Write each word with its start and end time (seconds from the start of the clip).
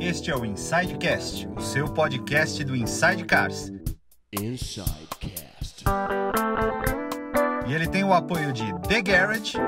Este 0.00 0.30
é 0.30 0.36
o 0.36 0.44
Insidecast, 0.44 1.48
o 1.56 1.60
seu 1.60 1.86
podcast 1.88 2.62
do 2.64 2.76
Inside 2.76 3.24
Cars. 3.24 3.72
Insidecast. 4.32 5.84
E 7.66 7.74
ele 7.74 7.88
tem 7.88 8.04
o 8.04 8.12
apoio 8.12 8.52
de 8.52 8.64
The 8.88 9.02
Garage 9.02 9.58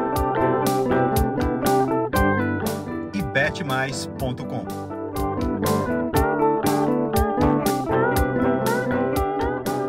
e 3.12 3.22
betmais.com. 3.22 4.66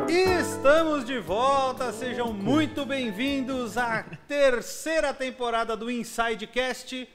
Estamos 0.09 1.05
de 1.05 1.19
volta, 1.19 1.93
sejam 1.93 2.33
muito 2.33 2.85
bem-vindos 2.85 3.77
à 3.77 4.03
terceira 4.27 5.13
temporada 5.13 5.77
do 5.77 5.91
Insidecast. 5.91 7.07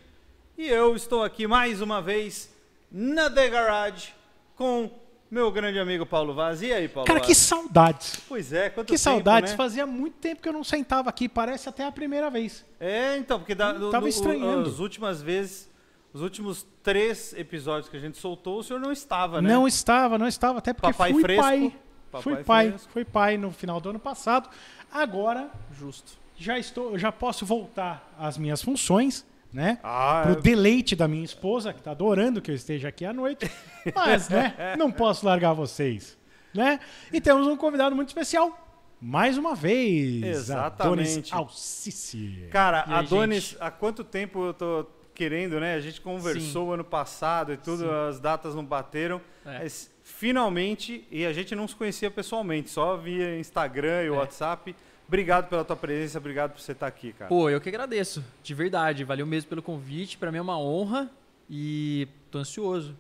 E 0.63 0.69
eu 0.69 0.95
estou 0.95 1.25
aqui 1.25 1.45
mais 1.45 1.81
uma 1.81 2.01
vez 2.01 2.49
na 2.89 3.29
The 3.29 3.49
Garage 3.49 4.15
com 4.55 4.89
meu 5.29 5.51
grande 5.51 5.77
amigo 5.81 6.07
Paulo 6.07 6.33
Vaz. 6.35 6.63
E 6.63 6.73
aí, 6.73 6.87
Paulo 6.87 7.05
Cara, 7.05 7.19
que 7.19 7.27
Vaz? 7.35 7.39
saudades. 7.39 8.23
Pois 8.29 8.53
é, 8.53 8.71
quanto 8.71 8.87
Que 8.87 8.93
tempo, 8.93 9.03
saudades. 9.03 9.51
né? 9.51 9.57
Fazia 9.57 9.85
muito 9.85 10.19
tempo 10.19 10.41
que 10.41 10.49
eu 10.49 10.53
não 10.53 10.63
sentava 10.63 11.11
aqui. 11.11 11.29
Parece 11.29 11.69
até 11.69 11.85
a 11.85 11.91
primeira 11.91 12.31
vez. 12.31 12.65
É, 12.79 13.17
então, 13.17 13.41
porque 13.41 13.57
da, 13.57 13.73
no- 13.73 13.91
Tava 13.91 14.03
no- 14.03 14.09
estranhando. 14.09 14.69
as 14.69 14.79
últimas 14.79 15.21
vezes, 15.21 15.69
os 16.15 16.23
últimos 16.23 16.65
três 16.81 17.33
episódios 17.33 17.89
que 17.89 17.97
a 17.97 18.01
gente 18.01 18.17
soltou, 18.19 18.61
o 18.61 18.63
senhor 18.63 18.79
não 18.79 18.93
estava, 18.93 19.43
né? 19.43 19.49
Não 19.53 19.67
estava, 19.67 20.17
não 20.17 20.29
estava. 20.29 20.59
Até 20.61 20.73
porque 20.73 20.93
Papai 20.93 21.13
fui 21.13 21.23
fresco. 21.23 21.43
pai. 21.43 21.75
Papai 22.13 22.23
fui 22.23 22.45
pai. 22.45 22.69
fresco. 22.69 22.93
Fui 22.93 23.05
pai 23.05 23.37
no 23.37 23.51
final 23.51 23.81
do 23.81 23.91
ano 23.91 23.99
passado. 23.99 24.49
Agora 24.93 25.51
Justo. 25.77 26.13
já 26.37 26.57
estou, 26.57 26.97
já 26.97 27.11
posso 27.11 27.45
voltar 27.45 28.09
às 28.17 28.39
minhas 28.39 28.63
funções, 28.63 29.27
né? 29.53 29.79
Ah, 29.83 30.23
Pro 30.25 30.41
deleite 30.41 30.97
da 30.97 31.07
minha 31.07 31.25
esposa, 31.25 31.73
que 31.73 31.83
tá 31.83 31.91
adorando 31.91 32.41
que 32.41 32.51
eu 32.51 32.55
esteja 32.55 32.89
aqui 32.89 33.05
à 33.05 33.13
noite. 33.13 33.51
Mas, 33.95 34.29
né, 34.29 34.75
não 34.79 34.91
posso 34.91 35.27
largar 35.27 35.53
vocês, 35.53 36.17
né? 36.55 36.81
E 37.13 37.21
temos 37.21 37.47
um 37.47 37.57
convidado 37.57 37.95
muito 37.95 38.09
especial. 38.09 38.59
Mais 39.01 39.37
uma 39.37 39.55
vez, 39.57 40.23
Exatamente. 40.23 41.33
Adonis 41.33 41.33
Alcice. 41.33 42.47
Cara, 42.51 42.85
E 42.87 42.93
aí, 42.93 42.99
Adonis, 43.01 43.43
gente? 43.45 43.57
há 43.61 43.71
quanto 43.71 44.05
tempo 44.05 44.45
eu 44.47 44.55
tô 44.55 44.87
querendo, 45.13 45.59
né? 45.61 45.75
A 45.75 45.81
gente 45.81 46.01
conversou 46.01 46.73
ano 46.73 46.85
passado 46.85 47.53
e 47.53 47.57
tudo, 47.57 47.91
as 47.91 48.21
datas 48.21 48.55
não 48.55 48.65
bateram. 48.65 49.21
É. 49.45 49.59
Mas 49.59 49.91
finalmente, 50.05 51.07
e 51.11 51.27
a 51.27 51.33
gente 51.33 51.55
não 51.55 51.67
se 51.67 51.75
conhecia 51.75 52.11
pessoalmente, 52.11 52.71
só 52.71 52.97
via 52.97 53.39
Instagram 53.39 54.05
e 54.05 54.07
É. 54.07 54.11
WhatsApp. 54.11 54.75
Obrigado 55.07 55.49
pela 55.49 55.65
tua 55.65 55.77
presença, 55.77 56.19
obrigado 56.19 56.53
por 56.53 56.61
você 56.61 56.73
estar 56.73 56.87
aqui, 56.87 57.13
cara. 57.13 57.29
Pô, 57.29 57.51
eu 57.51 57.61
que 57.61 57.69
agradeço, 57.69 58.25
de 58.43 58.55
verdade. 58.55 59.05
Valeu 59.05 59.27
mesmo 59.27 59.49
pelo 59.49 59.63
convite. 59.63 60.17
Pra 60.17 60.33
mim 60.33 60.39
é 60.39 60.43
uma 60.43 60.59
honra 60.59 61.11
e 61.51 62.09
tô 62.31 62.39
ansioso. 62.39 62.97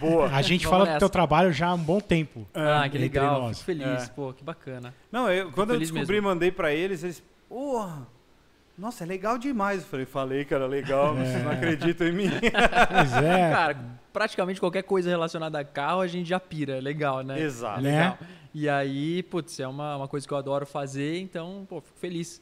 Boa. 0.00 0.26
A 0.28 0.42
gente 0.42 0.64
Vamos 0.64 0.70
fala 0.70 0.84
do 0.84 0.88
nessa. 0.88 0.98
teu 0.98 1.08
trabalho 1.08 1.52
já 1.52 1.68
há 1.68 1.74
um 1.74 1.78
bom 1.78 2.00
tempo. 2.00 2.46
ah, 2.52 2.80
que 2.82 2.88
entre 2.88 2.98
legal. 2.98 3.40
nós. 3.42 3.58
Fico 3.58 3.66
feliz. 3.66 4.04
É. 4.04 4.08
Pô, 4.08 4.32
que 4.34 4.44
bacana. 4.44 4.92
Não, 5.10 5.30
eu, 5.30 5.50
quando 5.52 5.72
eu 5.74 5.78
descobri, 5.78 6.16
mesmo. 6.16 6.28
mandei 6.28 6.50
pra 6.50 6.74
eles, 6.74 7.02
eles. 7.02 7.22
Porra! 7.48 8.06
Nossa, 8.76 9.04
é 9.04 9.06
legal 9.06 9.38
demais. 9.38 9.80
Eu 9.82 9.88
falei, 9.88 10.06
falei, 10.06 10.44
cara, 10.44 10.66
legal, 10.66 11.14
mas 11.14 11.28
vocês 11.28 11.42
não 11.44 11.50
acreditam 11.52 12.06
em 12.06 12.12
mim. 12.12 12.30
Pois 12.92 13.12
é. 13.14 13.50
Cara, 13.50 13.76
praticamente 14.12 14.60
qualquer 14.60 14.82
coisa 14.82 15.08
relacionada 15.08 15.58
a 15.58 15.64
carro 15.64 16.00
a 16.00 16.06
gente 16.06 16.28
já 16.28 16.38
pira. 16.38 16.76
É 16.76 16.80
legal, 16.80 17.22
né? 17.22 17.40
Exato. 17.40 17.80
Né? 17.80 17.98
Legal. 18.02 18.18
E 18.54 18.68
aí, 18.68 19.22
putz, 19.22 19.60
é 19.60 19.68
uma, 19.68 19.96
uma 19.96 20.08
coisa 20.08 20.26
que 20.26 20.32
eu 20.32 20.38
adoro 20.38 20.66
fazer, 20.66 21.20
então, 21.20 21.66
pô, 21.68 21.80
fico 21.80 21.98
feliz. 21.98 22.38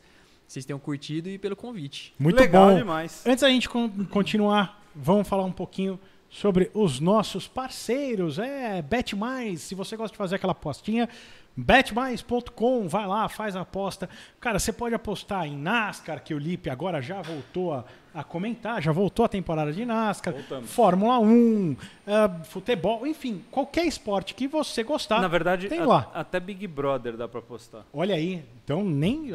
que 0.46 0.52
Vocês 0.52 0.64
tenham 0.64 0.78
curtido 0.78 1.28
e 1.28 1.38
pelo 1.38 1.56
convite. 1.56 2.14
Muito 2.18 2.38
legal 2.38 2.70
bom. 2.70 2.76
demais. 2.76 3.24
Antes 3.26 3.42
da 3.42 3.48
gente 3.50 3.68
con- 3.68 3.90
continuar, 4.10 4.82
vamos 4.94 5.26
falar 5.28 5.44
um 5.44 5.52
pouquinho 5.52 5.98
sobre 6.30 6.70
os 6.74 7.00
nossos 7.00 7.46
parceiros. 7.48 8.38
É, 8.38 8.80
Bet 8.82 9.14
Mais. 9.16 9.60
Se 9.62 9.74
você 9.74 9.96
gosta 9.96 10.12
de 10.12 10.18
fazer 10.18 10.36
aquela 10.36 10.52
apostinha, 10.52 11.08
betmais.com, 11.56 12.86
vai 12.88 13.06
lá, 13.06 13.28
faz 13.28 13.56
a 13.56 13.62
aposta. 13.62 14.08
Cara, 14.40 14.58
você 14.58 14.72
pode 14.72 14.94
apostar 14.94 15.46
em 15.46 15.56
NASCAR, 15.56 16.22
que 16.22 16.34
o 16.34 16.38
Lipe 16.38 16.68
agora 16.70 17.00
já 17.00 17.22
voltou 17.22 17.72
a, 17.74 17.84
a 18.14 18.22
comentar, 18.22 18.82
já 18.82 18.92
voltou 18.92 19.24
a 19.24 19.28
temporada 19.28 19.72
de 19.72 19.84
NASCAR, 19.84 20.34
Voltamos. 20.34 20.70
Fórmula 20.70 21.18
1, 21.18 21.76
ah, 22.06 22.28
futebol, 22.44 23.06
enfim, 23.06 23.42
qualquer 23.50 23.86
esporte 23.86 24.34
que 24.34 24.46
você 24.46 24.82
gostar. 24.82 25.20
Na 25.20 25.28
verdade, 25.28 25.68
tem 25.68 25.80
a- 25.80 25.86
lá. 25.86 26.10
até 26.14 26.38
Big 26.38 26.66
Brother 26.66 27.16
dá 27.16 27.26
pra 27.26 27.40
postar. 27.42 27.84
Olha 27.92 28.14
aí, 28.14 28.44
então 28.64 28.84
nem. 28.84 29.32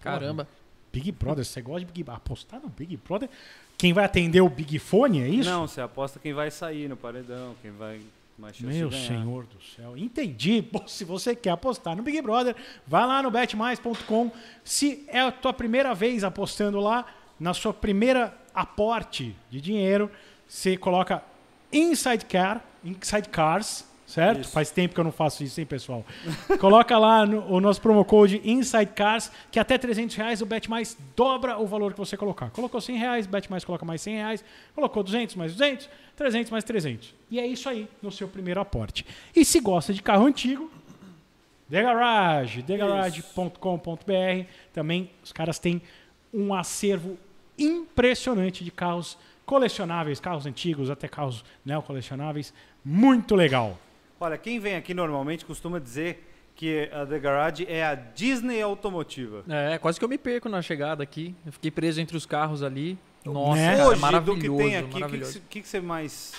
Caramba. 0.00 0.46
Big 0.92 1.12
Brother, 1.12 1.44
você 1.44 1.60
gosta 1.60 1.80
de 1.84 1.92
Big 1.92 2.10
apostar 2.10 2.60
no 2.60 2.68
Big 2.68 2.96
Brother? 2.96 3.28
Quem 3.76 3.92
vai 3.92 4.04
atender 4.04 4.40
o 4.40 4.48
Big 4.48 4.78
Fone, 4.78 5.22
é 5.22 5.28
isso? 5.28 5.48
Não, 5.48 5.66
você 5.68 5.80
aposta 5.80 6.18
quem 6.18 6.32
vai 6.32 6.50
sair 6.50 6.88
no 6.88 6.96
paredão, 6.96 7.54
quem 7.62 7.70
vai 7.70 8.00
Meu 8.38 8.92
senhor 8.92 9.46
do 9.46 9.60
céu. 9.60 9.96
Entendi. 9.96 10.64
Se 10.86 11.04
você 11.04 11.34
quer 11.34 11.50
apostar 11.50 11.96
no 11.96 12.02
Big 12.04 12.22
Brother, 12.22 12.54
vai 12.86 13.04
lá 13.04 13.20
no 13.20 13.30
betmais.com. 13.30 14.30
Se 14.62 15.04
é 15.08 15.20
a 15.20 15.32
tua 15.32 15.52
primeira 15.52 15.92
vez 15.92 16.22
apostando 16.22 16.78
lá, 16.78 17.04
na 17.38 17.52
sua 17.52 17.74
primeira 17.74 18.36
aporte 18.54 19.34
de 19.50 19.60
dinheiro, 19.60 20.10
você 20.46 20.76
coloca 20.76 21.22
Inside 21.72 22.24
Car, 22.26 22.64
Inside 22.84 23.28
Cars, 23.28 23.87
certo? 24.08 24.40
Isso. 24.40 24.50
Faz 24.50 24.70
tempo 24.70 24.94
que 24.94 24.98
eu 25.00 25.04
não 25.04 25.12
faço 25.12 25.44
isso, 25.44 25.60
hein, 25.60 25.66
pessoal? 25.66 26.04
Coloca 26.58 26.98
lá 26.98 27.24
no- 27.26 27.46
o 27.46 27.60
nosso 27.60 27.80
promo 27.80 28.04
code 28.04 28.40
Inside 28.44 28.86
Cars, 28.94 29.30
que 29.52 29.58
até 29.60 29.76
300 29.78 30.16
reais 30.16 30.40
o 30.42 30.46
BetMais 30.46 30.96
dobra 31.14 31.58
o 31.58 31.66
valor 31.66 31.92
que 31.92 31.98
você 31.98 32.16
colocar. 32.16 32.50
Colocou 32.50 32.80
100 32.80 32.96
reais, 32.96 33.26
BetMais 33.26 33.64
coloca 33.64 33.84
mais 33.84 34.00
100 34.00 34.14
reais. 34.16 34.44
Colocou 34.74 35.02
200 35.02 35.36
mais 35.36 35.52
200, 35.52 35.88
300 36.16 36.50
mais 36.50 36.64
300. 36.64 37.14
E 37.30 37.38
é 37.38 37.46
isso 37.46 37.68
aí 37.68 37.86
no 38.02 38.10
seu 38.10 38.26
primeiro 38.26 38.60
aporte. 38.60 39.04
E 39.36 39.44
se 39.44 39.60
gosta 39.60 39.92
de 39.94 40.02
carro 40.02 40.24
antigo, 40.26 40.70
The 41.70 41.82
Garage, 41.82 42.62
thegarage.com.br. 42.62 44.46
Também 44.72 45.10
os 45.22 45.32
caras 45.32 45.58
têm 45.58 45.82
um 46.32 46.54
acervo 46.54 47.16
impressionante 47.58 48.64
de 48.64 48.70
carros 48.70 49.18
colecionáveis, 49.44 50.20
carros 50.20 50.46
antigos, 50.46 50.90
até 50.90 51.08
carros 51.08 51.44
neocolecionáveis. 51.64 52.52
Muito 52.84 53.34
legal. 53.34 53.78
Olha, 54.20 54.36
quem 54.36 54.58
vem 54.58 54.74
aqui 54.76 54.92
normalmente 54.94 55.44
costuma 55.44 55.78
dizer 55.78 56.24
que 56.56 56.88
a 56.92 57.06
The 57.06 57.18
Garage 57.20 57.66
é 57.68 57.84
a 57.84 57.94
Disney 57.94 58.60
automotiva. 58.60 59.44
É, 59.48 59.78
quase 59.78 59.98
que 59.98 60.04
eu 60.04 60.08
me 60.08 60.18
perco 60.18 60.48
na 60.48 60.60
chegada 60.60 61.02
aqui. 61.02 61.34
Eu 61.46 61.52
fiquei 61.52 61.70
preso 61.70 62.00
entre 62.00 62.16
os 62.16 62.26
carros 62.26 62.62
ali. 62.62 62.98
Nossa, 63.24 63.60
Né? 63.60 63.76
cara, 63.76 63.88
Hoje, 63.88 63.94
do 63.96 64.00
maravilhoso, 64.00 64.40
que 64.40 64.48
tem 64.64 64.76
aqui, 64.76 65.02
o 65.02 65.42
que, 65.48 65.60
que, 65.62 65.68
você- 65.68 65.80
mais 65.80 66.34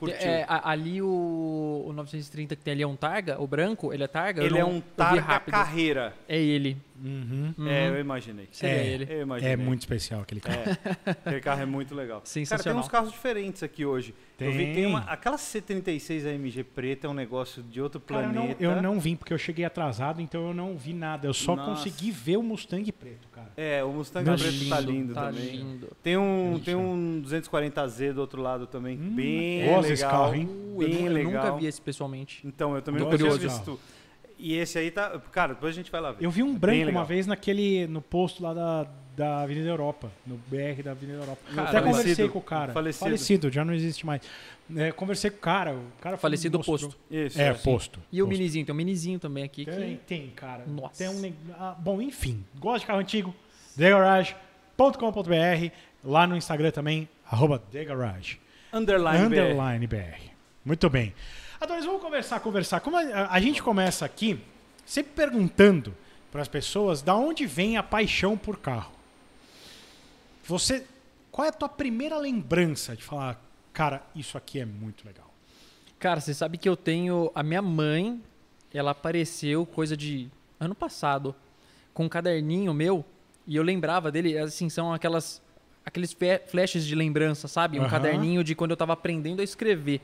curtiu? 0.00 0.16
É, 0.18 0.44
ali 0.48 1.00
o, 1.00 1.84
o 1.86 1.92
930 1.92 2.56
que 2.56 2.62
tem 2.64 2.72
ali 2.72 2.82
é 2.82 2.86
um 2.86 2.96
Targa, 2.96 3.40
o 3.40 3.46
branco, 3.46 3.92
ele 3.92 4.02
é 4.02 4.08
Targa? 4.08 4.42
Ele 4.42 4.56
é 4.58 4.60
não- 4.60 4.70
um 4.70 4.74
eu 4.76 4.80
vi 4.80 4.82
Targa. 4.96 5.40
Carreira. 5.50 6.14
É 6.28 6.38
ele. 6.40 6.76
Uhum. 7.02 7.54
É, 7.68 7.88
eu 7.88 8.00
imaginei. 8.00 8.48
Seria 8.52 8.74
É. 8.76 8.86
ele. 8.86 9.06
Eu 9.08 9.22
imaginei. 9.22 9.52
É 9.52 9.56
muito 9.56 9.80
especial 9.80 10.20
aquele 10.22 10.40
carro. 10.40 10.60
É, 11.04 11.10
aquele 11.10 11.40
carro 11.40 11.62
é 11.62 11.66
muito 11.66 11.94
legal. 11.94 12.18
Cara, 12.20 12.32
tem 12.32 12.44
Sensacional. 12.44 12.80
uns 12.82 12.88
carros 12.88 13.10
diferentes 13.12 13.62
aqui 13.62 13.84
hoje. 13.84 14.14
Eu 14.38 14.52
vi, 14.52 14.58
Tem. 14.58 14.74
tem 14.74 14.86
uma, 14.86 15.00
aquela 15.00 15.36
C36 15.36 16.26
AMG 16.26 16.62
preta 16.64 17.06
é 17.06 17.10
um 17.10 17.14
negócio 17.14 17.62
de 17.62 17.80
outro 17.80 17.98
Cara, 18.00 18.22
eu 18.24 18.26
não, 18.28 18.34
planeta. 18.34 18.62
eu 18.62 18.82
não 18.82 19.00
vim 19.00 19.16
porque 19.16 19.32
eu 19.32 19.38
cheguei 19.38 19.64
atrasado, 19.64 20.20
então 20.20 20.46
eu 20.48 20.52
não 20.52 20.76
vi 20.76 20.92
nada. 20.92 21.26
Eu 21.26 21.32
só 21.32 21.56
Nossa. 21.56 21.70
consegui 21.70 22.10
ver 22.10 22.36
o 22.36 22.42
Mustang 22.42 22.90
preto, 22.92 23.28
cara. 23.28 23.50
É, 23.56 23.82
o 23.82 23.90
Mustang 23.92 24.28
Nossa, 24.28 24.44
preto 24.44 24.68
tá 24.68 24.80
lindo 24.80 25.14
tá 25.14 25.26
também. 25.26 25.56
lindo. 25.56 25.88
Tem 26.02 26.18
um, 26.18 26.60
tem 26.62 26.74
um 26.74 27.22
240Z 27.24 28.12
do 28.12 28.20
outro 28.20 28.42
lado 28.42 28.66
também, 28.66 28.98
Hum, 28.98 29.14
bem 29.14 29.62
legal. 29.62 29.82
desse 29.82 30.02
carro, 30.02 30.34
hein? 30.34 30.46
Uh, 30.46 30.82
eu, 30.82 30.88
Bem 30.88 31.04
eu 31.06 31.12
legal. 31.12 31.32
nunca 31.32 31.56
vi 31.58 31.66
esse 31.66 31.80
pessoalmente. 31.80 32.46
Então, 32.46 32.74
eu 32.74 32.82
também 32.82 32.98
Tô 33.00 33.06
nunca 33.06 33.16
tinha 33.16 33.30
curioso. 33.30 33.56
visto. 33.56 33.80
E 34.38 34.54
esse 34.56 34.78
aí 34.78 34.90
tá. 34.90 35.18
Cara, 35.32 35.54
depois 35.54 35.72
a 35.72 35.76
gente 35.76 35.90
vai 35.90 36.00
lá 36.00 36.12
ver. 36.12 36.24
Eu 36.24 36.30
vi 36.30 36.42
um 36.42 36.50
Bem 36.52 36.58
branco 36.58 36.90
uma 36.90 37.04
vez 37.04 37.26
naquele. 37.26 37.86
no 37.86 38.02
posto 38.02 38.42
lá 38.42 38.52
da, 38.52 38.86
da 39.16 39.40
Avenida 39.42 39.68
Europa. 39.68 40.10
No 40.26 40.36
BR 40.46 40.82
da 40.84 40.90
Avenida 40.90 41.18
Europa. 41.18 41.40
Cara, 41.54 41.68
Até 41.68 41.78
falecido. 41.80 41.96
conversei 42.02 42.28
com 42.28 42.38
o 42.38 42.42
cara. 42.42 42.72
Falecido. 42.72 43.50
já 43.50 43.64
não 43.64 43.72
existe 43.72 44.04
mais. 44.04 44.20
É, 44.76 44.92
conversei 44.92 45.30
com 45.30 45.36
o 45.38 45.40
cara. 45.40 45.74
O 45.74 46.00
cara 46.00 46.16
Falecido 46.16 46.58
mostrou- 46.58 46.78
posto. 46.78 46.98
Isso, 47.10 47.40
É, 47.40 47.46
é. 47.48 47.54
posto. 47.54 48.00
E 48.12 48.20
o 48.20 48.26
posto. 48.26 48.38
minizinho, 48.38 48.66
tem 48.66 48.72
um 48.74 48.76
minizinho 48.76 49.18
também 49.18 49.44
aqui. 49.44 49.64
Tem, 49.64 49.74
Que... 49.96 50.02
tem, 50.06 50.30
cara. 50.30 50.64
Nossa. 50.66 50.98
Tem 50.98 51.08
um, 51.08 51.32
ah, 51.58 51.74
bom, 51.78 52.02
enfim. 52.02 52.44
Gosta 52.58 52.80
de 52.80 52.86
carro 52.86 52.98
antigo? 52.98 53.34
TheGarage.com.br. 53.76 55.70
Lá 56.04 56.26
no 56.26 56.36
Instagram 56.36 56.70
também, 56.70 57.08
arroba 57.30 57.58
TheGarage. 57.58 58.38
Underline, 58.72 59.28
BR. 59.28 59.40
Underline 59.40 59.86
BR. 59.86 60.30
Muito 60.64 60.88
bem. 60.90 61.14
Adonis, 61.60 61.84
vamos 61.84 62.02
conversar, 62.02 62.40
conversar. 62.40 62.80
Como 62.80 62.96
a, 62.96 63.28
a 63.30 63.40
gente 63.40 63.62
começa 63.62 64.04
aqui 64.04 64.40
sempre 64.84 65.12
perguntando 65.14 65.94
para 66.30 66.42
as 66.42 66.48
pessoas 66.48 67.02
da 67.02 67.14
onde 67.14 67.46
vem 67.46 67.76
a 67.76 67.82
paixão 67.82 68.36
por 68.36 68.58
carro. 68.58 68.92
Você, 70.44 70.84
qual 71.30 71.46
é 71.46 71.48
a 71.48 71.52
tua 71.52 71.68
primeira 71.68 72.18
lembrança 72.18 72.94
de 72.94 73.02
falar, 73.02 73.42
cara, 73.72 74.02
isso 74.14 74.36
aqui 74.36 74.60
é 74.60 74.64
muito 74.64 75.06
legal? 75.06 75.32
Cara, 75.98 76.20
você 76.20 76.34
sabe 76.34 76.58
que 76.58 76.68
eu 76.68 76.76
tenho. 76.76 77.30
A 77.34 77.42
minha 77.42 77.62
mãe, 77.62 78.20
ela 78.72 78.90
apareceu 78.90 79.64
coisa 79.64 79.96
de 79.96 80.28
ano 80.60 80.74
passado 80.74 81.34
com 81.94 82.04
um 82.04 82.08
caderninho 82.08 82.74
meu 82.74 83.04
e 83.46 83.56
eu 83.56 83.62
lembrava 83.62 84.12
dele. 84.12 84.36
Assim, 84.36 84.68
são 84.68 84.92
aquelas 84.92 85.42
aqueles 85.84 86.14
flashes 86.48 86.84
de 86.84 86.94
lembrança, 86.94 87.48
sabe? 87.48 87.78
Um 87.78 87.82
Aham. 87.82 87.90
caderninho 87.90 88.44
de 88.44 88.54
quando 88.54 88.72
eu 88.72 88.76
tava 88.76 88.92
aprendendo 88.92 89.40
a 89.40 89.44
escrever. 89.44 90.02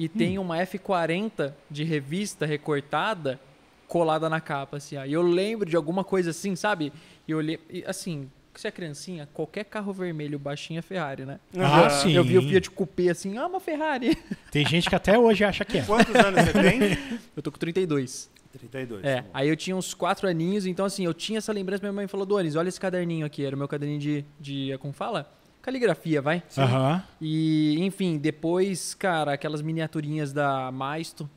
E 0.00 0.08
tem 0.08 0.38
uma 0.38 0.56
F40 0.56 1.52
de 1.70 1.84
revista 1.84 2.46
recortada 2.46 3.38
colada 3.86 4.30
na 4.30 4.40
capa, 4.40 4.78
assim, 4.78 4.96
ó. 4.96 5.04
E 5.04 5.12
eu 5.12 5.20
lembro 5.20 5.68
de 5.68 5.76
alguma 5.76 6.02
coisa 6.02 6.30
assim, 6.30 6.56
sabe? 6.56 6.90
E 7.28 7.32
eu 7.32 7.36
olhei, 7.36 7.60
e, 7.68 7.84
assim, 7.86 8.30
você 8.54 8.68
é 8.68 8.70
criancinha, 8.70 9.28
qualquer 9.34 9.64
carro 9.64 9.92
vermelho 9.92 10.38
baixinho 10.38 10.78
é 10.78 10.82
Ferrari, 10.82 11.26
né? 11.26 11.38
Ah, 11.54 11.80
Aham. 11.80 11.90
sim. 11.90 12.12
Eu 12.12 12.24
vi 12.24 12.38
o 12.38 12.42
Fiat 12.42 12.70
Coupé 12.70 13.10
assim, 13.10 13.36
ah, 13.36 13.46
uma 13.46 13.60
Ferrari. 13.60 14.16
Tem 14.50 14.66
gente 14.66 14.88
que 14.88 14.94
até 14.94 15.18
hoje 15.18 15.44
acha 15.44 15.66
que 15.66 15.76
é. 15.76 15.82
Quantos 15.82 16.14
anos 16.14 16.44
você 16.46 16.52
tem? 16.54 16.80
Eu 17.36 17.42
tô 17.42 17.52
com 17.52 17.58
32. 17.58 18.30
32. 18.52 19.04
É, 19.04 19.22
aí 19.34 19.48
eu 19.50 19.56
tinha 19.56 19.76
uns 19.76 19.92
quatro 19.92 20.26
aninhos, 20.26 20.64
então 20.64 20.84
assim, 20.86 21.04
eu 21.04 21.14
tinha 21.14 21.38
essa 21.38 21.52
lembrança, 21.52 21.82
minha 21.82 21.92
mãe 21.92 22.08
falou, 22.08 22.26
Donis, 22.26 22.56
olha 22.56 22.68
esse 22.68 22.80
caderninho 22.80 23.24
aqui, 23.24 23.44
era 23.44 23.54
o 23.54 23.58
meu 23.58 23.68
caderninho 23.68 24.00
de, 24.00 24.24
de 24.40 24.76
como 24.78 24.92
fala? 24.92 25.30
Caligrafia, 25.62 26.22
vai? 26.22 26.42
Aham. 26.56 27.02
E, 27.20 27.76
enfim, 27.84 28.16
depois, 28.18 28.94
cara, 28.94 29.32
aquelas 29.34 29.60
miniaturinhas 29.62 30.32
da 30.32 30.70
Maisto, 30.72 31.28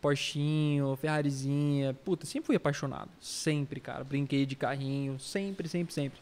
Porschinho, 0.00 0.96
Ferrarizinha, 1.00 1.92
puta, 2.04 2.26
sempre 2.26 2.46
fui 2.46 2.56
apaixonado, 2.56 3.08
sempre, 3.20 3.80
cara, 3.80 4.04
brinquei 4.04 4.46
de 4.46 4.54
carrinho, 4.54 5.18
sempre, 5.18 5.68
sempre, 5.68 5.92
sempre. 5.92 6.20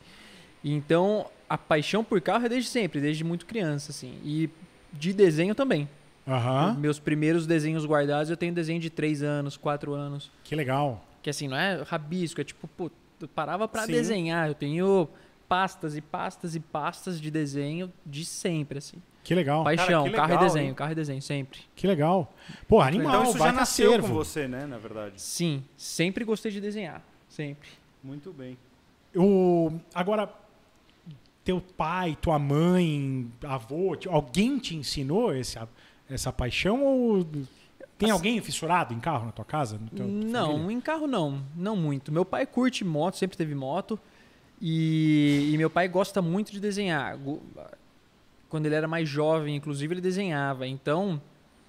Então, 0.65 1.27
a 1.49 1.59
paixão 1.59 2.03
por 2.03 2.21
carro 2.23 2.47
é 2.47 2.49
desde 2.49 2.71
sempre, 2.71 3.01
desde 3.01 3.23
muito 3.23 3.45
criança, 3.45 3.91
assim, 3.93 4.19
e 4.25 4.49
de 4.93 5.13
desenho 5.13 5.55
também. 5.55 5.89
Aham. 6.27 6.75
Meus 6.81 6.99
primeiros 6.99 7.47
desenhos 7.47 7.85
guardados, 7.85 8.31
eu 8.31 8.37
tenho 8.39 8.55
desenho 8.55 8.81
de 8.81 8.89
3 8.89 9.23
anos, 9.23 9.59
4 9.59 9.93
anos, 9.93 10.31
Que 10.43 10.57
legal. 10.57 11.05
que 11.23 11.29
assim, 11.29 11.47
não 11.49 11.57
é 11.59 11.83
rabisco, 11.83 12.41
é 12.41 12.45
tipo, 12.45 12.67
pô, 12.69 12.91
eu 13.21 13.29
parava 13.29 13.69
pra 13.69 13.83
Sim. 13.85 13.93
desenhar. 13.93 14.49
Eu 14.49 14.55
tenho 14.55 15.07
pastas 15.55 15.97
e 15.97 16.01
pastas 16.01 16.55
e 16.57 16.61
pastas 16.61 17.21
de 17.21 17.31
desenho 17.31 17.93
de 18.05 18.25
sempre, 18.25 18.79
assim. 18.79 18.97
Que 19.23 19.35
legal. 19.35 19.63
Paixão, 19.65 20.05
que 20.05 20.11
carro 20.11 20.29
legal, 20.29 20.43
e 20.43 20.47
desenho, 20.49 20.69
hein? 20.69 20.75
carro 20.75 20.93
e 20.93 20.95
desenho, 20.95 21.23
sempre. 21.23 21.61
Que 21.77 21.87
legal. 21.87 22.33
Pô, 22.69 22.81
animal, 22.81 23.21
Então 23.21 23.31
isso 23.31 23.39
já 23.39 23.53
nasceu 23.53 23.89
acervo. 23.91 24.09
com 24.09 24.15
você, 24.15 24.49
né, 24.49 24.67
na 24.67 24.77
verdade. 24.79 25.21
Sim, 25.21 25.65
sempre 25.77 26.25
gostei 26.25 26.51
de 26.51 26.61
desenhar, 26.61 27.03
sempre. 27.29 27.69
Muito 28.03 28.33
bem. 28.33 28.59
O, 29.17 29.73
agora, 29.95 30.29
teu 31.45 31.61
pai, 31.61 32.19
tua 32.21 32.39
mãe, 32.39 33.31
avô, 33.45 33.97
alguém 34.11 34.59
te 34.59 34.75
ensinou 34.77 35.33
essa, 35.33 35.69
essa 36.11 36.33
paixão 36.33 36.83
ou 36.83 37.25
tem 37.97 38.11
alguém 38.11 38.41
fissurado 38.43 38.93
em 38.93 38.99
carro 39.01 39.27
na 39.27 39.33
tua 39.33 39.45
casa? 39.45 39.79
no 39.79 39.89
teu- 39.89 40.07
não, 40.07 40.53
família? 40.53 40.73
em 40.77 40.81
carro 40.81 41.07
não, 41.07 41.43
não 41.57 41.77
muito. 41.77 42.11
Meu 42.13 42.25
pai 42.25 42.45
curte 42.45 42.85
moto, 42.85 43.17
sempre 43.17 43.37
teve 43.39 43.55
moto. 43.55 43.99
E, 44.61 45.51
e 45.53 45.59
meu 45.59 45.69
pai 45.69 45.89
gosta 45.89 46.23
muito 46.23 46.51
de 46.53 46.61
desenhar. 46.61 47.19
Quando 48.49 48.67
ele 48.67 48.75
era 48.75 48.87
mais 48.89 49.09
jovem, 49.09 49.57
inclusive, 49.57 49.95
ele 49.95 50.01
desenhava. 50.01 50.67
Então, 50.67 51.21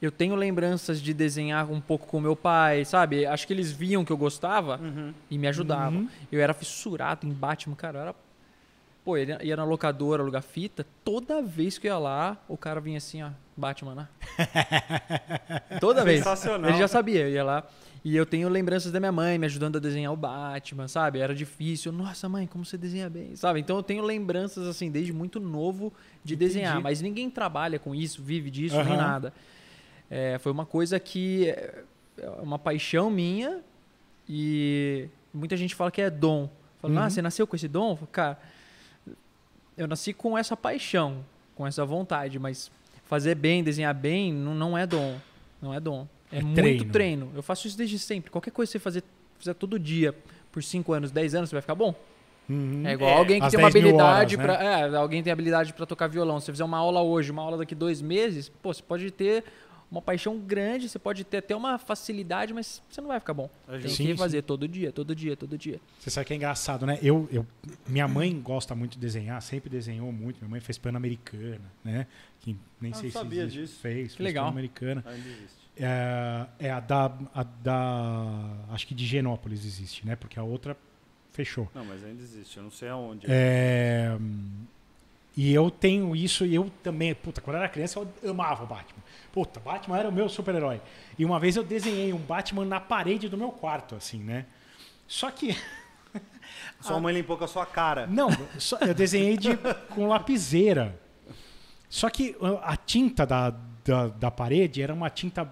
eu 0.01 0.11
tenho 0.11 0.35
lembranças 0.35 1.01
de 1.01 1.13
desenhar 1.13 1.69
um 1.71 1.81
pouco 1.81 2.05
com 2.07 2.19
meu 2.19 2.35
pai, 2.35 2.85
sabe? 2.85 3.25
Acho 3.25 3.47
que 3.47 3.53
eles 3.53 3.71
viam 3.71 4.05
que 4.05 4.11
eu 4.11 4.17
gostava 4.17 4.77
Uhum. 4.79 5.13
e 5.29 5.37
me 5.37 5.47
ajudavam. 5.47 6.01
Uhum. 6.01 6.09
Eu 6.31 6.39
era 6.41 6.53
fissurado 6.53 7.25
em 7.25 7.31
Batman, 7.31 7.75
cara. 7.75 7.97
Eu 7.97 8.01
era... 8.01 8.15
Pô, 9.03 9.17
ele 9.17 9.35
ia 9.43 9.55
na 9.55 9.63
locadora 9.63 10.23
alugar 10.23 10.41
fita. 10.41 10.85
Toda 11.03 11.41
vez 11.41 11.77
que 11.77 11.88
eu 11.88 11.91
ia 11.93 11.97
lá, 11.99 12.38
o 12.47 12.57
cara 12.57 12.79
vinha 12.79 12.97
assim, 12.97 13.21
ó, 13.21 13.29
Batman, 13.55 13.93
né? 13.95 14.07
Toda 15.79 16.03
vez. 16.03 16.19
Sensacional. 16.19 16.69
Ele 16.69 16.79
já 16.79 16.88
sabia, 16.88 17.21
eu 17.21 17.29
ia 17.29 17.43
lá. 17.43 17.63
E 18.07 18.15
eu 18.15 18.23
tenho 18.23 18.47
lembranças 18.49 18.91
da 18.91 18.99
minha 18.99 19.11
mãe 19.11 19.35
me 19.39 19.47
ajudando 19.47 19.77
a 19.77 19.79
desenhar 19.79 20.13
o 20.13 20.15
Batman, 20.15 20.87
sabe? 20.87 21.17
Era 21.17 21.33
difícil. 21.33 21.91
Nossa, 21.91 22.29
mãe, 22.29 22.45
como 22.45 22.63
você 22.63 22.77
desenha 22.77 23.09
bem, 23.09 23.35
sabe? 23.35 23.59
Então 23.59 23.75
eu 23.77 23.81
tenho 23.81 24.03
lembranças, 24.03 24.67
assim, 24.67 24.91
desde 24.91 25.11
muito 25.11 25.39
novo 25.39 25.91
de 26.23 26.35
Entendi. 26.35 26.47
desenhar. 26.53 26.79
Mas 26.79 27.01
ninguém 27.01 27.31
trabalha 27.31 27.79
com 27.79 27.95
isso, 27.95 28.21
vive 28.21 28.51
disso, 28.51 28.75
nem 28.75 28.93
Aham. 28.93 28.95
nada. 28.97 29.33
É, 30.07 30.37
foi 30.37 30.51
uma 30.51 30.67
coisa 30.67 30.99
que 30.99 31.49
é 31.49 31.83
é 32.17 32.29
uma 32.41 32.57
paixão 32.57 33.09
minha 33.09 33.59
e 34.29 35.09
muita 35.33 35.57
gente 35.57 35.75
fala 35.75 35.91
que 35.91 36.01
é 36.01 36.09
dom. 36.09 36.49
Fala, 36.81 36.93
Uhum. 36.93 36.99
ah, 37.01 37.09
você 37.09 37.21
nasceu 37.21 37.45
com 37.45 37.57
esse 37.57 37.67
dom? 37.67 37.93
Falo, 37.97 38.07
Cara, 38.09 38.39
eu 39.77 39.85
nasci 39.85 40.13
com 40.13 40.37
essa 40.37 40.55
paixão, 40.55 41.25
com 41.55 41.67
essa 41.67 41.83
vontade, 41.85 42.39
mas 42.39 42.71
fazer 43.05 43.35
bem, 43.35 43.63
desenhar 43.65 43.93
bem, 43.93 44.31
não, 44.31 44.55
não 44.55 44.77
é 44.77 44.87
dom. 44.87 45.19
Não 45.61 45.73
é 45.73 45.79
dom. 45.81 46.07
É, 46.35 46.39
É 46.39 46.41
muito 46.43 46.55
treino. 46.55 46.85
treino. 46.91 47.31
Eu 47.35 47.41
faço 47.43 47.67
isso 47.67 47.77
desde 47.77 47.97
sempre. 47.99 48.29
Qualquer 48.31 48.51
coisa 48.51 48.69
que 48.69 48.73
você 48.73 48.79
fazer, 48.79 49.03
fizer 49.39 49.53
todo 49.53 49.79
dia, 49.79 50.13
por 50.51 50.63
5 50.63 50.91
anos, 50.93 51.11
10 51.11 51.35
anos, 51.35 51.49
você 51.49 51.55
vai 51.55 51.61
ficar 51.61 51.75
bom. 51.75 51.93
Uhum. 52.47 52.85
É 52.85 52.93
igual 52.93 53.09
É, 53.09 53.13
alguém 53.17 53.41
que 53.41 53.49
tem 53.49 53.59
uma 53.59 53.71
10 53.71 53.83
mil 53.83 53.93
habilidade 53.99 54.35
horas, 54.35 54.47
né? 54.47 54.57
pra. 54.57 54.63
É, 54.63 54.95
alguém 54.97 55.23
tem 55.23 55.33
habilidade 55.33 55.73
para 55.73 55.85
tocar 55.85 56.07
violão. 56.07 56.39
Se 56.39 56.45
você 56.47 56.51
fizer 56.51 56.63
uma 56.63 56.77
aula 56.77 57.01
hoje, 57.01 57.31
uma 57.31 57.41
aula 57.41 57.57
daqui 57.57 57.73
dois 57.73 58.01
meses, 58.01 58.49
pô, 58.61 58.71
você 58.73 58.83
pode 58.83 59.09
ter 59.09 59.43
uma 59.89 60.01
paixão 60.01 60.37
grande, 60.37 60.87
você 60.89 60.99
pode 60.99 61.23
ter 61.23 61.37
até 61.37 61.55
uma 61.55 61.77
facilidade, 61.79 62.53
mas 62.53 62.81
você 62.89 63.01
não 63.01 63.07
vai 63.07 63.19
ficar 63.19 63.33
bom. 63.33 63.49
É 63.67 63.77
Tem. 63.79 63.89
Sim, 63.89 64.05
que 64.05 64.11
sim. 64.11 64.17
fazer 64.17 64.41
todo 64.43 64.67
dia, 64.67 64.91
todo 64.91 65.15
dia, 65.15 65.35
todo 65.35 65.57
dia. 65.57 65.79
Você 65.99 66.09
sabe 66.11 66.25
que 66.27 66.33
é 66.33 66.35
engraçado, 66.35 66.85
né? 66.85 66.99
Eu, 67.01 67.27
eu, 67.31 67.45
minha 67.88 68.07
mãe 68.07 68.39
gosta 68.39 68.75
muito 68.75 68.93
de 68.93 68.99
desenhar, 68.99 69.41
sempre 69.41 69.69
desenhou 69.69 70.11
muito. 70.11 70.38
Minha 70.39 70.49
mãe 70.51 70.59
fez 70.59 70.77
Pan-Americana, 70.77 71.61
né? 71.83 72.05
Que 72.41 72.55
nem 72.79 72.91
Ah, 72.91 72.95
sei 72.95 73.03
não 73.05 73.11
se 73.11 73.17
sabia 73.17 73.41
existe. 73.43 73.59
disso. 73.61 73.79
Fez, 73.79 74.11
Que 74.11 74.17
fez 74.17 74.19
legal. 74.25 74.45
Pan-Americana. 74.45 75.03
Ainda 75.07 75.27
existe. 75.29 75.64
É, 75.77 76.45
é 76.60 76.72
a 76.72 76.80
da, 76.80 77.12
a 77.33 77.44
da. 77.44 78.24
Acho 78.72 78.88
que 78.88 78.94
de 78.95 79.06
Genópolis 79.06 79.66
existe, 79.66 80.06
né? 80.06 80.16
Porque 80.16 80.39
a 80.39 80.44
outra 80.44 80.77
fechou. 81.31 81.69
Não, 81.75 81.83
mas 81.83 82.04
ainda 82.04 82.22
existe. 82.22 82.57
Eu 82.57 82.63
não 82.63 82.72
sei 82.72 82.88
aonde. 82.89 83.25
É, 83.30 84.18
e 85.36 85.54
eu 85.54 85.69
tenho 85.69 86.16
isso, 86.16 86.45
e 86.45 86.56
eu 86.56 86.72
também. 86.81 87.13
Puta, 87.13 87.42
quando 87.42 87.56
eu 87.57 87.62
era 87.63 87.69
criança 87.69 88.00
eu 88.24 88.31
amava 88.31 88.63
o 88.63 88.68
Batman. 88.68 89.04
Puta, 89.33 89.60
Batman 89.60 89.98
era 90.00 90.07
o 90.10 90.12
meu 90.13 90.30
super-herói. 90.30 90.80
E 91.19 91.25
uma 91.25 91.39
vez 91.39 91.57
eu 91.57 91.63
desenhei 91.63 92.13
um 92.13 92.18
Batman 92.19 92.63
na 92.63 92.80
parede 92.80 93.27
do 93.27 93.38
meu 93.38 93.51
quarto, 93.51 93.95
assim, 93.95 94.19
né? 94.19 94.45
Só 95.07 95.30
que. 95.30 95.56
Sua 96.80 97.00
mãe 97.00 97.13
limpou 97.13 97.36
com 97.38 97.44
a 97.44 97.48
sua 97.48 97.66
cara. 97.66 98.06
Não, 98.07 98.30
só- 98.60 98.77
eu 98.77 98.94
desenhei 98.94 99.36
de, 99.38 99.57
com 99.89 100.07
lapiseira. 100.07 100.98
Só 101.89 102.10
que 102.10 102.36
a 102.62 102.77
tinta 102.77 103.25
da, 103.25 103.50
da, 103.83 104.07
da 104.07 104.31
parede 104.31 104.81
era 104.81 104.94
uma 104.94 105.10
tinta 105.10 105.50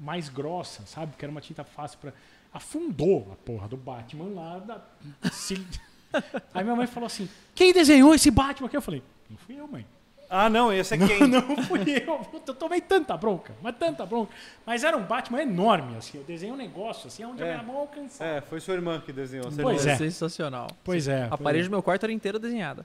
mais 0.00 0.28
grossa, 0.28 0.82
sabe? 0.86 1.14
Que 1.16 1.24
era 1.24 1.30
uma 1.30 1.40
tinta 1.40 1.62
fácil 1.62 1.98
para 2.00 2.12
Afundou 2.52 3.28
a 3.32 3.36
porra 3.46 3.68
do 3.68 3.76
Batman 3.76 4.34
lá. 4.34 4.58
Da, 4.58 4.80
se- 5.30 5.64
Aí 6.52 6.64
minha 6.64 6.74
mãe 6.74 6.86
falou 6.88 7.06
assim: 7.06 7.28
Quem 7.54 7.72
desenhou 7.72 8.12
esse 8.14 8.30
Batman 8.30 8.66
aqui? 8.66 8.76
Eu 8.76 8.82
falei: 8.82 9.02
Não 9.28 9.36
fui 9.38 9.54
eu, 9.60 9.68
mãe. 9.68 9.86
Ah, 10.28 10.48
não, 10.48 10.72
esse 10.72 10.94
é 10.94 10.96
Não, 10.96 11.06
quem? 11.08 11.26
não 11.28 11.56
fui 11.64 11.80
eu. 11.88 12.26
Eu 12.46 12.54
tomei 12.54 12.80
tanta 12.80 13.16
bronca, 13.16 13.52
mas 13.62 13.76
tanta 13.76 14.06
bronca. 14.06 14.32
Mas 14.64 14.82
era 14.84 14.96
um 14.96 15.02
Batman 15.04 15.42
enorme, 15.42 15.96
assim. 15.96 16.18
Eu 16.18 16.24
desenhei 16.24 16.52
um 16.52 16.56
negócio, 16.56 17.08
assim, 17.08 17.24
onde 17.24 17.42
É. 17.42 17.50
a 17.50 17.54
minha 17.54 17.62
mão 17.64 17.76
alcançava. 17.82 18.30
É, 18.30 18.40
foi 18.40 18.60
sua 18.60 18.74
irmã 18.74 19.00
que 19.00 19.12
desenhou. 19.12 19.50
Você 19.50 19.60
Pois 19.62 19.84
é. 19.86 19.96
Sensacional. 19.96 20.68
Pois 20.84 21.06
é. 21.08 21.28
A 21.30 21.36
parede 21.38 21.64
é. 21.64 21.68
do 21.68 21.70
meu 21.72 21.82
quarto 21.82 22.04
era 22.04 22.12
inteira 22.12 22.38
desenhada. 22.38 22.84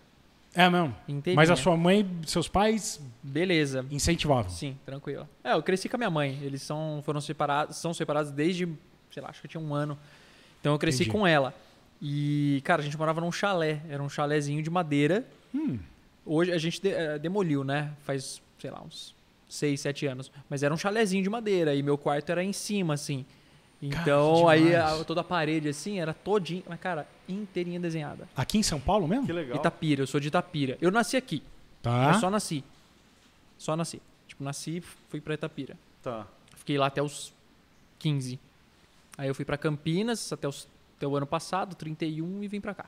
É 0.56 0.70
mesmo. 0.70 0.96
Inteirinha. 1.08 1.36
Mas 1.36 1.50
a 1.52 1.56
sua 1.56 1.76
mãe, 1.76 2.10
seus 2.26 2.48
pais 2.48 3.02
Beleza. 3.22 3.86
incentivavam. 3.92 4.50
Sim, 4.50 4.78
tranquilo. 4.86 5.28
É, 5.44 5.52
eu 5.54 5.62
cresci 5.62 5.90
com 5.90 5.98
a 5.98 6.00
minha 6.00 6.10
mãe. 6.10 6.40
Eles 6.42 6.62
são, 6.62 7.02
foram 7.06 7.20
separados, 7.20 7.76
são 7.78 7.94
separados 7.94 8.32
desde, 8.32 8.68
sei 9.12 9.22
lá, 9.22 9.30
acho 9.30 9.42
que 9.42 9.48
eu 9.48 9.52
tinha 9.52 9.62
um 9.62 9.74
ano. 9.74 9.98
Então 10.62 10.72
eu 10.74 10.80
cresci 10.80 11.04
Entendi. 11.04 11.12
com 11.18 11.28
ela. 11.28 11.54
E, 12.02 12.62
cara, 12.64 12.82
a 12.82 12.86
gente 12.86 12.98
morava 12.98 13.20
num 13.20 13.32
chalé. 13.32 13.82
Era 13.90 14.02
um 14.02 14.10
chalézinho 14.10 14.64
de 14.64 14.70
madeira. 14.70 15.26
Hum, 15.54 15.78
Hoje 16.26 16.52
a 16.52 16.58
gente 16.58 16.82
de- 16.82 16.90
eh, 16.90 17.20
demoliu, 17.20 17.64
né? 17.64 17.92
Faz, 18.04 18.42
sei 18.58 18.72
lá, 18.72 18.82
uns 18.82 19.14
6, 19.48 19.80
7 19.80 20.08
anos. 20.08 20.32
Mas 20.50 20.64
era 20.64 20.74
um 20.74 20.78
chalézinho 20.78 21.22
de 21.22 21.30
madeira. 21.30 21.76
E 21.76 21.84
meu 21.84 21.98
quarto 22.00 22.32
era 22.32 22.44
em 22.44 22.52
cima, 22.54 22.96
assim. 22.96 23.26
Então, 23.88 24.44
que 24.46 24.50
aí 24.50 24.76
a- 24.76 25.04
toda 25.04 25.22
a 25.22 25.24
parede, 25.24 25.70
assim, 25.70 26.00
era 26.00 26.14
todinha. 26.14 26.64
Mas, 26.68 26.80
cara, 26.80 27.08
inteirinha 27.28 27.80
desenhada. 27.80 28.28
aqui 28.36 28.58
em 28.58 28.64
São 28.64 28.80
Paulo 28.80 29.08
mesmo? 29.08 29.26
Que 29.26 29.34
legal. 29.34 29.58
Itapira, 29.58 30.02
eu 30.04 30.08
sou 30.08 30.20
de 30.20 30.28
Itapira. 30.28 30.78
Eu 30.82 30.92
nasci 30.92 31.18
aqui. 31.18 31.42
Tá. 31.82 32.12
Eu 32.14 32.20
só 32.20 32.30
nasci. 32.30 32.64
Só 33.58 33.76
nasci. 33.76 34.02
Tipo, 34.28 34.44
nasci 34.44 34.78
e 34.78 34.82
fui 34.82 35.22
pra 35.22 35.34
Itapira. 35.34 35.78
Tá. 36.02 36.28
Fiquei 36.56 36.78
lá 36.78 36.88
até 36.88 37.02
os 37.02 37.34
15. 38.00 38.40
Aí 39.18 39.28
eu 39.28 39.36
fui 39.36 39.46
pra 39.46 39.58
Campinas 39.58 40.32
até, 40.34 40.48
os, 40.48 40.68
até 40.98 41.08
o 41.08 41.16
ano 41.16 41.26
passado, 41.28 41.76
31, 41.76 42.44
e 42.44 42.48
vim 42.48 42.60
pra 42.60 42.74
cá. 42.74 42.86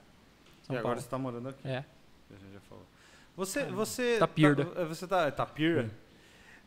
São 0.63 0.75
e 0.75 0.79
agora 0.79 0.95
Paulo. 0.95 1.01
você 1.01 1.07
tá 1.09 1.17
morando 1.17 1.49
aqui. 1.49 1.67
É. 1.67 1.77
A 1.77 2.33
gente 2.33 2.53
já 2.53 2.59
falou. 2.67 2.83
Você, 3.37 3.63
você 3.65 4.17
Tapirda. 4.19 4.65
Tá, 4.65 4.83
você 4.83 5.07
tá, 5.07 5.31
Tapirda? 5.31 5.89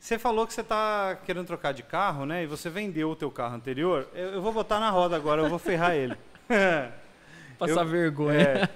Você 0.01 0.19
falou 0.19 0.47
que 0.47 0.55
você 0.55 0.65
tá 0.65 1.19
querendo 1.27 1.47
trocar 1.47 1.73
de 1.73 1.83
carro, 1.83 2.25
né? 2.25 2.43
E 2.43 2.47
você 2.47 2.71
vendeu 2.71 3.11
o 3.11 3.15
teu 3.17 3.31
carro 3.31 3.55
anterior. 3.55 4.09
Eu, 4.15 4.31
eu 4.31 4.43
vou 4.43 4.51
botar 4.53 4.81
na 4.81 4.89
roda 4.91 5.15
agora, 5.15 5.43
eu 5.43 5.49
vou 5.51 5.59
ferrar 5.59 5.95
ele. 5.95 6.17
Passar 7.59 7.83
Eu- 7.83 7.87
vergonha. 7.87 8.41
É. 8.41 8.69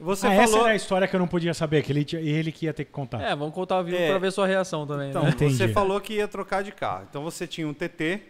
Você 0.00 0.26
ah, 0.26 0.32
essa 0.34 0.48
falou. 0.50 0.64
era 0.66 0.72
a 0.72 0.76
história 0.76 1.06
que 1.06 1.14
eu 1.14 1.20
não 1.20 1.28
podia 1.28 1.54
saber, 1.54 1.84
que 1.84 1.92
ele, 1.92 2.04
tinha- 2.04 2.20
ele 2.20 2.50
que 2.50 2.66
ia 2.66 2.74
ter 2.74 2.84
que 2.84 2.90
contar. 2.90 3.22
É, 3.22 3.36
vamos 3.36 3.54
contar 3.54 3.80
vivo 3.82 3.96
É. 3.96 4.08
pra 4.08 4.18
ver 4.18 4.32
sua 4.32 4.48
reação 4.48 4.84
também, 4.84 5.10
Então, 5.10 5.22
né? 5.22 5.30
Você 5.30 5.68
falou 5.68 6.00
que 6.00 6.14
ia 6.14 6.26
trocar 6.26 6.64
de 6.64 6.72
carro. 6.72 7.06
Então 7.08 7.22
você 7.22 7.46
tinha 7.46 7.68
um 7.68 7.72
TT, 7.72 8.20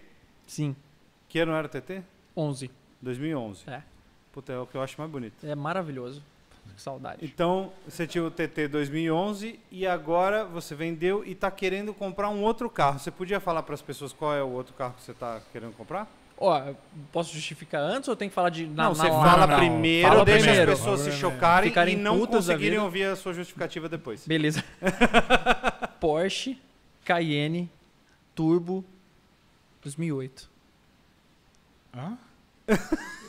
Sim, 0.47 0.77
que 1.31 1.39
ano 1.39 1.53
era 1.53 1.67
o 1.67 1.71
TT? 1.71 2.03
11. 2.37 2.71
2011. 3.01 3.63
É. 3.67 3.81
Puta, 4.31 4.53
é 4.53 4.59
o 4.59 4.67
que 4.67 4.75
eu 4.77 4.83
acho 4.83 4.97
mais 4.99 5.11
bonito. 5.11 5.47
É 5.47 5.55
maravilhoso. 5.55 6.23
Saudade. 6.77 7.19
Então, 7.25 7.73
você 7.87 8.07
tinha 8.07 8.25
o 8.25 8.31
TT 8.31 8.69
2011 8.69 9.59
e 9.71 9.87
agora 9.87 10.45
você 10.45 10.75
vendeu 10.75 11.25
e 11.25 11.33
está 11.33 11.51
querendo 11.51 11.93
comprar 11.95 12.29
um 12.29 12.43
outro 12.43 12.69
carro. 12.71 12.99
Você 12.99 13.11
podia 13.11 13.39
falar 13.41 13.63
para 13.63 13.75
as 13.75 13.83
pessoas 13.83 14.13
qual 14.13 14.35
é 14.35 14.43
o 14.43 14.49
outro 14.51 14.75
carro 14.75 14.95
que 14.95 15.03
você 15.03 15.13
está 15.13 15.41
querendo 15.53 15.73
comprar? 15.75 16.09
Ó, 16.39 16.73
posso 17.13 17.33
justificar 17.33 17.81
antes 17.81 18.09
ou 18.09 18.17
tem 18.17 18.29
que 18.29 18.35
falar 18.35 18.49
de 18.51 18.67
na, 18.67 18.85
não, 18.85 18.89
na 18.91 18.95
você 18.95 19.09
hora? 19.09 19.31
fala 19.31 19.47
não. 19.47 19.57
primeiro, 19.59 20.09
Fala 20.09 20.25
deixa 20.25 20.47
primeiro. 20.47 20.73
as 20.73 20.79
pessoas 20.79 21.01
se 21.01 21.11
Fala 21.11 21.21
chocarem 21.21 21.71
Ficarem 21.71 21.95
e 21.95 21.97
não 21.97 22.27
conseguirem 22.27 22.71
vida. 22.71 22.83
ouvir 22.83 23.05
a 23.05 23.15
sua 23.17 23.33
justificativa 23.33 23.89
depois. 23.89 24.27
Beleza. 24.27 24.65
Porsche 26.01 26.59
Cayenne 27.05 27.71
Turbo 28.35 28.85
2008. 29.83 30.51
Hã? 31.95 32.19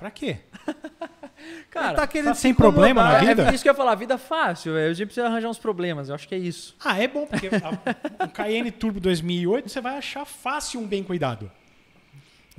pra 0.00 0.10
quê? 0.10 0.38
Cara, 1.70 1.94
tá 1.94 2.06
querendo 2.06 2.28
tá 2.28 2.34
se 2.34 2.40
sem 2.42 2.54
problema 2.54 3.02
na 3.02 3.16
é, 3.16 3.20
vida? 3.26 3.48
é 3.50 3.54
isso 3.54 3.62
que 3.62 3.68
eu 3.68 3.72
ia 3.72 3.76
falar, 3.76 3.94
vida 3.94 4.18
fácil, 4.18 4.74
velho. 4.74 4.90
A 4.90 4.94
gente 4.94 5.06
precisa 5.06 5.26
arranjar 5.26 5.48
uns 5.48 5.58
problemas, 5.58 6.08
eu 6.08 6.14
acho 6.14 6.26
que 6.26 6.34
é 6.34 6.38
isso. 6.38 6.76
Ah, 6.84 6.98
é 7.00 7.06
bom, 7.06 7.26
porque 7.26 7.48
um 8.22 8.28
Cayenne 8.28 8.70
Turbo 8.70 8.98
2008 8.98 9.68
você 9.68 9.80
vai 9.80 9.96
achar 9.96 10.24
fácil 10.24 10.80
um 10.80 10.86
bem 10.86 11.02
cuidado. 11.02 11.50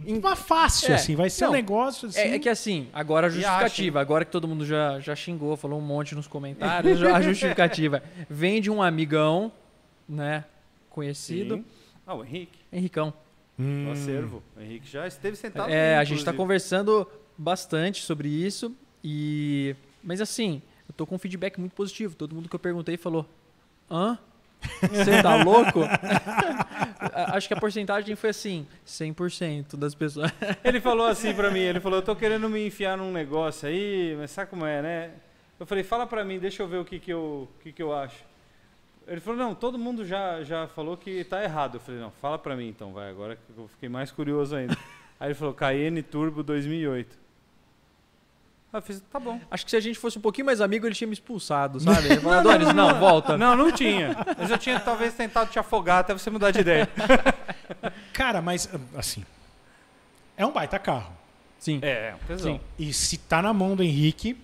Uma 0.05 0.35
fácil, 0.35 0.91
É, 0.91 0.95
assim, 0.95 1.15
vai 1.15 1.29
ser 1.29 1.43
um 1.43 1.47
não, 1.47 1.53
negócio 1.53 2.07
assim. 2.07 2.19
É, 2.19 2.35
é 2.35 2.39
que 2.39 2.49
assim, 2.49 2.87
agora 2.91 3.27
a 3.27 3.29
justificativa, 3.29 3.99
agora 4.01 4.25
que 4.25 4.31
todo 4.31 4.47
mundo 4.47 4.65
já, 4.65 4.99
já 4.99 5.15
xingou, 5.15 5.55
falou 5.55 5.77
um 5.77 5.83
monte 5.83 6.15
nos 6.15 6.27
comentários, 6.27 7.03
a 7.03 7.21
justificativa 7.21 8.01
vem 8.27 8.61
de 8.61 8.71
um 8.71 8.81
amigão, 8.81 9.51
né, 10.09 10.45
conhecido, 10.89 11.57
Sim. 11.57 11.65
Ah, 12.05 12.15
o 12.15 12.23
Henrique, 12.23 12.57
Henricão. 12.73 13.13
Hum, 13.59 13.89
o 13.89 13.91
acervo. 13.91 14.41
O 14.57 14.61
Henrique 14.61 14.89
já 14.89 15.05
esteve 15.05 15.35
sentado. 15.35 15.69
É, 15.69 15.97
a 15.97 16.03
gente 16.03 16.17
tá 16.25 16.31
inclusive. 16.31 16.37
conversando 16.37 17.07
bastante 17.41 18.03
sobre 18.03 18.29
isso 18.29 18.75
e 19.03 19.75
mas 20.03 20.21
assim, 20.21 20.61
eu 20.87 20.93
tô 20.93 21.05
com 21.05 21.15
um 21.15 21.19
feedback 21.19 21.59
muito 21.59 21.73
positivo. 21.73 22.15
Todo 22.15 22.35
mundo 22.35 22.47
que 22.49 22.55
eu 22.55 22.59
perguntei 22.59 22.97
falou: 22.97 23.25
"Hã? 23.89 24.17
Você 24.81 25.21
tá 25.21 25.35
louco?" 25.43 25.81
Acho 27.33 27.47
que 27.47 27.53
a 27.53 27.57
porcentagem 27.57 28.15
foi 28.15 28.29
assim, 28.29 28.67
100% 28.85 29.75
das 29.75 29.95
pessoas. 29.95 30.31
Ele 30.63 30.79
falou 30.79 31.07
assim 31.07 31.33
pra 31.33 31.49
mim, 31.49 31.59
ele 31.61 31.79
falou, 31.79 31.97
eu 31.97 32.03
tô 32.03 32.15
querendo 32.15 32.47
me 32.47 32.67
enfiar 32.67 32.95
num 32.95 33.11
negócio 33.11 33.67
aí, 33.67 34.15
mas 34.19 34.29
sabe 34.29 34.51
como 34.51 34.65
é, 34.65 34.81
né? 34.81 35.11
Eu 35.59 35.65
falei, 35.65 35.83
fala 35.83 36.05
pra 36.05 36.23
mim, 36.23 36.37
deixa 36.37 36.61
eu 36.61 36.67
ver 36.67 36.77
o 36.77 36.85
que 36.85 36.99
que 36.99 37.11
eu, 37.11 37.49
o 37.49 37.63
que 37.63 37.71
que 37.71 37.81
eu 37.81 37.91
acho. 37.93 38.23
Ele 39.07 39.19
falou, 39.19 39.39
não, 39.39 39.55
todo 39.55 39.79
mundo 39.79 40.05
já, 40.05 40.43
já 40.43 40.67
falou 40.67 40.95
que 40.95 41.23
tá 41.23 41.43
errado. 41.43 41.75
Eu 41.75 41.79
falei, 41.79 41.99
não, 41.99 42.11
fala 42.11 42.37
pra 42.37 42.55
mim 42.55 42.67
então, 42.67 42.93
vai, 42.93 43.09
agora 43.09 43.35
que 43.35 43.41
eu 43.57 43.67
fiquei 43.67 43.89
mais 43.89 44.11
curioso 44.11 44.55
ainda. 44.55 44.77
Aí 45.19 45.29
ele 45.29 45.33
falou, 45.35 45.53
Cayenne 45.53 46.03
Turbo 46.03 46.43
2008. 46.43 47.20
Eu 48.73 48.81
fiz, 48.81 49.01
tá 49.11 49.19
bom. 49.19 49.39
Acho 49.49 49.65
que 49.65 49.71
se 49.71 49.75
a 49.77 49.81
gente 49.81 49.99
fosse 49.99 50.17
um 50.17 50.21
pouquinho 50.21 50.45
mais 50.45 50.61
amigo, 50.61 50.87
ele 50.87 50.95
tinha 50.95 51.07
me 51.07 51.13
expulsado, 51.13 51.79
sabe? 51.81 52.07
Ele 52.07 52.21
falou, 52.21 52.39
Adonis, 52.39 52.73
não, 52.73 52.97
volta. 52.99 53.37
Não, 53.37 53.55
não 53.55 53.71
tinha. 53.71 54.15
Mas 54.37 54.49
eu 54.49 54.57
tinha 54.57 54.79
talvez 54.79 55.13
tentado 55.13 55.49
te 55.49 55.59
afogar 55.59 55.99
até 55.99 56.13
você 56.13 56.29
mudar 56.29 56.51
de 56.51 56.59
ideia. 56.59 56.87
Cara, 58.13 58.41
mas 58.41 58.69
assim. 58.95 59.25
É 60.37 60.45
um 60.45 60.51
baita 60.51 60.79
carro. 60.79 61.11
Sim. 61.59 61.79
É, 61.81 62.09
é 62.09 62.15
um 62.15 62.25
tesão. 62.25 62.53
Sim. 62.55 62.61
E 62.79 62.93
se 62.93 63.17
tá 63.17 63.41
na 63.41 63.53
mão 63.53 63.75
do 63.75 63.83
Henrique, 63.83 64.37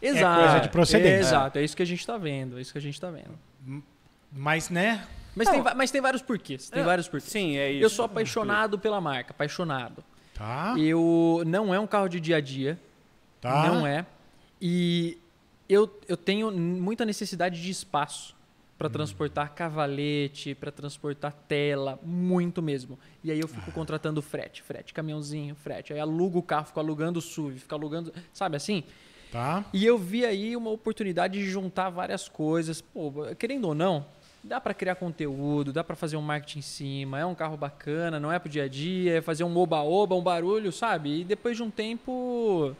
Exato. 0.00 0.40
coisa 0.40 0.60
de 0.60 0.68
procedência. 0.68 1.18
Exato, 1.28 1.58
é 1.58 1.64
isso 1.64 1.76
que 1.76 1.82
a 1.82 1.86
gente 1.86 2.06
tá 2.06 2.16
vendo, 2.18 2.58
é 2.58 2.60
isso 2.60 2.70
que 2.70 2.78
a 2.78 2.80
gente 2.82 3.00
tá 3.00 3.10
vendo. 3.10 3.82
mas 4.30 4.68
né? 4.68 5.04
Mas, 5.34 5.48
tem, 5.48 5.62
mas 5.74 5.90
tem 5.90 6.00
vários 6.00 6.22
porquês, 6.22 6.70
tem 6.70 6.82
É, 6.82 6.84
vários 6.84 7.08
porquês. 7.08 7.32
Sim, 7.32 7.56
é 7.56 7.72
isso. 7.72 7.82
Eu 7.82 7.90
sou 7.90 8.04
apaixonado 8.04 8.78
pela 8.78 9.00
marca, 9.00 9.32
apaixonado. 9.32 10.04
Tá. 10.32 10.74
Eu 10.78 11.42
não 11.46 11.74
é 11.74 11.80
um 11.80 11.86
carro 11.88 12.08
de 12.08 12.20
dia 12.20 12.36
a 12.36 12.40
dia, 12.40 12.78
Tá. 13.44 13.68
não 13.68 13.86
é. 13.86 14.06
E 14.58 15.18
eu, 15.68 16.00
eu 16.08 16.16
tenho 16.16 16.50
muita 16.50 17.04
necessidade 17.04 17.60
de 17.60 17.70
espaço 17.70 18.34
para 18.78 18.88
transportar 18.88 19.54
cavalete, 19.54 20.54
para 20.54 20.72
transportar 20.72 21.32
tela, 21.46 21.98
muito 22.02 22.62
mesmo. 22.62 22.98
E 23.22 23.30
aí 23.30 23.38
eu 23.38 23.46
fico 23.46 23.70
contratando 23.70 24.22
frete, 24.22 24.62
frete, 24.62 24.94
caminhãozinho, 24.94 25.54
frete. 25.54 25.92
Aí 25.92 26.00
alugo 26.00 26.38
o 26.38 26.42
carro, 26.42 26.66
fico 26.66 26.80
alugando 26.80 27.18
o 27.18 27.22
SUV, 27.22 27.58
fico 27.58 27.74
alugando, 27.74 28.12
sabe 28.32 28.56
assim? 28.56 28.82
Tá. 29.30 29.62
E 29.74 29.84
eu 29.84 29.98
vi 29.98 30.24
aí 30.24 30.56
uma 30.56 30.70
oportunidade 30.70 31.38
de 31.38 31.48
juntar 31.48 31.90
várias 31.90 32.26
coisas. 32.26 32.80
Pô, 32.80 33.12
querendo 33.38 33.68
ou 33.68 33.74
não, 33.74 34.06
dá 34.42 34.58
para 34.58 34.72
criar 34.72 34.94
conteúdo, 34.94 35.70
dá 35.70 35.84
para 35.84 35.94
fazer 35.94 36.16
um 36.16 36.22
marketing 36.22 36.60
em 36.60 36.62
cima, 36.62 37.18
é 37.18 37.26
um 37.26 37.34
carro 37.34 37.58
bacana, 37.58 38.18
não 38.18 38.32
é 38.32 38.38
pro 38.38 38.48
dia 38.48 38.64
a 38.64 38.68
dia, 38.68 39.18
é 39.18 39.20
fazer 39.20 39.44
um 39.44 39.56
oba-oba, 39.56 40.14
um 40.14 40.22
barulho, 40.22 40.72
sabe? 40.72 41.20
E 41.20 41.24
depois 41.24 41.56
de 41.56 41.62
um 41.62 41.70
tempo 41.70 42.74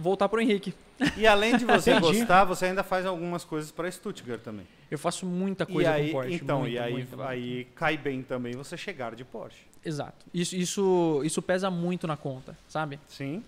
voltar 0.00 0.28
pro 0.28 0.40
Henrique. 0.40 0.74
E 1.16 1.26
além 1.26 1.56
de 1.56 1.64
você 1.64 1.98
gostar, 2.00 2.44
você 2.44 2.66
ainda 2.66 2.82
faz 2.82 3.06
algumas 3.06 3.44
coisas 3.44 3.70
pra 3.70 3.90
Stuttgart 3.90 4.40
também. 4.40 4.66
Eu 4.90 4.98
faço 4.98 5.24
muita 5.26 5.64
E 5.64 5.72
coisa 5.72 5.92
aí, 5.92 6.06
com 6.06 6.12
Porsche. 6.12 6.34
então, 6.34 6.60
muito, 6.60 6.72
e 6.74 6.78
aí, 6.78 6.92
muito, 6.92 7.16
muito. 7.16 7.28
aí 7.28 7.64
cai 7.74 7.96
bem 7.96 8.22
também 8.22 8.52
você 8.54 8.76
chegar 8.76 9.14
de 9.14 9.24
Porsche. 9.24 9.58
Exato. 9.84 10.26
Isso, 10.34 10.56
isso, 10.56 11.22
isso 11.24 11.40
pesa 11.40 11.70
muito 11.70 12.06
na 12.06 12.16
conta, 12.16 12.56
sabe? 12.68 12.98
Sim. 13.08 13.42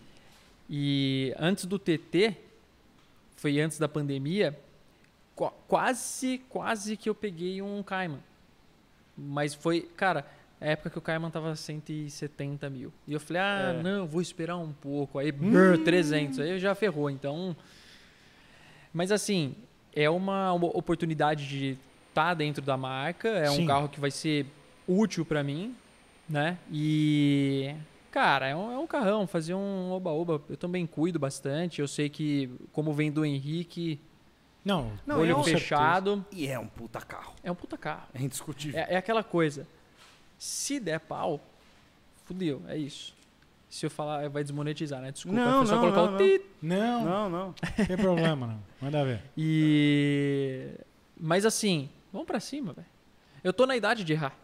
E 0.71 1.35
antes 1.39 1.65
do 1.67 1.79
TT, 1.79 2.37
foi 3.37 3.61
antes 3.61 3.79
da 3.79 3.89
pandemia, 3.89 4.59
qu- 5.35 5.53
quase, 5.69 6.39
quase 6.49 6.97
que 6.97 7.09
eu 7.09 7.15
peguei 7.15 7.61
um 7.61 7.83
Cayman. 7.83 8.21
Mas 9.17 9.53
foi, 9.53 9.83
cara, 9.97 10.25
a 10.63 10.67
época 10.71 10.91
que 10.91 10.99
o 10.99 11.01
Cayman 11.03 11.31
tava 11.31 11.55
170 11.57 12.71
mil. 12.71 12.93
E 13.07 13.13
eu 13.13 13.21
falei, 13.21 13.43
ah, 13.43 13.77
É. 13.79 13.83
não, 13.83 14.07
vou 14.07 14.21
esperar 14.23 14.57
um 14.57 14.73
pouco. 14.73 15.19
Aí, 15.19 15.33
brrr, 15.33 15.79
300. 15.85 16.39
Aí 16.39 16.59
já 16.59 16.75
ferrou, 16.75 17.11
então... 17.11 17.57
Mas 18.93 19.11
assim, 19.11 19.55
é 19.95 20.09
uma, 20.09 20.53
uma 20.53 20.67
oportunidade 20.67 21.49
de 21.49 21.79
estar 22.09 22.35
dentro 22.35 22.63
da 22.63 22.77
marca. 22.77 23.29
É 23.29 23.47
Sim. 23.47 23.63
um 23.65 23.67
carro 23.67 23.89
que 23.89 23.99
vai 23.99 24.11
ser 24.11 24.47
útil 24.87 25.25
para 25.25 25.43
mim, 25.43 25.75
né? 26.29 26.59
E... 26.71 27.75
Cara, 28.11 28.47
é 28.47 28.55
um, 28.55 28.71
é 28.71 28.79
um 28.79 28.87
carrão, 28.87 29.27
fazer 29.27 29.55
um 29.55 29.91
oba-oba. 29.91 30.43
Eu 30.49 30.57
também 30.59 30.87
cuido 30.87 31.19
bastante. 31.19 31.81
Eu 31.81 31.89
sei 31.89 32.11
que, 32.11 32.51
como 32.71 32.93
vem 32.93 33.11
do 33.11 33.25
Henrique, 33.25 33.99
Não, 34.63 34.93
Não, 35.07 35.21
olho 35.21 35.43
fechado, 35.43 36.23
E 36.31 36.47
é 36.47 36.59
um 36.59 36.67
puta 36.67 37.01
carro. 37.01 37.35
é 37.43 37.51
um 37.51 37.55
puta 37.55 37.79
carro. 37.79 38.07
É 38.13 38.21
indiscutível. 38.23 38.79
É, 38.79 38.95
é 38.95 38.97
aquela 38.99 39.25
coisa. 39.25 39.67
Se 40.45 40.81
der 40.81 40.99
pau, 40.99 41.41
fudeu, 42.25 42.61
é 42.67 42.77
isso. 42.77 43.15
Se 43.71 43.87
eu 43.87 43.91
falar, 43.91 44.29
vai 44.29 44.43
desmonetizar, 44.43 45.01
né? 45.01 45.13
Desculpa, 45.13 45.39
Não, 45.39 45.63
é 45.63 45.67
só 45.67 45.75
não, 45.77 45.81
colocar 45.83 46.03
não, 46.11 46.15
o 46.15 46.19
tit. 46.19 46.45
Não, 46.61 47.05
Não, 47.05 47.31
não. 47.31 47.55
não 47.79 47.87
tem 47.87 47.97
problema, 47.97 48.47
não. 48.49 48.61
Manda 48.81 49.05
ver. 49.05 49.23
E. 49.39 50.71
Mas 51.17 51.47
assim, 51.47 51.89
vamos 52.13 52.27
pra 52.27 52.41
cima, 52.41 52.73
velho. 52.73 52.87
Eu 53.45 53.53
tô 53.53 53.67
na 53.67 53.77
idade 53.77 54.03
de 54.03 54.13
errar. 54.15 54.37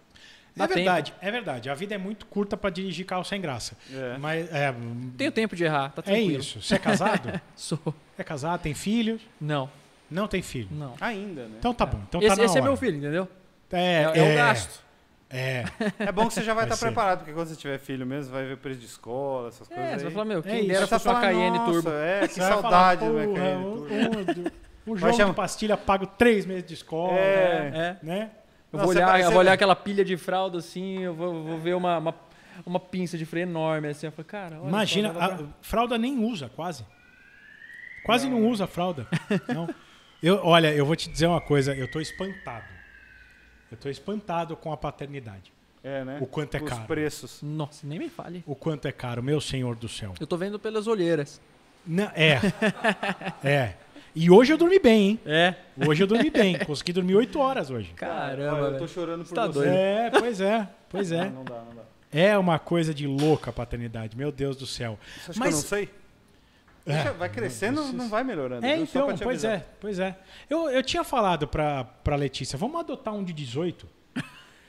É 0.54 0.58
Dá 0.60 0.66
verdade, 0.68 1.12
é 1.20 1.30
verdade. 1.32 1.68
A 1.68 1.74
vida 1.74 1.96
é 1.96 1.98
muito 1.98 2.26
curta 2.26 2.56
pra 2.56 2.70
dirigir 2.70 3.04
carro 3.04 3.24
sem 3.24 3.40
graça. 3.40 3.76
É. 3.92 4.16
Mas 4.18 4.48
é, 4.52 4.72
Tenho 5.16 5.32
tempo 5.32 5.56
de 5.56 5.64
errar, 5.64 5.88
tá 5.90 6.00
é 6.00 6.02
tranquilo. 6.04 6.40
isso. 6.40 6.62
Você 6.62 6.76
é 6.76 6.78
casado? 6.78 7.40
Sou. 7.56 7.80
é 8.16 8.22
casado, 8.22 8.60
tem 8.62 8.72
filhos? 8.72 9.20
Não, 9.40 9.68
Não 10.08 10.28
tem 10.28 10.42
filho. 10.42 10.68
não. 10.70 10.94
Ainda, 11.00 11.48
né? 11.48 11.56
Então 11.58 11.74
tá 11.74 11.84
bom. 11.84 12.00
Então 12.08 12.20
esse 12.20 12.30
tá 12.30 12.36
na 12.36 12.44
esse 12.44 12.56
é 12.56 12.60
hora. 12.60 12.70
meu 12.70 12.76
filho, 12.76 12.98
entendeu? 12.98 13.28
É, 13.72 14.02
É, 14.14 14.18
é 14.18 14.32
o 14.32 14.36
gasto. 14.36 14.86
É, 15.30 15.64
É 15.98 16.10
bom 16.10 16.26
que 16.26 16.32
você 16.34 16.42
já 16.42 16.54
vai 16.54 16.64
Vai 16.64 16.72
estar 16.72 16.76
ser. 16.76 16.86
preparado, 16.86 17.18
porque 17.18 17.32
quando 17.32 17.48
você 17.48 17.56
tiver 17.56 17.78
filho 17.78 18.06
mesmo, 18.06 18.32
vai 18.32 18.46
ver 18.46 18.56
preço 18.56 18.80
de 18.80 18.86
escola, 18.86 19.48
essas 19.48 19.68
coisas. 19.68 19.86
É, 19.86 19.98
você 19.98 20.04
vai 20.04 20.12
falar, 20.12 20.24
meu, 20.24 20.38
É 20.38 20.42
quem 20.42 20.58
isso. 20.60 20.68
dera 20.68 20.86
fosse 20.86 21.06
uma 21.08 21.20
Cayenne 21.20 21.58
"Nossa, 21.58 21.72
Turbo. 21.72 21.90
É, 21.90 22.20
que 22.28 22.34
saudade 22.34 22.62
falar, 22.62 22.94
do 22.96 23.04
meu 23.06 23.28
"Porra, 23.28 23.40
Cayenne 23.40 23.64
o- 23.66 24.24
Turbo. 24.24 24.50
o, 24.86 24.90
o 24.92 24.94
Vai 24.94 25.00
João 25.00 25.12
chamar- 25.12 25.30
de 25.30 25.36
Pastilha 25.36 25.76
pago 25.76 26.06
três 26.06 26.46
meses 26.46 26.64
de 26.64 26.74
escola, 26.74 27.12
É. 27.18 27.70
É. 27.74 27.96
né? 28.06 28.30
Eu 28.72 28.78
Não, 28.78 28.84
vou 28.86 28.94
olhar, 28.94 29.06
vai- 29.06 29.20
eu 29.22 29.30
vou 29.30 29.38
olhar 29.40 29.50
vai- 29.50 29.54
aquela 29.54 29.76
pilha 29.76 30.04
de 30.04 30.16
fralda 30.16 30.58
assim, 30.58 31.00
eu 31.02 31.14
vou, 31.14 31.42
vou 31.44 31.58
ver 31.58 31.74
uma, 31.74 31.98
uma, 31.98 32.14
uma 32.64 32.80
pinça 32.80 33.18
de 33.18 33.26
freio 33.26 33.44
enorme 33.44 33.88
assim. 33.88 34.06
Eu 34.06 34.12
falo, 34.12 34.26
cara, 34.26 34.56
olha 34.60 34.68
Imagina, 34.68 35.10
pra- 35.12 35.26
a 35.26 35.38
fralda 35.60 35.98
nem 35.98 36.18
usa, 36.24 36.50
quase. 36.54 36.86
Quase 38.04 38.28
não, 38.30 38.46
usa 38.48 38.64
a 38.64 38.66
fralda. 38.66 39.06
Não. 39.54 39.68
Eu, 40.22 40.40
olha, 40.42 40.72
eu 40.74 40.86
vou 40.86 40.96
te 40.96 41.10
dizer 41.10 41.26
uma 41.26 41.40
coisa, 41.40 41.74
eu 41.74 41.90
tô 41.90 42.00
espantado. 42.00 42.64
Eu 43.70 43.76
tô 43.76 43.88
espantado 43.88 44.56
com 44.56 44.72
a 44.72 44.76
paternidade. 44.76 45.52
É, 45.84 46.04
né? 46.04 46.18
O 46.20 46.26
quanto 46.26 46.56
é 46.56 46.62
Os 46.62 46.68
caro. 46.68 46.84
preços. 46.86 47.40
Nossa, 47.42 47.86
nem 47.86 47.98
me 47.98 48.08
fale. 48.08 48.42
O 48.46 48.54
quanto 48.54 48.88
é 48.88 48.92
caro, 48.92 49.22
meu 49.22 49.40
senhor 49.40 49.76
do 49.76 49.88
céu. 49.88 50.14
Eu 50.18 50.26
tô 50.26 50.36
vendo 50.36 50.58
pelas 50.58 50.86
olheiras. 50.86 51.40
Não, 51.86 52.10
é. 52.14 52.40
É. 53.44 53.74
E 54.14 54.30
hoje 54.30 54.52
eu 54.52 54.58
dormi 54.58 54.78
bem, 54.80 55.10
hein? 55.10 55.20
É. 55.24 55.54
Hoje 55.86 56.02
eu 56.02 56.06
dormi 56.06 56.30
bem. 56.30 56.58
Consegui 56.58 56.92
dormir 56.92 57.14
oito 57.14 57.38
horas 57.38 57.70
hoje. 57.70 57.92
Caramba, 57.94 58.62
Olha, 58.64 58.74
eu 58.74 58.78
tô 58.78 58.88
chorando 58.88 59.24
por 59.24 59.32
Tá 59.34 59.46
você. 59.46 59.52
doido. 59.60 59.70
É, 59.72 60.10
pois 60.10 60.40
é. 60.40 60.68
Pois 60.88 61.12
é. 61.12 61.24
Não, 61.26 61.30
não 61.32 61.44
dá, 61.44 61.54
não 61.62 61.74
dá. 61.76 61.82
É 62.10 62.36
uma 62.38 62.58
coisa 62.58 62.92
de 62.92 63.06
louca 63.06 63.50
a 63.50 63.52
paternidade, 63.52 64.16
meu 64.16 64.32
Deus 64.32 64.56
do 64.56 64.66
céu. 64.66 64.98
Você 65.24 65.30
acha 65.30 65.38
Mas- 65.40 65.48
que 65.48 65.54
eu 65.54 65.60
não 65.60 65.68
sei? 65.68 65.88
Deixa- 66.94 67.12
vai 67.12 67.28
crescendo, 67.28 67.82
não, 67.82 67.92
não 67.92 68.08
vai 68.08 68.24
melhorando. 68.24 68.64
É, 68.66 68.76
então, 68.76 69.06
pois 69.16 69.44
avisar. 69.44 69.52
é, 69.52 69.66
pois 69.80 69.98
é. 69.98 70.16
Eu, 70.48 70.68
eu 70.70 70.82
tinha 70.82 71.04
falado 71.04 71.46
pra, 71.46 71.84
pra 71.84 72.16
Letícia, 72.16 72.56
vamos 72.58 72.80
adotar 72.80 73.14
um 73.14 73.22
de 73.22 73.32
18? 73.32 73.86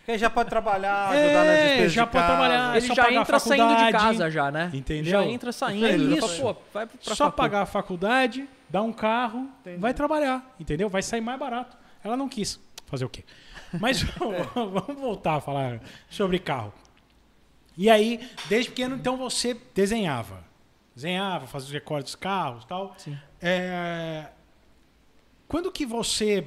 Que 0.05 0.13
aí 0.13 0.17
já 0.17 0.29
pode 0.29 0.49
trabalhar, 0.49 1.09
ajudar 1.11 1.45
na 1.45 1.51
É, 1.51 1.67
despesa 1.67 1.89
já 1.89 2.05
de 2.05 2.11
pode 2.11 2.23
casa. 2.25 2.27
trabalhar. 2.35 2.73
É 2.73 2.77
Ele 2.77 2.87
só 2.87 2.93
já 2.95 3.03
pagar 3.03 3.17
a 3.17 3.21
entra 3.21 3.39
saindo 3.39 3.75
de 3.85 3.91
casa 3.91 4.31
já, 4.31 4.51
né? 4.51 4.71
Entendeu? 4.73 5.11
Já 5.11 5.23
entra 5.25 5.51
saindo. 5.51 5.85
É 5.85 5.95
isso. 5.95 6.41
pô, 6.41 6.55
vai 6.73 6.85
pra 6.87 6.97
Só 7.15 7.25
facu. 7.25 7.37
pagar 7.37 7.61
a 7.61 7.65
faculdade, 7.67 8.49
dar 8.69 8.81
um 8.81 8.91
carro, 8.91 9.47
Entendi. 9.61 9.77
vai 9.79 9.93
trabalhar, 9.93 10.55
entendeu? 10.59 10.89
Vai 10.89 11.03
sair 11.03 11.21
mais 11.21 11.39
barato. 11.39 11.77
Ela 12.03 12.17
não 12.17 12.27
quis 12.27 12.59
fazer 12.87 13.05
o 13.05 13.09
quê? 13.09 13.23
Mas 13.79 14.01
vamos 14.55 14.99
voltar 14.99 15.35
a 15.35 15.41
falar 15.41 15.79
sobre 16.09 16.39
carro. 16.39 16.73
E 17.77 17.87
aí, 17.89 18.19
desde 18.49 18.71
pequeno, 18.71 18.95
então 18.95 19.15
você 19.15 19.55
desenhava. 19.75 20.43
Desenhava, 21.03 21.47
fazia 21.47 21.67
os 21.67 21.73
recortes 21.73 22.13
dos 22.13 22.19
carros 22.21 22.63
e 22.63 22.67
tal. 22.67 22.93
Sim. 22.97 23.17
É, 23.41 24.27
Quando 25.47 25.71
que 25.71 25.85
você. 25.85 26.45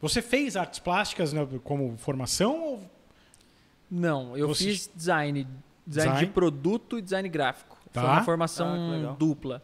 Você 0.00 0.20
fez 0.20 0.56
artes 0.56 0.80
plásticas 0.80 1.32
né, 1.32 1.46
como 1.62 1.96
formação? 1.96 2.60
Ou... 2.60 2.90
Não, 3.90 4.36
eu 4.36 4.48
Você- 4.48 4.64
fiz 4.64 4.90
design, 4.94 5.44
design. 5.86 6.10
Design? 6.10 6.18
de 6.26 6.26
produto 6.32 6.98
e 6.98 7.02
design 7.02 7.28
gráfico. 7.28 7.76
Foi 7.92 7.92
Tá. 7.92 8.02
uma 8.02 8.16
Ah, 8.16 8.18
que 8.20 8.24
formação 8.24 8.90
legal. 8.90 9.14
dupla. 9.16 9.62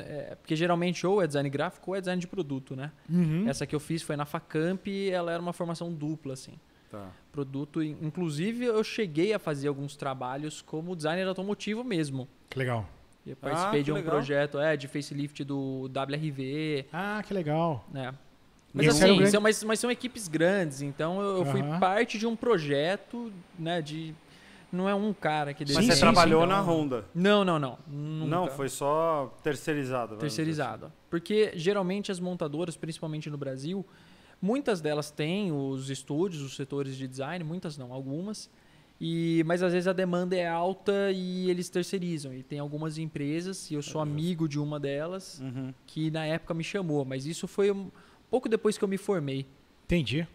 É, 0.00 0.34
porque 0.34 0.54
geralmente 0.54 1.06
ou 1.06 1.22
é 1.22 1.26
design 1.26 1.48
gráfico 1.48 1.92
ou 1.92 1.96
é 1.96 2.00
design 2.00 2.20
de 2.20 2.26
produto, 2.26 2.76
né? 2.76 2.92
Uhum. 3.08 3.48
Essa 3.48 3.66
que 3.66 3.74
eu 3.74 3.80
fiz 3.80 4.02
foi 4.02 4.16
na 4.16 4.26
Facamp 4.26 4.86
e 4.88 5.08
ela 5.10 5.32
era 5.32 5.40
uma 5.40 5.54
formação 5.54 5.90
dupla, 5.90 6.34
assim. 6.34 6.52
Tá. 6.92 7.08
Produto, 7.32 7.82
in- 7.82 7.96
inclusive 8.02 8.66
eu 8.66 8.84
cheguei 8.84 9.32
a 9.32 9.38
fazer 9.38 9.66
alguns 9.68 9.96
trabalhos 9.96 10.60
como 10.62 10.94
designer 10.94 11.26
automotivo 11.26 11.82
mesmo. 11.82 12.28
Que 12.50 12.58
legal. 12.58 12.86
Eu 13.26 13.34
participei 13.36 13.80
que 13.80 13.84
de 13.86 13.92
um 13.92 13.94
legal. 13.94 14.10
projeto 14.12 14.58
é, 14.58 14.76
de 14.76 14.86
facelift 14.86 15.42
do 15.42 15.88
WRV, 15.88 16.84
Ah, 16.92 17.22
que 17.26 17.32
legal. 17.32 17.84
né? 17.92 18.14
Mas 18.74 18.86
Esse 18.86 19.04
assim, 19.04 19.16
grande- 19.16 19.30
são, 19.30 19.40
mas, 19.40 19.64
mas 19.64 19.78
são 19.80 19.90
equipes 19.90 20.28
grandes, 20.28 20.82
então 20.82 21.20
eu, 21.20 21.38
eu 21.38 21.44
fui 21.46 21.62
parte 21.80 22.18
de 22.18 22.26
um 22.26 22.36
projeto, 22.36 23.32
né, 23.58 23.80
de... 23.82 24.14
Não 24.70 24.88
é 24.88 24.94
um 24.94 25.12
cara 25.12 25.52
que 25.52 25.64
Mas 25.66 25.84
você 25.86 25.92
sim, 25.92 26.00
trabalhou 26.00 26.42
sim. 26.42 26.48
na 26.48 26.60
Honda. 26.62 27.04
Não, 27.14 27.44
não, 27.44 27.58
não. 27.58 27.78
Nunca. 27.86 28.26
Não, 28.30 28.48
foi 28.48 28.70
só 28.70 29.30
terceirizado. 29.42 30.14
dizer 30.14 30.20
terceirizado. 30.20 30.90
Porque 31.10 31.52
geralmente 31.54 32.10
as 32.10 32.18
montadoras, 32.18 32.74
principalmente 32.74 33.28
no 33.28 33.36
Brasil, 33.36 33.84
muitas 34.42 34.80
delas 34.80 35.10
têm 35.10 35.52
os 35.52 35.88
estúdios, 35.88 36.42
os 36.42 36.56
setores 36.56 36.96
de 36.96 37.06
design, 37.06 37.44
muitas 37.44 37.78
não, 37.78 37.92
algumas. 37.92 38.50
E, 39.00 39.42
mas 39.46 39.62
às 39.62 39.72
vezes 39.72 39.88
a 39.88 39.92
demanda 39.92 40.36
é 40.36 40.46
alta 40.46 41.10
e 41.12 41.48
eles 41.48 41.68
terceirizam. 41.68 42.34
E 42.34 42.42
tem 42.42 42.58
algumas 42.58 42.98
empresas, 42.98 43.70
e 43.70 43.74
eu 43.74 43.82
sou 43.82 44.00
amigo 44.00 44.48
de 44.48 44.58
uma 44.58 44.78
delas. 44.78 45.40
Uhum. 45.40 45.72
que 45.86 46.10
na 46.10 46.26
época 46.26 46.52
me 46.52 46.64
chamou. 46.64 47.04
Mas 47.04 47.24
isso 47.24 47.48
foi 47.48 47.70
um 47.70 47.90
pouco 48.30 48.48
depois 48.48 48.76
que 48.76 48.84
eu 48.84 48.88
me 48.88 48.98
formei. 48.98 49.46
Entendi. 49.84 50.26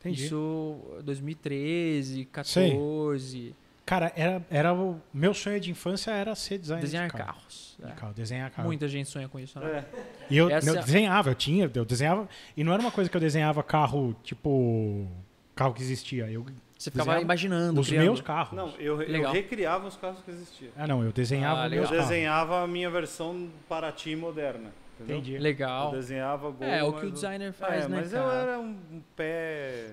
Entendi. 0.00 0.24
Isso 0.24 0.78
2013, 1.04 2.24
14. 2.26 3.54
Cara, 3.88 4.12
era, 4.14 4.42
era 4.50 4.74
o 4.74 5.00
meu 5.14 5.32
sonho 5.32 5.58
de 5.58 5.70
infância 5.70 6.10
era 6.10 6.34
ser 6.34 6.58
designer 6.58 6.82
Desenhar 6.82 7.06
de 7.06 7.12
carro. 7.16 7.24
carros. 7.36 7.74
De 7.78 7.86
é. 7.86 7.94
carro, 7.94 8.12
desenhar 8.12 8.50
carro. 8.50 8.68
Muita 8.68 8.86
gente 8.86 9.08
sonha 9.08 9.26
com 9.30 9.40
isso, 9.40 9.58
né? 9.58 9.82
É. 9.94 10.02
E 10.28 10.36
eu, 10.36 10.50
Essa- 10.50 10.68
eu 10.68 10.74
desenhava, 10.74 11.30
eu 11.30 11.34
tinha, 11.34 11.70
eu 11.74 11.84
desenhava. 11.86 12.28
E 12.54 12.62
não 12.62 12.70
era 12.74 12.82
uma 12.82 12.90
coisa 12.90 13.08
que 13.08 13.16
eu 13.16 13.20
desenhava 13.20 13.62
carro, 13.62 14.14
tipo. 14.22 15.08
Carro 15.54 15.72
que 15.72 15.80
existia. 15.80 16.30
Eu 16.30 16.44
Você 16.78 16.90
ficava 16.90 17.18
imaginando, 17.18 17.80
os 17.80 17.88
criando. 17.88 18.04
meus 18.04 18.20
carros. 18.20 18.52
Não, 18.54 18.68
eu, 18.78 19.00
eu 19.00 19.32
recriava 19.32 19.88
os 19.88 19.96
carros 19.96 20.20
que 20.22 20.30
existiam. 20.32 20.70
Ah, 20.76 20.86
não, 20.86 21.02
eu 21.02 21.10
desenhava 21.10 21.62
Ah, 21.62 21.68
Eu 21.68 21.84
carros. 21.84 21.98
desenhava 21.98 22.62
a 22.62 22.66
minha 22.66 22.90
versão 22.90 23.48
Paraty 23.70 24.14
moderna. 24.14 24.70
Entendeu? 25.00 25.16
Entendi. 25.16 25.38
Legal. 25.38 25.92
Eu 25.94 25.98
desenhava 26.00 26.50
Gol. 26.50 26.68
É, 26.68 26.84
o 26.84 26.92
que 26.92 27.06
o 27.06 27.08
eu- 27.08 27.10
designer 27.10 27.52
faz, 27.54 27.84
é, 27.86 27.88
né, 27.88 27.96
mas 28.00 28.12
eu 28.12 28.22
cara? 28.22 28.34
era 28.36 28.58
um 28.60 28.76
pé, 29.16 29.92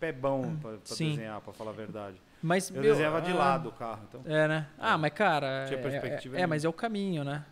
pé 0.00 0.12
bom 0.12 0.56
pra, 0.62 0.70
pra 0.70 0.78
Sim. 0.84 1.10
desenhar, 1.10 1.40
pra 1.42 1.52
falar 1.52 1.72
a 1.72 1.74
verdade. 1.74 2.16
Mas, 2.46 2.68
Eu 2.68 2.74
meu, 2.74 2.82
desenhava 2.92 3.22
de 3.22 3.30
ah, 3.30 3.34
lado 3.36 3.70
o 3.70 3.72
carro, 3.72 4.02
então. 4.06 4.20
É, 4.26 4.46
né? 4.46 4.66
Ah, 4.78 4.98
mas 4.98 5.14
cara. 5.14 5.64
Tinha 5.66 5.78
é- 5.78 5.82
perspectiva 5.82 6.36
É, 6.36 6.42
é, 6.42 6.46
mas 6.46 6.62
é 6.62 6.68
o 6.68 6.74
caminho, 6.74 7.24
né? 7.24 7.42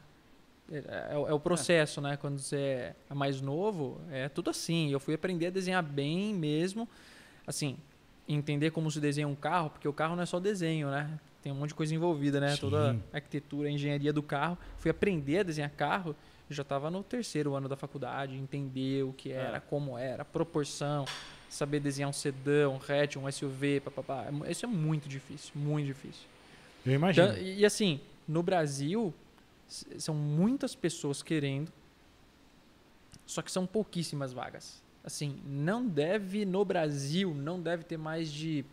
É, 0.70 1.12
é 1.14 1.16
o- 1.16 1.28
é 1.28 1.32
o 1.32 1.40
processo, 1.40 1.99
né? 2.02 2.18
Quando 2.18 2.38
você 2.38 2.92
é 3.11 3.14
mais 3.14 3.40
novo, 3.40 4.02
é 4.11 4.28
tudo 4.28 4.50
assim. 4.50 4.90
Eu 4.90 5.00
fui 5.00 5.14
aprender 5.14 5.46
a 5.46 5.50
desenhar 5.50 5.82
bem 5.82 6.34
mesmo. 6.34 6.87
Assim, 7.46 7.78
entender 8.28 8.70
como 8.70 8.90
se 8.90 9.00
desenha 9.00 9.26
um 9.26 9.35
carro, 9.35 9.70
porque 9.70 9.88
o 9.88 9.94
carro 9.94 10.14
não 10.14 10.24
é 10.24 10.26
só 10.26 10.38
desenho, 10.38 10.90
né? 10.90 11.18
Tem 11.40 11.50
um 11.50 11.55
monte 11.55 11.70
de 11.70 11.74
coisa 11.74 11.94
envolvida, 11.94 12.38
né? 12.38 12.50
Sim. 12.50 12.61
Toda 12.61 12.92
a 13.12 13.16
arquitetura, 13.16 13.68
a 13.68 13.72
engenharia 13.72 14.12
do 14.12 14.22
carro. 14.22 14.59
Fui 14.76 14.90
aprender 14.90 15.38
a 15.38 15.42
desenhar 15.42 15.70
carro, 15.70 16.14
eu 16.50 16.55
já 16.55 16.61
estava 16.62 16.90
no 16.90 17.02
terceiro 17.02 17.55
ano 17.55 17.66
da 17.66 17.76
faculdade, 17.76 18.37
entender 18.37 19.05
o 19.05 19.14
que 19.14 19.33
era, 19.33 19.57
É. 19.57 19.61
como 19.61 19.96
era, 19.96 20.22
proporção, 20.22 21.07
saber 21.52 21.80
desenhar 21.80 22.08
um 22.08 22.12
sedã, 22.12 22.68
um 22.68 22.76
hatch, 22.76 23.16
um 23.16 23.30
SUV, 23.30 23.80
papapá. 23.80 24.26
É 24.46 24.50
Isso 24.50 24.64
é 24.64 24.68
muito 24.68 25.08
difícil, 25.08 25.52
muito 25.54 25.86
difícil. 25.86 26.24
Eu 26.84 26.94
imagino. 26.94 27.28
Então, 27.28 27.42
e, 27.42 27.64
assim, 27.64 28.00
no 28.26 28.42
Brasil, 28.42 29.12
são 29.98 30.14
muitas 30.14 30.74
pessoas 30.74 31.22
querendo, 31.22 31.70
só 33.26 33.42
que 33.42 33.50
são 33.52 33.66
pouquíssimas 33.66 34.32
vagas. 34.32 34.82
Assim, 35.04 35.36
não 35.46 35.86
deve, 35.86 36.44
no 36.44 36.64
Brasil, 36.64 37.34
não 37.34 37.60
deve 37.60 37.84
ter 37.84 37.96
mais 37.96 38.30
de 38.32 38.64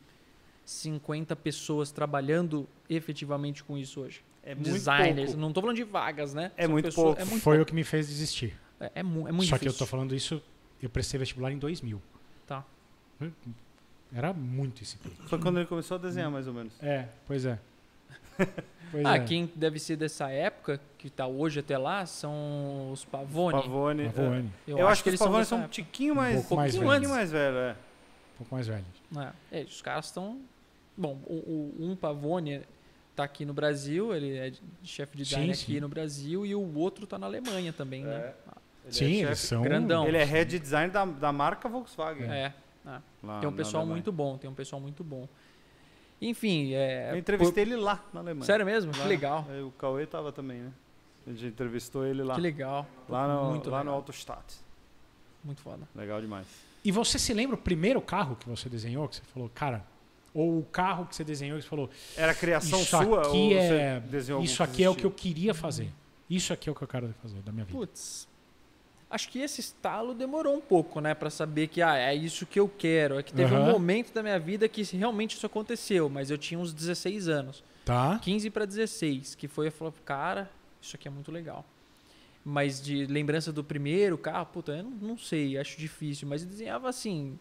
50 0.65 1.35
pessoas 1.35 1.91
trabalhando 1.91 2.67
efetivamente 2.89 3.63
com 3.63 3.77
isso 3.77 4.01
hoje. 4.01 4.21
É 4.43 4.53
muito 4.55 4.71
Designers, 4.71 5.31
pouco. 5.31 5.41
não 5.41 5.51
tô 5.53 5.61
falando 5.61 5.75
de 5.75 5.83
vagas, 5.83 6.33
né? 6.33 6.51
É 6.55 6.67
muito 6.67 6.85
pessoas- 6.85 7.07
pouco. 7.17 7.21
É 7.21 7.25
muito, 7.25 7.41
Foi 7.41 7.59
o 7.59 7.65
que 7.65 7.73
me 7.73 7.83
fez 7.83 8.07
desistir. 8.07 8.55
é, 8.79 8.91
é 8.95 9.03
mu- 9.03 9.27
é 9.27 9.31
muito 9.31 9.49
Só 9.49 9.57
que 9.57 9.65
eu 9.65 9.69
difícil. 9.69 9.85
tô 9.85 9.89
falando 9.89 10.15
isso, 10.15 10.41
eu 10.81 10.89
prestei 10.89 11.19
vestibular 11.19 11.51
em 11.51 11.57
2000. 11.57 12.01
Tá. 12.49 12.65
Era 14.13 14.33
muito 14.33 14.81
esse. 14.81 14.97
Foi 15.27 15.39
quando 15.39 15.57
ele 15.59 15.67
começou 15.67 15.95
a 15.95 15.99
desenhar, 15.99 16.31
mais 16.31 16.47
ou 16.47 16.53
menos. 16.53 16.73
É, 16.81 17.07
pois 17.27 17.45
é. 17.45 17.59
Pois 18.91 19.05
Ah, 19.05 19.17
é. 19.17 19.23
quem 19.23 19.47
deve 19.55 19.77
ser 19.77 19.97
dessa 19.97 20.31
época, 20.31 20.81
que 20.97 21.11
tá 21.11 21.27
hoje 21.27 21.59
até 21.59 21.77
lá, 21.77 22.07
são 22.07 22.91
os 22.91 23.05
Pavone. 23.05 23.61
Pavone. 23.61 24.03
é. 24.05 24.09
Pavone, 24.09 24.51
Eu, 24.65 24.87
acho 24.87 25.03
que, 25.03 25.09
eles 25.11 25.19
os 25.19 25.23
Pavone 25.27 25.41
dessa 25.41 25.49
são 25.55 25.63
um 25.63 25.67
tiquinho 25.67 26.15
mais, 26.15 26.37
pouco 26.37 26.55
mais 26.55 26.71
pouquinho 26.73 26.91
velhos. 26.91 27.09
mais 27.11 27.31
velho, 27.31 27.55
é. 27.57 27.71
um 27.73 28.37
pouco 28.39 28.55
mais 28.55 28.65
velho. 28.67 28.85
É, 29.51 29.59
é, 29.59 29.63
os 29.63 29.79
caras 29.83 30.05
estão. 30.05 30.41
Bom, 30.97 31.19
o, 31.27 31.33
o- 31.35 31.75
um 31.91 31.95
Pavone 31.95 32.61
tá 33.15 33.23
aqui 33.25 33.45
no 33.45 33.53
Brasil, 33.53 34.11
ele 34.15 34.35
é 34.39 34.51
chefe 34.83 35.15
de 35.15 35.23
design 35.23 35.53
Sim, 35.53 35.63
aqui 35.65 35.79
no 35.79 35.87
Brasil, 35.87 36.43
e 36.43 36.55
o 36.55 36.75
outro 36.75 37.05
tá 37.05 37.19
na 37.19 37.27
Alemanha 37.27 37.71
também, 37.71 38.03
né? 38.03 38.33
É. 38.97 39.03
Ele 39.03 39.13
Sim, 39.15 39.23
é 39.23 39.27
eles 39.27 39.39
são. 39.39 39.61
grandão. 39.61 40.07
Ele 40.07 40.17
é 40.17 40.23
head 40.23 40.57
design 40.59 40.91
da, 40.91 41.05
da 41.05 41.31
marca 41.31 41.67
Volkswagen. 41.69 42.29
É. 42.29 42.53
lá 43.23 43.39
Tem 43.39 43.49
um 43.49 43.53
pessoal 43.53 43.85
muito 43.85 44.11
bom, 44.11 44.37
tem 44.37 44.49
um 44.49 44.53
pessoal 44.53 44.81
muito 44.81 45.03
bom. 45.03 45.27
Enfim, 46.21 46.73
é. 46.73 47.11
Eu 47.11 47.17
entrevistei 47.17 47.63
ele 47.63 47.75
lá 47.75 47.95
na 47.95 47.99
por- 48.11 48.17
Alemanha. 48.19 48.45
Sério 48.45 48.65
mesmo? 48.65 48.91
Lá. 48.91 49.03
Que 49.03 49.07
legal. 49.07 49.45
É, 49.49 49.61
O 49.61 49.71
Cauê 49.71 50.05
tava 50.05 50.31
também, 50.31 50.59
né? 50.59 50.71
A 51.25 51.31
gente 51.31 51.45
entrevistou 51.45 52.05
ele 52.05 52.23
lá. 52.23 52.35
Que 52.35 52.41
legal. 52.41 52.85
Lá 53.07 53.27
no, 53.27 53.49
muito 53.51 53.69
lá 53.69 53.79
no 53.79 53.83
legal. 53.85 53.95
Autostat. 53.95 54.55
Muito 55.43 55.61
foda. 55.61 55.87
Legal 55.95 56.19
demais. 56.19 56.45
E 56.83 56.91
você 56.91 57.19
se 57.19 57.33
lembra 57.33 57.55
o 57.55 57.59
primeiro 57.59 58.01
carro 58.01 58.35
que 58.35 58.47
você 58.49 58.67
desenhou? 58.67 59.07
Que 59.07 59.17
você 59.17 59.21
falou, 59.33 59.49
cara. 59.53 59.85
Ou 60.33 60.59
o 60.59 60.63
carro 60.63 61.05
que 61.05 61.15
você 61.15 61.23
desenhou 61.23 61.57
que 61.57 61.63
você 61.63 61.69
falou, 61.69 61.89
Era 62.15 62.35
criação 62.35 62.79
isso 62.79 62.89
sua 62.89 63.05
ou 63.05 63.19
aqui 63.19 63.53
é. 63.53 63.99
você 63.99 64.07
desenhou 64.07 64.43
Isso 64.43 64.61
aqui 64.61 64.83
é 64.83 64.89
o 64.89 64.95
que 64.95 65.05
eu 65.05 65.11
queria 65.11 65.53
fazer. 65.53 65.91
Isso 66.29 66.53
aqui 66.53 66.69
é 66.69 66.71
o 66.71 66.75
que 66.75 66.81
eu 66.83 66.87
quero 66.87 67.13
fazer 67.21 67.41
da 67.41 67.51
minha 67.51 67.65
vida. 67.65 67.77
Putz. 67.77 68.28
Acho 69.09 69.29
que 69.29 69.39
esse 69.39 69.59
estalo 69.59 70.13
demorou 70.13 70.55
um 70.55 70.61
pouco, 70.61 71.01
né? 71.01 71.15
Pra 71.15 71.31
saber 71.31 71.67
que 71.67 71.81
ah, 71.81 71.97
é 71.97 72.13
isso 72.13 72.45
que 72.45 72.59
eu 72.59 72.69
quero. 72.69 73.17
É 73.17 73.23
que 73.23 73.33
teve 73.33 73.53
um 73.53 73.57
Aham. 73.57 73.71
momento 73.71 74.13
da 74.13 74.21
minha 74.21 74.37
vida 74.37 74.69
que 74.69 74.83
realmente 74.95 75.35
isso 75.35 75.45
aconteceu, 75.45 76.09
mas 76.09 76.29
eu 76.29 76.37
tinha 76.37 76.59
uns 76.59 76.71
16 76.71 77.27
anos. 77.27 77.63
Tá? 77.83 78.19
15 78.19 78.49
para 78.51 78.65
16, 78.65 79.33
que 79.33 79.47
foi 79.47 79.67
eu 79.67 79.71
falei, 79.71 79.93
cara, 80.05 80.51
isso 80.79 80.95
aqui 80.95 81.07
é 81.07 81.11
muito 81.11 81.31
legal. 81.31 81.65
Mas 82.45 82.81
de 82.81 83.07
lembrança 83.07 83.51
do 83.51 83.63
primeiro 83.63 84.17
carro, 84.17 84.45
puta, 84.45 84.73
eu 84.73 84.83
não, 84.83 84.91
não 84.91 85.17
sei, 85.17 85.57
acho 85.57 85.77
difícil, 85.77 86.27
mas 86.27 86.43
eu 86.43 86.47
desenhava 86.47 86.87
assim, 86.87 87.37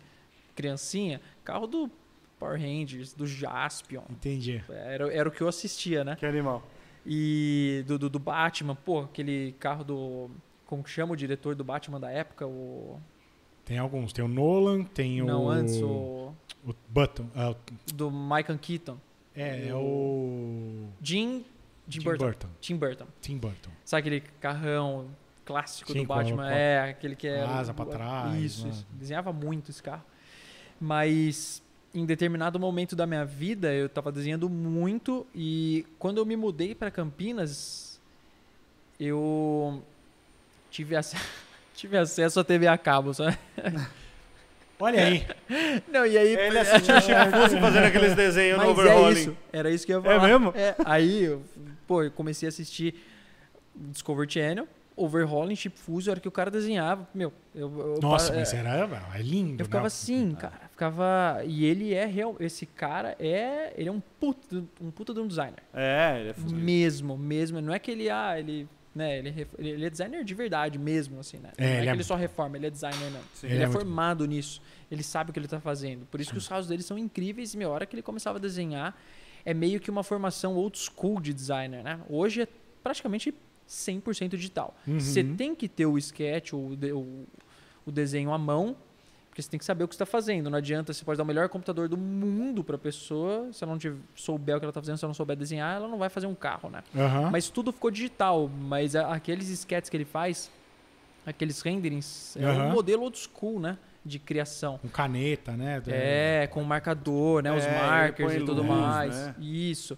criancinha, 0.56 1.20
carro 1.44 1.66
do 1.66 1.90
Power 2.38 2.58
Rangers, 2.58 3.12
do 3.12 3.26
Jaspion. 3.26 4.04
Entendi. 4.10 4.64
Era, 4.70 5.12
era 5.12 5.28
o 5.28 5.32
que 5.32 5.42
eu 5.42 5.48
assistia, 5.48 6.02
né? 6.02 6.16
Que 6.16 6.24
animal. 6.24 6.66
E 7.06 7.84
do, 7.86 7.98
do, 7.98 8.08
do 8.08 8.18
Batman, 8.18 8.74
pô, 8.74 9.00
aquele 9.00 9.54
carro 9.58 9.84
do. 9.84 10.30
Como 10.68 10.84
que 10.84 10.90
chama 10.90 11.14
o 11.14 11.16
diretor 11.16 11.54
do 11.56 11.64
Batman 11.64 11.98
da 11.98 12.10
época? 12.10 12.46
O. 12.46 13.00
Tem 13.64 13.78
alguns. 13.78 14.12
Tem 14.12 14.22
o 14.24 14.28
Nolan, 14.28 14.84
tem 14.84 15.20
Não, 15.22 15.46
o. 15.46 15.48
antes, 15.50 15.80
o. 15.82 16.32
O 16.66 16.74
Button. 16.90 17.26
ah, 17.34 17.54
Do 17.94 18.10
Michael 18.10 18.58
Keaton. 18.60 18.98
é, 19.34 19.68
é 19.68 19.74
o. 19.74 20.84
Jim. 21.02 21.44
Jim, 21.88 22.00
Tim 22.00 22.04
Burton. 22.04 22.24
Burton. 22.26 22.48
Tim 22.60 22.76
Burton. 22.76 23.06
Tim 23.22 23.38
Burton. 23.38 23.70
Sabe 23.82 24.00
aquele 24.00 24.20
carrão 24.40 25.06
clássico 25.46 25.90
Sim, 25.90 26.00
do 26.02 26.04
Batman? 26.06 26.46
a 26.48 26.52
É, 26.54 26.90
aquele 26.90 27.16
que 27.16 27.26
é. 27.26 27.42
asa 27.42 27.72
pra 27.72 27.86
trás, 27.86 28.38
Isso, 28.38 28.64
né? 28.66 28.70
isso. 28.74 28.86
Desenhava 28.92 29.32
muito 29.32 29.70
esse 29.70 29.82
carro. 29.82 30.04
Mas 30.78 31.62
em 31.94 32.04
determinado 32.04 32.60
momento 32.60 32.94
da 32.94 33.06
minha 33.06 33.24
vida, 33.24 33.72
eu 33.72 33.88
tava 33.88 34.12
desenhando 34.12 34.50
muito 34.50 35.26
e 35.34 35.86
quando 35.98 36.18
eu 36.18 36.26
me 36.26 36.36
mudei 36.36 36.74
para 36.74 36.90
Campinas, 36.90 37.98
eu 39.00 39.82
tive, 40.78 40.94
ac- 40.96 41.16
tive 41.74 41.96
acesso 41.98 42.38
à 42.38 42.44
TV 42.44 42.66
a 42.68 42.78
cabo, 42.78 43.12
sabe? 43.12 43.36
Olha 44.80 45.02
aí. 45.04 45.26
Não, 45.90 46.06
e 46.06 46.16
aí. 46.16 46.36
Ele 46.36 46.58
assistiu 46.58 46.94
o 46.96 47.00
Chico 47.00 47.60
fazendo 47.60 47.84
aqueles 47.84 48.14
desenhos 48.14 48.58
no 48.58 48.64
é 48.64 48.68
overhauling. 48.68 49.12
isso. 49.20 49.36
Era 49.52 49.70
isso 49.72 49.84
que 49.84 49.92
eu 49.92 49.98
ia 49.98 50.04
falar. 50.04 50.28
mesmo? 50.28 50.52
É, 50.54 50.76
aí, 50.84 51.24
eu, 51.24 51.42
pô, 51.84 52.04
eu 52.04 52.12
comecei 52.12 52.46
a 52.46 52.50
assistir 52.50 52.94
Discovery 53.74 54.30
Channel, 54.30 54.68
Overhauling, 54.96 55.56
Chip 55.56 55.76
Fuse, 55.76 56.08
a 56.08 56.12
hora 56.12 56.20
que 56.20 56.28
o 56.28 56.30
cara 56.30 56.48
desenhava, 56.48 57.08
meu, 57.12 57.32
eu, 57.52 57.76
eu- 57.76 57.98
Nossa, 58.00 58.32
é, 58.32 58.36
mas 58.38 58.54
era 58.54 58.88
é 59.16 59.20
lindo. 59.20 59.60
eu 59.60 59.64
ficava 59.64 59.82
né? 59.82 59.86
assim, 59.88 60.32
cara, 60.36 60.60
ficava, 60.70 61.42
e 61.44 61.64
ele 61.64 61.92
é 61.92 62.04
real, 62.04 62.36
esse 62.38 62.64
cara 62.64 63.16
é, 63.18 63.72
ele 63.76 63.88
é 63.88 63.92
um 63.92 64.00
puta, 64.20 64.62
um 64.80 64.92
puta 64.92 65.12
de 65.12 65.18
um 65.18 65.26
designer. 65.26 65.58
É, 65.74 66.20
ele 66.20 66.30
é 66.30 66.34
fudido. 66.34 66.60
Mesmo, 66.60 67.18
mesmo, 67.18 67.60
não 67.60 67.74
é 67.74 67.80
que 67.80 67.90
ele, 67.90 68.08
ah, 68.08 68.38
ele, 68.38 68.68
né, 68.94 69.18
ele, 69.18 69.30
ref- 69.30 69.54
ele 69.58 69.84
é 69.84 69.90
designer 69.90 70.24
de 70.24 70.34
verdade 70.34 70.78
mesmo, 70.78 71.20
assim, 71.20 71.38
né? 71.38 71.50
É, 71.56 71.62
não 71.62 71.68
é 71.68 71.72
ele 71.76 71.82
que 71.84 71.88
é- 71.88 71.92
ele 71.94 72.04
só 72.04 72.16
reforma, 72.16 72.56
ele 72.56 72.66
é 72.66 72.70
designer, 72.70 73.10
não. 73.12 73.20
Sim. 73.34 73.46
Ele, 73.46 73.54
Ele 73.54 73.62
é, 73.62 73.64
é 73.64 73.66
muito 73.68 73.78
formado 73.78 74.26
nisso. 74.26 74.60
Ele 74.90 75.02
sabe 75.02 75.30
o 75.30 75.32
que 75.32 75.38
ele 75.38 75.46
tá 75.48 75.60
fazendo. 75.60 76.06
Por 76.06 76.20
isso 76.20 76.32
que 76.32 76.38
os 76.38 76.48
carros 76.48 76.66
dele 76.66 76.82
são 76.82 76.98
incríveis. 76.98 77.54
E 77.54 77.56
minha 77.56 77.68
hora 77.68 77.84
que 77.86 77.94
ele 77.94 78.02
começava 78.02 78.38
a 78.38 78.40
desenhar, 78.40 78.96
é 79.44 79.54
meio 79.54 79.78
que 79.78 79.90
uma 79.90 80.02
formação 80.02 80.56
old 80.56 80.76
school 80.78 81.20
de 81.20 81.32
designer, 81.32 81.82
né? 81.84 82.00
Hoje 82.08 82.42
é 82.42 82.48
praticamente 82.82 83.34
100% 83.68 84.30
digital. 84.30 84.76
Uhum. 84.86 84.98
Você 84.98 85.22
tem 85.22 85.54
que 85.54 85.68
ter 85.68 85.86
o 85.86 85.96
sketch, 85.98 86.52
o, 86.54 86.74
de- 86.74 86.92
o, 86.92 87.26
o 87.86 87.92
desenho 87.92 88.32
à 88.32 88.38
mão, 88.38 88.76
porque 89.38 89.42
você 89.42 89.50
tem 89.50 89.58
que 89.58 89.64
saber 89.64 89.84
o 89.84 89.88
que 89.88 89.94
você 89.94 90.02
está 90.02 90.06
fazendo. 90.06 90.50
Não 90.50 90.58
adianta, 90.58 90.92
você 90.92 91.04
pode 91.04 91.16
dar 91.16 91.22
o 91.22 91.26
melhor 91.26 91.48
computador 91.48 91.88
do 91.88 91.96
mundo 91.96 92.64
para 92.64 92.74
a 92.74 92.78
pessoa, 92.78 93.52
se 93.52 93.62
ela 93.62 93.72
não 93.72 93.78
tiver, 93.78 93.96
souber 94.16 94.56
o 94.56 94.58
que 94.58 94.64
ela 94.64 94.70
está 94.70 94.80
fazendo, 94.80 94.98
se 94.98 95.04
ela 95.04 95.10
não 95.10 95.14
souber 95.14 95.36
desenhar, 95.36 95.76
ela 95.76 95.86
não 95.86 95.96
vai 95.96 96.08
fazer 96.08 96.26
um 96.26 96.34
carro, 96.34 96.68
né? 96.68 96.82
Aham. 96.96 97.30
Mas 97.30 97.48
tudo 97.48 97.72
ficou 97.72 97.88
digital. 97.90 98.48
Mas 98.48 98.96
aqueles 98.96 99.48
sketches 99.48 99.88
que 99.88 99.96
ele 99.96 100.04
faz, 100.04 100.50
aqueles 101.24 101.60
renderings, 101.62 102.36
é 102.36 102.44
Aham. 102.44 102.66
um 102.66 102.70
modelo 102.72 103.04
old 103.04 103.16
school, 103.16 103.60
né? 103.60 103.78
De 104.04 104.18
criação. 104.18 104.78
Com 104.78 104.88
caneta, 104.88 105.52
né? 105.52 105.80
É, 105.86 106.48
com 106.50 106.62
marcador, 106.64 107.40
né? 107.42 107.52
Os 107.52 107.62
É, 107.62 107.66
ele 107.68 107.74
markers 107.76 108.32
e 108.32 108.38
tudo 108.40 108.54
luz, 108.62 108.66
mais. 108.68 109.14
né? 109.14 109.34
Isso. 109.38 109.96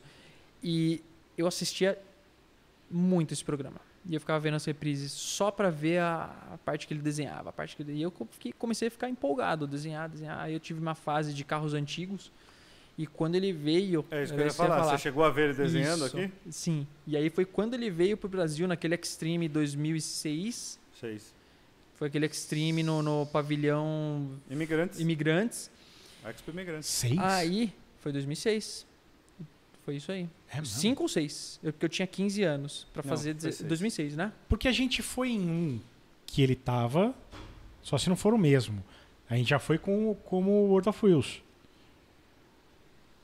E 0.63 1.03
eu 1.39 1.47
assistia 1.47 1.99
muito 2.91 3.33
esse 3.33 3.45
programa. 3.45 3.81
E 4.07 4.15
eu 4.15 4.21
ficava 4.21 4.41
vendo 4.41 4.55
as 4.55 4.65
reprises 4.65 5.13
só 5.13 5.51
pra 5.51 5.69
ver 5.71 5.99
a, 5.99 6.25
a 6.55 6.59
parte 6.59 6.87
que 6.87 6.95
ele 6.95 7.03
desenhava. 7.03 7.51
A 7.51 7.53
parte 7.53 7.77
que 7.77 7.83
ele... 7.83 7.93
E 7.93 8.03
eu 8.03 8.13
fiquei- 8.31 8.53
comecei 8.53 8.89
a 8.89 8.91
ficar 8.91 9.11
empolgado, 9.11 9.67
desenhar, 9.67 10.09
desenhar. 10.09 10.39
Aí 10.41 10.55
eu 10.55 10.61
tive 10.61 10.81
uma 10.81 10.95
fase 10.95 11.35
de 11.35 11.45
carros 11.45 11.75
antigos. 11.75 12.33
E 12.97 13.07
quando 13.07 13.35
ele 13.35 13.53
veio. 13.53 14.05
É 14.11 14.23
isso 14.23 14.35
que 14.35 14.41
eu 14.41 14.45
ia 14.45 14.51
você 14.51 14.63
ia 14.63 14.69
falar. 14.69 14.85
Você 14.85 14.99
chegou 14.99 15.25
a 15.25 15.31
ver 15.31 15.51
ele 15.51 15.55
desenhando 15.55 16.05
Isso. 16.07 16.17
aqui? 16.19 16.33
Sim. 16.51 16.87
E 17.07 17.17
aí 17.17 17.31
foi 17.31 17.45
quando 17.47 17.73
ele 17.75 17.89
veio 17.91 18.17
pro 18.17 18.29
Brasil, 18.29 18.69
naquele 18.69 18.95
Extreme 18.95 19.49
2006. 19.49 20.79
Seis. 20.99 21.35
Foi 21.95 22.09
aquele 22.09 22.27
Extreme 22.27 22.83
no, 22.83 23.03
no 23.03 23.27
pavilhão 23.27 24.31
Imigrantes. 24.51 25.01
Imigrantes. 25.01 25.71
Expo 26.29 26.51
Imigrantes. 26.51 26.89
Seis? 26.89 27.19
Aí 27.19 27.73
foi 28.01 28.13
2006. 28.13 28.87
Foi 29.91 29.97
isso 29.97 30.13
aí. 30.13 30.29
É? 30.55 30.63
Cinco 30.63 31.03
ou 31.03 31.09
seis. 31.09 31.59
Eu, 31.65 31.73
porque 31.73 31.85
eu 31.85 31.89
tinha 31.89 32.07
15 32.07 32.45
anos 32.45 32.87
Não, 32.95 33.03
fazer. 33.03 33.31
foi 33.31 33.35
deze- 33.35 33.57
seis. 33.57 33.69
2006, 33.69 34.15
né? 34.17 34.33
Porque 34.49 34.69
a 34.69 34.73
gente 34.73 35.03
foi 35.03 35.31
em 35.31 35.41
um 35.51 35.81
que 36.27 36.41
ele 36.43 36.55
tava, 36.55 37.13
só 37.83 37.99
se 37.99 38.09
não 38.09 38.15
for 38.15 38.33
o 38.33 38.39
mesmo. 38.39 38.85
A 39.29 39.35
gente 39.35 39.51
já 39.51 39.59
foi 39.59 39.79
com, 39.79 40.15
como 40.27 40.49
o 40.49 40.69
World 40.69 40.89
of 40.89 41.05
Wheels. 41.05 41.43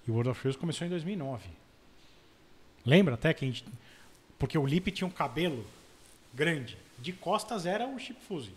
E 0.08 0.10
o 0.10 0.14
World 0.14 0.30
of 0.30 0.40
Wheels 0.44 0.56
começou 0.56 0.84
em 0.84 0.90
2009. 0.90 1.44
Lembra 2.84 3.14
até 3.14 3.32
que 3.32 3.44
a 3.44 3.48
gente... 3.48 3.64
Porque 4.36 4.58
o 4.58 4.66
Lip 4.66 4.90
tinha 4.90 5.06
um 5.06 5.10
cabelo 5.10 5.64
grande. 6.34 6.76
De 6.98 7.12
costas 7.12 7.64
era 7.64 7.86
o 7.86 7.96
Chip 7.96 8.20
Fuse, 8.26 8.50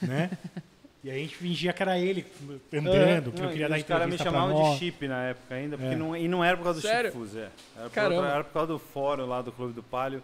né? 0.00 0.30
e 1.02 1.10
a 1.10 1.14
gente 1.14 1.34
fingia 1.36 1.72
que 1.72 1.82
era 1.82 1.98
ele 1.98 2.26
andando, 2.72 3.32
que 3.32 3.40
não, 3.40 3.48
queria 3.50 3.68
dar 3.68 3.78
os 3.78 3.82
caras 3.84 4.06
me 4.08 4.14
entrevista 4.14 4.24
chamavam 4.24 4.72
de 4.72 4.78
chip 4.78 5.08
na 5.08 5.22
época 5.24 5.54
ainda, 5.54 5.78
porque 5.78 5.94
É. 5.94 5.96
não, 5.96 6.16
e 6.16 6.28
não 6.28 6.44
era 6.44 6.56
por 6.56 6.64
causa 6.64 6.80
do 6.80 6.86
Sério? 6.86 7.10
Chip 7.10 7.18
Fuse, 7.22 7.38
é. 7.38 7.50
Era 7.76 7.84
por, 7.88 7.90
Caramba. 7.90 8.14
outra- 8.16 8.30
era 8.34 8.44
por 8.44 8.52
causa 8.52 8.66
do 8.72 8.78
fórum 8.78 9.26
lá 9.26 9.40
do 9.42 9.50
Clube 9.52 9.72
do 9.72 9.82
Palio, 9.82 10.20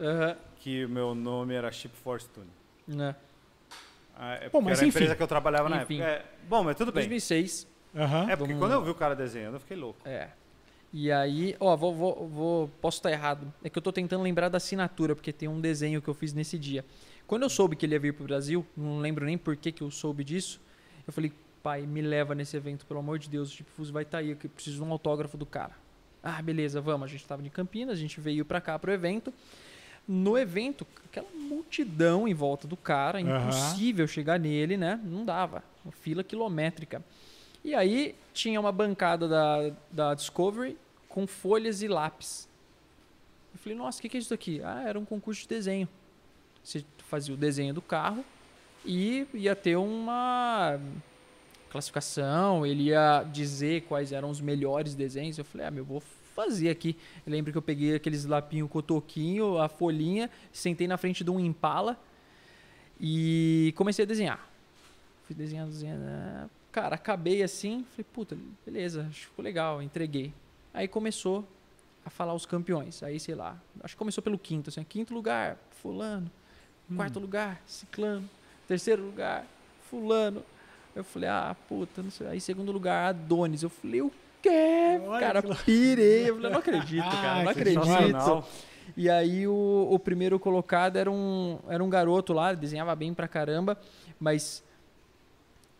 que 0.61 0.85
o 0.85 0.89
meu 0.89 1.15
nome 1.15 1.55
era 1.55 1.71
Chip 1.73 1.95
Force 1.97 2.29
Tune. 2.29 2.47
Né. 2.87 3.15
Ah, 4.19 4.35
É 4.43 4.49
Bom, 4.49 4.61
mas 4.61 4.79
era 4.79 4.87
a 4.87 4.89
enfim. 4.89 4.99
empresa 4.99 5.17
que 5.17 5.23
eu 5.23 5.27
trabalhava 5.27 5.69
na 5.69 5.83
Enfim. 5.83 6.01
época. 6.01 6.11
É, 6.11 6.25
bom, 6.49 6.63
mas 6.65 6.77
tudo 6.77 6.91
bem. 6.93 7.03
2006. 7.05 7.67
Aham. 7.95 8.31
É 8.31 8.37
porque 8.37 8.53
Vamos- 8.53 8.59
quando 8.69 8.73
eu 8.73 8.85
vi 8.85 8.91
o 8.91 8.95
cara 8.95 9.15
desenhando, 9.15 9.55
eu 9.55 9.61
fiquei 9.61 9.77
louco. 9.77 10.01
É. 10.07 10.29
E 10.93 11.11
aí, 11.13 11.55
ó, 11.61 11.77
vou, 11.77 11.95
vou, 11.95 12.29
vou- 12.29 12.69
posso 12.81 12.99
estar 12.99 13.11
errado. 13.11 13.53
É 13.63 13.69
que 13.69 13.77
eu 13.77 13.83
tô 13.83 13.93
tentando 13.93 14.23
lembrar 14.23 14.49
da 14.49 14.57
assinatura, 14.57 15.15
porque 15.15 15.33
tem 15.33 15.49
um 15.49 15.61
desenho 15.61 16.01
que 16.01 16.09
eu 16.09 16.15
fiz 16.15 16.33
nesse 16.33 16.59
dia. 16.59 16.85
Quando 17.27 17.43
eu 17.43 17.51
soube 17.51 17.75
que 17.77 17.85
ele 17.85 17.95
ia 17.95 17.99
vir 18.01 18.15
pro 18.15 18.25
Brasil, 18.25 18.65
não 18.77 18.99
lembro 19.01 19.25
nem 19.27 19.37
por 19.37 19.57
que, 19.57 19.73
que 19.73 19.83
eu 19.83 19.91
soube 19.91 20.23
disso. 20.25 20.61
Eu 21.07 21.13
falei, 21.13 21.33
pai, 21.63 21.83
me 21.83 22.01
leva 22.01 22.35
nesse 22.35 22.57
evento, 22.57 22.87
pelo 22.87 23.01
amor 23.01 23.19
de 23.19 23.29
Deus, 23.29 23.51
o 23.51 23.53
Chip 23.53 23.71
Fuse 23.71 23.93
vai 23.93 24.03
estar 24.03 24.19
aí, 24.19 24.31
eu 24.31 24.37
preciso 24.37 24.77
de 24.77 24.83
um 24.83 24.93
autógrafo 24.93 25.37
do 25.37 25.47
cara. 25.47 25.73
Ah, 26.23 26.43
beleza, 26.43 26.81
vamos. 26.81 27.09
A 27.09 27.13
gente 27.13 27.25
tava 27.25 27.47
em 27.47 27.51
Campinas, 27.51 27.95
a 27.95 28.01
gente 28.01 28.21
veio 28.21 28.45
pra 28.45 28.61
cá 28.61 28.79
pro 28.79 28.93
evento. 28.93 29.33
No 30.09 30.37
evento, 30.37 30.87
aquela 31.05 31.29
multidão 31.35 32.27
em 32.27 32.35
volta 32.35 32.67
do 32.67 32.77
cara, 32.77 33.21
Aham. 33.21 33.49
impossível 33.49 34.07
chegar 34.07 34.39
nele, 34.39 34.77
né? 34.77 35.01
Não 35.05 35.25
dava. 35.25 35.63
Uma 35.85 35.93
fila 35.93 36.25
quilométrica. 36.25 37.03
E 37.65 37.75
aí 37.75 38.15
tinha 38.33 38.61
uma 38.61 38.71
bancada 38.73 39.29
da, 39.29 39.73
da 39.91 40.15
Discovery 40.15 40.77
com 41.09 41.27
folhas 41.27 41.83
e 41.83 41.89
lápis. 41.89 42.49
Eu 43.53 43.59
falei, 43.59 43.77
nossa, 43.77 43.99
o 43.99 44.03
que, 44.03 44.09
que 44.09 44.17
é 44.17 44.21
isso 44.21 44.35
aqui? 44.35 44.61
Ah, 44.63 44.83
era 44.87 44.99
um 44.99 45.05
concurso 45.05 45.43
de 45.43 45.49
desenho. 45.49 45.89
Você 46.63 46.85
fazia 46.99 47.35
o 47.35 47.37
desenho 47.37 47.73
do 47.73 47.83
carro 47.83 48.25
e 48.87 49.27
ia 49.35 49.57
ter 49.57 49.77
uma 49.77 50.79
classificação, 51.71 52.65
ele 52.65 52.85
ia 52.85 53.23
dizer 53.25 53.83
quais 53.83 54.13
eram 54.13 54.31
os 54.31 54.41
melhores 54.41 54.95
desenhos. 54.95 55.37
Eu 55.37 55.45
falei, 55.45 55.67
ah, 55.67 55.71
meu, 55.71 55.85
vou 55.85 56.03
fazer 56.35 56.71
aqui. 56.71 56.97
Eu 57.27 57.33
lembro 57.33 57.51
que 57.51 57.59
eu 57.59 57.63
peguei 57.63 57.95
aqueles 57.95 58.25
lapinho 58.25 58.69
cotoquinho, 58.69 59.59
a 59.59 59.69
folhinha, 59.69 60.31
sentei 60.53 60.87
na 60.87 60.97
frente 60.97 61.25
de 61.25 61.31
um 61.31 61.41
Impala 61.41 61.99
e 63.01 63.73
comecei 63.77 64.05
a 64.05 64.07
desenhar. 64.07 64.49
Fui 65.27 65.35
desenhando, 65.35 65.71
desenhando. 65.71 66.03
ah, 66.07 66.49
Cara, 66.71 66.95
acabei 66.95 67.43
assim, 67.43 67.87
falei, 67.91 68.07
puta, 68.13 68.37
beleza, 68.65 69.07
acho 69.09 69.21
que 69.21 69.27
ficou 69.27 69.43
legal, 69.43 69.83
entreguei. 69.83 70.33
Aí 70.75 70.87
começou 70.87 71.43
a 72.05 72.11
falar 72.11 72.35
os 72.35 72.45
campeões. 72.45 73.03
Aí, 73.03 73.19
sei 73.19 73.35
lá, 73.35 73.59
acho 73.83 73.95
que 73.95 73.99
começou 73.99 74.23
pelo 74.23 74.39
quinto, 74.39 74.69
assim, 74.69 74.85
quinto 74.85 75.15
lugar, 75.15 75.59
fulano. 75.71 76.31
Quarto 76.95 77.19
lugar, 77.19 77.61
ciclano. 77.67 78.29
Terceiro 78.67 79.05
lugar, 79.05 79.47
fulano. 79.91 80.43
Eu 80.95 81.05
falei, 81.05 81.29
ah, 81.29 81.55
puta, 81.69 82.03
não 82.03 82.11
sei. 82.11 82.27
Aí, 82.29 82.41
segundo 82.41 82.73
lugar, 82.73 83.11
Adonis. 83.11 83.63
Eu 83.63 83.71
falei, 83.71 84.01
o 84.03 84.11
quê? 84.43 85.01
Olha 85.07 85.21
cara, 85.21 85.43
que 85.43 85.55
pirei. 85.65 86.31
Eu 86.31 86.37
falei, 86.37 86.51
não 86.51 86.59
acredito, 86.59 87.05
Ah, 87.07 87.11
cara, 87.11 87.35
não 87.37 87.45
que 87.45 87.61
acredito. 87.61 88.45
E 88.97 89.11
aí 89.11 89.47
o, 89.49 89.89
o 89.91 89.99
primeiro 89.99 90.39
colocado 90.39 90.97
era 90.97 91.11
um, 91.11 91.59
era 91.69 91.83
um 91.83 91.91
garoto 91.91 92.33
lá, 92.33 92.53
desenhava 92.53 92.95
bem 92.95 93.13
pra 93.13 93.27
caramba, 93.27 93.77
mas 94.19 94.63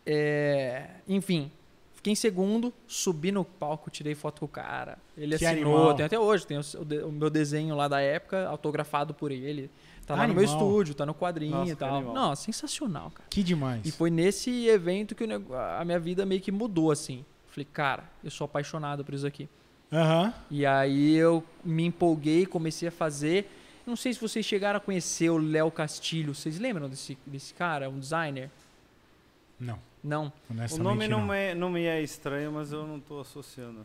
é, 0.05 0.87
enfim, 1.09 1.51
fiquei 1.95 2.13
em 2.13 2.17
segundo, 2.17 2.73
subi 2.87 3.31
no 3.31 3.45
palco, 3.45 3.91
tirei 3.91 4.15
foto 4.15 4.41
com 4.41 4.47
o 4.47 4.49
cara. 4.49 4.99
Ele 5.17 5.39
Que 5.39 5.47
assinou, 5.47 5.91
até 5.91 6.19
hoje, 6.19 6.47
tem 6.47 6.59
o, 6.59 7.07
o 7.07 7.13
meu 7.13 7.31
desenho 7.31 7.75
lá 7.77 7.87
da 7.89 8.01
época, 8.01 8.47
autografado 8.49 9.15
por 9.15 9.31
ele. 9.31 9.71
Tá 10.07 10.15
lá 10.15 10.27
no 10.27 10.35
meu 10.35 10.45
estúdio, 10.45 10.95
tá 10.95 11.05
no 11.05 11.13
quadrinho 11.13 11.51
Nossa, 11.57 11.73
e 11.73 11.77
tal. 11.77 11.97
animal. 11.97 12.15
Não, 12.15 12.37
sensacional, 12.37 13.11
cara. 13.11 13.29
Que 13.29 13.43
demais. 13.43 13.85
E 13.85 13.91
foi 13.91 14.09
nesse 14.09 14.69
evento 14.69 15.17
que 15.17 15.25
a 15.25 15.85
minha 15.85 15.99
vida 15.99 16.25
meio 16.25 16.41
que 16.41 16.53
mudou, 16.53 16.93
assim. 16.93 17.25
Falei, 17.49 17.67
cara, 17.73 18.05
eu 18.23 18.31
sou 18.31 18.45
apaixonado 18.45 19.05
por 19.05 19.15
isso 19.15 19.27
aqui. 19.27 19.49
Aham. 19.93 20.33
E 20.49 20.65
aí 20.65 21.17
eu 21.17 21.43
me 21.65 21.85
empolguei, 21.85 22.47
comecei 22.47 22.89
a 22.89 22.93
fazer. 22.93 23.51
Não 23.85 23.97
sei 23.97 24.13
se 24.13 24.21
vocês 24.21 24.47
chegaram 24.47 24.77
a 24.77 24.81
conhecer 24.81 25.31
o 25.31 25.39
Léo 25.39 25.71
Castilho. 25.71 26.35
Vocês 26.35 26.59
lembram 26.59 26.89
desse, 26.89 27.19
desse 27.27 27.53
cara, 27.55 27.89
um 27.91 27.99
designer? 27.99 28.51
Não, 29.59 29.79
Não. 30.03 30.33
O 30.73 30.79
nome 30.79 31.09
não, 31.09 31.27
não. 31.27 31.35
É, 31.35 31.55
não 31.55 31.71
me 31.71 31.85
é 31.85 32.01
estranho, 32.01 32.53
mas 32.53 32.73
eu 32.73 32.87
não 32.87 33.01
tô 33.01 33.21
associando. 33.21 33.85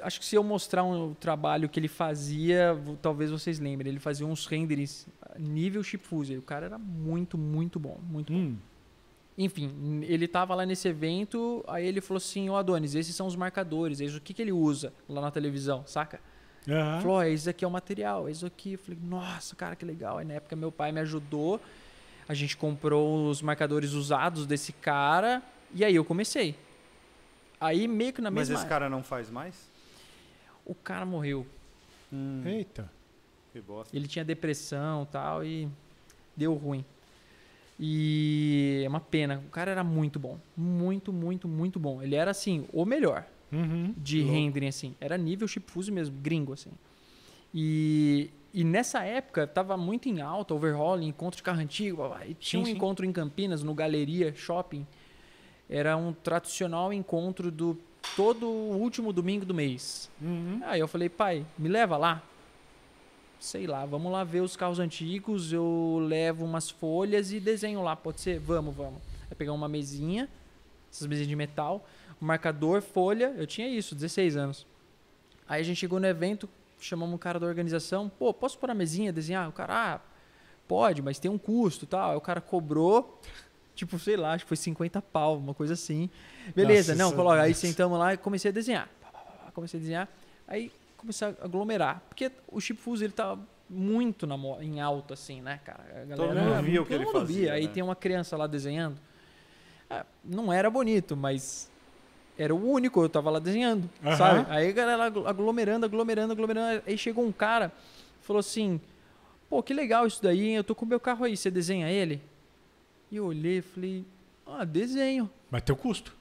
Acho 0.00 0.18
que 0.18 0.24
se 0.24 0.34
eu 0.34 0.42
mostrar 0.42 0.82
um 0.82 1.14
trabalho 1.14 1.68
que 1.68 1.78
ele 1.78 1.88
fazia, 1.88 2.76
talvez 3.00 3.30
vocês 3.30 3.60
lembrem. 3.60 3.92
Ele 3.92 4.00
fazia 4.00 4.26
uns 4.26 4.46
renderings 4.46 5.06
nível 5.38 5.82
chip 5.82 6.04
fuse. 6.04 6.36
O 6.36 6.42
cara 6.42 6.66
era 6.66 6.78
muito, 6.78 7.38
muito 7.38 7.78
bom, 7.78 8.00
muito 8.02 8.32
bom. 8.32 8.38
Hum. 8.38 8.56
Enfim, 9.38 10.02
ele 10.06 10.28
tava 10.28 10.54
lá 10.54 10.66
nesse 10.66 10.86
evento, 10.88 11.64
aí 11.66 11.86
ele 11.86 12.02
falou 12.02 12.18
assim, 12.18 12.50
ô 12.50 12.56
Adonis, 12.56 12.94
esses 12.94 13.14
são 13.16 13.26
os 13.26 13.34
marcadores, 13.34 14.00
esses, 14.00 14.14
o 14.14 14.20
que, 14.20 14.34
que 14.34 14.42
ele 14.42 14.52
usa 14.52 14.92
lá 15.08 15.20
na 15.22 15.30
televisão, 15.30 15.82
saca? 15.86 16.20
Aham. 16.68 17.00
Falou, 17.00 17.16
ó, 17.16 17.22
esse 17.22 17.48
aqui 17.48 17.64
é 17.64 17.68
o 17.68 17.70
material, 17.70 18.28
esse 18.28 18.44
aqui. 18.44 18.72
Eu 18.72 18.78
falei, 18.78 18.98
nossa, 19.02 19.56
cara, 19.56 19.74
que 19.74 19.84
legal. 19.84 20.18
Aí 20.18 20.26
na 20.26 20.34
época 20.34 20.54
meu 20.56 20.70
pai 20.70 20.92
me 20.92 21.00
ajudou. 21.00 21.60
A 22.30 22.34
gente 22.34 22.56
comprou 22.56 23.28
os 23.28 23.42
marcadores 23.42 23.90
usados 23.92 24.46
desse 24.46 24.72
cara. 24.72 25.42
E 25.74 25.84
aí 25.84 25.96
eu 25.96 26.04
comecei. 26.04 26.54
Aí 27.60 27.88
meio 27.88 28.12
que 28.12 28.20
na 28.22 28.30
Mas 28.30 28.48
mesma. 28.48 28.62
esse 28.62 28.68
cara 28.68 28.88
não 28.88 29.02
faz 29.02 29.28
mais? 29.28 29.68
O 30.64 30.72
cara 30.72 31.04
morreu. 31.04 31.44
Hum, 32.12 32.42
Eita. 32.46 32.88
que 33.52 33.60
bosta. 33.60 33.96
Ele 33.96 34.06
tinha 34.06 34.24
depressão 34.24 35.02
e 35.02 35.06
tal 35.06 35.44
e 35.44 35.68
deu 36.36 36.54
ruim. 36.54 36.84
E 37.80 38.84
uma 38.86 39.00
pena. 39.00 39.42
O 39.46 39.50
cara 39.50 39.72
era 39.72 39.82
muito 39.82 40.20
bom. 40.20 40.38
Muito, 40.56 41.12
muito, 41.12 41.48
muito 41.48 41.80
bom. 41.80 42.00
Ele 42.00 42.14
era, 42.14 42.30
assim, 42.30 42.64
o 42.72 42.84
melhor 42.84 43.26
Uhum. 43.50 43.92
de 43.96 44.22
rendering, 44.22 44.68
assim. 44.68 44.94
Era 45.00 45.18
nível 45.18 45.48
chip 45.48 45.68
fuse 45.68 45.90
mesmo, 45.90 46.16
gringo, 46.20 46.52
assim. 46.52 46.70
E, 47.52 48.30
e 48.52 48.64
nessa 48.64 49.04
época, 49.04 49.46
tava 49.46 49.76
muito 49.76 50.08
em 50.08 50.20
alta, 50.20 50.54
overhauling, 50.54 51.08
encontro 51.08 51.36
de 51.36 51.42
carro 51.42 51.60
antigo. 51.60 52.02
E 52.26 52.34
tinha 52.34 52.58
Sim, 52.58 52.62
um 52.62 52.66
sim. 52.66 52.76
encontro 52.76 53.06
em 53.06 53.12
Campinas, 53.12 53.62
no 53.62 53.74
Galeria 53.74 54.34
Shopping. 54.34 54.86
Era 55.68 55.96
um 55.96 56.12
tradicional 56.12 56.92
encontro 56.92 57.50
do 57.50 57.78
todo 58.16 58.48
último 58.48 59.12
domingo 59.12 59.44
do 59.44 59.54
mês. 59.54 60.10
Uhum. 60.20 60.60
Aí 60.64 60.80
eu 60.80 60.88
falei, 60.88 61.08
pai, 61.08 61.46
me 61.56 61.68
leva 61.68 61.96
lá. 61.96 62.22
Sei 63.38 63.66
lá, 63.66 63.86
vamos 63.86 64.10
lá 64.10 64.24
ver 64.24 64.40
os 64.40 64.56
carros 64.56 64.78
antigos, 64.78 65.52
eu 65.52 65.98
levo 66.02 66.44
umas 66.44 66.68
folhas 66.68 67.32
e 67.32 67.40
desenho 67.40 67.82
lá, 67.82 67.96
pode 67.96 68.20
ser? 68.20 68.38
Vamos, 68.38 68.74
vamos. 68.74 69.00
Aí 69.30 69.34
pegar 69.34 69.52
uma 69.52 69.68
mesinha, 69.68 70.28
essas 70.92 71.06
mesinhas 71.06 71.28
de 71.28 71.36
metal, 71.36 71.86
um 72.20 72.26
marcador, 72.26 72.82
folha, 72.82 73.32
eu 73.38 73.46
tinha 73.46 73.66
isso, 73.66 73.94
16 73.94 74.36
anos. 74.36 74.66
Aí 75.48 75.60
a 75.60 75.64
gente 75.64 75.78
chegou 75.78 75.98
no 75.98 76.06
evento, 76.06 76.48
chamamos 76.80 77.14
um 77.14 77.18
cara 77.18 77.38
da 77.38 77.46
organização, 77.46 78.08
pô, 78.08 78.32
posso 78.32 78.58
pôr 78.58 78.70
a 78.70 78.74
mesinha, 78.74 79.12
desenhar? 79.12 79.48
O 79.48 79.52
cara, 79.52 79.94
ah, 79.94 80.00
pode, 80.66 81.02
mas 81.02 81.18
tem 81.18 81.30
um 81.30 81.38
custo 81.38 81.84
e 81.84 81.88
tal. 81.88 82.10
Aí 82.12 82.16
o 82.16 82.20
cara 82.20 82.40
cobrou, 82.40 83.20
tipo, 83.74 83.98
sei 83.98 84.16
lá, 84.16 84.32
acho 84.32 84.44
que 84.44 84.48
foi 84.48 84.56
50 84.56 85.00
pau, 85.02 85.36
uma 85.36 85.54
coisa 85.54 85.74
assim. 85.74 86.08
Beleza, 86.54 86.92
Nossa, 86.92 87.02
não, 87.02 87.08
isso- 87.08 87.16
coloca. 87.16 87.42
Aí 87.42 87.54
sentamos 87.54 87.98
lá 87.98 88.14
e 88.14 88.16
comecei 88.16 88.50
a 88.50 88.52
desenhar. 88.52 88.88
Comecei 89.52 89.78
a 89.78 89.80
desenhar. 89.82 90.08
Aí 90.46 90.72
comecei 90.96 91.26
a 91.28 91.30
aglomerar. 91.44 92.02
Porque 92.08 92.30
o 92.48 92.60
chip 92.60 92.80
fuse, 92.80 93.04
ele 93.04 93.12
tá 93.12 93.36
muito 93.68 94.26
na 94.26 94.36
em 94.62 94.80
alta, 94.80 95.14
assim, 95.14 95.40
né, 95.40 95.60
cara? 95.64 96.04
A 96.12 96.16
Todo 96.16 96.28
galera- 96.28 96.56
mundo 96.56 96.62
via 96.64 96.82
o 96.82 96.84
que 96.84 96.90
todo 96.92 96.98
ele 97.02 97.04
mundo 97.06 97.20
fazia, 97.20 97.36
via. 97.36 97.52
Aí 97.54 97.66
né? 97.66 97.72
tem 97.72 97.82
uma 97.82 97.94
criança 97.96 98.36
lá 98.36 98.46
desenhando. 98.46 98.96
Ah, 99.88 100.04
não 100.24 100.52
era 100.52 100.68
bonito, 100.70 101.16
mas 101.16 101.70
era 102.42 102.54
o 102.54 102.70
único, 102.70 103.02
eu 103.02 103.08
tava 103.08 103.30
lá 103.30 103.38
desenhando, 103.38 103.88
Aham. 104.04 104.16
sabe? 104.16 104.46
Aí 104.50 104.68
a 104.68 104.72
galera 104.72 105.04
aglo- 105.04 105.26
aglomerando, 105.28 105.84
aglomerando, 105.84 106.32
aglomerando. 106.32 106.82
Aí 106.86 106.96
chegou 106.96 107.24
um 107.24 107.32
cara, 107.32 107.70
falou 108.22 108.40
assim: 108.40 108.80
pô, 109.48 109.62
que 109.62 109.74
legal 109.74 110.06
isso 110.06 110.22
daí, 110.22 110.48
hein? 110.48 110.56
eu 110.56 110.64
tô 110.64 110.74
com 110.74 110.84
o 110.84 110.88
meu 110.88 111.00
carro 111.00 111.24
aí, 111.24 111.36
você 111.36 111.50
desenha 111.50 111.90
ele? 111.90 112.20
E 113.10 113.16
eu 113.16 113.26
olhei 113.26 113.58
e 113.58 113.62
falei: 113.62 114.04
ah, 114.46 114.64
desenho. 114.64 115.30
Mas 115.50 115.62
tem 115.62 115.74
o 115.74 115.76
custo. 115.76 116.14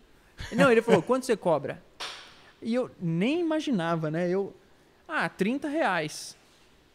Não, 0.52 0.70
ele 0.72 0.82
falou, 0.82 1.02
quanto 1.08 1.26
você 1.26 1.38
cobra? 1.38 1.82
E 2.62 2.76
eu 2.76 2.92
nem 3.00 3.40
imaginava, 3.40 4.12
né? 4.12 4.28
Eu, 4.30 4.54
ah, 5.08 5.30
30 5.30 5.70
reais. 5.70 6.38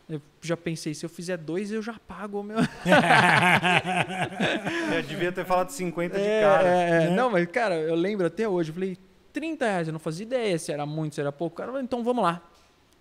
Eu 0.06 0.20
já 0.42 0.54
pensei, 0.54 0.92
se 0.92 1.06
eu 1.06 1.08
fizer 1.08 1.38
dois, 1.38 1.72
eu 1.72 1.80
já 1.80 1.94
pago 2.06 2.40
o 2.40 2.42
meu. 2.42 2.58
Eu 4.94 5.02
devia 5.02 5.32
ter 5.32 5.44
falado 5.46 5.70
50 5.70 6.18
de 6.18 6.22
É, 6.24 6.40
cara. 6.42 6.68
é, 6.68 6.90
é. 6.90 7.00
né? 7.08 7.16
Não, 7.16 7.30
mas, 7.30 7.46
cara, 7.46 7.74
eu 7.76 7.94
lembro 7.94 8.26
até 8.26 8.46
hoje. 8.48 8.68
Eu 8.70 8.74
falei, 8.74 8.98
30 9.34 9.66
reais, 9.66 9.88
eu 9.88 9.92
não 9.92 9.98
fazia 9.98 10.24
ideia 10.24 10.58
se 10.58 10.72
era 10.72 10.86
muito, 10.86 11.16
se 11.16 11.20
era 11.20 11.32
pouco. 11.32 11.60
O 11.60 11.66
Cara, 11.66 11.80
então 11.82 12.02
vamos 12.02 12.22
lá. 12.22 12.40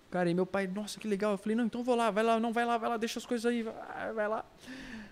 Cara, 0.10 0.30
e 0.30 0.34
meu 0.34 0.46
pai, 0.46 0.68
nossa, 0.68 1.00
que 1.00 1.08
legal. 1.08 1.32
Eu 1.32 1.38
falei, 1.38 1.56
não, 1.56 1.66
então 1.66 1.84
vou 1.84 1.96
lá, 1.96 2.12
vai 2.12 2.24
lá, 2.24 2.40
não, 2.40 2.52
vai 2.52 2.66
lá, 2.66 2.78
vai 2.78 2.90
lá, 2.90 2.98
deixa 2.98 3.20
as 3.20 3.26
coisas 3.26 3.46
aí, 3.46 3.64
vai, 3.64 4.14
vai 4.14 4.28
lá. 4.28 4.44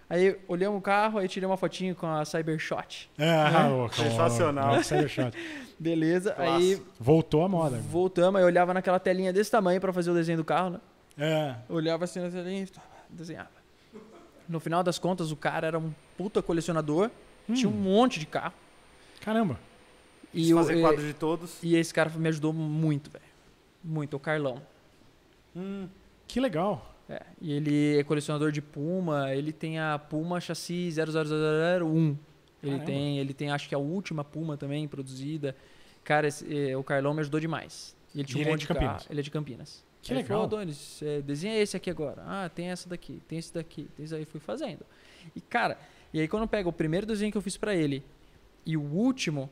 Aí 0.10 0.38
olhamos 0.48 0.80
o 0.80 0.82
carro, 0.82 1.20
aí 1.20 1.28
tirei 1.28 1.48
uma 1.48 1.56
fotinho 1.56 1.96
com 1.96 2.06
a 2.06 2.26
Cybershot. 2.26 3.10
Ah, 3.18 3.70
ô, 3.70 3.90
Sensacional. 3.90 4.76
ô, 4.76 4.84
Cybershot. 4.84 5.32
Beleza, 5.80 6.36
aí 6.38 6.76
Clássico. 6.76 6.86
Voltou 7.00 7.46
a 7.46 7.48
moda. 7.48 7.78
voltamos, 7.78 8.40
aí 8.40 8.46
olhava 8.46 8.74
naquela 8.74 9.00
telinha 9.00 9.32
desse 9.32 9.50
tamanho 9.50 9.80
pra 9.80 9.94
fazer 9.94 10.12
o 10.12 10.14
desenho 10.14 10.40
do 10.40 10.44
carro, 10.44 10.72
né? 10.72 10.80
É. 11.18 11.56
Olhava 11.70 12.04
assim 12.04 12.20
na 12.20 12.30
telinha 12.30 12.64
e 12.64 12.68
desenhava. 13.10 13.50
No 14.50 14.60
final 14.60 14.84
das 14.84 15.00
contas, 15.00 15.32
o 15.32 15.36
cara 15.36 15.68
era 15.68 15.80
um 15.80 15.94
puta 16.18 16.42
colecionador, 16.42 17.10
tinha 17.54 17.70
um 17.70 17.74
monte 17.74 18.20
de 18.20 18.26
carro. 18.26 18.54
Caramba. 19.22 19.58
E, 20.34 20.54
fazer 20.54 20.80
quadro 20.82 21.06
de 21.06 21.14
todos. 21.14 21.58
e 21.62 21.76
esse 21.76 21.94
cara 21.94 22.10
me 22.10 22.30
ajudou 22.30 22.54
muito, 22.54 23.10
velho. 23.12 23.24
Muito, 23.84 24.16
o 24.16 24.20
Carlão. 24.20 24.62
Hum, 25.56 25.88
Que 26.28 26.40
legal. 26.40 26.88
É, 27.10 27.24
e 27.42 27.52
ele 27.52 27.98
é 28.00 28.04
colecionador 28.06 28.52
de 28.54 28.62
Puma, 28.62 29.34
ele 29.36 29.52
tem 29.52 29.80
a 29.80 30.00
Puma 30.00 30.40
chassi 30.40 30.90
00001. 30.92 32.18
Ele 32.64 32.72
Caramba. 32.72 32.86
tem, 32.86 33.18
ele 33.20 33.34
tem 33.34 33.52
acho 33.52 33.68
que 33.68 33.76
a 33.76 33.78
última 33.78 34.24
Puma 34.24 34.56
também 34.56 34.88
produzida. 34.88 35.54
Cara, 36.06 36.28
esse- 36.28 36.46
eh, 36.70 36.78
o 36.78 36.84
Carlão 36.84 37.14
me 37.14 37.20
ajudou 37.20 37.40
demais. 37.40 37.96
E 38.16 38.20
ele 38.20 38.28
tinha 38.28 38.42
E 38.42 38.46
um 38.46 38.48
ele 38.48 38.54
é 38.54 38.56
de 38.56 38.62
de 38.62 38.68
carro. 38.68 38.80
Campinas? 38.80 39.08
Ele 39.10 39.20
é 39.20 39.24
de 39.24 39.32
Campinas. 39.32 39.84
Que 40.02 40.14
Aí 40.14 40.20
ele 40.20 40.24
legal. 40.24 40.44
Falou, 40.48 40.60
Adonis, 40.62 41.02
eh, 41.02 41.22
desenha 41.22 41.58
esse 41.60 41.76
aqui 41.76 41.90
agora. 41.90 42.24
Ah, 42.26 42.50
tem 42.54 42.68
essa 42.70 42.88
daqui, 42.88 43.22
tem 43.28 43.38
esse 43.40 43.54
daqui, 43.54 43.90
tem 43.98 44.06
isso 44.06 44.16
aí. 44.16 44.24
Fui 44.26 44.40
fazendo. 44.40 44.86
E 45.36 45.42
cara, 45.42 45.78
e 46.14 46.20
aí 46.22 46.28
quando 46.28 46.44
eu 46.44 46.48
pego 46.48 46.70
o 46.70 46.74
primeiro 46.74 47.06
desenho 47.06 47.32
que 47.32 47.38
eu 47.38 47.42
fiz 47.42 47.58
pra 47.58 47.76
ele 47.76 48.04
e 48.66 48.78
o 48.78 48.82
último, 48.82 49.50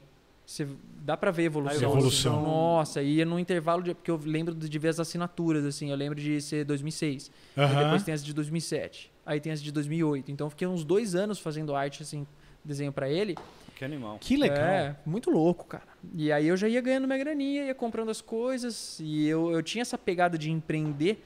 você 0.49 0.67
dá 1.03 1.15
pra 1.15 1.29
ver 1.29 1.43
a 1.43 1.45
evolução. 1.45 1.91
A 1.91 1.93
evolução. 1.93 2.41
Nossa, 2.41 3.03
e 3.03 3.23
no 3.23 3.37
intervalo 3.37 3.83
de, 3.83 3.93
porque 3.93 4.09
eu 4.09 4.19
lembro 4.25 4.55
de 4.55 4.79
ver 4.79 4.87
as 4.87 4.99
assinaturas 4.99 5.63
assim, 5.63 5.91
eu 5.91 5.95
lembro 5.95 6.19
de 6.19 6.41
ser 6.41 6.65
2006. 6.65 7.29
Aí 7.55 7.63
Aham. 7.65 7.83
depois 7.83 8.01
tem 8.01 8.15
as 8.15 8.25
de 8.25 8.33
2007. 8.33 9.11
Aí 9.23 9.39
tem 9.39 9.51
as 9.51 9.61
de 9.61 9.71
2008. 9.71 10.31
Então 10.31 10.47
eu 10.47 10.49
fiquei 10.49 10.67
uns 10.67 10.83
dois 10.83 11.13
anos 11.13 11.37
fazendo 11.37 11.75
arte, 11.75 12.01
assim, 12.01 12.25
desenho 12.65 12.91
pra 12.91 13.07
ele. 13.07 13.37
que 13.75 13.85
animal. 13.85 14.17
Que 14.19 14.35
legal. 14.35 14.57
É, 14.57 14.95
muito 15.05 15.29
louco, 15.29 15.67
cara. 15.67 15.83
E 16.15 16.31
aí 16.31 16.47
eu 16.47 16.57
já 16.57 16.67
ia 16.67 16.81
ganhando 16.81 17.05
minha 17.05 17.19
graninha, 17.19 17.65
ia 17.65 17.75
comprando 17.75 18.09
as 18.09 18.19
coisas. 18.19 18.99
E 18.99 19.27
eu, 19.27 19.51
eu 19.51 19.61
tinha 19.61 19.83
essa 19.83 19.99
pegada 19.99 20.35
de 20.35 20.49
empreender. 20.49 21.23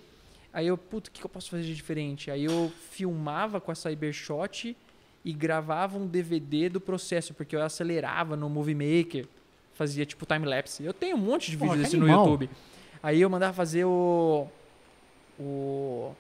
Aí 0.51 0.67
eu, 0.67 0.77
puta, 0.77 1.09
o 1.09 1.13
que, 1.13 1.21
que 1.21 1.25
eu 1.25 1.29
posso 1.29 1.49
fazer 1.49 1.63
de 1.63 1.73
diferente? 1.73 2.29
Aí 2.29 2.43
eu 2.43 2.69
filmava 2.91 3.61
com 3.61 3.71
a 3.71 3.75
Cybershot 3.75 4.75
e 5.25 5.31
gravava 5.33 5.97
um 5.97 6.05
DVD 6.07 6.69
do 6.69 6.81
processo, 6.81 7.33
porque 7.33 7.55
eu 7.55 7.61
acelerava 7.61 8.35
no 8.35 8.49
Movie 8.49 8.75
Maker, 8.75 9.25
fazia 9.73 10.05
tipo 10.05 10.25
time-lapse. 10.25 10.83
Eu 10.83 10.93
tenho 10.93 11.15
um 11.15 11.19
monte 11.19 11.49
de 11.51 11.57
vídeos 11.57 11.77
desse 11.79 11.95
no 11.97 12.03
animal. 12.05 12.25
YouTube. 12.25 12.49
Aí 13.01 13.21
eu 13.21 13.29
mandava 13.29 13.53
fazer 13.53 13.85
o. 13.85 14.47
O. 15.39 16.11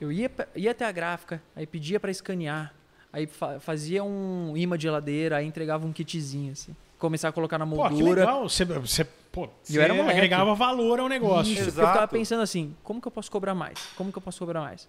Eu 0.00 0.12
ia, 0.12 0.30
ia 0.54 0.70
até 0.70 0.84
a 0.84 0.92
gráfica, 0.92 1.42
aí 1.56 1.66
pedia 1.66 1.98
pra 1.98 2.10
escanear, 2.10 2.72
aí 3.12 3.26
fa- 3.26 3.58
fazia 3.58 4.04
um 4.04 4.56
imã 4.56 4.76
de 4.78 4.82
geladeira, 4.84 5.36
aí 5.38 5.46
entregava 5.46 5.84
um 5.86 5.92
kitzinho, 5.92 6.52
assim. 6.52 6.74
Começar 6.98 7.28
a 7.28 7.32
colocar 7.32 7.58
na 7.58 7.66
Pô, 7.66 7.72
que 7.88 7.94
moldura. 7.94 8.20
legal. 8.20 8.48
Você, 8.48 8.64
você, 8.64 9.04
pô, 9.04 9.48
eu 9.70 9.82
era 9.82 9.92
você 9.92 10.00
moleque. 10.00 10.18
agregava 10.18 10.54
valor 10.54 11.00
ao 11.00 11.08
negócio. 11.08 11.52
Isso, 11.52 11.64
porque 11.66 11.80
eu 11.80 11.84
Exato. 11.84 12.12
pensando 12.12 12.42
assim, 12.42 12.74
como 12.82 13.00
que 13.00 13.06
eu 13.08 13.12
posso 13.12 13.30
cobrar 13.30 13.54
mais? 13.54 13.78
Como 13.96 14.10
que 14.12 14.18
eu 14.18 14.22
posso 14.22 14.38
cobrar 14.38 14.60
mais? 14.60 14.88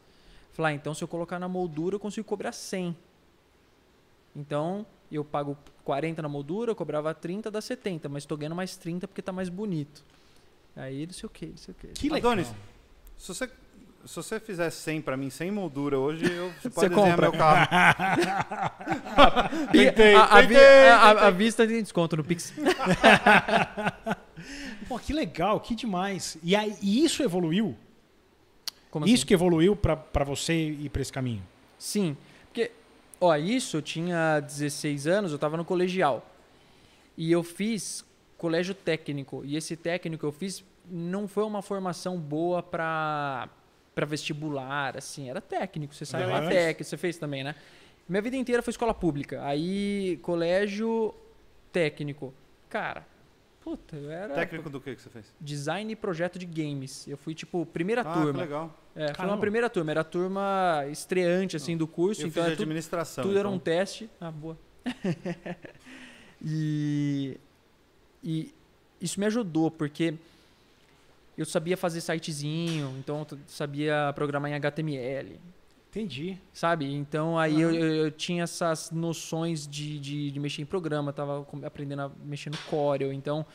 Falar, 0.54 0.70
ah, 0.70 0.74
então 0.74 0.94
se 0.94 1.04
eu 1.04 1.08
colocar 1.08 1.38
na 1.40 1.48
moldura, 1.48 1.96
eu 1.96 2.00
consigo 2.00 2.26
cobrar 2.28 2.52
100. 2.52 2.96
Então, 4.36 4.86
eu 5.12 5.24
pago 5.26 5.58
40 5.84 6.22
na 6.22 6.30
moldura, 6.30 6.72
eu 6.72 6.76
cobrava 6.76 7.14
30, 7.14 7.52
dá 7.52 7.62
70, 7.62 8.08
mas 8.10 8.24
estou 8.24 8.38
ganhando 8.38 8.56
mais 8.56 8.76
30 8.78 9.08
porque 9.08 9.22
tá 9.22 9.32
mais 9.32 9.50
bonito. 9.50 10.04
Aí, 10.76 11.06
não 11.06 11.14
sei 11.14 11.28
o 11.28 11.30
que, 11.30 11.46
não 11.48 11.58
sei 11.58 11.72
o 11.74 11.76
que. 11.76 11.88
Que 11.88 12.10
legal. 12.10 12.32
Adonis, 12.32 12.48
se 13.18 13.28
você, 13.28 13.48
se 14.06 14.16
você 14.16 14.40
fizer 14.40 14.70
100 14.70 15.02
pra 15.02 15.18
mim, 15.18 15.30
sem 15.30 15.52
moldura 15.52 16.00
hoje, 16.00 16.26
eu, 16.32 16.50
você 16.52 16.62
Você 16.62 16.70
pode 16.70 16.90
desenhar 16.90 17.10
compra. 17.18 17.30
meu 17.30 17.38
carro. 17.40 17.68
Tentei, 19.74 20.16
a, 20.16 20.24
a 20.26 20.42
vi- 20.42 20.48
tentei, 20.50 20.88
a- 20.90 21.10
a- 21.28 21.32
vista 21.32 21.68
tem 21.68 21.82
desconto 21.82 22.16
no 22.16 22.24
Pix. 22.24 22.54
Pô, 24.88 24.98
que 24.98 25.14
legal, 25.14 25.60
que 25.60 25.76
demais. 25.76 26.38
E, 26.44 26.56
aí, 26.56 26.76
e 26.82 27.04
isso 27.04 27.22
evoluiu? 27.22 27.76
Como 28.90 29.06
isso 29.06 29.16
assim? 29.16 29.26
que 29.26 29.34
evoluiu 29.34 29.76
pra, 29.76 29.96
pra 29.96 30.24
você 30.24 30.54
ir 30.54 30.90
pra 30.90 31.02
esse 31.02 31.12
caminho? 31.14 31.44
Sim, 31.78 32.16
porque, 32.16 32.29
ó, 33.20 33.36
isso 33.36 33.78
eu 33.78 33.82
tinha 33.82 34.40
16 34.40 35.08
anos, 35.08 35.32
eu 35.32 35.40
tava 35.40 35.58
no 35.58 35.66
colegial. 35.66 36.26
E 37.18 37.32
eu 37.32 37.44
fiz 37.44 38.06
colégio 38.38 38.74
técnico. 38.74 39.44
E 39.46 39.58
esse 39.58 39.76
técnico 39.76 40.22
que 40.22 40.26
eu 40.26 40.32
fiz 40.32 40.64
não 40.90 41.28
foi 41.28 41.44
uma 41.44 41.62
formação 41.62 42.18
boa 42.18 42.64
pra, 42.64 43.50
pra 43.94 44.06
vestibular, 44.06 44.98
assim. 44.98 45.30
Era 45.30 45.42
técnico, 45.42 45.94
você 45.94 46.06
sabe, 46.06 46.26
lá 46.26 46.48
técnico, 46.48 46.84
você 46.84 46.98
fez 46.98 47.18
também, 47.18 47.44
né? 47.44 47.56
Minha 48.08 48.22
vida 48.22 48.38
inteira 48.38 48.64
foi 48.64 48.72
escola 48.72 48.94
pública. 48.94 49.44
Aí, 49.46 50.18
colégio 50.24 51.14
técnico. 51.72 52.34
Cara, 52.70 53.06
puta, 53.64 53.96
eu 53.96 54.10
era 54.10 54.34
Técnico 54.34 54.70
do 54.70 54.80
que 54.82 54.96
que 54.96 55.02
você 55.02 55.10
fez? 55.10 55.26
design 55.40 55.92
e 55.92 55.96
projeto 55.96 56.40
de 56.40 56.46
games. 56.46 57.08
Eu 57.08 57.18
fui, 57.18 57.34
tipo, 57.36 57.66
primeira 57.66 58.02
Ah, 58.02 58.06
que 58.06 58.14
turma. 58.22 58.42
legal. 58.42 58.76
É, 58.96 59.14
foi 59.14 59.26
uma 59.26 59.38
primeira 59.38 59.70
turma. 59.70 59.92
Era 59.92 60.02
a 60.02 60.04
turma 60.04 60.86
estreante, 60.92 61.56
assim, 61.56 61.78
do 61.78 61.88
curso. 61.88 62.22
Eu 62.22 62.28
então 62.28 62.42
fiz 62.44 62.48
era 62.48 62.56
tudo, 62.56 62.64
administração. 62.64 63.24
tudo 63.24 63.38
era 63.38 63.48
então. 63.48 63.54
um 63.56 63.60
teste. 63.60 64.10
Ah, 64.20 64.32
boa. 64.32 64.58
e, 66.44 67.38
e 68.24 68.54
isso 69.02 69.20
me 69.20 69.26
ajudou, 69.26 69.70
porque 69.72 70.14
eu 71.38 71.46
sabia 71.46 71.78
fazer 71.78 72.02
sitezinho, 72.02 72.96
então 73.00 73.26
eu 73.32 73.38
sabia 73.48 74.12
programar 74.16 74.52
em 74.52 74.56
HTML, 74.56 75.40
Entendi. 75.90 76.38
sabe? 76.54 76.86
Então 76.94 77.38
aí 77.38 77.60
eu, 77.60 77.74
eu- 77.74 77.96
eu 78.06 78.12
tinha 78.12 78.44
essas 78.44 78.92
noções 78.92 79.68
de, 79.68 80.00
de, 80.00 80.32
de 80.32 80.40
mexer 80.40 80.62
em 80.62 80.66
programa, 80.66 81.12
tava 81.12 81.46
aprendendo 81.64 82.04
a 82.04 82.12
mexer 82.24 82.50
no 82.52 82.58
Corel. 82.70 83.12
Então, 83.12 83.46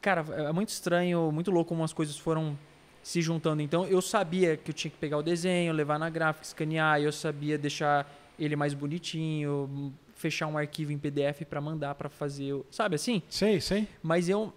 cara, 0.00 0.24
é 0.48 0.52
muito 0.52 0.68
estranho, 0.68 1.30
muito 1.32 1.50
louco 1.50 1.70
como 1.70 1.82
as 1.82 1.92
coisas 1.92 2.16
foram 2.16 2.56
se 3.02 3.20
juntando. 3.20 3.62
Então 3.62 3.84
eu 3.86 4.00
sabia 4.00 4.56
que 4.56 4.70
eu 4.70 4.74
tinha 4.74 4.90
que 4.90 4.96
pegar 4.96 5.18
o 5.18 5.22
desenho, 5.22 5.72
levar 5.72 5.98
na 5.98 6.08
gráfica, 6.08 6.46
escanear, 6.46 7.00
eu 7.00 7.10
sabia 7.10 7.58
deixar 7.58 8.08
ele 8.38 8.54
mais 8.54 8.74
bonitinho, 8.74 9.92
fechar 10.14 10.46
um 10.46 10.56
arquivo 10.56 10.92
em 10.92 10.98
PDF 10.98 11.44
pra 11.44 11.60
mandar 11.60 11.96
pra 11.96 12.08
fazer, 12.08 12.54
sabe 12.70 12.94
assim? 12.94 13.22
Sei, 13.28 13.60
sei. 13.60 13.88
Mas 14.00 14.28
eu 14.28 14.52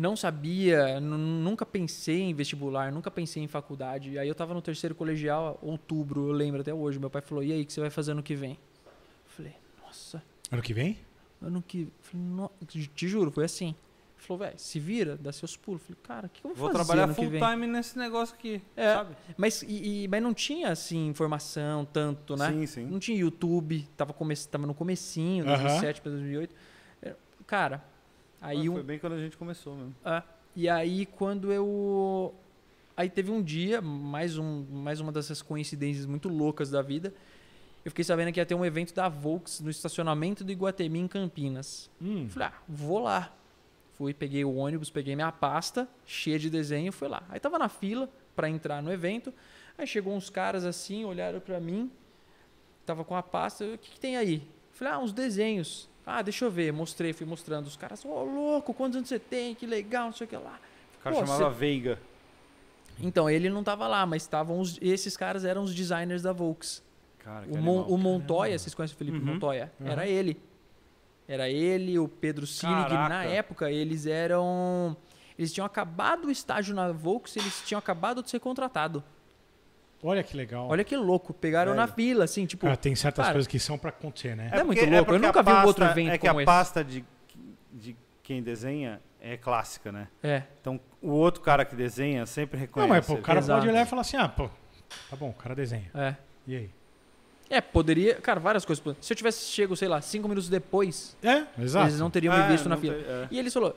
não 0.00 0.16
sabia, 0.16 0.98
nu- 1.00 1.18
nunca 1.18 1.66
pensei 1.66 2.20
em 2.22 2.34
vestibular, 2.34 2.90
nunca 2.90 3.10
pensei 3.10 3.42
em 3.42 3.46
faculdade. 3.48 4.18
Aí 4.18 4.26
eu 4.28 4.34
tava 4.34 4.54
no 4.54 4.62
terceiro 4.62 4.94
colegial, 4.94 5.58
outubro, 5.62 6.28
eu 6.28 6.32
lembro 6.32 6.60
até 6.62 6.72
hoje. 6.72 6.98
Meu 6.98 7.10
pai 7.10 7.20
falou: 7.22 7.44
"E 7.44 7.52
aí, 7.52 7.62
o 7.62 7.66
que 7.66 7.72
você 7.72 7.80
vai 7.80 7.90
fazer 7.90 8.12
ano 8.12 8.22
que 8.22 8.34
vem?" 8.34 8.52
Eu 8.52 8.92
falei: 9.26 9.52
"Nossa, 9.84 10.22
Ano 10.50 10.62
que 10.62 10.72
vem? 10.72 10.98
ano 11.42 11.62
que, 11.62 11.82
eu 11.82 11.88
falei, 12.00 12.26
"No-" 12.26 12.50
te 12.66 13.06
juro, 13.08 13.30
foi 13.30 13.44
assim. 13.44 13.68
Ele 13.68 14.26
falou: 14.26 14.38
"Velho, 14.38 14.58
se 14.58 14.80
vira, 14.80 15.16
dá 15.16 15.32
seus 15.32 15.56
pulos". 15.56 15.82
Eu 15.82 15.86
falei: 15.88 15.98
"Cara, 16.02 16.26
o 16.26 16.30
que 16.30 16.44
eu 16.44 16.48
vou, 16.48 16.56
Vou 16.56 16.66
fazer 16.68 16.78
trabalhar 16.78 17.04
ano 17.04 17.14
que 17.14 17.20
full 17.20 17.30
vem?" 17.30 17.40
time 17.42 17.66
nesse 17.66 17.98
negócio 17.98 18.34
aqui, 18.34 18.62
É. 18.76 18.94
sabe? 18.94 19.14
Mas, 19.36 19.62
e, 19.62 20.04
e- 20.04 20.08
mas 20.08 20.22
não 20.22 20.32
tinha, 20.32 20.70
assim, 20.70 21.08
informação 21.08 21.84
tanto, 21.84 22.36
né? 22.36 22.50
Sim, 22.50 22.66
sim. 22.66 22.86
Não 22.86 22.98
tinha 22.98 23.18
YouTube, 23.18 23.86
tava, 23.96 24.12
come, 24.14 24.34
tava 24.36 24.66
no 24.66 24.74
comecinho, 24.74 25.44
Aham. 25.44 25.56
2007 25.58 26.00
para 26.00 26.10
2008. 26.12 26.54
É, 27.02 27.14
Cara, 27.46 27.82
aí 28.40 28.66
Ah, 28.66 28.70
um, 28.70 28.74
Foi 28.74 28.82
bem 28.82 28.98
quando 28.98 29.14
a 29.14 29.18
gente 29.18 29.36
começou 29.36 29.74
mesmo. 29.74 29.94
é, 30.04 30.22
e 30.56 30.68
aí 30.68 31.06
quando 31.06 31.52
eu... 31.52 32.34
Aí 32.96 33.08
teve 33.08 33.30
um 33.30 33.42
dia, 33.42 33.80
mais, 33.80 34.36
um, 34.36 34.64
mais 34.70 35.00
uma 35.00 35.10
dessas 35.10 35.40
coincidências 35.40 36.04
muito 36.04 36.28
loucas 36.28 36.70
da 36.70 36.82
vida, 36.82 37.14
eu 37.84 37.90
fiquei 37.90 38.04
sabendo 38.04 38.30
que 38.32 38.38
ia 38.38 38.44
ter 38.44 38.54
um 38.54 38.64
evento 38.64 38.94
da 38.94 39.08
Volks 39.08 39.60
no 39.60 39.70
estacionamento 39.70 40.44
do 40.44 40.52
Iguatemi 40.52 40.98
em 40.98 41.08
Campinas. 41.08 41.90
Hum. 42.00 42.28
Falei, 42.28 42.48
ah, 42.48 42.54
vou 42.68 42.98
lá. 42.98 43.34
Fui, 43.92 44.12
peguei 44.14 44.44
o 44.44 44.54
ônibus, 44.54 44.90
peguei 44.90 45.14
minha 45.14 45.32
pasta 45.32 45.88
cheia 46.04 46.38
de 46.38 46.50
desenho, 46.50 46.92
fui 46.92 47.08
lá. 47.08 47.22
Aí 47.28 47.40
tava 47.40 47.58
na 47.58 47.68
fila 47.68 48.08
pra 48.36 48.48
entrar 48.48 48.82
no 48.82 48.92
evento. 48.92 49.32
Aí 49.78 49.86
chegou 49.86 50.14
uns 50.14 50.28
caras 50.28 50.64
assim, 50.64 51.04
olharam 51.04 51.40
pra 51.40 51.58
mim. 51.60 51.90
Tava 52.84 53.04
com 53.04 53.14
a 53.14 53.22
pasta, 53.22 53.64
o 53.64 53.78
que, 53.78 53.90
que 53.90 54.00
tem 54.00 54.16
aí? 54.16 54.42
Falei, 54.72 54.94
ah, 54.94 54.98
uns 54.98 55.12
desenhos. 55.12 55.88
Ah, 56.18 56.22
deixa 56.22 56.44
eu 56.44 56.50
ver. 56.50 56.72
Mostrei, 56.72 57.12
fui 57.12 57.26
mostrando. 57.26 57.66
Os 57.66 57.76
caras, 57.76 58.04
ô 58.04 58.24
louco, 58.24 58.74
quantos 58.74 58.96
anos 58.96 59.08
você 59.08 59.18
tem? 59.18 59.54
Que 59.54 59.66
legal, 59.66 60.06
não 60.06 60.12
sei 60.12 60.26
o 60.26 60.28
que 60.28 60.36
lá. 60.36 60.58
O 60.98 61.02
cara 61.02 61.16
Pô, 61.16 61.26
chamava 61.26 61.50
Veiga. 61.50 61.98
Então, 63.02 63.30
ele 63.30 63.48
não 63.48 63.62
tava 63.64 63.86
lá, 63.86 64.04
mas 64.04 64.22
estavam 64.22 64.60
os, 64.60 64.78
esses 64.82 65.16
caras 65.16 65.44
eram 65.44 65.62
os 65.62 65.74
designers 65.74 66.22
da 66.22 66.32
Volks. 66.32 66.82
Cara, 67.18 67.46
O, 67.48 67.56
Mon, 67.58 67.82
o 67.82 67.96
Montoya, 67.96 68.58
vocês 68.58 68.74
conhecem 68.74 68.94
o 68.94 68.98
Felipe 68.98 69.18
Uhum. 69.18 69.24
Montoya? 69.34 69.72
Uhum. 69.80 69.86
Era 69.86 70.06
ele. 70.06 70.40
Era 71.28 71.48
ele, 71.48 71.98
o 71.98 72.08
Pedro 72.08 72.44
que 72.44 72.66
na 72.66 73.24
época 73.24 73.70
eles 73.70 74.04
eram. 74.04 74.96
Eles 75.38 75.52
tinham 75.52 75.64
acabado 75.64 76.26
o 76.26 76.30
estágio 76.30 76.74
na 76.74 76.90
Volks, 76.92 77.36
eles 77.36 77.62
tinham 77.64 77.78
acabado 77.78 78.22
de 78.22 78.28
ser 78.28 78.40
contratados. 78.40 79.02
Olha 80.02 80.22
que 80.22 80.36
legal. 80.36 80.66
Olha 80.68 80.82
que 80.82 80.96
louco, 80.96 81.34
pegaram 81.34 81.72
Velho. 81.72 81.80
na 81.86 81.86
fila, 81.86 82.24
assim, 82.24 82.46
tipo. 82.46 82.64
Cara, 82.64 82.76
tem 82.76 82.94
certas 82.94 83.22
cara, 83.24 83.34
coisas 83.34 83.46
que 83.46 83.58
são 83.58 83.76
pra 83.78 83.90
acontecer, 83.90 84.34
né? 84.34 84.48
É 84.52 84.62
muito 84.64 84.78
porque- 84.78 84.80
louco, 84.90 84.96
eu 84.96 85.04
porque 85.04 85.26
nunca 85.26 85.40
a 85.40 85.42
vi 85.42 85.50
um 85.52 85.66
outro 85.66 85.84
pasta- 85.84 86.00
evento 86.00 86.14
É 86.14 86.18
que 86.18 86.26
como 86.26 86.38
a 86.38 86.42
esse. 86.42 86.46
pasta 86.46 86.82
de, 86.84 87.04
de 87.72 87.96
quem 88.22 88.42
desenha 88.42 89.00
é 89.20 89.36
clássica, 89.36 89.92
né? 89.92 90.08
É. 90.22 90.44
Então, 90.60 90.80
o 91.02 91.10
outro 91.10 91.42
cara 91.42 91.64
que 91.66 91.76
desenha 91.76 92.24
sempre 92.24 92.56
Não, 92.56 92.60
reconhece. 92.62 92.90
mas 92.90 93.06
pô, 93.06 93.14
o 93.14 93.22
cara 93.22 93.40
Exato. 93.40 93.60
pode 93.60 93.70
olhar 93.70 93.82
e 93.82 93.86
falar 93.86 94.00
assim, 94.02 94.16
ah, 94.16 94.28
pô, 94.28 94.48
tá 95.10 95.16
bom, 95.16 95.28
o 95.28 95.34
cara 95.34 95.54
desenha. 95.54 95.90
É. 95.94 96.14
E 96.46 96.56
aí? 96.56 96.70
É, 97.50 97.60
poderia. 97.60 98.14
Cara, 98.14 98.38
várias 98.40 98.64
coisas. 98.64 98.82
Se 99.00 99.12
eu 99.12 99.16
tivesse 99.16 99.44
chego, 99.50 99.76
sei 99.76 99.88
lá, 99.88 100.00
cinco 100.00 100.28
minutos 100.28 100.48
depois, 100.48 101.16
É, 101.22 101.44
exato. 101.62 101.88
eles 101.88 101.98
não 102.00 102.08
teriam 102.08 102.32
Ah, 102.32 102.44
me 102.44 102.52
visto 102.52 102.68
na 102.68 102.76
não 102.76 102.80
fila. 102.80 102.94
tem- 102.94 103.04
é. 103.04 103.28
E 103.30 103.38
ele 103.38 103.50
falou: 103.50 103.76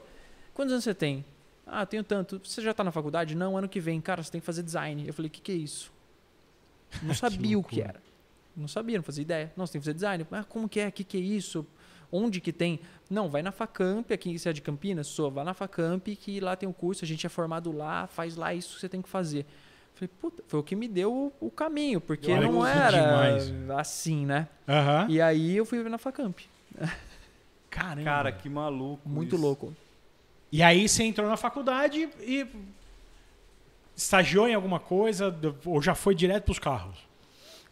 quantos 0.53 0.71
anos 0.71 0.83
você 0.85 0.93
tem? 0.93 1.25
Ah, 1.65 1.85
tenho 1.85 2.03
tanto. 2.03 2.39
Você 2.43 2.61
já 2.61 2.73
tá 2.73 2.83
na 2.83 2.91
faculdade? 2.91 3.35
Não, 3.35 3.57
ano 3.57 3.67
que 3.67 3.79
vem. 3.79 3.99
Cara, 3.99 4.21
você 4.21 4.31
tem 4.31 4.39
que 4.39 4.45
fazer 4.45 4.61
design. 4.63 5.05
Eu 5.07 5.13
falei: 5.13 5.27
o 5.27 5.31
que, 5.31 5.41
que 5.41 5.51
é 5.51 5.55
isso? 5.55 5.91
Não 7.01 7.13
sabia 7.15 7.57
o 7.57 7.63
que 7.63 7.81
era. 7.81 8.01
Não 8.55 8.67
sabia, 8.67 8.97
não 8.97 9.03
fazia 9.03 9.21
ideia. 9.23 9.51
Não, 9.57 9.65
você 9.65 9.73
tem 9.73 9.81
que 9.81 9.85
fazer 9.85 9.95
design. 9.95 10.27
Ah, 10.31 10.43
como 10.43 10.69
que 10.69 10.79
é? 10.79 10.87
O 10.87 10.91
que, 10.91 11.03
que 11.03 11.17
é 11.17 11.19
isso? 11.19 11.65
Onde 12.11 12.39
que 12.39 12.53
tem? 12.53 12.79
Não, 13.09 13.27
vai 13.27 13.41
na 13.41 13.51
Facamp, 13.51 14.11
aqui 14.11 14.37
você 14.37 14.49
é 14.49 14.53
de 14.53 14.61
Campinas? 14.61 15.07
Sou, 15.07 15.31
vai 15.31 15.43
na 15.43 15.55
Facamp, 15.55 16.07
que 16.15 16.39
lá 16.39 16.55
tem 16.55 16.69
o 16.69 16.73
curso, 16.73 17.03
a 17.03 17.07
gente 17.07 17.25
é 17.25 17.29
formado 17.29 17.71
lá, 17.71 18.05
faz 18.05 18.35
lá 18.35 18.53
isso 18.53 18.75
que 18.75 18.81
você 18.81 18.89
tem 18.89 19.01
que 19.01 19.09
fazer. 19.09 19.47
Falei, 19.95 20.09
puta, 20.19 20.43
foi 20.47 20.59
o 20.59 20.63
que 20.63 20.75
me 20.75 20.87
deu 20.87 21.11
o, 21.11 21.47
o 21.47 21.49
caminho, 21.49 21.99
porque 21.99 22.35
não 22.39 22.65
era 22.65 22.99
demais. 22.99 23.69
assim, 23.79 24.25
né? 24.27 24.47
Aham. 24.67 25.07
E 25.09 25.19
aí 25.19 25.57
eu 25.57 25.65
fui 25.65 25.81
na 25.89 25.97
Facamp. 25.97 26.39
Caramba. 27.69 28.03
Cara, 28.03 28.31
que 28.31 28.47
maluco. 28.47 29.09
Muito 29.09 29.35
isso. 29.35 29.43
louco. 29.43 29.75
E 30.51 30.61
aí 30.61 30.87
você 30.87 31.03
entrou 31.03 31.27
na 31.27 31.35
faculdade 31.35 32.07
e 32.19 32.45
estagiou 33.95 34.47
em 34.47 34.53
alguma 34.53 34.79
coisa 34.79 35.35
ou 35.65 35.81
já 35.81 35.95
foi 35.95 36.15
direto 36.15 36.45
pros 36.45 36.59
carros? 36.59 36.97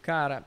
Cara, 0.02 0.44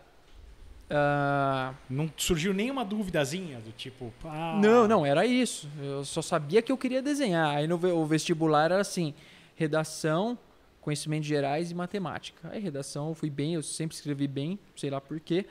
ah, 0.90 1.74
Não 1.88 2.10
surgiu 2.16 2.52
nenhuma 2.52 2.84
duvidazinha 2.84 3.58
do 3.60 3.72
tipo, 3.72 4.12
ah, 4.24 4.58
Não, 4.62 4.86
não, 4.86 5.04
era 5.04 5.24
isso. 5.24 5.68
Eu 5.80 6.04
só 6.04 6.20
sabia 6.20 6.60
que 6.60 6.70
eu 6.70 6.76
queria 6.76 7.02
desenhar. 7.02 7.56
Aí 7.56 7.66
no 7.66 7.76
o 7.76 8.06
vestibular 8.06 8.66
era 8.66 8.80
assim: 8.80 9.14
redação, 9.56 10.38
conhecimentos 10.80 11.26
gerais 11.26 11.70
e 11.70 11.74
matemática. 11.74 12.50
Aí 12.50 12.60
redação 12.60 13.08
eu 13.08 13.14
fui 13.14 13.30
bem, 13.30 13.54
eu 13.54 13.62
sempre 13.62 13.96
escrevi 13.96 14.28
bem, 14.28 14.58
sei 14.76 14.90
lá 14.90 15.00
por 15.00 15.18
quê. 15.18 15.46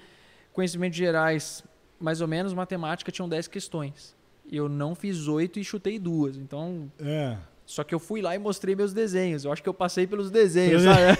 Conhecimentos 0.54 0.98
gerais, 0.98 1.64
mais 2.00 2.22
ou 2.22 2.28
menos, 2.28 2.54
matemática 2.54 3.12
tinham 3.12 3.28
10 3.28 3.48
questões. 3.48 4.16
Eu 4.52 4.70
não 4.70 4.94
fiz 4.94 5.28
oito 5.28 5.60
e 5.60 5.64
chutei 5.64 5.98
duas. 5.98 6.38
Então, 6.38 6.92
É. 7.00 7.38
só 7.66 7.84
que 7.84 7.96
eu 7.96 8.00
fui 8.00 8.22
lá 8.22 8.36
e 8.36 8.40
mostrei 8.40 8.76
meus 8.76 8.94
desenhos. 8.94 9.46
Eu 9.46 9.52
acho 9.52 9.64
que 9.64 9.70
eu 9.70 9.74
passei 9.74 10.06
pelos 10.06 10.30
desenhos, 10.30 10.84
sabe? 10.84 11.18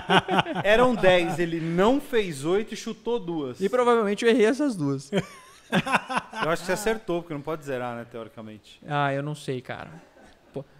Eram 0.64 0.94
10, 0.94 1.38
ele 1.38 1.60
não 1.60 2.00
fez 2.00 2.44
8 2.44 2.74
e 2.74 2.76
chutou 2.76 3.18
duas. 3.18 3.60
E 3.60 3.68
provavelmente 3.68 4.24
eu 4.24 4.30
errei 4.30 4.46
essas 4.46 4.76
duas. 4.76 5.10
Eu 5.72 6.50
acho 6.50 6.62
que 6.62 6.66
você 6.66 6.72
acertou, 6.74 7.22
porque 7.22 7.34
não 7.34 7.40
pode 7.40 7.64
zerar, 7.64 7.96
né, 7.96 8.06
teoricamente. 8.08 8.80
Ah, 8.86 9.12
eu 9.12 9.20
não 9.20 9.34
sei, 9.34 9.60
cara. 9.60 9.90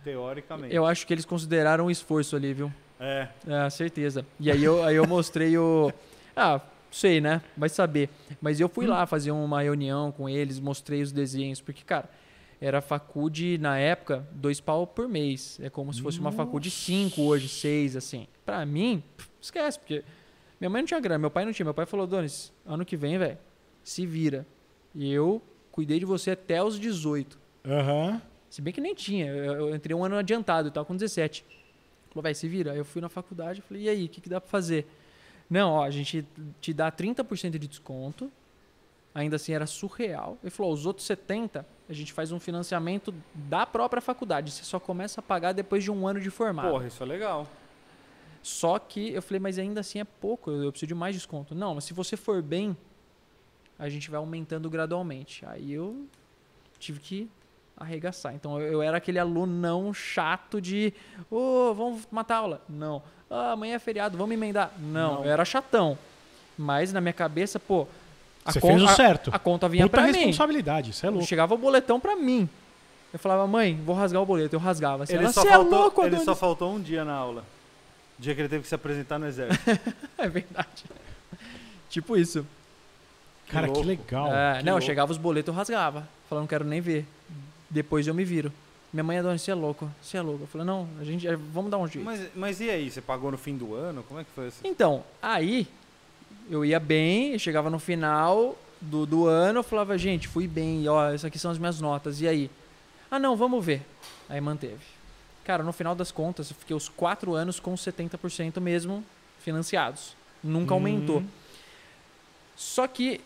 Teoricamente. 0.05 0.73
Eu 0.73 0.87
acho 0.87 1.05
que 1.05 1.13
eles 1.13 1.25
consideraram 1.25 1.87
um 1.87 1.91
esforço 1.91 2.37
ali, 2.37 2.55
viu? 2.55 2.73
É. 3.01 3.27
É, 3.47 3.69
certeza. 3.69 4.25
E 4.39 4.49
aí 4.49 4.63
eu, 4.63 4.85
aí 4.85 4.95
eu 4.95 5.05
mostrei 5.05 5.59
o. 5.59 5.93
Ah, 6.37 6.61
sei, 6.91 7.21
né? 7.21 7.43
Vai 7.57 7.69
saber. 7.69 8.09
Mas 8.41 8.61
eu 8.61 8.69
fui 8.69 8.87
lá 8.87 9.07
fazer 9.07 9.33
uma 9.33 9.61
reunião 9.63 10.13
com 10.13 10.29
eles, 10.29 10.61
mostrei 10.61 11.03
os 11.03 11.13
desenhos, 11.13 11.61
porque, 11.61 11.83
cara, 11.83 12.09
era 12.61 12.81
faculdade 12.81 13.59
na 13.59 13.79
época, 13.79 14.27
dois 14.33 14.61
pau 14.61 14.87
por 14.87 15.09
mês. 15.09 15.59
É 15.63 15.69
como 15.69 15.93
se 15.93 16.01
fosse 16.01 16.19
uma 16.19 16.33
faculdade 16.33 16.71
cinco 16.71 17.23
hoje, 17.23 17.49
seis, 17.49 17.97
assim. 17.97 18.27
Pra 18.45 18.65
mim, 18.65 19.03
esquece, 19.41 19.79
porque 19.79 20.03
minha 20.61 20.71
mãe 20.71 20.83
não 20.83 20.87
tinha 20.87 21.01
grana, 21.01 21.19
meu 21.19 21.31
pai 21.31 21.45
não 21.45 21.53
tinha. 21.53 21.65
Meu 21.65 21.75
pai 21.75 21.87
falou, 21.87 22.07
Donis, 22.07 22.53
ano 22.65 22.85
que 22.85 22.97
vem, 22.97 23.19
velho, 23.19 23.39
se 23.85 24.07
vira. 24.07 24.47
E 24.95 25.13
eu 25.13 25.43
cuidei 25.71 25.99
de 25.99 26.07
você 26.07 26.31
até 26.31 26.63
os 26.63 26.81
18. 26.81 27.39
Aham. 27.67 28.23
Se 28.49 28.63
bem 28.63 28.73
que 28.73 28.81
nem 28.81 28.95
tinha. 28.95 29.27
Eu, 29.27 29.75
entrei 29.75 29.95
um 29.95 30.03
ano 30.03 30.17
adiantado, 30.17 30.69
eu 30.69 30.73
tava 30.73 30.87
com 30.87 30.95
17. 30.95 31.45
Falou, 32.09 32.23
vai, 32.23 32.33
se 32.33 32.49
vira. 32.49 32.73
Aí 32.73 32.79
eu 32.79 32.85
fui 32.85 33.03
na 33.03 33.11
faculdade 33.11 33.59
e 33.59 33.63
falei, 33.63 33.83
e 33.83 33.89
aí, 33.89 34.05
o 34.07 34.09
que, 34.09 34.23
que 34.23 34.29
dá 34.31 34.41
pra 34.41 34.49
fazer? 34.49 34.87
Não, 35.51 35.73
ó, 35.73 35.85
a 35.85 35.91
gente 35.91 36.27
te 36.61 36.73
dá 36.73 36.91
30% 36.91 37.51
de 37.51 37.69
desconto. 37.69 38.33
Ainda 39.15 39.37
assim 39.37 39.53
era 39.53 39.67
surreal. 39.67 40.39
Ele 40.43 40.51
falou, 40.51 40.73
ó, 40.73 40.75
os 40.75 40.87
outros 40.87 41.07
70% 41.07 41.65
a 41.89 41.93
gente 41.93 42.13
faz 42.13 42.33
um 42.33 42.41
financiamento 42.41 43.15
da 43.35 43.65
própria 43.65 44.03
faculdade. 44.03 44.51
Você 44.51 44.65
só 44.65 44.81
começa 44.81 45.21
a 45.21 45.23
pagar 45.23 45.53
depois 45.53 45.85
de 45.85 45.91
um 45.91 46.07
ano 46.07 46.21
de 46.21 46.31
formado. 46.31 46.71
Porra, 46.71 46.87
isso 46.87 47.03
é 47.03 47.07
legal. 47.07 47.47
Só 48.43 48.79
que 48.79 49.13
eu 49.13 49.23
falei, 49.23 49.41
mas 49.41 49.59
ainda 49.59 49.81
assim 49.81 49.99
é 50.01 50.05
pouco, 50.05 50.51
eu 50.51 50.65
eu 50.65 50.71
preciso 50.71 50.89
de 50.89 50.95
mais 50.95 51.15
desconto. 51.15 51.55
Não, 51.55 51.75
mas 51.75 51.85
se 51.85 51.93
você 51.93 52.17
for 52.17 52.43
bem, 52.43 52.77
a 53.79 53.89
gente 53.89 54.11
vai 54.11 54.19
aumentando 54.19 54.69
gradualmente. 54.71 55.45
Aí 55.47 55.73
eu 55.73 56.07
tive 56.79 57.01
que 57.01 57.31
arregaçar. 57.77 58.35
Então 58.35 58.61
eu, 58.61 58.75
eu 58.75 58.83
era 58.83 58.97
aquele 58.97 59.19
aluno 59.19 59.53
não 59.53 59.93
chato 59.93 60.61
de, 60.61 60.93
ô, 61.31 61.75
vamos 61.75 62.07
matar 62.11 62.37
aula. 62.37 62.63
Não. 62.69 63.03
Ah, 63.29 63.53
amanhã 63.53 63.75
é 63.75 63.79
feriado, 63.79 64.17
vamos 64.17 64.35
emendar. 64.35 64.73
Não, 64.79 65.17
Não. 65.17 65.25
eu 65.25 65.31
era 65.31 65.45
chatão. 65.45 65.99
Mas 66.57 66.93
na 66.93 67.01
minha 67.01 67.13
cabeça, 67.13 67.59
pô, 67.61 67.87
a, 68.47 68.53
Você 68.53 68.61
con- 68.61 68.69
fez 68.69 68.83
o 68.83 68.87
a- 68.87 68.95
certo. 68.95 69.31
a 69.33 69.39
conta 69.39 69.69
vinha 69.69 69.85
Puta 69.87 69.99
pra 69.99 70.07
mim. 70.07 70.13
responsabilidade, 70.19 70.91
isso 70.91 71.05
é 71.05 71.11
louco. 71.11 71.27
Chegava 71.27 71.55
o 71.55 71.59
boletão 71.59 71.99
pra 72.01 72.15
mim. 72.17 72.49
Eu 73.13 73.19
falava, 73.19 73.47
mãe, 73.47 73.81
vou 73.85 73.95
rasgar 73.95 74.23
o 74.23 74.27
boleto. 74.27 74.55
Eu 74.57 74.61
rasgava. 74.61 75.05
Assim, 75.05 75.15
Ele, 75.15 75.25
ela, 75.25 75.33
só 75.33 75.43
"Cê 75.43 75.49
é 75.49 75.53
faltou, 75.53 75.79
louco, 75.81 76.03
ele 76.03 76.17
só 76.17 76.23
Adonis." 76.23 76.39
faltou 76.41 76.75
um 76.75 76.81
dia 76.81 77.05
na 77.05 77.15
aula. 77.15 77.45
O 78.19 78.23
dia 78.23 78.35
que 78.35 78.41
ele 78.41 78.49
teve 78.49 78.63
que 78.63 78.69
se 78.69 78.75
apresentar 78.75 79.19
no 79.19 79.27
exército. 79.27 79.63
É 80.19 80.29
verdade. 80.29 80.85
tipo 81.91 82.17
isso. 82.17 82.47
Cara, 83.49 83.67
que 83.69 83.73
louco. 83.75 83.89
legal. 83.89 84.27
É, 84.35 84.59
que 84.59 84.65
não, 84.65 84.73
louco. 84.75 84.87
chegava 84.87 85.13
os 85.13 85.19
boletos, 85.19 85.49
eu 85.49 85.55
rasgava. 85.55 86.09
Falando, 86.29 86.43
não 86.43 86.49
quero 86.49 86.65
nem 86.65 86.81
ver. 86.81 87.07
Depois 87.71 88.07
eu 88.07 88.15
me 88.15 88.25
viro. 88.25 88.53
Minha 88.93 89.05
mãe, 89.05 89.19
Adonis, 89.19 89.43
você 89.43 89.51
é 89.51 89.55
louco, 89.55 89.91
você 90.03 90.17
é 90.17 90.23
louco. 90.23 90.45
Eu 90.45 90.47
falei, 90.47 90.67
não, 90.67 90.89
a 91.01 91.05
gente, 91.05 91.27
é, 91.29 91.37
vamos 91.37 91.71
dar 91.71 91.79
um 91.79 91.87
jeito. 91.87 92.05
mas, 92.05 92.21
mas 92.35 92.61
e 92.61 92.71
aí? 92.71 92.91
Você 92.91 93.01
pagou 93.01 93.31
no 93.31 93.37
fim 93.39 93.57
do 93.57 93.75
ano? 93.75 94.03
Como 94.05 94.19
é 94.21 94.25
que 94.25 94.31
foi 94.35 94.49
isso? 94.49 94.61
Então, 94.65 95.05
aí, 95.23 95.67
eu 96.51 96.65
ia 96.65 96.79
bem, 96.81 97.39
chegava 97.39 97.69
no 97.71 97.79
final 97.79 98.57
do, 98.81 99.05
do 99.07 99.27
ano, 99.27 99.61
eu 99.61 99.63
falava, 99.63 99.97
gente, 99.99 100.29
fui 100.29 100.47
bem, 100.47 100.89
ó, 100.89 101.07
essas 101.09 101.25
aqui 101.27 101.39
são 101.39 101.51
as 101.51 101.59
minhas 101.59 101.81
notas, 101.81 102.21
e 102.21 102.29
aí? 102.29 102.51
Ah, 103.11 103.19
não, 103.19 103.37
vamos 103.37 103.65
ver. 103.65 103.83
Aí 104.29 104.41
manteve. 104.41 104.79
Cara, 105.45 105.63
no 105.63 105.73
final 105.73 105.95
das 105.95 106.11
contas, 106.11 106.51
eu 106.51 106.57
fiquei 106.57 106.75
os 106.77 106.89
quatro 106.89 107.35
anos 107.35 107.61
com 107.61 107.75
70% 107.75 108.61
mesmo 108.61 109.05
financiados. 109.41 110.15
Nunca 110.43 110.75
Hum. 110.75 110.79
aumentou. 110.79 111.23
Só 112.57 112.87
que 112.87 113.21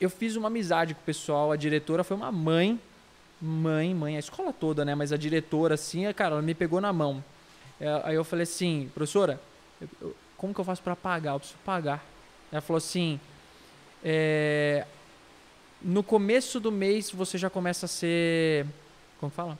eu 0.00 0.10
fiz 0.10 0.36
uma 0.36 0.48
amizade 0.48 0.94
com 0.94 1.00
o 1.00 1.04
pessoal. 1.04 1.52
A 1.52 1.56
diretora 1.56 2.02
foi 2.02 2.16
uma 2.16 2.32
mãe. 2.32 2.80
Mãe, 3.40 3.94
mãe, 3.94 4.16
a 4.16 4.18
escola 4.18 4.52
toda, 4.52 4.84
né? 4.84 4.94
Mas 4.94 5.12
a 5.12 5.16
diretora, 5.16 5.74
assim, 5.74 6.10
cara, 6.14 6.32
ela 6.34 6.42
me 6.42 6.54
pegou 6.54 6.80
na 6.80 6.92
mão. 6.92 7.22
É, 7.80 8.00
Aí 8.04 8.14
eu 8.14 8.24
falei 8.24 8.44
assim, 8.44 8.90
professora, 8.94 9.40
como 10.36 10.54
que 10.54 10.60
eu 10.60 10.64
faço 10.64 10.82
pra 10.82 10.96
pagar? 10.96 11.32
Eu 11.34 11.38
preciso 11.38 11.58
pagar. 11.64 12.02
Ela 12.52 12.60
falou 12.60 12.78
assim, 12.78 13.18
é, 14.04 14.86
no 15.82 16.02
começo 16.02 16.60
do 16.60 16.70
mês 16.70 17.10
você 17.10 17.36
já 17.38 17.50
começa 17.50 17.86
a 17.86 17.88
ser, 17.88 18.66
como 19.18 19.30
fala? 19.30 19.58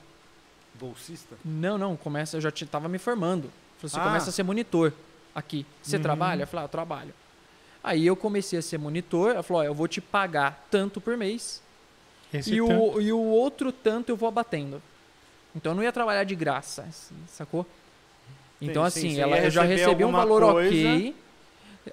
Bolsista? 0.75 1.35
Não, 1.43 1.77
não, 1.77 1.95
começa, 1.97 2.37
eu 2.37 2.41
já 2.41 2.51
te, 2.51 2.65
tava 2.65 2.87
me 2.87 2.97
formando. 2.97 3.51
Você 3.81 3.99
Ah. 3.99 4.03
começa 4.03 4.29
a 4.29 4.33
ser 4.33 4.43
monitor 4.43 4.93
aqui. 5.33 5.65
Você 5.83 5.97
Uhum. 5.97 6.01
trabalha? 6.03 6.43
Eu 6.43 6.47
falei, 6.47 6.63
ah, 6.63 6.65
eu 6.65 6.69
trabalho. 6.69 7.13
Aí 7.83 8.05
eu 8.05 8.15
comecei 8.15 8.59
a 8.59 8.61
ser 8.61 8.77
monitor, 8.77 9.31
ela 9.31 9.43
falou, 9.43 9.61
ó, 9.61 9.65
eu 9.65 9.73
vou 9.73 9.87
te 9.87 10.01
pagar 10.01 10.67
tanto 10.69 10.99
por 10.99 11.15
mês 11.15 11.61
Esse 12.33 12.53
e 12.55 12.57
tanto- 12.59 12.73
o, 12.73 13.01
e 13.01 13.11
o 13.13 13.19
outro 13.19 13.71
tanto 13.71 14.09
eu 14.11 14.17
vou 14.17 14.27
abatendo. 14.27 14.81
Então 15.55 15.71
eu 15.71 15.75
não 15.75 15.83
ia 15.83 15.91
trabalhar 15.91 16.23
de 16.23 16.35
graça, 16.35 16.83
assim, 16.83 17.15
sacou? 17.27 17.65
Então 18.61 18.83
Sim, 18.83 18.87
assim, 18.87 19.09
sim, 19.15 19.19
ela, 19.21 19.37
eu 19.39 19.49
já 19.51 19.63
recebi 19.63 20.03
um 20.03 20.11
valor 20.11 20.41
coisa. 20.53 20.69
ok. 20.75 21.15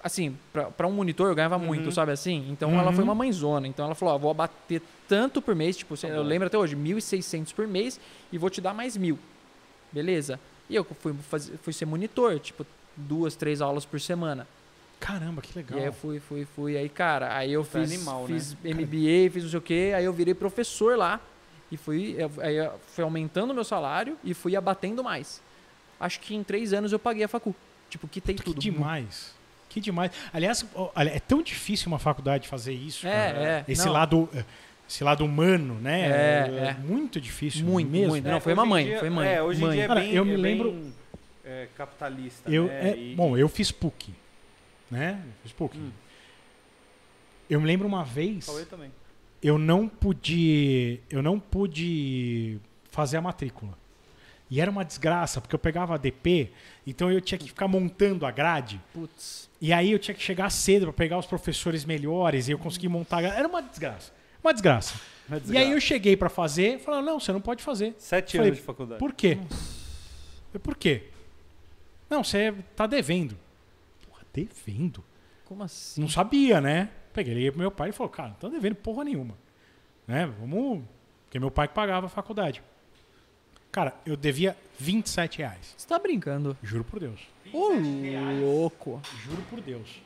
Assim, 0.03 0.37
pra, 0.53 0.65
pra 0.71 0.87
um 0.87 0.93
monitor 0.93 1.29
eu 1.29 1.35
ganhava 1.35 1.57
Uhum. 1.57 1.65
muito, 1.67 1.91
sabe 1.93 2.13
assim? 2.13 2.47
Então 2.51 2.79
ela 2.79 2.93
foi 2.93 3.03
Uhum. 3.05 3.11
uma 3.11 3.15
mãezona. 3.15 3.67
Então 3.69 3.85
ela 3.87 3.95
falou, 3.95 4.15
ó, 4.15 4.19
vou 4.19 4.31
abater 4.31 4.81
tanto 5.09 5.41
por 5.43 5.55
mês, 5.55 5.77
tipo, 5.77 5.97
Tá 5.97 6.09
eu 6.09 6.23
lembro 6.23 6.47
até 6.47 6.57
hoje, 6.59 6.75
1.600 6.77 7.53
por 7.53 7.67
mês 7.67 8.01
e 8.33 8.39
vou 8.39 8.49
te 8.51 8.61
dar 8.61 8.73
mais 8.75 8.97
mil. 8.97 9.19
Beleza? 9.93 10.39
E 10.69 10.75
eu 10.75 10.85
fui, 10.85 11.13
fazer, 11.31 11.57
fui 11.59 11.73
ser 11.73 11.85
monitor, 11.85 12.39
tipo, 12.41 12.67
duas, 12.97 13.37
três 13.37 13.61
aulas 13.61 13.85
por 13.85 14.01
semana. 14.01 14.47
Caramba, 14.99 15.43
que 15.43 15.57
legal. 15.57 15.79
E 15.79 15.83
aí 15.83 15.87
eu 15.89 15.93
fui, 15.93 16.19
fui, 16.21 16.45
fui. 16.47 16.77
Aí, 16.79 16.89
cara, 16.89 17.37
aí 17.37 17.53
eu 17.53 17.63
Foi 17.65 17.83
fiz, 17.83 17.93
animal, 17.93 18.23
né? 18.23 18.27
fiz 18.29 18.57
MBA, 18.65 19.31
fiz 19.31 19.43
não 19.43 19.51
sei 19.51 19.59
o 19.59 19.63
quê, 19.63 19.93
aí 19.95 20.05
eu 20.05 20.13
virei 20.13 20.33
professor 20.35 20.97
lá. 20.97 21.21
E 21.71 21.77
fui, 21.77 22.17
aí 22.41 22.57
eu 22.57 22.73
fui 22.95 23.05
aumentando 23.05 23.51
o 23.51 23.55
meu 23.55 23.65
salário 23.65 24.17
e 24.25 24.33
fui 24.33 24.57
abatendo 24.57 25.03
mais. 25.05 25.43
Acho 26.01 26.21
que 26.21 26.35
em 26.35 26.43
três 26.43 26.73
anos 26.73 26.93
eu 26.93 26.99
paguei 26.99 27.25
a 27.25 27.29
facu. 27.29 27.55
Tipo, 27.91 28.09
quitei 28.09 28.35
Que 28.35 28.43
tudo. 28.45 28.61
demais. 28.61 29.35
Que 29.75 29.81
demais. 29.81 30.13
Aliás, 30.33 30.65
é 31.13 31.19
tão 31.19 31.43
difícil 31.43 31.89
uma 31.89 31.99
faculdade 31.99 32.47
fazer 32.47 32.73
isso. 32.73 33.05
É, 33.09 33.11
cara. 33.33 33.39
é. 33.45 33.65
Esse 33.67 33.87
não, 33.87 33.93
lado, 33.93 34.29
eh, 34.33 34.45
esse 34.89 35.03
lado 35.03 35.25
humano, 35.25 35.75
né? 35.81 36.03
É, 36.03 36.67
é. 36.69 36.75
muito 36.75 37.21
difícil. 37.21 37.67
Muito, 37.67 37.91
mesmo. 37.91 38.11
muito. 38.11 38.29
Não, 38.29 38.41
foi 38.41 38.53
uma 38.53 38.65
mãe, 38.65 38.85
dia- 38.85 39.01
foi 39.01 39.11
mãe. 39.11 39.29
É, 39.29 39.43
hoje 39.43 39.61
Mãe. 39.61 39.71
em 39.71 39.75
dia 39.75 39.85
é 39.85 39.89
Cara, 39.89 40.01
bem, 40.01 40.13
eu 40.15 40.25
me 40.25 40.35
é 40.35 40.37
lembro- 40.37 40.71
bem, 40.71 40.93
é, 41.45 41.67
capitalista, 41.77 42.49
Eu, 42.49 42.67
né? 42.67 42.91
é, 42.91 42.97
E- 42.97 43.15
Bom, 43.17 43.37
eu 43.37 43.49
fiz 43.49 43.73
PUC, 43.73 44.15
né? 44.89 45.19
Eu 45.27 45.33
fiz 45.43 45.53
PUC. 45.53 45.77
Hum. 45.77 45.91
Eu 47.51 47.61
me 47.61 47.67
lembro 47.67 47.89
uma 47.89 48.05
vez, 48.05 48.47
Cauê 48.47 48.65
também. 48.65 48.93
eu 49.43 49.59
não 49.59 49.89
pude, 49.89 51.01
eu 51.11 51.21
não 51.21 51.41
pude 51.41 52.59
fazer 52.91 53.17
a 53.17 53.21
matrícula. 53.21 53.77
E 54.55 54.61
era 54.61 54.71
uma 54.71 54.85
desgraça, 54.85 55.41
porque 55.41 55.53
eu 55.53 55.59
pegava 55.59 55.97
ADP, 55.97 56.53
então 56.87 57.11
eu 57.11 57.21
tinha 57.21 57.37
que 57.37 57.49
ficar 57.49 57.67
montando 57.67 58.25
a 58.25 58.31
grade. 58.31 58.81
Putz. 58.93 59.51
E 59.61 59.73
aí 59.73 59.91
eu 59.91 59.99
tinha 59.99 60.15
que 60.15 60.23
chegar 60.23 60.49
cedo 60.49 60.87
para 60.87 60.93
pegar 60.93 61.19
os 61.19 61.27
professores 61.27 61.85
melhores 61.85 62.47
e 62.47 62.53
eu 62.53 62.59
consegui 62.61 62.87
montar. 62.87 63.17
a 63.17 63.23
grade. 63.23 63.37
Era 63.37 63.49
uma 63.49 63.61
desgraça. 63.61 64.13
Uma 64.41 64.53
desgraça. 64.53 64.95
E 65.49 65.59
aí 65.59 65.73
eu 65.73 65.81
cheguei 65.81 66.17
para 66.17 66.29
fazer, 66.29 66.79
falaram: 66.79 67.05
"Não, 67.05 67.19
você 67.19 67.33
não 67.33 67.41
pode 67.41 67.65
fazer". 67.65 67.97
Sete 67.99 68.37
Falei, 68.37 68.51
anos 68.51 68.61
de 68.61 68.65
faculdade. 68.65 69.01
Por 69.01 69.13
quê? 69.13 69.39
Eu, 70.55 70.61
Por 70.61 70.77
quê? 70.77 71.03
Não, 72.09 72.23
você 72.23 72.55
tá 72.77 72.87
devendo. 72.87 73.37
Porra, 74.09 74.23
devendo? 74.33 75.03
Como 75.47 75.65
assim? 75.65 76.01
Não 76.01 76.09
sabia, 76.09 76.61
né? 76.61 76.91
Peguei, 77.13 77.35
liguei 77.35 77.51
pro 77.51 77.59
meu 77.59 77.73
pai 77.73 77.89
e 77.89 77.93
falou, 77.93 78.09
cara, 78.09 78.29
não 78.29 78.37
tô 78.37 78.49
devendo 78.49 78.77
porra 78.77 79.03
nenhuma. 79.03 79.35
Né? 80.07 80.27
Vamos. 80.39 80.85
Porque 81.25 81.41
meu 81.41 81.51
pai 81.51 81.67
que 81.67 81.75
pagava 81.75 82.07
a 82.07 82.09
faculdade. 82.09 82.63
Cara, 83.75 83.93
eu 84.07 84.17
devia 84.17 84.57
27 84.79 85.39
reais. 85.39 85.75
Você 85.77 85.89
tá 85.89 85.99
brincando? 85.99 86.57
Juro 86.63 86.85
por 86.85 87.01
Deus. 87.01 87.19
Ô, 87.53 87.71
louco. 88.41 89.03
Juro 89.25 89.43
por 89.51 89.61
Deus. 89.61 90.01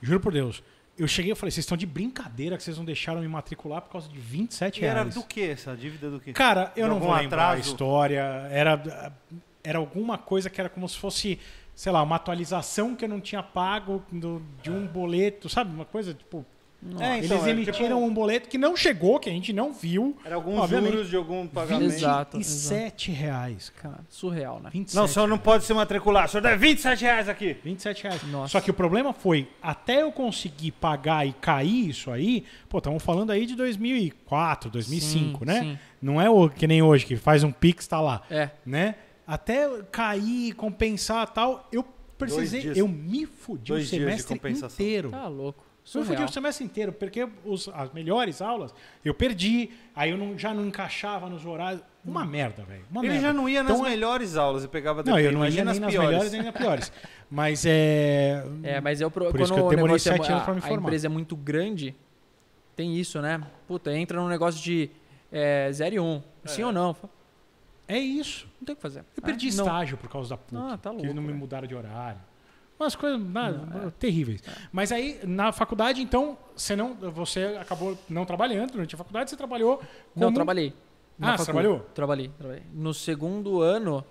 Juro 0.00 0.20
por 0.20 0.32
Deus. 0.32 0.62
Eu 0.96 1.08
cheguei 1.08 1.32
e 1.32 1.34
falei, 1.34 1.50
vocês 1.50 1.64
estão 1.64 1.76
de 1.76 1.86
brincadeira 1.86 2.56
que 2.56 2.62
vocês 2.62 2.78
não 2.78 2.84
deixaram 2.84 3.20
me 3.20 3.26
matricular 3.26 3.82
por 3.82 3.90
causa 3.90 4.08
de 4.08 4.16
27 4.16 4.80
E 4.80 4.84
era 4.84 5.00
reais. 5.00 5.14
do 5.16 5.24
que 5.24 5.40
essa 5.42 5.76
dívida 5.76 6.08
do 6.08 6.20
que? 6.20 6.32
Cara, 6.32 6.72
eu 6.76 6.84
De 6.86 6.90
não 6.94 7.00
vou 7.00 7.12
lembrar 7.12 7.54
a 7.56 7.58
história. 7.58 8.20
Era, 8.48 9.12
era 9.64 9.78
alguma 9.80 10.16
coisa 10.16 10.48
que 10.48 10.60
era 10.60 10.70
como 10.70 10.88
se 10.88 10.96
fosse, 10.96 11.40
sei 11.74 11.90
lá, 11.90 12.00
uma 12.00 12.14
atualização 12.14 12.94
que 12.94 13.04
eu 13.04 13.08
não 13.08 13.20
tinha 13.20 13.42
pago 13.42 14.04
do- 14.12 14.40
de 14.62 14.70
um 14.70 14.86
boleto, 14.86 15.48
sabe? 15.48 15.74
Uma 15.74 15.84
coisa, 15.84 16.14
tipo... 16.14 16.46
É, 17.00 17.18
então, 17.18 17.36
eles 17.38 17.46
é 17.46 17.50
emitiram 17.50 17.96
tipo- 17.96 17.96
um 17.96 18.12
boleto 18.12 18.48
que 18.48 18.58
não 18.58 18.76
chegou, 18.76 19.18
que 19.18 19.30
a 19.30 19.32
gente 19.32 19.52
não 19.54 19.72
viu. 19.72 20.16
Era 20.24 20.34
alguns 20.34 20.58
Obviamente. 20.60 20.90
juros 20.92 21.08
de 21.08 21.16
algum 21.16 21.46
pagamento. 21.46 21.84
Exato. 21.94 22.36
27 22.36 23.10
reais, 23.10 23.70
cara. 23.70 24.00
Surreal, 24.10 24.60
né? 24.60 24.68
27 24.70 24.96
Não, 24.96 25.04
o 25.04 25.08
senhor 25.08 25.26
não 25.26 25.38
pode 25.38 25.64
se 25.64 25.72
matricular. 25.72 26.26
O 26.26 26.28
senhor 26.28 26.42
deve 26.42 26.56
27 26.58 27.02
reais 27.02 27.28
aqui. 27.28 27.56
27 27.64 28.02
reais. 28.02 28.22
Nossa. 28.24 28.52
Só 28.52 28.60
que 28.60 28.70
o 28.70 28.74
problema 28.74 29.12
foi, 29.14 29.48
até 29.62 30.02
eu 30.02 30.12
conseguir 30.12 30.72
pagar 30.72 31.26
e 31.26 31.32
cair 31.32 31.88
isso 31.88 32.10
aí, 32.10 32.44
pô, 32.68 32.78
estamos 32.78 33.02
falando 33.02 33.30
aí 33.32 33.46
de 33.46 33.54
2004, 33.56 34.70
2005, 34.70 35.38
Sim, 35.40 35.44
né? 35.46 35.60
sim. 35.60 35.78
Não 36.02 36.20
é 36.20 36.28
o 36.28 36.48
que 36.50 36.66
nem 36.66 36.82
hoje, 36.82 37.06
que 37.06 37.16
faz 37.16 37.42
um 37.42 37.50
Pix, 37.50 37.86
tá 37.86 38.00
lá. 38.00 38.22
É. 38.30 38.50
né? 38.66 38.96
Até 39.26 39.66
cair, 39.90 40.52
compensar 40.54 41.26
tal, 41.32 41.66
eu 41.72 41.82
precisei, 42.18 42.60
dias. 42.60 42.76
eu 42.76 42.86
me 42.86 43.24
fudi 43.24 43.72
Dois 43.72 43.86
o 43.86 43.88
semestre 43.90 44.36
compensação. 44.36 44.68
inteiro. 44.84 45.10
Tá 45.10 45.26
louco. 45.28 45.64
Eu 45.86 46.00
me 46.00 46.06
fudi 46.06 46.16
Surreal. 46.16 46.24
o 46.24 46.32
semestre 46.32 46.64
inteiro, 46.64 46.92
porque 46.92 47.28
os- 47.44 47.68
as 47.68 47.92
melhores 47.92 48.40
aulas 48.40 48.74
eu 49.04 49.12
perdi, 49.12 49.70
aí 49.94 50.10
eu 50.10 50.16
não- 50.16 50.38
já 50.38 50.54
não 50.54 50.64
encaixava 50.64 51.28
nos 51.28 51.44
horários. 51.44 51.82
Uma 52.02 52.24
merda, 52.24 52.62
velho. 52.64 52.84
Ele 52.90 53.08
merda. 53.08 53.20
já 53.20 53.32
não 53.34 53.46
ia 53.48 53.62
nas 53.62 53.72
Então, 53.72 53.86
é- 53.86 53.90
melhores 53.90 54.36
aulas 54.36 54.64
e 54.64 54.68
pegava 54.68 55.02
Não, 55.02 55.14
DP. 55.14 55.26
eu 55.28 55.32
não 55.32 55.44
ia 55.44 55.50
nem 55.50 55.64
nas 55.64 55.78
piores. 55.78 55.98
melhores 56.10 56.32
nem 56.32 56.42
nas 56.42 56.54
piores. 56.54 56.92
Mas 57.30 57.64
é. 57.66 58.44
É, 58.62 58.80
mas 58.80 59.00
eu 59.00 59.10
pro, 59.10 59.24
Por 59.24 59.32
quando 59.32 59.42
isso 59.44 59.54
que 59.54 59.60
eu 59.60 59.66
o 59.66 59.70
demorei 59.70 59.92
negócio 59.94 60.08
é, 60.12 60.16
sete 60.16 60.26
mu- 60.28 60.32
anos 60.34 60.44
pra 60.44 60.54
me 60.54 60.60
a, 60.60 60.64
a 60.64 60.68
formar. 60.68 60.82
empresa 60.82 61.06
é 61.06 61.10
muito 61.10 61.34
grande, 61.36 61.94
tem 62.76 62.96
isso, 62.96 63.20
né? 63.20 63.42
Puta, 63.66 63.92
entra 63.96 64.20
num 64.20 64.28
negócio 64.28 64.62
de 64.62 64.88
é, 65.32 65.68
0 65.72 65.94
e 65.96 66.00
1. 66.00 66.04
Um. 66.04 66.22
Sim 66.46 66.62
ou 66.64 66.72
não? 66.72 66.94
É 67.88 67.98
isso. 67.98 68.46
Não 68.60 68.66
tem 68.66 68.72
o 68.74 68.76
que 68.76 68.82
fazer. 68.82 69.04
Eu 69.16 69.22
perdi 69.22 69.48
Ah, 69.48 69.56
não. 69.56 69.64
estágio 69.64 69.96
por 69.96 70.08
causa 70.08 70.30
da 70.30 70.36
PUC. 70.36 70.56
Ah, 70.56 70.78
tá 70.78 70.90
que 70.90 70.96
louco, 70.96 71.02
eles 71.06 71.14
não 71.14 71.22
me 71.22 71.32
mudaram 71.32 71.66
de 71.66 71.74
horário. 71.74 72.20
Umas 72.78 72.96
coisas 72.96 73.20
nada, 73.20 73.58
Não, 73.66 73.88
é. 73.88 73.90
terríveis. 73.92 74.42
Mas 74.72 74.90
aí, 74.90 75.20
na 75.24 75.52
faculdade, 75.52 76.02
então, 76.02 76.36
você, 76.56 76.74
não, 76.74 76.94
você 76.94 77.56
acabou 77.60 77.96
não 78.08 78.24
trabalhando 78.24 78.72
durante 78.72 78.94
a 78.94 78.98
faculdade, 78.98 79.30
você 79.30 79.36
trabalhou 79.36 79.76
como... 79.78 80.26
Não, 80.26 80.32
trabalhei. 80.32 80.74
Ah, 81.20 81.38
você 81.38 81.44
trabalhou? 81.44 81.80
Trabalhei, 81.94 82.28
trabalhei. 82.36 82.62
No 82.72 82.92
segundo 82.92 83.60
ano, 83.62 84.04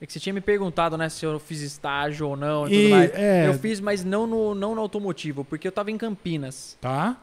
é 0.00 0.06
que 0.06 0.12
você 0.12 0.20
tinha 0.20 0.32
me 0.32 0.40
perguntado, 0.40 0.96
né, 0.96 1.08
se 1.08 1.26
eu 1.26 1.40
fiz 1.40 1.60
estágio 1.60 2.28
ou 2.28 2.36
não 2.36 2.68
e, 2.68 2.72
E, 2.72 2.82
tudo 2.84 2.90
mais. 2.90 3.10
é. 3.14 3.48
Eu 3.48 3.54
fiz, 3.54 3.80
mas 3.80 4.04
não 4.04 4.26
no, 4.28 4.54
não 4.54 4.74
no 4.76 4.80
automotivo, 4.80 5.44
porque 5.44 5.66
eu 5.66 5.72
tava 5.72 5.90
em 5.90 5.98
Campinas. 5.98 6.78
Tá? 6.80 7.20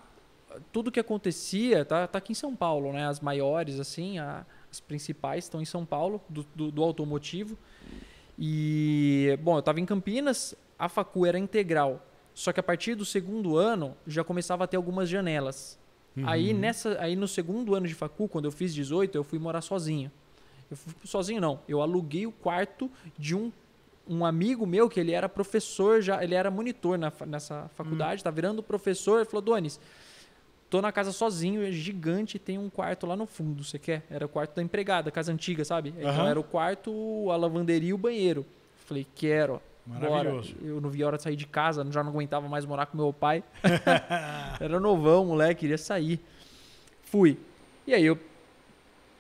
Tudo 0.73 0.91
que 0.91 0.99
acontecia, 0.99 1.85
tá, 1.85 2.05
tá 2.05 2.17
aqui 2.17 2.33
em 2.33 2.35
São 2.35 2.53
Paulo, 2.53 2.91
né? 2.91 3.07
As 3.07 3.21
maiores, 3.21 3.79
assim, 3.79 4.19
a- 4.19 4.45
as 4.69 4.81
principais 4.81 5.45
estão 5.45 5.61
em 5.61 5.65
São 5.65 5.85
Paulo, 5.85 6.21
do, 6.27 6.45
do, 6.53 6.69
do 6.69 6.83
automotivo. 6.83 7.57
E, 8.37 9.37
bom, 9.41 9.57
eu 9.57 9.61
tava 9.61 9.79
em 9.79 9.85
Campinas, 9.85 10.55
a 10.82 10.89
facu 10.89 11.27
era 11.27 11.38
integral. 11.38 12.03
Só 12.34 12.51
que 12.51 12.59
a 12.59 12.63
partir 12.63 12.95
do 12.95 13.05
segundo 13.05 13.55
ano, 13.55 13.95
já 14.07 14.23
começava 14.23 14.63
a 14.63 14.67
ter 14.67 14.77
algumas 14.77 15.07
janelas. 15.07 15.77
Uhum. 16.17 16.27
Aí, 16.27 16.53
nessa, 16.53 16.99
aí 16.99 17.15
no 17.15 17.27
segundo 17.27 17.75
ano 17.75 17.88
de 17.88 17.93
facu, 17.93 18.27
quando 18.27 18.45
eu 18.45 18.51
fiz 18.51 18.73
18, 18.73 19.15
eu 19.15 19.23
fui 19.23 19.38
morar 19.38 19.61
sozinho. 19.61 20.11
Eu 20.71 20.75
fui 20.75 20.93
sozinho 21.05 21.39
não, 21.39 21.59
eu 21.67 21.82
aluguei 21.82 22.25
o 22.25 22.32
quarto 22.32 22.89
de 23.15 23.36
um, 23.36 23.51
um 24.09 24.25
amigo 24.25 24.65
meu 24.65 24.89
que 24.89 24.99
ele 24.99 25.11
era 25.11 25.29
professor 25.29 26.01
já, 26.01 26.23
ele 26.23 26.34
era 26.34 26.49
monitor 26.49 26.97
na, 26.97 27.13
nessa 27.27 27.69
faculdade, 27.75 28.23
tá 28.23 28.32
virando 28.32 28.63
professor, 28.63 29.17
ele 29.17 29.25
falou: 29.25 29.41
"Donis, 29.41 29.79
tô 30.67 30.82
na 30.82 30.91
casa 30.91 31.11
sozinho, 31.11 31.61
é 31.61 31.71
gigante, 31.71 32.39
tem 32.39 32.57
um 32.57 32.69
quarto 32.69 33.05
lá 33.05 33.15
no 33.15 33.27
fundo, 33.27 33.63
você 33.63 33.77
quer?" 33.77 34.03
Era 34.09 34.25
o 34.25 34.29
quarto 34.29 34.55
da 34.55 34.63
empregada, 34.63 35.11
casa 35.11 35.32
antiga, 35.32 35.63
sabe? 35.63 35.93
Então 35.99 36.25
era 36.25 36.39
o 36.39 36.43
quarto, 36.43 37.29
a 37.29 37.36
lavanderia 37.36 37.89
e 37.89 37.93
o 37.93 37.97
banheiro. 37.97 38.45
Falei: 38.88 39.05
"Quero." 39.13 39.61
Bora. 39.99 40.09
Maravilhoso. 40.09 40.55
Eu 40.61 40.79
não 40.81 40.89
vi 40.89 41.03
a 41.03 41.07
hora 41.07 41.17
de 41.17 41.23
sair 41.23 41.35
de 41.35 41.45
casa, 41.47 41.85
já 41.91 42.03
não 42.03 42.11
aguentava 42.11 42.47
mais 42.47 42.65
morar 42.65 42.85
com 42.85 42.97
meu 42.97 43.11
pai. 43.13 43.43
Era 44.59 44.79
novão, 44.79 45.25
moleque, 45.25 45.61
queria 45.61 45.77
sair. 45.77 46.19
Fui. 47.03 47.37
E 47.85 47.93
aí 47.93 48.05
eu. 48.05 48.15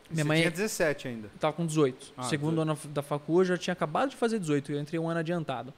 Minha 0.09 0.23
Você 0.23 0.27
mãe 0.27 0.39
tinha 0.41 0.51
17 0.51 1.07
ainda. 1.07 1.29
tava 1.39 1.53
com 1.53 1.65
18. 1.65 2.13
Ah, 2.17 2.23
Segundo 2.23 2.61
ano 2.61 2.77
da 2.89 3.01
facu, 3.01 3.41
eu 3.41 3.45
já 3.45 3.57
tinha 3.57 3.71
acabado 3.73 4.09
de 4.09 4.15
fazer 4.15 4.39
18. 4.39 4.71
Eu 4.73 4.79
entrei 4.79 4.99
um 4.99 5.09
ano 5.09 5.19
adiantado. 5.19 5.73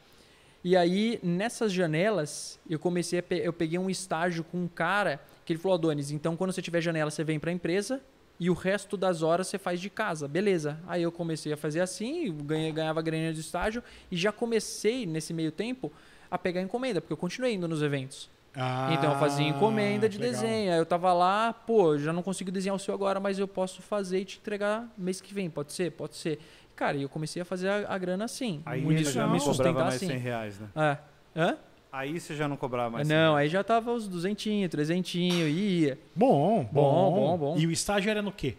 E 0.63 0.75
aí, 0.77 1.19
nessas 1.21 1.71
janelas, 1.73 2.57
eu 2.69 2.79
comecei 2.79 3.19
a 3.19 3.23
pe- 3.23 3.41
eu 3.43 3.51
peguei 3.53 3.77
um 3.77 3.89
estágio 3.89 4.43
com 4.43 4.57
um 4.63 4.67
cara 4.67 5.19
que 5.45 5.51
ele 5.53 5.59
falou, 5.59 5.75
Adonis, 5.77 6.09
então 6.09 6.37
quando 6.37 6.51
você 6.53 6.61
tiver 6.61 6.79
janela, 6.81 7.11
você 7.11 7.21
vem 7.23 7.37
pra 7.37 7.51
empresa 7.51 8.01
e 8.39 8.49
o 8.49 8.53
resto 8.53 8.97
das 8.97 9.21
horas 9.21 9.47
você 9.47 9.57
faz 9.57 9.79
de 9.79 9.89
casa. 9.89 10.27
Beleza. 10.27 10.79
Aí 10.88 11.03
eu 11.03 11.11
comecei 11.11 11.53
a 11.53 11.57
fazer 11.57 11.81
assim, 11.81 12.36
ganhei, 12.43 12.71
ganhava 12.71 13.01
graninha 13.01 13.34
de 13.34 13.39
estágio 13.41 13.84
e 14.11 14.17
já 14.17 14.31
comecei, 14.31 15.05
nesse 15.05 15.34
meio 15.34 15.51
tempo, 15.51 15.91
a 16.29 16.38
pegar 16.38 16.61
encomenda, 16.61 16.99
porque 16.99 17.13
eu 17.13 17.17
continuei 17.17 17.53
indo 17.53 17.67
nos 17.67 17.81
eventos. 17.81 18.29
Ah, 18.55 18.89
Então 18.93 19.11
eu 19.13 19.19
fazia 19.19 19.47
encomenda 19.47 20.07
de 20.07 20.17
legal. 20.17 20.34
desenho. 20.41 20.71
Aí 20.73 20.77
eu 20.77 20.86
tava 20.86 21.11
lá, 21.13 21.53
pô, 21.53 21.97
já 21.97 22.13
não 22.13 22.21
consigo 22.21 22.51
desenhar 22.51 22.75
o 22.75 22.79
seu 22.79 22.93
agora, 22.93 23.19
mas 23.19 23.39
eu 23.39 23.47
posso 23.47 23.81
fazer 23.81 24.19
e 24.19 24.25
te 24.25 24.38
entregar 24.38 24.88
mês 24.97 25.19
que 25.21 25.34
vem. 25.34 25.49
Pode 25.49 25.73
ser? 25.73 25.91
Pode 25.91 26.15
ser. 26.15 26.39
Cara, 26.75 26.97
e 26.97 27.03
eu 27.03 27.09
comecei 27.09 27.41
a 27.41 27.45
fazer 27.45 27.69
a, 27.69 27.86
a 27.93 27.97
grana 27.97 28.25
assim. 28.25 28.61
Aí 28.65 28.81
me, 28.86 29.03
você 29.03 29.11
já 29.11 29.25
me 29.27 29.39
mais 29.73 29.95
assim. 29.95 30.07
100 30.07 30.17
reais, 30.17 30.59
né? 30.59 30.67
É. 30.75 31.39
Hã? 31.39 31.57
Aí 31.93 32.19
você 32.19 32.35
já 32.35 32.47
não 32.47 32.57
cobrava 32.57 32.89
mais 32.89 33.07
100 33.07 33.15
não, 33.15 33.35
aí 33.35 33.47
já 33.47 33.63
tava 33.63 33.91
os 33.93 34.07
duzentinhos, 34.07 34.67
trezentinho, 34.71 35.47
ia. 35.47 35.95
Bom, 36.15 36.63
bom, 36.71 36.81
Bom, 36.81 37.13
bom, 37.13 37.37
bom. 37.37 37.55
E 37.55 37.67
o 37.67 37.71
estágio 37.71 38.09
era 38.09 38.19
no 38.19 38.31
quê? 38.31 38.55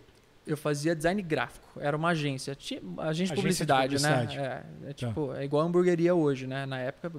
Eu 0.46 0.56
fazia 0.56 0.94
design 0.94 1.20
gráfico, 1.20 1.80
era 1.80 1.96
uma 1.96 2.10
agência, 2.10 2.54
tinha, 2.54 2.78
agência 2.98 3.02
Agência 3.10 3.24
de 3.24 3.30
de 3.34 3.40
publicidade, 3.42 3.96
publicidade. 3.96 4.36
né? 4.38 4.62
É, 4.86 4.90
é 4.90 4.92
tipo, 4.92 5.34
é 5.34 5.44
igual 5.44 5.64
a 5.64 5.66
hamburgueria 5.66 6.14
hoje, 6.14 6.46
né? 6.46 6.64
Na 6.64 6.78
época, 6.78 7.10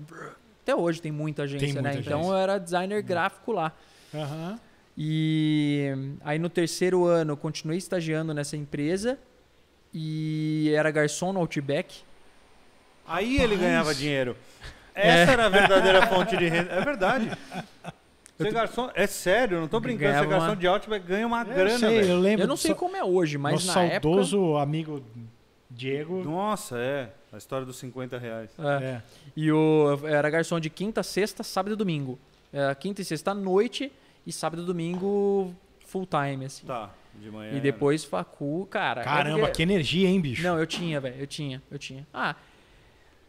até 0.64 0.74
hoje 0.74 1.02
tem 1.02 1.12
muita 1.12 1.44
agência, 1.44 1.68
muita 1.68 1.82
né? 1.82 1.90
agência. 1.90 2.08
Então 2.08 2.30
eu 2.30 2.38
era 2.38 2.58
designer 2.60 3.02
gráfico 3.02 3.52
lá. 3.52 3.74
Aham. 4.14 4.58
E 4.98 5.92
aí 6.24 6.40
no 6.40 6.48
terceiro 6.50 7.04
ano 7.04 7.34
eu 7.34 7.38
continuei 7.38 7.78
estagiando 7.78 8.34
nessa 8.34 8.56
empresa 8.56 9.20
e 9.94 10.72
era 10.74 10.90
garçom 10.92 11.34
no 11.34 11.42
Outback. 11.42 12.04
Aí 13.06 13.38
ele 13.42 13.58
ganhava 13.58 13.94
dinheiro. 13.94 14.38
Essa 14.96 15.32
era 15.34 15.46
a 15.46 15.50
verdadeira 15.50 16.08
fonte 16.08 16.36
de 16.38 16.48
renda. 16.48 16.72
É 16.72 16.82
verdade. 16.84 17.32
Ser 18.38 18.52
garçom, 18.52 18.90
é 18.94 19.08
sério, 19.08 19.58
eu 19.58 19.62
não 19.62 19.68
tô 19.68 19.80
brincando. 19.80 20.08
Ser 20.08 20.12
Ganhava 20.14 20.30
garçom 20.30 20.48
uma- 20.48 20.56
de 20.56 20.68
Outback 20.68 21.06
ganha 21.08 21.26
uma 21.26 21.42
Eu 21.42 21.46
grana, 21.46 21.80
sei, 21.80 22.00
velho. 22.02 22.12
eu 22.12 22.20
lembro. 22.20 22.44
Eu 22.44 22.48
não 22.48 22.58
sei 22.58 22.72
sa- 22.72 22.78
como 22.78 22.96
é 22.98 23.04
hoje, 23.04 23.38
mas 23.38 23.54
Nosso 23.54 23.68
na 23.68 23.74
saudoso 23.74 24.58
amigo 24.58 25.02
Diego. 25.70 26.24
Nossa, 26.24 26.78
é. 26.78 27.10
A 27.32 27.38
história 27.38 27.66
dos 27.66 27.78
50 27.78 28.18
reais. 28.18 28.50
época... 28.58 28.84
é. 28.84 28.88
É. 28.88 29.02
E 29.36 29.52
o, 29.52 30.00
eu 30.02 30.08
era 30.08 30.30
garçom 30.30 30.60
de 30.60 30.70
quinta, 30.70 31.02
sexta, 31.04 31.44
sábado 31.44 31.74
e 31.74 31.76
domingo. 31.76 32.18
Era 32.52 32.74
quinta 32.76 33.02
e 33.02 33.06
sexta 33.06 33.32
à 33.32 33.34
noite 33.34 33.92
e 34.26 34.32
sábado 34.32 34.62
e 34.64 34.66
domingo 34.66 35.54
full 35.86 36.06
time, 36.08 36.46
assim. 36.46 36.66
Tá, 36.66 36.90
de 37.16 37.30
manhã. 37.32 37.54
E 37.58 37.60
depois 37.60 38.04
facu, 38.06 38.68
cara. 38.70 39.02
é 39.02 39.04
Caramba, 39.04 39.40
porque- 39.40 39.54
que 39.54 39.64
energia, 39.64 40.08
hein, 40.10 40.20
bicho? 40.22 40.44
Não, 40.44 40.58
eu 40.60 40.66
tinha, 40.68 41.00
velho. 41.00 41.16
Eu 41.20 41.28
tinha, 41.28 41.62
eu 41.72 41.78
tinha. 41.80 42.06
Ah, 42.14 42.36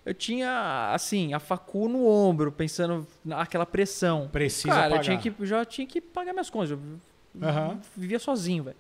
eu 0.07 0.15
tinha, 0.15 0.93
assim, 0.95 1.35
a 1.35 1.41
facu 1.41 1.89
no 1.89 2.07
ombro, 2.07 2.53
pensando 2.53 3.05
naquela 3.25 3.67
pressão. 3.67 4.29
Precisa 4.29 4.69
Cara, 4.69 4.91
pagar. 4.91 4.97
eu 5.01 5.03
tinha 5.03 5.19
que, 5.19 5.45
já 5.45 5.65
tinha 5.65 5.85
que 5.85 6.01
pagar 6.01 6.33
minhas 6.33 6.49
contas. 6.49 6.71
Eu 6.71 6.79
Aham. 7.43 7.81
vivia 7.97 8.21
sozinho, 8.21 8.63
velho. 8.63 8.77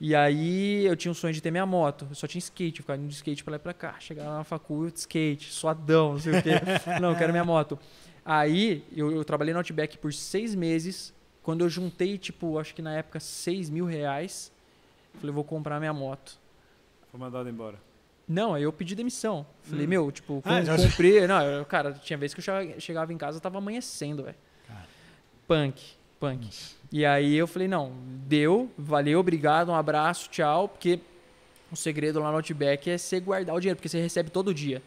E 0.00 0.14
aí 0.14 0.86
eu 0.86 0.96
tinha 0.96 1.12
um 1.12 1.14
sonho 1.14 1.34
de 1.34 1.42
ter 1.42 1.50
minha 1.50 1.66
moto. 1.66 2.06
Eu 2.08 2.14
só 2.14 2.26
tinha 2.26 2.38
skate, 2.38 2.80
eu 2.80 2.84
ficava 2.84 2.98
indo 2.98 3.08
de 3.08 3.14
skate 3.14 3.44
pra 3.44 3.50
lá 3.52 3.56
e 3.56 3.60
pra 3.60 3.74
cá. 3.74 3.96
Chegava 4.00 4.38
na 4.38 4.44
facu, 4.44 4.84
eu 4.86 4.90
de 4.90 4.98
skate, 4.98 5.52
suadão, 5.52 6.12
não 6.12 6.18
sei 6.20 6.38
o 6.38 6.42
quê. 6.42 6.52
não, 7.02 7.10
eu 7.10 7.16
quero 7.18 7.32
minha 7.32 7.44
moto. 7.44 7.78
Aí 8.24 8.82
eu, 8.96 9.12
eu 9.12 9.22
trabalhei 9.26 9.52
no 9.52 9.60
Outback 9.60 9.98
por 9.98 10.10
seis 10.14 10.54
meses. 10.54 11.12
Quando 11.42 11.60
eu 11.60 11.68
juntei, 11.68 12.16
tipo, 12.16 12.58
acho 12.58 12.74
que 12.74 12.80
na 12.80 12.94
época, 12.94 13.20
seis 13.20 13.68
mil 13.68 13.84
reais, 13.84 14.50
falei, 15.20 15.34
vou 15.34 15.44
comprar 15.44 15.78
minha 15.80 15.92
moto. 15.92 16.38
Foi 17.10 17.20
mandado 17.20 17.46
embora. 17.46 17.78
Não, 18.28 18.54
aí 18.54 18.62
eu 18.64 18.72
pedi 18.72 18.94
demissão. 18.94 19.46
Falei, 19.62 19.86
Hum. 19.86 19.88
meu, 19.88 20.10
tipo, 20.12 20.42
Ah, 20.44 20.58
com- 20.60 20.64
já- 20.64 20.76
cumpri. 20.76 21.26
Não, 21.26 21.42
eu- 21.42 21.64
cara, 21.64 21.92
tinha 21.92 22.16
vez 22.16 22.34
que 22.34 22.40
eu 22.40 22.44
che- 22.44 22.80
chegava 22.80 23.12
em 23.12 23.18
casa, 23.18 23.38
tava 23.40 23.58
amanhecendo, 23.58 24.24
velho. 24.24 24.36
Punk, 25.46 25.80
punk. 26.18 26.48
E 26.90 27.06
aí 27.06 27.36
eu 27.36 27.46
falei, 27.46 27.68
não, 27.68 27.92
deu, 28.26 28.68
valeu, 28.76 29.20
obrigado, 29.20 29.68
um 29.70 29.74
abraço, 29.76 30.28
tchau, 30.28 30.68
porque 30.68 30.98
o 31.70 31.76
segredo 31.76 32.18
lá 32.18 32.30
no 32.30 32.36
Outback 32.38 32.90
é 32.90 32.98
você 32.98 33.20
guardar 33.20 33.54
o 33.54 33.60
dinheiro, 33.60 33.76
porque 33.76 33.88
você 33.88 34.00
recebe 34.00 34.28
todo 34.30 34.52
dia. 34.52 34.82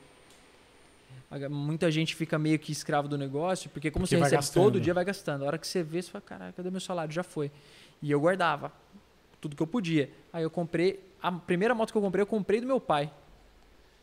Muita 1.49 1.91
gente 1.91 2.15
fica 2.15 2.39
meio 2.39 2.57
que 2.57 2.71
escravo 2.71 3.07
do 3.07 3.15
negócio, 3.17 3.69
porque 3.69 3.91
como 3.91 4.03
Porque 4.03 4.15
você 4.15 4.21
recebe 4.23 4.35
gastando. 4.37 4.63
todo 4.63 4.81
dia, 4.81 4.93
vai 4.95 5.05
gastando. 5.05 5.43
A 5.43 5.47
hora 5.47 5.57
que 5.59 5.67
você 5.67 5.83
vê, 5.83 6.01
você 6.01 6.09
fala, 6.09 6.23
caralho, 6.23 6.53
cadê 6.53 6.71
meu 6.71 6.79
salário? 6.81 7.13
Já 7.13 7.21
foi. 7.23 7.51
E 8.01 8.09
eu 8.09 8.19
guardava 8.19 8.71
tudo 9.39 9.55
que 9.55 9.61
eu 9.61 9.67
podia. 9.67 10.09
Aí 10.33 10.41
eu 10.43 10.49
comprei, 10.49 10.99
a 11.21 11.31
primeira 11.31 11.75
moto 11.75 11.91
que 11.91 11.97
eu 11.97 12.01
comprei, 12.01 12.23
eu 12.23 12.27
comprei 12.27 12.59
do 12.59 12.65
meu 12.67 12.79
pai. 12.81 13.11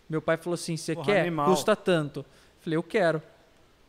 Meu 0.08 0.22
pai 0.22 0.36
falou 0.36 0.54
assim, 0.54 0.76
você 0.76 0.94
quer? 0.96 1.22
animal. 1.22 1.46
Custa 1.46 1.74
tanto. 1.74 2.24
Falei, 2.60 2.76
eu 2.76 2.82
quero. 2.82 3.20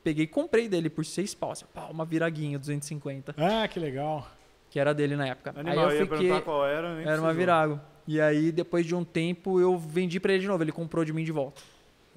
Peguei 0.03 0.23
e 0.23 0.27
comprei 0.27 0.67
dele 0.67 0.89
por 0.89 1.05
seis 1.05 1.33
pau. 1.35 1.51
Assim, 1.51 1.65
pau, 1.73 1.91
uma 1.91 2.05
viraguinha, 2.05 2.57
250. 2.57 3.35
Ah, 3.37 3.67
que 3.67 3.79
legal. 3.79 4.27
Que 4.69 4.79
era 4.79 4.93
dele 4.93 5.15
na 5.15 5.27
época. 5.27 5.53
Animal, 5.55 5.89
aí 5.89 5.99
eu 5.99 6.07
fiquei... 6.07 6.41
qual 6.41 6.65
era. 6.65 7.01
Era 7.01 7.21
uma 7.21 7.33
virago. 7.33 7.79
E 8.07 8.21
aí, 8.21 8.51
depois 8.51 8.85
de 8.85 8.95
um 8.95 9.03
tempo, 9.03 9.59
eu 9.59 9.77
vendi 9.77 10.19
pra 10.19 10.31
ele 10.33 10.41
de 10.41 10.47
novo. 10.47 10.63
Ele 10.63 10.71
comprou 10.71 11.03
de 11.03 11.11
mim 11.11 11.23
de 11.23 11.31
volta. 11.31 11.61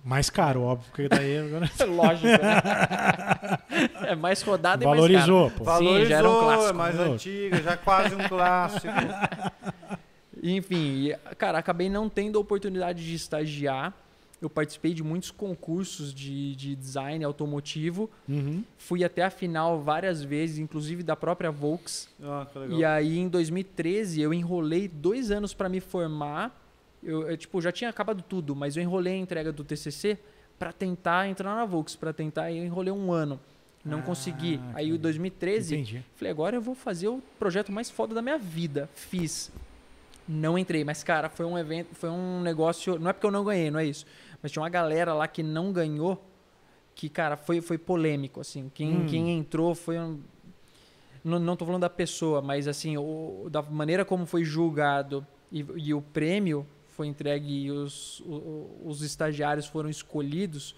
Mais 0.03 0.31
caro, 0.31 0.63
óbvio, 0.63 0.87
porque 0.91 1.09
daí 1.09 1.39
agora 1.39 1.71
Lógico, 1.87 2.27
né? 2.27 3.59
é 4.09 4.15
mais 4.15 4.41
rodada 4.41 4.83
e 4.83 4.87
mais 4.87 4.99
valorizou, 4.99 5.51
pô. 5.51 5.59
Sim, 5.59 5.65
Valorizou, 5.65 6.07
já 6.07 6.17
era 6.17 6.31
um 6.31 6.41
clássico. 6.41 6.69
é 6.69 6.73
mais 6.73 6.99
antiga, 7.01 7.63
já 7.63 7.77
quase 7.77 8.15
um 8.15 8.25
clássico. 8.29 8.87
Enfim, 10.43 11.12
cara, 11.38 11.59
acabei 11.59 11.88
não 11.88 12.09
tendo 12.09 12.38
a 12.38 12.41
oportunidade 12.41 13.05
de 13.05 13.14
estagiar. 13.14 13.95
Eu 14.41 14.49
participei 14.49 14.95
de 14.95 15.03
muitos 15.03 15.30
concursos 15.30 16.14
de, 16.14 16.57
de 16.57 16.74
design 16.74 17.22
automotivo. 17.24 18.09
Uhum. 18.26 18.64
Fui 18.78 19.05
até 19.05 19.22
a 19.22 19.28
final 19.30 19.82
várias 19.82 20.22
vezes, 20.22 20.57
inclusive 20.59 21.03
da 21.03 21.14
própria 21.14 21.51
Volks. 21.51 22.09
Ah, 22.22 22.47
que 22.51 22.59
legal. 22.59 22.78
E 22.78 22.84
aí, 22.84 23.18
em 23.18 23.28
2013, 23.28 24.22
eu 24.22 24.32
enrolei 24.32 24.88
dois 24.88 25.30
anos 25.30 25.53
para 25.53 25.68
me 25.68 25.78
formar. 25.78 26.59
Eu, 27.03 27.28
eu, 27.28 27.36
tipo, 27.36 27.61
já 27.61 27.70
tinha 27.70 27.91
acabado 27.91 28.22
tudo, 28.22 28.57
mas 28.57 28.78
eu 28.78 28.82
enrolei 28.82 29.12
a 29.12 29.18
entrega 29.18 29.53
do 29.53 29.62
TCC 29.62 30.18
para 30.59 30.72
tentar 30.72 31.28
entrar 31.28 31.55
na 31.55 31.66
Volks, 31.66 31.95
para 31.95 32.12
tentar. 32.12 32.51
Eu 32.51 32.64
enrolei 32.64 32.93
um 32.93 33.12
ano, 33.12 33.38
não 33.84 33.99
Ah, 33.99 34.03
consegui. 34.03 34.59
Aí, 34.72 34.88
em 34.88 34.97
2013, 34.97 35.74
Entendi. 35.74 36.03
falei, 36.16 36.30
agora 36.30 36.57
eu 36.57 36.62
vou 36.62 36.74
fazer 36.74 37.09
o 37.09 37.22
projeto 37.38 37.70
mais 37.70 37.91
foda 37.91 38.14
da 38.14 38.22
minha 38.22 38.38
vida. 38.38 38.88
Fiz. 38.95 39.53
Não 40.33 40.57
entrei, 40.57 40.85
mas 40.85 41.03
cara, 41.03 41.28
foi 41.28 41.45
um 41.45 41.59
evento, 41.59 41.93
foi 41.95 42.09
um 42.09 42.41
negócio. 42.41 42.99
Não 43.01 43.11
é 43.11 43.12
porque 43.12 43.26
eu 43.26 43.31
não 43.33 43.45
ganhei, 43.45 43.68
não 43.70 43.81
é 43.81 43.85
isso. 43.87 44.07
Mas 44.41 44.53
tinha 44.53 44.62
uma 44.62 44.68
galera 44.68 45.12
lá 45.12 45.26
que 45.26 45.43
não 45.43 45.72
ganhou, 45.72 46.24
que, 46.95 47.09
cara, 47.09 47.37
foi, 47.37 47.61
foi 47.61 47.76
polêmico, 47.76 48.41
assim. 48.41 48.70
Quem, 48.72 49.01
Hum. 49.01 49.07
quem 49.09 49.39
entrou 49.39 49.74
foi 49.74 49.99
um. 49.99 50.20
Não, 51.24 51.39
não 51.39 51.57
tô 51.57 51.66
falando 51.66 51.83
da 51.83 51.91
pessoa, 51.91 52.41
mas 52.41 52.68
assim, 52.68 52.97
o, 52.97 53.49
da 53.51 53.61
maneira 53.61 54.05
como 54.05 54.24
foi 54.24 54.45
julgado 54.45 55.26
e, 55.51 55.66
e 55.76 55.93
o 55.93 56.01
prêmio 56.01 56.64
foi 56.91 57.09
entregue 57.09 57.64
e 57.64 57.70
os, 57.70 58.20
o- 58.20 58.83
os 58.87 59.03
estagiários 59.03 59.66
foram 59.66 59.91
escolhidos, 59.91 60.74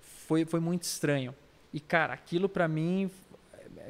foi, 0.00 0.44
foi 0.44 0.60
muito 0.60 0.82
estranho. 0.82 1.34
E, 1.72 1.80
cara, 1.80 2.12
aquilo 2.12 2.48
pra 2.48 2.68
mim, 2.68 3.10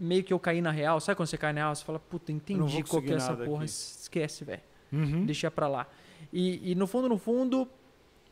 meio 0.00 0.22
que 0.24 0.32
eu 0.32 0.38
caí 0.38 0.62
na 0.62 0.70
real. 0.70 1.00
Sabe 1.00 1.16
quando 1.16 1.28
você 1.28 1.36
cai 1.36 1.52
na 1.52 1.62
real? 1.62 1.74
Você 1.74 1.84
fala, 1.84 1.98
puta, 1.98 2.30
entendi 2.32 2.82
qual 2.84 3.02
que 3.02 3.12
é 3.12 3.16
essa 3.16 3.34
porra. 3.34 3.64
aqui. 3.64 3.70
Esquece, 3.72 4.44
velho. 4.44 4.62
Uhum. 4.93 5.24
Deixa 5.26 5.51
pra 5.51 5.68
lá. 5.68 5.86
E, 6.32 6.72
e 6.72 6.74
no 6.74 6.86
fundo, 6.86 7.09
no 7.09 7.18
fundo, 7.18 7.68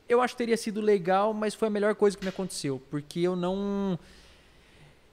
eu 0.08 0.20
acho 0.20 0.34
que 0.34 0.38
teria 0.38 0.56
sido 0.56 0.80
legal, 0.80 1.32
mas 1.34 1.54
foi 1.54 1.68
a 1.68 1.70
melhor 1.70 1.94
coisa 1.94 2.16
que 2.16 2.24
me 2.24 2.28
aconteceu. 2.30 2.80
Porque 2.90 3.20
eu 3.20 3.34
não. 3.36 3.98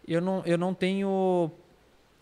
Eu 0.08 0.22
não, 0.22 0.43
eu 0.46 0.58
não 0.58 0.74
tenho. 0.74 1.50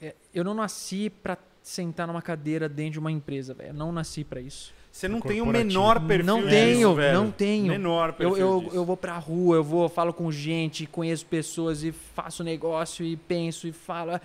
é, 0.01 0.15
Eu 0.34 0.43
não 0.43 0.53
nasci 0.53 1.09
pra 1.09 1.38
sentar 1.61 2.07
numa 2.07 2.21
cadeira 2.21 2.67
dentro 2.67 2.93
de 2.93 2.99
uma 2.99 3.11
empresa, 3.11 3.53
velho. 3.53 3.69
Eu 3.69 3.74
não 3.74 3.91
nasci 3.91 4.24
pra 4.24 4.39
isso. 4.41 4.74
Você 4.91 5.07
não 5.07 5.19
Do 5.19 5.28
tem 5.28 5.41
o 5.41 5.45
menor 5.47 5.99
perfil 6.05 6.26
Não 6.26 6.38
disso, 6.41 6.49
tenho, 6.51 6.93
velho. 6.93 7.13
não 7.17 7.32
tenho. 7.32 7.67
Menor 7.67 8.09
Eu, 8.09 8.13
perfil 8.13 8.38
eu, 8.38 8.59
disso. 8.61 8.76
eu 8.76 8.86
vou 8.86 8.95
pra 8.95 9.17
rua, 9.17 9.55
eu 9.55 9.63
vou, 9.63 9.89
falo 9.89 10.13
com 10.13 10.32
gente, 10.32 10.86
conheço 10.86 11.26
pessoas 11.26 11.84
e 11.84 11.91
faço 11.91 12.43
negócio 12.43 13.03
e 13.03 13.17
penso 13.17 13.67
e 13.67 13.71
falo. 13.71 14.19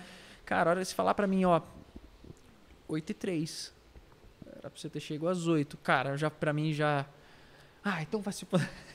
Cara, 0.45 0.69
a 0.69 0.71
hora 0.73 0.81
de 0.81 0.87
você 0.87 0.93
falar 0.93 1.15
pra 1.15 1.25
mim, 1.25 1.43
ó, 1.45 1.59
8 2.87 3.09
e 3.09 3.13
3. 3.15 3.73
Era 4.69 4.71
pra 4.71 4.79
você 4.79 4.89
ter 4.89 4.99
chegado 4.99 5.29
às 5.29 5.47
8. 5.47 5.77
Cara, 5.77 6.15
já 6.15 6.29
pra 6.29 6.53
mim 6.53 6.71
já. 6.71 7.05
Ah, 7.83 8.01
então 8.01 8.21
vai 8.21 8.31
se. 8.31 8.45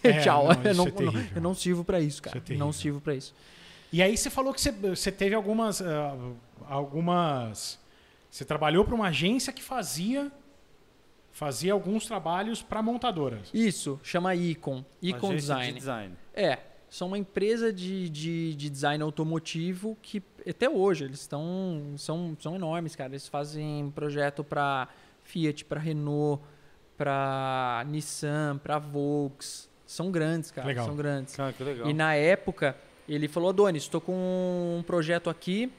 É, 0.02 0.20
Tchau. 0.22 0.48
não, 0.48 0.62
eu, 0.62 0.74
não, 0.74 0.86
é 0.86 0.90
terrível. 0.90 1.30
eu 1.34 1.42
não 1.42 1.54
sirvo 1.54 1.84
pra 1.84 2.00
isso, 2.00 2.22
cara. 2.22 2.38
Isso 2.38 2.52
é 2.52 2.56
não 2.56 2.72
sirvo 2.72 3.00
pra 3.00 3.14
isso. 3.14 3.34
E 3.92 4.02
aí 4.02 4.16
você 4.16 4.30
falou 4.30 4.54
que 4.54 4.60
você, 4.60 4.70
você 4.70 5.10
teve 5.10 5.34
algumas. 5.34 5.82
ah, 5.82 6.16
algumas. 6.68 7.78
Você 8.30 8.44
trabalhou 8.44 8.84
para 8.84 8.94
uma 8.94 9.08
agência 9.08 9.52
que 9.52 9.62
fazia. 9.62 10.30
Fazia 11.32 11.72
alguns 11.72 12.06
trabalhos 12.06 12.62
para 12.62 12.80
montadoras. 12.80 13.50
Isso, 13.52 13.98
chama 14.04 14.36
Icon. 14.36 14.84
Icon 15.02 15.30
Agência 15.30 15.36
Design. 15.36 15.72
De 15.72 15.78
design. 15.80 16.14
É, 16.32 16.58
são 16.88 17.08
uma 17.08 17.18
empresa 17.18 17.72
de, 17.72 18.08
de, 18.08 18.54
de 18.54 18.70
design 18.70 19.02
automotivo 19.02 19.98
que 20.00 20.22
até 20.48 20.70
hoje 20.70 21.04
eles 21.04 21.20
estão 21.20 21.94
são, 21.96 22.36
são 22.38 22.54
enormes, 22.54 22.94
cara. 22.94 23.10
Eles 23.10 23.26
fazem 23.26 23.90
projeto 23.90 24.44
para 24.44 24.88
Fiat, 25.24 25.64
para 25.64 25.80
Renault, 25.80 26.42
para 26.96 27.84
Nissan, 27.88 28.58
para 28.62 28.78
Volks. 28.78 29.68
São 29.86 30.10
grandes, 30.10 30.50
cara. 30.50 30.66
Legal. 30.68 30.86
São 30.86 30.96
grandes. 30.96 31.34
Cara, 31.36 31.52
que 31.52 31.62
legal. 31.64 31.88
E 31.88 31.92
na 31.92 32.14
época 32.14 32.76
ele 33.08 33.26
falou: 33.28 33.50
Adonis, 33.50 33.82
estou 33.82 34.00
com 34.00 34.76
um 34.78 34.82
projeto 34.82 35.28
aqui. 35.28 35.70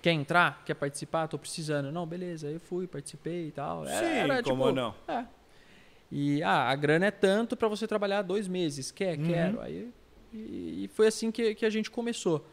Quer 0.00 0.12
entrar? 0.12 0.62
Quer 0.64 0.74
participar? 0.74 1.28
Tô 1.28 1.38
precisando. 1.38 1.92
Não, 1.92 2.04
beleza. 2.06 2.48
Aí 2.48 2.54
eu 2.54 2.60
fui, 2.60 2.86
participei 2.86 3.48
e 3.48 3.52
tal. 3.52 3.86
Era- 3.86 3.98
Sim, 3.98 4.04
era, 4.14 4.42
como 4.42 4.64
tipo, 4.64 4.72
não? 4.72 4.94
é. 5.08 5.24
E 6.10 6.42
ah, 6.42 6.68
a 6.68 6.74
grana 6.76 7.06
é 7.06 7.10
tanto 7.10 7.56
para 7.56 7.68
você 7.68 7.86
trabalhar 7.86 8.20
dois 8.22 8.46
meses. 8.46 8.90
Quer? 8.90 9.16
Uhum. 9.18 9.24
Quero. 9.26 9.60
Aí, 9.60 9.90
e, 10.32 10.84
e 10.84 10.88
foi 10.88 11.06
assim 11.06 11.30
que, 11.30 11.54
que 11.54 11.64
a 11.64 11.70
gente 11.70 11.90
começou. 11.90 12.44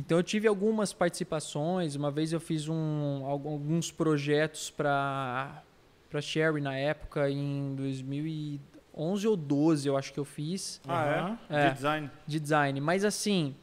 Então 0.00 0.18
eu 0.18 0.22
tive 0.22 0.48
algumas 0.48 0.92
participações. 0.92 1.94
Uma 1.94 2.10
vez 2.10 2.32
eu 2.32 2.40
fiz 2.40 2.68
um, 2.68 3.22
algu- 3.26 3.48
alguns 3.50 3.90
projetos 3.92 4.70
para 4.70 5.62
para 6.08 6.20
Sherry 6.20 6.60
na 6.60 6.76
época, 6.76 7.30
em 7.30 7.72
2011 7.76 9.28
ou 9.28 9.36
12 9.36 9.86
eu 9.86 9.96
acho 9.96 10.12
que 10.12 10.18
eu 10.18 10.24
fiz 10.24 10.80
Ah, 10.88 11.38
é? 11.50 11.56
É. 11.66 11.68
De 11.68 11.74
design. 11.76 12.10
de 12.26 12.40
design. 12.40 12.80
Mas 12.80 13.04
assim, 13.04 13.54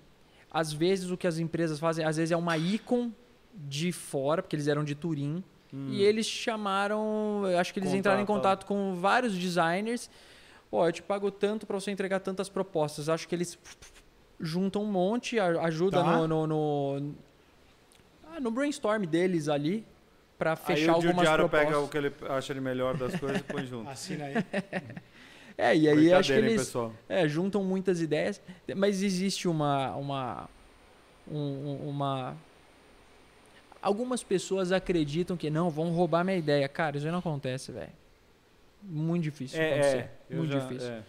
às 0.49 0.71
vezes 0.71 1.09
o 1.11 1.17
que 1.17 1.27
as 1.27 1.39
empresas 1.39 1.77
fazem, 1.77 2.05
às 2.05 2.15
vezes 2.15 2.31
é 2.31 2.38
uma 2.38 2.57
icon 2.57 3.11
de 3.53 3.91
fora, 3.91 4.41
porque 4.41 4.55
eles 4.55 4.67
eram 4.67 4.83
de 4.83 4.95
Turim. 4.95 5.43
E 5.89 6.01
eles 6.01 6.25
chamaram, 6.25 7.43
eu 7.45 7.59
acho 7.59 7.73
que 7.73 7.79
eles 7.79 7.93
entraram 7.93 8.21
em 8.21 8.25
Contato. 8.25 8.65
contato 8.65 8.67
com 8.67 8.95
vários 8.95 9.33
designers. 9.38 10.09
Pô, 10.71 10.88
eu 10.88 10.91
te 10.93 11.01
pago 11.03 11.29
tanto 11.29 11.65
para 11.67 11.77
você 11.79 11.91
entregar 11.91 12.21
tantas 12.21 12.47
propostas. 12.47 13.09
Acho 13.09 13.27
que 13.27 13.35
eles 13.35 13.59
juntam 14.39 14.83
um 14.83 14.91
monte, 14.91 15.39
ajuda 15.39 16.03
Tá. 16.03 16.17
no, 16.17 16.27
no, 16.27 16.47
no, 16.47 17.13
ah, 18.31 18.39
no 18.39 18.51
brainstorm 18.51 19.03
deles 19.05 19.47
ali 19.49 19.85
para 20.38 20.55
fechar 20.55 20.81
Aí 20.83 20.89
o 20.89 20.93
algumas 21.07 21.27
propostas. 21.29 21.49
pega 21.65 21.79
o 21.79 21.88
que 21.88 21.97
ele 21.97 22.13
acha 22.29 22.53
de 22.53 22.61
melhor 22.61 22.95
das 22.95 23.15
coisas 23.19 23.39
e 23.39 23.43
põe 23.43 23.65
junto. 23.65 23.89
Assina 23.89 24.25
aí. 24.25 24.35
É, 25.59 25.75
e 25.75 25.89
aí 25.89 26.13
acho 26.13 26.31
que 26.31 26.38
hein, 26.38 26.45
eles 26.45 26.61
pessoal. 26.65 26.93
É, 27.09 27.27
juntam 27.27 27.63
muitas 27.63 27.99
ideias, 27.99 28.39
mas 28.75 29.01
existe 29.01 29.47
uma 29.47 29.95
uma 29.95 30.47
um- 31.27 31.35
um- 31.35 31.89
uma 31.89 32.38
algumas 33.81 34.23
pessoas 34.23 34.71
acreditam 34.71 35.35
que 35.35 35.49
não, 35.49 35.69
vão 35.71 35.89
roubar 35.91 36.23
minha 36.23 36.38
ideia. 36.38 36.67
Cara, 36.69 36.97
isso 36.97 37.07
aí 37.07 37.11
não 37.11 37.17
acontece, 37.19 37.71
velho. 37.71 37.89
Muito 38.83 39.23
difícil 39.23 39.59
É, 39.59 39.71
acontecer. 39.73 39.97
é. 40.29 40.35
Muito 40.35 40.51
já- 40.53 40.59
difícil. 40.59 40.91
é. 40.91 41.01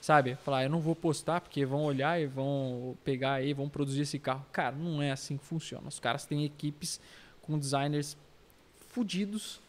Sabe? 0.00 0.34
Falar, 0.36 0.64
eu 0.64 0.70
não 0.70 0.80
vou 0.80 0.94
postar 0.94 1.40
porque 1.40 1.64
vão 1.66 1.82
olhar 1.84 2.20
e 2.20 2.26
vão 2.26 2.96
pegar 3.04 3.34
aí, 3.34 3.52
vão 3.52 3.68
produzir 3.68 4.02
esse 4.02 4.18
carro. 4.18 4.44
Cara, 4.52 4.74
não 4.76 5.00
é 5.02 5.10
assim 5.10 5.36
que 5.36 5.44
funciona. 5.44 5.86
Os 5.88 5.98
caras 6.00 6.24
têm 6.26 6.44
equipes 6.44 7.00
com 7.42 7.58
designers 7.58 8.16
fudidos. 8.88 9.60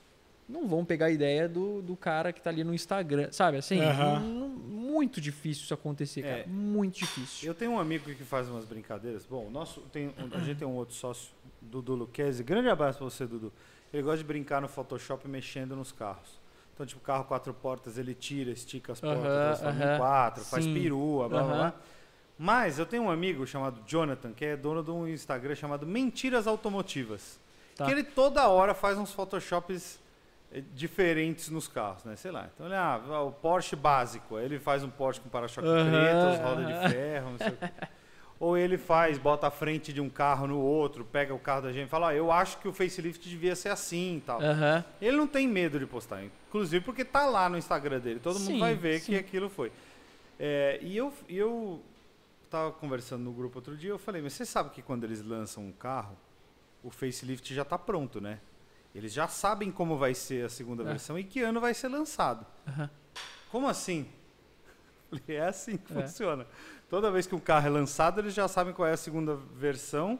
Não 0.48 0.68
vão 0.68 0.86
pegar 0.86 1.08
a 1.08 1.12
ideia 1.12 1.50
do, 1.50 1.82
do 1.82 1.96
cara 1.96 2.32
que 2.32 2.40
tá 2.40 2.52
ali 2.52 2.64
no 2.64 2.74
Instagram. 2.74 3.30
Sabe 3.32 3.58
assim? 3.58 3.80
Não- 3.80 4.20
não- 4.20 4.50
muito 4.96 5.20
difícil 5.20 5.64
isso 5.64 5.74
acontecer, 5.74 6.22
cara. 6.22 6.40
É. 6.42 6.46
Muito 6.48 7.00
difícil. 7.00 7.48
Eu 7.48 7.54
tenho 7.56 7.72
um 7.72 7.80
amigo 7.80 8.06
que 8.14 8.24
faz 8.24 8.48
umas 8.48 8.64
brincadeiras. 8.64 9.26
Bom, 9.26 9.48
o 9.48 9.50
nosso, 9.50 9.82
tem, 9.92 10.08
um- 10.10 10.14
a 10.36 10.40
gente 10.40 10.58
tem 10.60 10.68
um 10.68 10.76
outro 10.76 10.96
sócio, 10.96 11.30
Dudu 11.62 11.96
Luquezzi. 11.96 12.44
Grande 12.44 12.70
abraço 12.70 13.00
pra 13.00 13.06
você, 13.10 13.26
Dudu. 13.26 13.52
Ele 13.92 14.04
gosta 14.04 14.20
de 14.20 14.24
brincar 14.24 14.62
no 14.62 14.68
Photoshop 14.68 15.28
mexendo 15.28 15.76
nos 15.76 15.92
carros. 15.92 16.40
Então, 16.76 16.86
tipo, 16.86 17.00
carro 17.02 17.24
quatro 17.24 17.54
portas, 17.54 17.98
ele 17.98 18.14
tira, 18.14 18.52
estica 18.52 18.92
as 18.92 19.00
portas, 19.00 19.24
Aham, 19.26 19.46
transforma 19.46 19.80
em 19.80 19.88
aham. 19.88 19.98
quatro, 19.98 20.44
faz 20.44 20.68
perua, 20.68 21.30
blá, 21.30 21.42
blá, 21.44 21.54
blá. 21.56 21.74
Mas 22.38 22.78
eu 22.78 22.86
tenho 22.86 23.04
um 23.04 23.10
amigo 23.10 23.48
chamado 23.48 23.80
Jonathan, 23.88 24.34
que 24.34 24.44
é 24.44 24.58
dono 24.58 24.84
de 24.84 24.92
um 24.92 25.08
Instagram 25.08 25.56
chamado 25.56 25.88
Mentiras 25.88 26.48
Automotivas. 26.48 27.40
Tá. 27.78 27.86
Que 27.86 27.92
ele 27.92 28.04
toda 28.04 28.46
hora 28.50 28.74
faz 28.74 28.98
uns 28.98 29.14
Photoshops 29.14 30.00
eh, 30.52 30.62
diferentes 30.74 31.50
nos 31.50 31.66
carros, 31.70 32.04
né? 32.04 32.18
Sei 32.18 32.30
lá. 32.32 32.50
Então 32.54 32.66
ele, 32.66 32.76
ah, 32.76 33.00
o 33.26 33.32
Porsche 33.32 33.78
básico. 33.78 34.36
Aí 34.36 34.44
ele 34.44 34.60
faz 34.60 34.84
um 34.84 34.90
Porsche 34.90 35.22
com 35.22 35.30
para-choque 35.30 35.66
preto, 35.66 36.26
as 36.28 36.40
rodas 36.42 36.66
aham. 36.66 36.88
de 36.88 36.94
ferro, 36.94 37.30
não 37.32 37.38
sei 37.38 37.50
o 37.50 37.58
quê. 37.58 37.70
Ou 38.38 38.58
ele 38.58 38.78
faz, 38.78 39.18
bota 39.18 39.48
a 39.48 39.52
frente 39.52 39.94
de 39.94 40.02
um 40.02 40.10
carro 40.10 40.46
no 40.46 40.60
outro, 40.60 41.06
pega 41.06 41.34
o 41.34 41.40
carro 41.40 41.62
da 41.62 41.72
gente 41.72 41.88
e 41.88 41.90
fala, 41.90 42.08
ó, 42.08 42.12
eu 42.12 42.30
acho 42.34 42.58
que 42.58 42.68
o 42.68 42.74
facelift 42.74 43.30
devia 43.30 43.56
ser 43.56 43.70
assim 43.70 44.18
e 44.18 44.22
tal. 44.22 44.40
Ele 45.02 45.16
não 45.16 45.26
tem 45.26 45.48
medo 45.48 45.80
de 45.80 45.86
postar, 45.86 46.22
inclusive 46.56 46.84
porque 46.86 47.04
tá 47.04 47.26
lá 47.26 47.50
no 47.50 47.58
Instagram 47.58 48.00
dele. 48.00 48.20
Todo 48.20 48.40
mundo 48.40 48.48
Sim, 48.48 48.60
vai 48.60 48.76
ver 48.76 49.00
sim. 49.02 49.12
que 49.12 49.18
aquilo 49.18 49.50
foi. 49.50 49.72
É, 50.40 50.80
e 50.82 50.96
eu, 50.96 51.14
eu 51.28 51.84
tava 52.50 52.72
conversando 52.72 53.24
no 53.24 53.34
grupo 53.34 53.58
outro 53.58 53.76
dia, 53.76 53.90
eu 53.90 53.98
falei, 54.00 54.22
mas 54.22 54.34
você 54.34 54.46
sabe 54.46 54.70
que 54.70 54.82
quando 54.82 55.04
eles 55.04 55.22
lançam 55.22 55.64
um 55.66 55.72
carro, 55.74 56.16
o 56.82 56.90
facelift 56.90 57.54
já 57.54 57.66
tá 57.66 57.78
pronto, 57.78 58.22
né? 58.22 58.40
Eles 58.94 59.12
já 59.12 59.28
sabem 59.28 59.70
como 59.70 59.98
vai 59.98 60.14
ser 60.14 60.46
a 60.46 60.50
segunda 60.50 60.82
É. 60.84 60.86
versão 60.86 61.20
e 61.20 61.24
que 61.26 61.42
ano 61.42 61.60
vai 61.60 61.74
ser 61.74 61.90
lançado. 61.90 62.46
Aham. 62.68 62.90
Como 63.52 63.68
assim? 63.68 64.08
Falei, 65.10 65.38
É 65.38 65.42
assim 65.48 65.76
que 65.78 65.92
É. 65.92 66.02
funciona. 66.02 66.48
Toda 66.90 67.12
vez 67.12 67.28
que 67.28 67.36
um 67.36 67.40
carro 67.40 67.68
é 67.68 67.70
lançado, 67.70 68.22
eles 68.22 68.34
já 68.34 68.48
sabem 68.48 68.74
qual 68.74 68.88
é 68.88 68.94
a 68.94 68.98
segunda 68.98 69.36
versão 69.36 70.18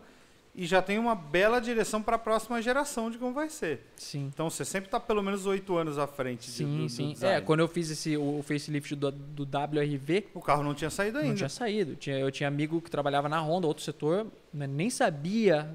e 0.58 0.66
já 0.66 0.82
tem 0.82 0.98
uma 0.98 1.14
bela 1.16 1.60
direção 1.60 2.02
para 2.02 2.16
a 2.16 2.20
próxima 2.20 2.62
geração 2.62 3.12
de 3.12 3.18
como 3.18 3.34
vai 3.34 3.50
ser. 3.50 3.82
Sim. 3.98 4.32
Então 4.34 4.50
você 4.50 4.64
sempre 4.64 4.88
está 4.88 5.00
pelo 5.00 5.22
menos 5.22 5.46
oito 5.46 5.76
anos 5.76 5.98
à 5.98 6.08
frente 6.08 6.46
de, 6.46 6.52
Sim, 6.52 6.78
do, 6.78 6.84
do 6.84 6.90
sim. 6.90 7.12
design. 7.12 7.38
É, 7.38 7.42
quando 7.42 7.60
eu 7.60 7.68
fiz 7.68 7.90
esse, 7.90 8.16
o, 8.16 8.42
facelift 8.42 8.96
do, 8.96 9.12
do 9.12 9.44
WRV, 9.44 10.28
O 10.34 10.40
carro 10.42 10.64
não 10.64 10.74
tinha 10.74 10.90
saído 10.90 11.18
ainda. 11.18 11.30
não 11.30 11.36
tinha 11.36 11.50
saído. 11.50 11.96
Tinha, 11.96 12.18
eu 12.18 12.32
tinha 12.32 12.48
amigo 12.48 12.82
que 12.82 12.90
trabalhava 12.90 13.28
na 13.28 13.42
Honda, 13.42 13.68
outro 13.68 13.84
setor, 13.84 14.28
né, 14.54 14.66
nem 14.66 14.90
sabia 14.90 15.70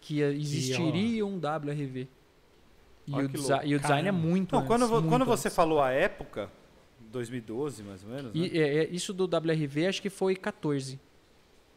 que 0.00 0.16
ia- 0.16 0.32
existiria 0.32 1.24
um 1.24 1.36
WRV. 1.38 2.08
E, 3.06 3.12
o, 3.14 3.20
e 3.64 3.74
o 3.76 3.78
design 3.80 4.08
é 4.08 4.12
muito 4.12 4.52
Não, 4.52 4.60
antes, 4.60 4.68
quando, 4.68 4.88
muito 4.88 5.08
quando 5.08 5.24
você 5.24 5.48
antes. 5.48 5.54
falou 5.56 5.80
a 5.80 5.90
época, 5.90 6.50
2012 7.12 7.82
mais 7.82 8.02
ou 8.02 8.08
menos, 8.10 8.24
né? 8.24 8.30
E, 8.34 8.58
é, 8.58 8.76
é, 8.78 8.88
isso 8.90 9.12
do 9.12 9.24
WRV 9.24 9.86
acho 9.86 10.02
que 10.02 10.10
foi 10.10 10.34
14. 10.34 10.98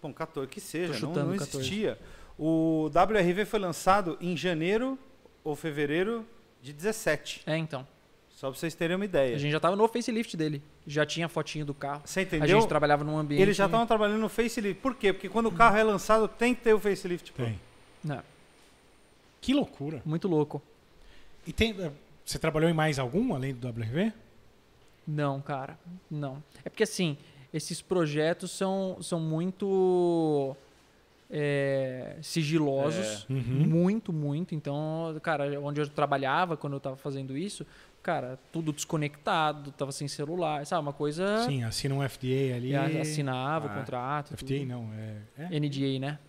Bom, 0.02 0.14
14, 0.14 0.50
que 0.50 0.62
seja, 0.62 0.94
não, 1.06 1.14
não 1.14 1.38
14. 1.38 1.96
O 2.38 2.90
WRV 2.94 3.46
foi 3.46 3.60
lançado 3.60 4.18
em 4.22 4.36
janeiro 4.38 4.98
ou 5.44 5.56
fevereiro 5.56 6.26
de 6.62 6.72
17. 6.74 7.42
É, 7.46 7.58
então. 7.58 7.88
Só 8.30 8.52
pra 8.52 8.60
vocês 8.60 8.76
terem 8.76 8.96
uma 8.96 9.06
ideia. 9.06 9.36
A 9.36 9.40
gente 9.40 9.52
já 9.52 9.60
tava 9.60 9.76
no 9.76 9.88
facelift 9.88 10.38
dele. 10.38 10.62
Já 10.86 11.06
tinha 11.06 11.28
fotinho 11.28 11.66
do 11.66 11.74
carro. 11.74 12.04
Você 12.06 12.20
A 12.20 12.24
entendeu? 12.24 12.60
gente 12.60 12.68
trabalhava 12.70 13.04
num 13.04 13.18
ambiente... 13.18 13.42
Eles 13.42 13.58
já 13.58 13.66
estavam 13.66 13.88
trabalhando 13.88 14.20
no 14.20 14.30
facelift. 14.30 14.80
Por 14.80 14.94
quê? 14.94 15.12
Porque 15.12 15.28
quando 15.28 15.48
o 15.48 15.52
carro 15.52 15.76
é 15.78 15.84
lançado, 15.84 16.28
tem 16.28 16.54
que 16.54 16.62
ter 16.62 16.74
o 16.74 16.80
facelift. 16.80 17.32
Tem. 17.34 17.60
Não, 18.04 18.22
Que 19.42 19.54
loucura. 19.56 20.02
muito 20.06 20.28
louco. 20.28 20.62
E 21.48 21.52
tem, 21.52 21.76
eh, 21.82 21.92
você 22.24 22.38
trabalhou 22.38 22.70
em 22.70 22.74
mais 22.74 23.00
algum 23.00 23.34
além 23.34 23.56
do 23.56 23.68
WRV? 23.68 24.14
Não, 25.08 25.42
cara, 25.42 25.80
não. 26.12 26.44
É 26.64 26.70
porque 26.70 26.84
assim, 26.84 27.18
esses 27.52 27.82
projetos 27.82 28.52
são, 28.52 28.98
são 29.02 29.20
muito 29.20 30.56
é, 31.30 32.18
sigilosos, 32.22 33.26
É. 33.30 33.34
Uhum. 33.34 33.40
muito, 33.68 34.14
muito. 34.14 34.56
Então, 34.56 35.18
cara, 35.22 35.60
onde 35.62 35.82
eu 35.82 35.88
trabalhava 35.88 36.56
quando 36.58 36.74
eu 36.74 36.80
tava 36.80 36.96
fazendo 36.96 37.38
isso, 37.38 37.66
cara, 38.02 38.40
tudo 38.52 38.72
desconectado, 38.72 39.72
tava 39.72 39.92
sem 39.92 40.08
celular, 40.08 40.66
sabe? 40.66 40.82
Uma 40.82 40.94
coisa. 40.94 41.44
Sim, 41.46 41.64
assina 41.64 41.96
um 41.96 42.02
FDA 42.08 42.56
ali. 42.56 42.76
assinava 42.76 43.68
o 43.68 43.72
Ah, 43.72 43.74
contrato. 43.76 44.34
FDA 44.38 44.60
tudo. 44.60 44.66
não, 44.68 44.90
é. 45.38 45.46
é? 45.52 45.60
NDA, 45.60 46.00
né? 46.00 46.20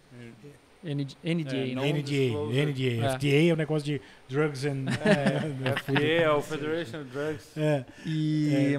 ND, 0.83 1.17
NDA, 1.25 1.57
É, 1.57 1.75
não? 1.75 1.83
NDA. 1.85 2.65
NDA. 2.67 3.07
É. 3.07 3.11
FDA 3.19 3.51
é 3.51 3.53
o 3.53 3.57
negócio 3.57 3.85
de 3.85 4.01
drugs 4.29 4.65
and. 4.65 4.87
FDA 5.85 6.23
é 6.23 6.31
o 6.31 6.41
Federation 6.41 7.01
of 7.03 7.11
Drugs. 7.11 7.57
É. 7.57 7.85
E 8.07 8.79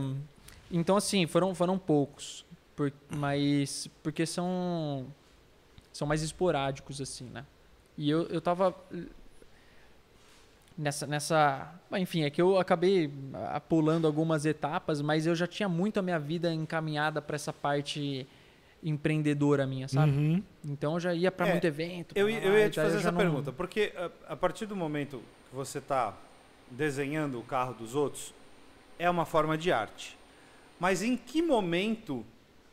então 0.71 0.95
assim, 0.95 1.27
foram 1.27 1.53
foram 1.53 1.77
poucos, 1.77 2.45
por- 2.75 2.93
mas 3.09 3.89
porque 4.01 4.25
são 4.25 5.07
são 5.99 6.07
mais 6.07 6.21
esporádicos 6.23 7.01
assim, 7.01 7.25
né? 7.25 7.45
E 7.97 8.09
eu 8.09 8.23
eu 8.27 8.39
tava 8.39 8.73
nessa 10.77 11.05
nessa, 11.05 11.73
enfim, 11.97 12.23
é 12.23 12.29
que 12.29 12.41
eu 12.41 12.57
acabei 12.57 13.11
pulando 13.67 14.07
algumas 14.07 14.45
etapas, 14.45 15.01
mas 15.01 15.27
eu 15.27 15.35
já 15.35 15.45
tinha 15.45 15.67
muito 15.67 15.99
a 15.99 16.01
minha 16.01 16.17
vida 16.17 16.53
encaminhada 16.53 17.21
para 17.21 17.35
essa 17.35 17.51
parte 17.51 18.25
empreendedora 18.81 19.67
minha, 19.67 19.89
sabe? 19.89 20.13
Uhum. 20.13 20.43
Então 20.63 20.93
eu 20.93 20.99
já 21.01 21.13
ia 21.13 21.29
para 21.29 21.47
É, 21.49 21.51
muito 21.51 21.67
evento. 21.67 22.17
Eu, 22.17 22.27
lá, 22.27 22.31
eu 22.31 22.57
ia 22.57 22.69
te 22.69 22.79
fazer 22.79 22.97
essa 22.97 23.11
não- 23.11 23.19
pergunta, 23.19 23.51
porque 23.51 23.91
a, 23.97 24.33
a 24.33 24.37
partir 24.37 24.65
do 24.65 24.75
momento 24.75 25.21
que 25.49 25.55
você 25.55 25.79
está 25.79 26.15
desenhando 26.71 27.37
o 27.39 27.43
carro 27.43 27.73
dos 27.73 27.93
outros, 27.93 28.33
é 28.97 29.09
uma 29.09 29.25
forma 29.25 29.57
de 29.57 29.69
arte. 29.69 30.17
Mas 30.79 31.01
em 31.01 31.17
que 31.17 31.41
momento 31.41 32.25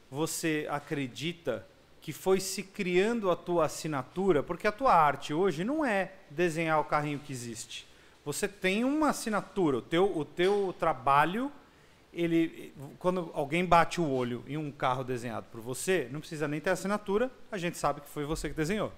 você 0.09 0.65
acredita 0.71 1.67
que 2.07 2.13
foi 2.13 2.39
se 2.39 2.63
criando 2.63 3.33
a 3.33 3.35
tua 3.35 3.65
assinatura? 3.65 4.41
Porque 4.41 4.69
a 4.69 4.71
tua 4.71 4.95
arte 4.95 5.35
hoje 5.35 5.65
não 5.65 5.85
é 5.85 6.13
desenhar 6.31 6.79
o 6.79 6.85
carrinho 6.85 7.19
que 7.19 7.33
existe. 7.33 7.85
Você 8.25 8.47
tem 8.47 8.85
uma 8.85 9.09
assinatura, 9.09 9.79
o 9.79 9.83
teu, 9.83 10.17
o 10.17 10.25
teu 10.25 10.73
trabalho, 10.79 11.51
ele, 12.15 12.73
quando 13.01 13.29
alguém 13.35 13.65
bate 13.65 14.01
o 14.01 14.09
olho 14.09 14.45
em 14.47 14.57
um 14.57 14.71
carro 14.71 15.03
desenhado 15.03 15.47
por 15.51 15.61
você, 15.61 16.07
não 16.13 16.21
precisa 16.21 16.47
nem 16.47 16.61
ter 16.61 16.71
assinatura, 16.71 17.29
a 17.51 17.59
gente 17.59 17.77
sabe 17.77 18.01
que 18.01 18.09
foi 18.09 18.25
você 18.25 18.49
que 18.49 18.55
desenhou. 18.55 18.93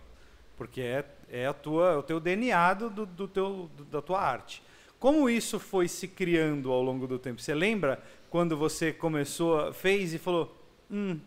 Porque 0.54 0.82
é, 0.82 1.02
é, 1.30 1.46
a 1.46 1.54
tua, 1.54 1.92
é 1.92 1.96
o 1.96 2.02
teu 2.02 2.20
DNA 2.20 2.74
do, 2.74 3.06
do, 3.06 3.26
teu, 3.26 3.70
do- 3.74 3.84
da 3.86 4.02
tua 4.02 4.20
arte. 4.20 4.62
Como 5.00 5.30
isso 5.30 5.58
foi 5.58 5.88
se 5.88 6.06
criando 6.08 6.70
ao 6.70 6.82
longo 6.82 7.06
do 7.06 7.18
tempo? 7.18 7.40
Você 7.40 7.54
lembra 7.54 8.04
quando 8.28 8.54
você 8.54 8.92
começou, 8.92 9.72
fez 9.72 10.12
e 10.12 10.18
falou, 10.18 10.54
hum, 10.90 11.18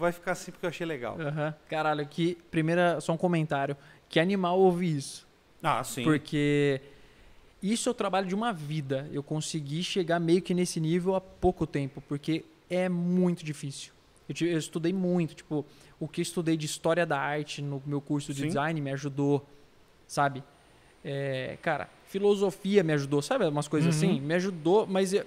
vai 0.00 0.12
ficar 0.12 0.32
assim 0.32 0.50
porque 0.50 0.66
eu 0.66 0.70
achei 0.70 0.86
legal. 0.86 1.20
Aham. 1.20 1.54
Caralho, 1.68 2.06
que 2.06 2.36
primeira 2.50 3.00
só 3.00 3.12
um 3.12 3.16
comentário. 3.16 3.76
Que 4.08 4.18
animal 4.18 4.58
ouvir 4.58 4.96
isso? 4.96 5.26
Ah, 5.62 5.84
sim. 5.84 6.02
Porque 6.02 6.80
isso 7.62 7.88
é 7.88 7.92
o 7.92 7.94
trabalho 7.94 8.26
de 8.26 8.34
uma 8.34 8.52
vida. 8.52 9.08
Eu 9.12 9.22
consegui 9.22 9.82
chegar 9.84 10.18
meio 10.18 10.42
que 10.42 10.54
nesse 10.54 10.80
nível 10.80 11.14
há 11.14 11.20
pouco 11.20 11.66
tempo, 11.66 12.02
porque 12.08 12.44
é 12.68 12.88
muito 12.88 13.44
difícil. 13.44 13.92
Eu, 14.28 14.46
eu 14.48 14.58
estudei 14.58 14.92
muito, 14.92 15.34
tipo, 15.34 15.64
o 15.98 16.08
que 16.08 16.20
eu 16.20 16.22
estudei 16.22 16.56
de 16.56 16.64
história 16.66 17.04
da 17.04 17.18
arte 17.20 17.60
no 17.60 17.82
meu 17.84 18.00
curso 18.00 18.32
de 18.32 18.40
Sim. 18.40 18.46
design 18.48 18.80
me 18.80 18.90
ajudou, 18.92 19.46
sabe? 20.06 20.42
É, 21.04 21.58
cara, 21.62 21.88
filosofia 22.06 22.82
me 22.82 22.92
ajudou, 22.92 23.20
sabe? 23.22 23.44
Umas 23.46 23.68
coisas 23.68 23.94
Uhum. 24.02 24.10
assim, 24.14 24.20
me 24.20 24.34
ajudou, 24.34 24.86
mas 24.86 25.12
eu- 25.12 25.24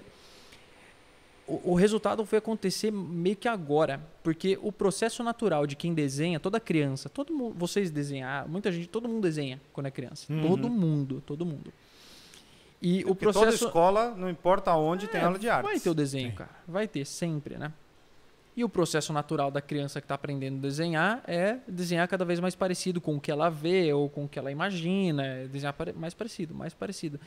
o, 1.46 1.72
o 1.72 1.74
resultado 1.74 2.24
foi 2.24 2.38
acontecer 2.38 2.90
meio 2.90 3.36
que 3.36 3.46
agora, 3.48 4.00
porque 4.22 4.58
o 4.62 4.72
processo 4.72 5.22
natural 5.22 5.66
de 5.66 5.76
quem 5.76 5.92
desenha, 5.92 6.40
toda 6.40 6.58
criança, 6.58 7.08
todo 7.08 7.32
mundo, 7.32 7.54
vocês 7.58 7.90
desenhar, 7.90 8.48
muita 8.48 8.72
gente, 8.72 8.88
todo 8.88 9.08
mundo 9.08 9.22
desenha 9.22 9.60
quando 9.72 9.86
é 9.86 9.90
criança, 9.90 10.32
Uhum. 10.32 10.42
todo 10.42 10.70
mundo, 10.70 11.22
todo 11.26 11.44
mundo. 11.44 11.72
E 12.80 13.00
o 13.04 13.08
Porque 13.08 13.26
toda 13.26 13.40
processo 13.40 13.66
escola, 13.66 14.14
não 14.16 14.28
importa 14.28 14.74
onde, 14.74 15.06
tem 15.06 15.20
é, 15.20 15.24
aula 15.24 15.38
de 15.38 15.48
arte. 15.48 15.64
Vai 15.64 15.80
ter 15.80 15.88
o 15.90 15.94
desenho, 15.94 16.28
Tem. 16.28 16.36
cara. 16.36 16.50
Vai 16.68 16.86
ter 16.86 17.04
sempre, 17.06 17.56
né? 17.56 17.72
E 18.56 18.62
o 18.62 18.68
processo 18.68 19.12
natural 19.12 19.50
da 19.50 19.60
criança 19.60 20.00
que 20.00 20.04
está 20.04 20.14
aprendendo 20.14 20.58
a 20.58 20.60
desenhar 20.60 21.22
é 21.26 21.58
desenhar 21.66 22.06
cada 22.06 22.24
vez 22.24 22.38
mais 22.40 22.54
parecido 22.54 23.00
com 23.00 23.16
o 23.16 23.20
que 23.20 23.30
ela 23.30 23.48
vê 23.50 23.92
ou 23.92 24.08
com 24.08 24.24
o 24.24 24.28
que 24.28 24.38
ela 24.38 24.50
imagina, 24.50 25.24
é 25.24 25.46
desenhar 25.48 25.74
mais 25.96 26.14
parecido, 26.14 26.54
mais 26.54 26.72
parecido. 26.72 27.18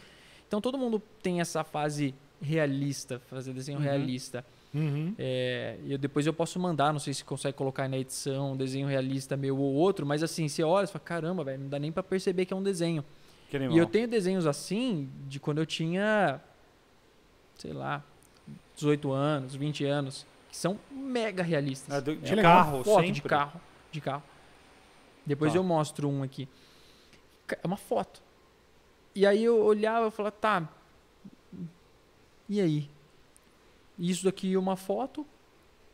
Então 0.48 0.62
todo 0.62 0.78
mundo 0.78 1.02
tem 1.22 1.42
essa 1.42 1.64
fase 1.64 2.16
realista, 2.42 3.20
fazer 3.30 3.54
desenho 3.54 3.78
Uhum. 3.80 3.84
realista. 3.84 4.46
Uhum. 4.74 5.14
É, 5.18 5.78
e 5.86 5.92
eu- 5.94 5.98
depois 5.98 6.28
eu 6.28 6.34
posso 6.34 6.60
mandar, 6.60 6.92
não 6.92 7.00
sei 7.00 7.14
se 7.14 7.24
consegue 7.24 7.58
colocar 7.58 7.84
aí 7.84 7.90
na 7.90 7.98
edição, 7.98 8.52
um 8.52 8.58
desenho 8.58 8.88
realista 8.88 9.36
meu 9.38 9.58
ou 9.58 9.74
outro, 9.74 10.06
mas 10.06 10.22
assim, 10.22 10.48
você 10.48 10.62
olha 10.64 10.86
e 10.86 10.88
fala, 10.88 11.00
caramba, 11.04 11.44
velho, 11.44 11.62
não 11.64 11.70
dá 11.70 11.80
nem 11.80 11.92
para 11.92 12.04
perceber 12.04 12.46
que 12.46 12.54
é 12.54 12.58
um 12.58 12.62
desenho. 12.64 13.04
Que 13.50 13.58
E 13.58 13.78
eu 13.78 13.86
tenho 13.88 14.08
desenhos 14.08 14.46
assim 14.46 15.10
de 15.28 15.40
quando 15.40 15.60
eu 15.60 15.66
tinha, 15.66 16.42
sei 17.58 17.72
lá, 17.72 18.04
18 18.76 19.12
anos, 19.12 19.56
20 19.56 19.86
anos, 19.86 20.26
que 20.50 20.58
são 20.58 20.78
mega 20.92 21.42
realistas. 21.44 21.96
É 21.96 22.02
do- 22.02 22.16
de 22.16 22.34
É 22.34 22.42
carro, 22.42 22.84
foto 22.84 23.00
sempre. 23.00 23.12
de 23.14 23.22
carro, 23.22 23.62
de 23.92 24.02
carro. 24.02 24.24
Depois 25.26 25.54
Tá. 25.54 25.60
eu 25.60 25.64
mostro 25.64 26.10
um 26.10 26.24
aqui. 26.24 26.48
É 27.50 27.66
uma 27.66 27.78
foto. 27.78 28.22
E 29.16 29.26
aí 29.26 29.44
eu 29.44 29.64
olhava 29.64 30.08
e 30.10 30.12
falava, 30.12 30.36
tá, 30.36 30.70
e 32.50 32.62
aí? 32.62 32.90
Isso 33.98 34.24
daqui 34.24 34.54
é 34.54 34.60
uma 34.60 34.76
foto, 34.76 35.26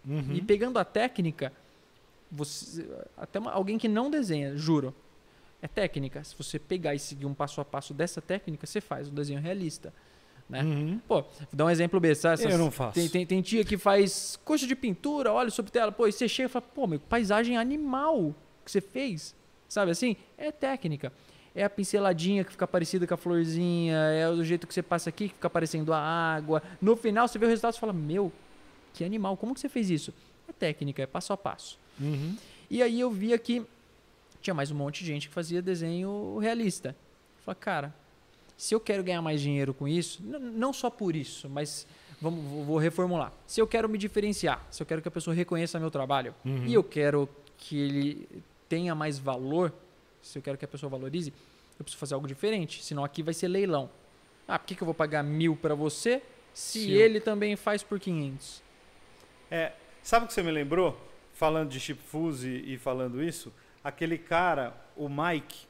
Uhum. 0.05 0.33
e 0.33 0.41
pegando 0.41 0.77
a 0.77 0.83
técnica, 0.85 1.53
você, 2.31 2.85
até 3.17 3.39
uma- 3.39 3.51
alguém 3.51 3.77
que 3.77 3.87
não 3.87 4.09
desenha, 4.09 4.55
juro, 4.57 4.93
é 5.61 5.67
técnica. 5.67 6.23
Se 6.23 6.35
você 6.37 6.59
pegar 6.59 6.93
e 6.93 6.99
seguir 6.99 7.25
um 7.25 7.33
passo 7.33 7.61
a 7.61 7.65
passo 7.65 7.93
dessa 7.93 8.21
técnica, 8.21 8.67
você 8.67 8.81
faz 8.81 9.07
um 9.07 9.13
desenho 9.13 9.39
realista. 9.39 9.93
Né? 10.49 10.61
Uhum. 10.61 10.99
Pô, 11.07 11.21
vou 11.21 11.31
dar 11.53 11.65
um 11.65 11.69
exemplo 11.69 11.99
besta. 12.01 12.33
essas- 12.33 12.51
Eu 12.51 12.57
não 12.57 12.69
faço. 12.69 12.95
Tem, 12.95 13.07
tem, 13.07 13.25
tem 13.25 13.41
tia 13.41 13.63
que 13.63 13.77
faz 13.77 14.37
curso 14.43 14.67
de 14.67 14.75
pintura, 14.75 15.31
olha 15.31 15.49
sobre 15.49 15.71
tela, 15.71 15.89
pô, 15.91 16.05
e 16.05 16.11
você 16.11 16.27
chega 16.27 16.47
e 16.47 16.51
fala, 16.51 16.65
pô, 16.73 16.85
meu, 16.85 16.99
paisagem 16.99 17.57
animal 17.57 18.35
que 18.65 18.69
você 18.71 18.81
fez. 18.81 19.33
Sabe 19.69 19.91
assim? 19.91 20.17
É 20.37 20.51
técnica. 20.51 21.13
É 21.55 21.63
a 21.63 21.69
pinceladinha 21.69 22.43
que 22.43 22.51
fica 22.51 22.65
parecida 22.67 23.05
com 23.05 23.13
a 23.13 23.17
florzinha, 23.17 23.95
é 23.95 24.27
o 24.27 24.43
jeito 24.43 24.65
que 24.65 24.73
você 24.73 24.81
passa 24.81 25.09
aqui 25.09 25.27
que 25.29 25.35
fica 25.35 25.49
parecendo 25.49 25.93
a 25.93 25.99
água. 25.99 26.63
No 26.81 26.95
final 26.95 27.27
você 27.27 27.37
vê 27.37 27.45
o 27.45 27.49
resultado 27.49 27.75
e 27.75 27.79
fala, 27.79 27.93
meu, 27.93 28.31
que 28.93 29.03
animal, 29.03 29.37
como 29.37 29.53
que 29.53 29.59
você 29.59 29.69
fez 29.69 29.89
isso? 29.89 30.13
É 30.47 30.51
técnica, 30.51 31.03
é 31.03 31.05
passo 31.05 31.31
a 31.31 31.37
passo. 31.37 31.77
Uhum. 31.99 32.35
E 32.71 32.81
aí 32.81 32.99
eu 32.99 33.11
via 33.11 33.37
que 33.37 33.63
tinha 34.41 34.53
mais 34.53 34.71
um 34.71 34.75
monte 34.75 35.01
de 35.01 35.05
gente 35.07 35.27
que 35.27 35.33
fazia 35.33 35.61
desenho 35.61 36.37
realista. 36.39 36.95
Falei, 37.45 37.59
cara, 37.59 37.93
se 38.57 38.73
eu 38.73 38.79
quero 38.79 39.03
ganhar 39.03 39.21
mais 39.21 39.39
dinheiro 39.39 39.73
com 39.75 39.87
isso, 39.87 40.23
não 40.23 40.73
só 40.73 40.89
por 40.89 41.15
isso, 41.15 41.47
mas 41.49 41.85
vamos, 42.19 42.43
vou- 42.45 42.63
vou 42.65 42.77
reformular. 42.79 43.31
Se 43.45 43.61
eu 43.61 43.67
quero 43.67 43.87
me 43.87 43.97
diferenciar, 43.99 44.65
se 44.71 44.81
eu 44.81 44.87
quero 44.87 45.01
que 45.03 45.07
a 45.07 45.11
pessoa 45.11 45.35
reconheça 45.35 45.79
meu 45.79 45.91
trabalho 45.91 46.33
Uhum. 46.43 46.65
e 46.65 46.73
eu 46.73 46.83
quero 46.83 47.29
que 47.57 47.77
ele 47.77 48.27
tenha 48.67 48.95
mais 48.95 49.19
valor, 49.19 49.71
se 50.23 50.39
eu 50.39 50.41
quero 50.41 50.57
que 50.57 50.65
a 50.65 50.67
pessoa 50.67 50.89
valorize, 50.89 51.31
eu 51.77 51.83
preciso 51.83 51.99
fazer 51.99 52.15
algo 52.15 52.27
diferente. 52.27 52.83
Senão 52.83 53.03
aqui 53.03 53.21
vai 53.21 53.33
ser 53.33 53.47
leilão. 53.47 53.89
Ah, 54.47 54.57
por 54.57 54.65
que, 54.65 54.73
que 54.75 54.81
eu 54.81 54.85
vou 54.85 54.93
pagar 54.95 55.21
mil 55.23 55.55
para 55.55 55.75
você 55.75 56.21
se 56.53 56.91
eu- 56.91 56.99
ele 57.01 57.19
também 57.19 57.55
faz 57.55 57.83
por 57.83 57.99
500? 57.99 58.63
É, 59.51 59.73
sabe 60.01 60.25
o 60.25 60.27
que 60.27 60.33
você 60.33 60.41
me 60.41 60.51
lembrou? 60.51 60.99
Falando 61.33 61.69
de 61.69 61.79
chip 61.79 62.01
fuse 62.01 62.63
e 62.65 62.77
falando 62.77 63.21
isso, 63.23 63.51
aquele 63.83 64.17
cara, 64.17 64.75
o 64.95 65.07
Mike, 65.09 65.65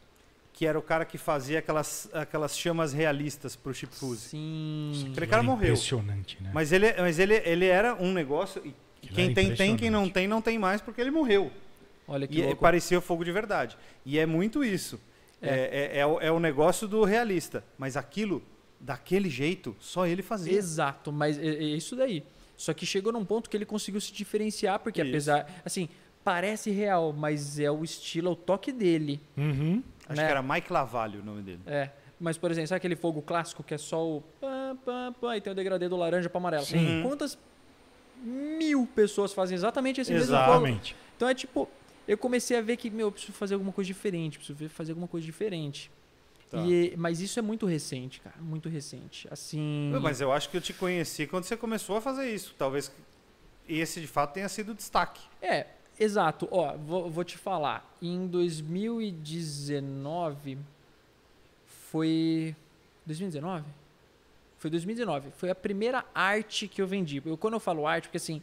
que 0.51 0.65
era 0.67 0.77
o 0.77 0.81
cara 0.81 1.03
que 1.05 1.17
fazia 1.17 1.59
aquelas, 1.59 2.09
aquelas 2.13 2.57
chamas 2.57 2.93
realistas 2.93 3.55
pro 3.55 3.73
chip 3.73 3.93
fuse. 3.95 4.29
Sim. 4.29 5.07
Aquele 5.11 5.27
cara 5.27 5.41
Ele 5.41 5.49
é 5.49 5.51
morreu. 5.51 5.73
Impressionante, 5.73 6.37
né? 6.41 6.51
Mas 6.53 6.71
ele, 6.71 6.93
mas 7.01 7.17
ele, 7.17 7.35
ele 7.45 7.65
era 7.65 7.95
um 7.95 8.11
negócio. 8.13 8.61
E 9.01 9.07
quem 9.07 9.25
era 9.25 9.33
tem, 9.33 9.55
tem, 9.55 9.75
quem 9.77 9.89
não 9.89 10.09
tem, 10.09 10.27
não 10.27 10.41
tem 10.41 10.59
mais 10.59 10.79
porque 10.81 11.01
ele 11.01 11.11
morreu. 11.11 11.51
Olha 12.07 12.27
que 12.27 12.37
E 12.37 12.41
é- 12.41 12.45
louco. 12.47 12.61
parecia 12.61 12.99
fogo 13.01 13.23
de 13.23 13.31
verdade. 13.31 13.77
E 14.05 14.19
é 14.19 14.25
muito 14.25 14.63
isso. 14.63 14.99
É, 15.41 15.91
é, 15.95 15.99
é 15.99 16.05
o, 16.05 16.19
é 16.21 16.31
o 16.31 16.39
negócio 16.39 16.87
do 16.87 17.03
realista. 17.03 17.63
Mas 17.77 17.97
aquilo, 17.97 18.41
daquele 18.79 19.29
jeito, 19.29 19.75
só 19.79 20.05
ele 20.07 20.21
fazia. 20.21 20.53
Exato, 20.57 21.11
mas 21.11 21.37
é, 21.37 21.45
é 21.47 21.63
isso 21.63 21.95
daí. 21.95 22.23
Só 22.55 22.73
que 22.73 22.85
chegou 22.85 23.11
num 23.11 23.25
ponto 23.25 23.49
que 23.49 23.57
ele 23.57 23.65
conseguiu 23.65 23.99
se 23.99 24.13
diferenciar, 24.13 24.79
porque 24.79 25.01
Isso. 25.01 25.09
apesar, 25.09 25.61
assim, 25.65 25.89
parece 26.23 26.71
real, 26.71 27.11
mas 27.11 27.59
é 27.59 27.69
o 27.69 27.83
estilo, 27.83 28.29
é 28.29 28.31
o 28.31 28.35
toque 28.35 28.71
dele. 28.71 29.19
Uhum. 29.35 29.83
Acho 30.07 30.17
né? 30.21 30.25
que 30.25 30.31
era 30.31 30.41
Mike 30.41 30.71
Lavalho 30.71 31.21
o 31.21 31.25
nome 31.25 31.41
dele. 31.41 31.59
É. 31.65 31.89
Mas, 32.19 32.37
por 32.37 32.51
exemplo, 32.51 32.67
sabe 32.69 32.77
aquele 32.77 32.95
fogo 32.95 33.21
clássico 33.21 33.63
que 33.63 33.73
é 33.73 33.77
só 33.77 34.01
o 34.05 34.21
pam, 34.39 34.77
pam, 34.85 35.13
pam, 35.19 35.35
e 35.35 35.41
tem 35.41 35.51
o 35.51 35.55
degradê 35.55 35.89
do 35.89 35.97
laranja 35.97 36.29
para 36.29 36.39
amarelo? 36.39 36.65
Sim. 36.65 37.01
Quantas 37.03 37.37
mil 38.21 38.87
pessoas 38.95 39.33
fazem 39.33 39.55
exatamente 39.55 39.99
esse 39.99 40.13
mesmo 40.13 40.27
fogo? 40.27 40.37
Exatamente. 40.41 40.95
Então 41.17 41.27
é 41.27 41.33
tipo, 41.33 41.67
eu 42.07 42.17
comecei 42.17 42.57
a 42.57 42.61
ver 42.61 42.77
que, 42.77 42.89
meu, 42.89 43.07
eu 43.07 43.11
preciso 43.11 43.33
fazer 43.33 43.53
alguma 43.53 43.71
coisa 43.71 43.87
diferente, 43.87 44.37
preciso 44.37 44.69
fazer 44.69 44.91
alguma 44.91 45.07
coisa 45.07 45.25
diferente. 45.25 45.91
Tá. 46.49 46.59
E, 46.59 46.93
mas 46.97 47.19
isso 47.19 47.39
é 47.39 47.41
muito 47.41 47.65
recente, 47.65 48.21
cara, 48.21 48.35
muito 48.39 48.69
recente. 48.69 49.27
Assim. 49.31 49.91
Mas 50.01 50.21
eu 50.21 50.31
acho 50.31 50.49
que 50.49 50.57
eu 50.57 50.61
te 50.61 50.73
conheci 50.73 51.25
quando 51.25 51.45
você 51.45 51.57
começou 51.57 51.97
a 51.97 52.01
fazer 52.01 52.31
isso. 52.31 52.53
Talvez 52.57 52.91
esse 53.67 53.99
de 53.99 54.07
fato 54.07 54.33
tenha 54.33 54.47
sido 54.47 54.73
o 54.73 54.75
destaque. 54.75 55.21
É, 55.41 55.65
exato. 55.99 56.47
Ó, 56.51 56.77
vou, 56.77 57.09
vou 57.09 57.23
te 57.23 57.35
falar. 57.37 57.91
Em 58.01 58.27
2019 58.27 60.59
foi 61.65 62.55
2019? 63.05 63.65
Foi 64.57 64.69
2019. 64.69 65.31
Foi 65.31 65.49
a 65.49 65.55
primeira 65.55 66.05
arte 66.13 66.67
que 66.67 66.81
eu 66.81 66.87
vendi. 66.87 67.21
Eu, 67.25 67.37
quando 67.37 67.55
eu 67.55 67.59
falo 67.59 67.85
arte, 67.85 68.07
porque 68.07 68.17
assim, 68.17 68.41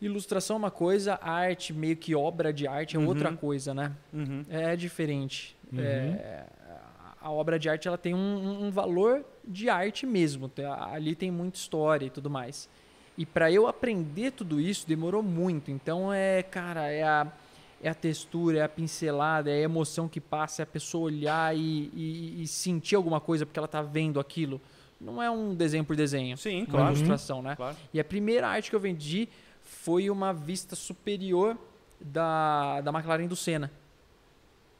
ilustração 0.00 0.56
é 0.56 0.58
uma 0.58 0.70
coisa, 0.70 1.18
arte 1.22 1.72
meio 1.72 1.96
que 1.96 2.14
obra 2.14 2.52
de 2.52 2.66
arte 2.66 2.96
é 2.96 2.98
Uhum. 2.98 3.06
outra 3.08 3.32
coisa, 3.32 3.74
né? 3.74 3.92
Uhum. 4.12 4.44
É 4.48 4.74
diferente. 4.76 5.56
Uhum. 5.72 5.80
É, 5.80 6.44
a 7.20 7.30
obra 7.30 7.58
de 7.58 7.68
arte 7.68 7.86
ela 7.86 7.98
tem 7.98 8.14
um, 8.14 8.64
um 8.64 8.70
valor 8.70 9.24
de 9.46 9.68
arte 9.68 10.06
mesmo. 10.06 10.48
Tem- 10.48 10.64
Ali 10.64 11.14
tem 11.14 11.30
muita 11.30 11.58
história 11.58 12.06
e 12.06 12.10
tudo 12.10 12.30
mais. 12.30 12.68
E 13.18 13.26
para 13.26 13.52
eu 13.52 13.66
aprender 13.66 14.30
tudo 14.32 14.58
isso 14.60 14.86
demorou 14.88 15.22
muito. 15.22 15.70
Então 15.70 16.10
é, 16.12 16.42
cara, 16.42 16.90
é 16.90 17.02
a, 17.02 17.26
é 17.82 17.90
a 17.90 17.94
textura, 17.94 18.58
é 18.58 18.62
a 18.62 18.68
pincelada, 18.68 19.50
é 19.50 19.54
a 19.56 19.60
emoção 19.60 20.08
que 20.08 20.20
passa, 20.20 20.62
é 20.62 20.64
a 20.64 20.66
pessoa 20.66 21.04
olhar 21.04 21.54
e, 21.54 21.90
e- 21.94 22.42
e 22.42 22.46
sentir 22.46 22.94
alguma 22.94 23.20
coisa 23.20 23.44
porque 23.44 23.58
ela 23.58 23.68
tá 23.68 23.82
vendo 23.82 24.18
aquilo. 24.18 24.58
Não 24.98 25.22
é 25.22 25.30
um 25.30 25.54
desenho 25.54 25.84
por 25.84 25.96
desenho, 25.96 26.36
Sim, 26.36 26.60
uma 26.60 26.66
claro. 26.66 26.88
ilustração, 26.94 27.40
né? 27.42 27.54
claro. 27.56 27.76
E 27.92 27.98
a 28.00 28.04
primeira 28.04 28.46
arte 28.48 28.68
que 28.70 28.76
eu 28.76 28.80
vendi 28.80 29.28
foi 29.70 30.10
uma 30.10 30.32
vista 30.34 30.74
superior 30.74 31.56
da, 32.00 32.80
da 32.80 32.90
McLaren 32.90 33.26
do 33.26 33.36
Senna. 33.36 33.70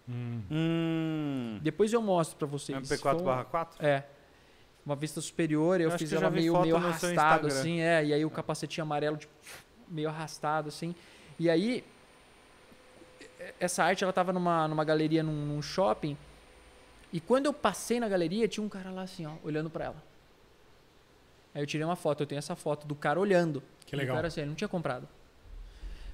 Hum. 0.08 0.42
Hum, 0.50 1.58
Depois 1.62 1.92
eu 1.92 2.02
mostro 2.02 2.36
pra 2.36 2.46
vocês. 2.48 2.76
MP4/4? 2.76 3.76
Foi- 3.76 3.86
É. 3.86 4.04
Uma 4.84 4.96
vista 4.96 5.20
superior, 5.20 5.80
eu, 5.80 5.90
Eu 5.90 5.98
fiz 5.98 6.12
ela 6.12 6.28
meio, 6.30 6.52
meio 6.62 6.76
arrastado, 6.76 7.46
assim, 7.60 7.80
é. 7.80 8.04
E 8.04 8.12
aí 8.14 8.24
o 8.24 8.30
capacetinho 8.30 8.82
amarelo, 8.84 9.16
tipo, 9.16 9.32
meio 9.88 10.08
arrastado, 10.08 10.68
assim. 10.68 10.94
E 11.38 11.48
aí, 11.48 11.84
essa 13.60 13.84
arte, 13.84 14.02
ela 14.02 14.12
tava 14.12 14.32
numa, 14.32 14.66
numa 14.66 14.84
galeria, 14.84 15.22
num, 15.22 15.46
num 15.46 15.62
shopping. 15.62 16.16
E 17.12 17.20
quando 17.20 17.46
eu 17.46 17.52
passei 17.52 18.00
na 18.00 18.08
galeria, 18.08 18.48
tinha 18.48 18.64
um 18.64 18.68
cara 18.68 18.90
lá, 18.90 19.02
assim, 19.02 19.26
ó, 19.26 19.34
olhando 19.44 19.70
pra 19.70 19.84
ela. 19.86 20.02
Aí 21.54 21.62
eu 21.62 21.66
tirei 21.66 21.84
uma 21.84 21.96
foto, 21.96 22.22
eu 22.22 22.26
tenho 22.26 22.38
essa 22.38 22.54
foto 22.54 22.86
do 22.86 22.94
cara 22.94 23.18
olhando. 23.18 23.62
Que 23.86 23.96
legal. 23.96 24.14
O 24.14 24.16
cara, 24.16 24.28
assim, 24.28 24.40
ele 24.40 24.50
não 24.50 24.56
tinha 24.56 24.68
comprado. 24.68 25.08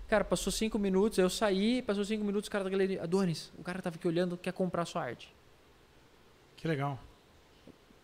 Cara, 0.08 0.24
passou 0.24 0.52
cinco 0.52 0.78
minutos, 0.78 1.18
eu 1.18 1.28
saí, 1.28 1.82
passou 1.82 2.04
cinco 2.04 2.24
minutos, 2.24 2.48
o 2.48 2.50
cara 2.50 2.62
da 2.64 2.70
galeria, 2.70 3.02
Adonis, 3.02 3.52
o 3.58 3.62
cara 3.62 3.82
tava 3.82 3.96
aqui 3.96 4.06
olhando, 4.06 4.36
quer 4.36 4.52
comprar 4.52 4.84
sua 4.84 5.02
arte. 5.02 5.34
Que 6.56 6.68
legal. 6.68 6.98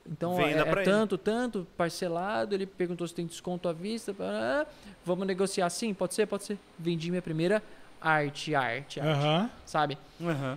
Então, 0.05 0.35
Venda 0.35 0.61
é, 0.61 0.64
pra 0.64 0.80
é 0.80 0.85
ele. 0.85 0.91
tanto, 0.91 1.16
tanto, 1.16 1.66
parcelado. 1.76 2.55
Ele 2.55 2.66
perguntou 2.66 3.07
se 3.07 3.14
tem 3.14 3.24
desconto 3.24 3.68
à 3.68 3.72
vista. 3.72 4.12
pará, 4.12 4.66
Vamos 5.05 5.26
negociar 5.26 5.70
sim? 5.70 5.95
Pode 5.95 6.14
ser? 6.14 6.26
Pode 6.26 6.45
ser. 6.45 6.59
Vendi 6.78 7.09
minha 7.09 7.22
primeira 7.22 7.62
arte, 8.01 8.53
arte, 8.53 8.99
arte, 8.99 9.01
Aham. 9.01 9.51
sabe? 9.64 9.97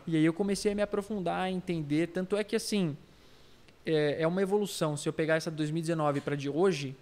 E 0.08 0.16
aí 0.18 0.26
eu 0.26 0.34
comecei 0.34 0.72
a 0.72 0.76
me 0.76 0.82
aprofundar, 0.82 1.42
a 1.42 1.52
entender. 1.52 2.08
Tanto 2.08 2.36
é 2.36 2.44
que, 2.44 2.56
assim, 2.56 2.98
é, 3.86 4.22
é 4.22 4.28
uma 4.28 4.42
evolução. 4.42 4.96
Se 4.98 5.08
eu 5.08 5.14
pegar 5.14 5.36
essa 5.36 5.50
de 5.52 5.58
2019 5.58 6.22
para 6.22 6.36
de 6.36 6.50
hoje, 6.50 6.96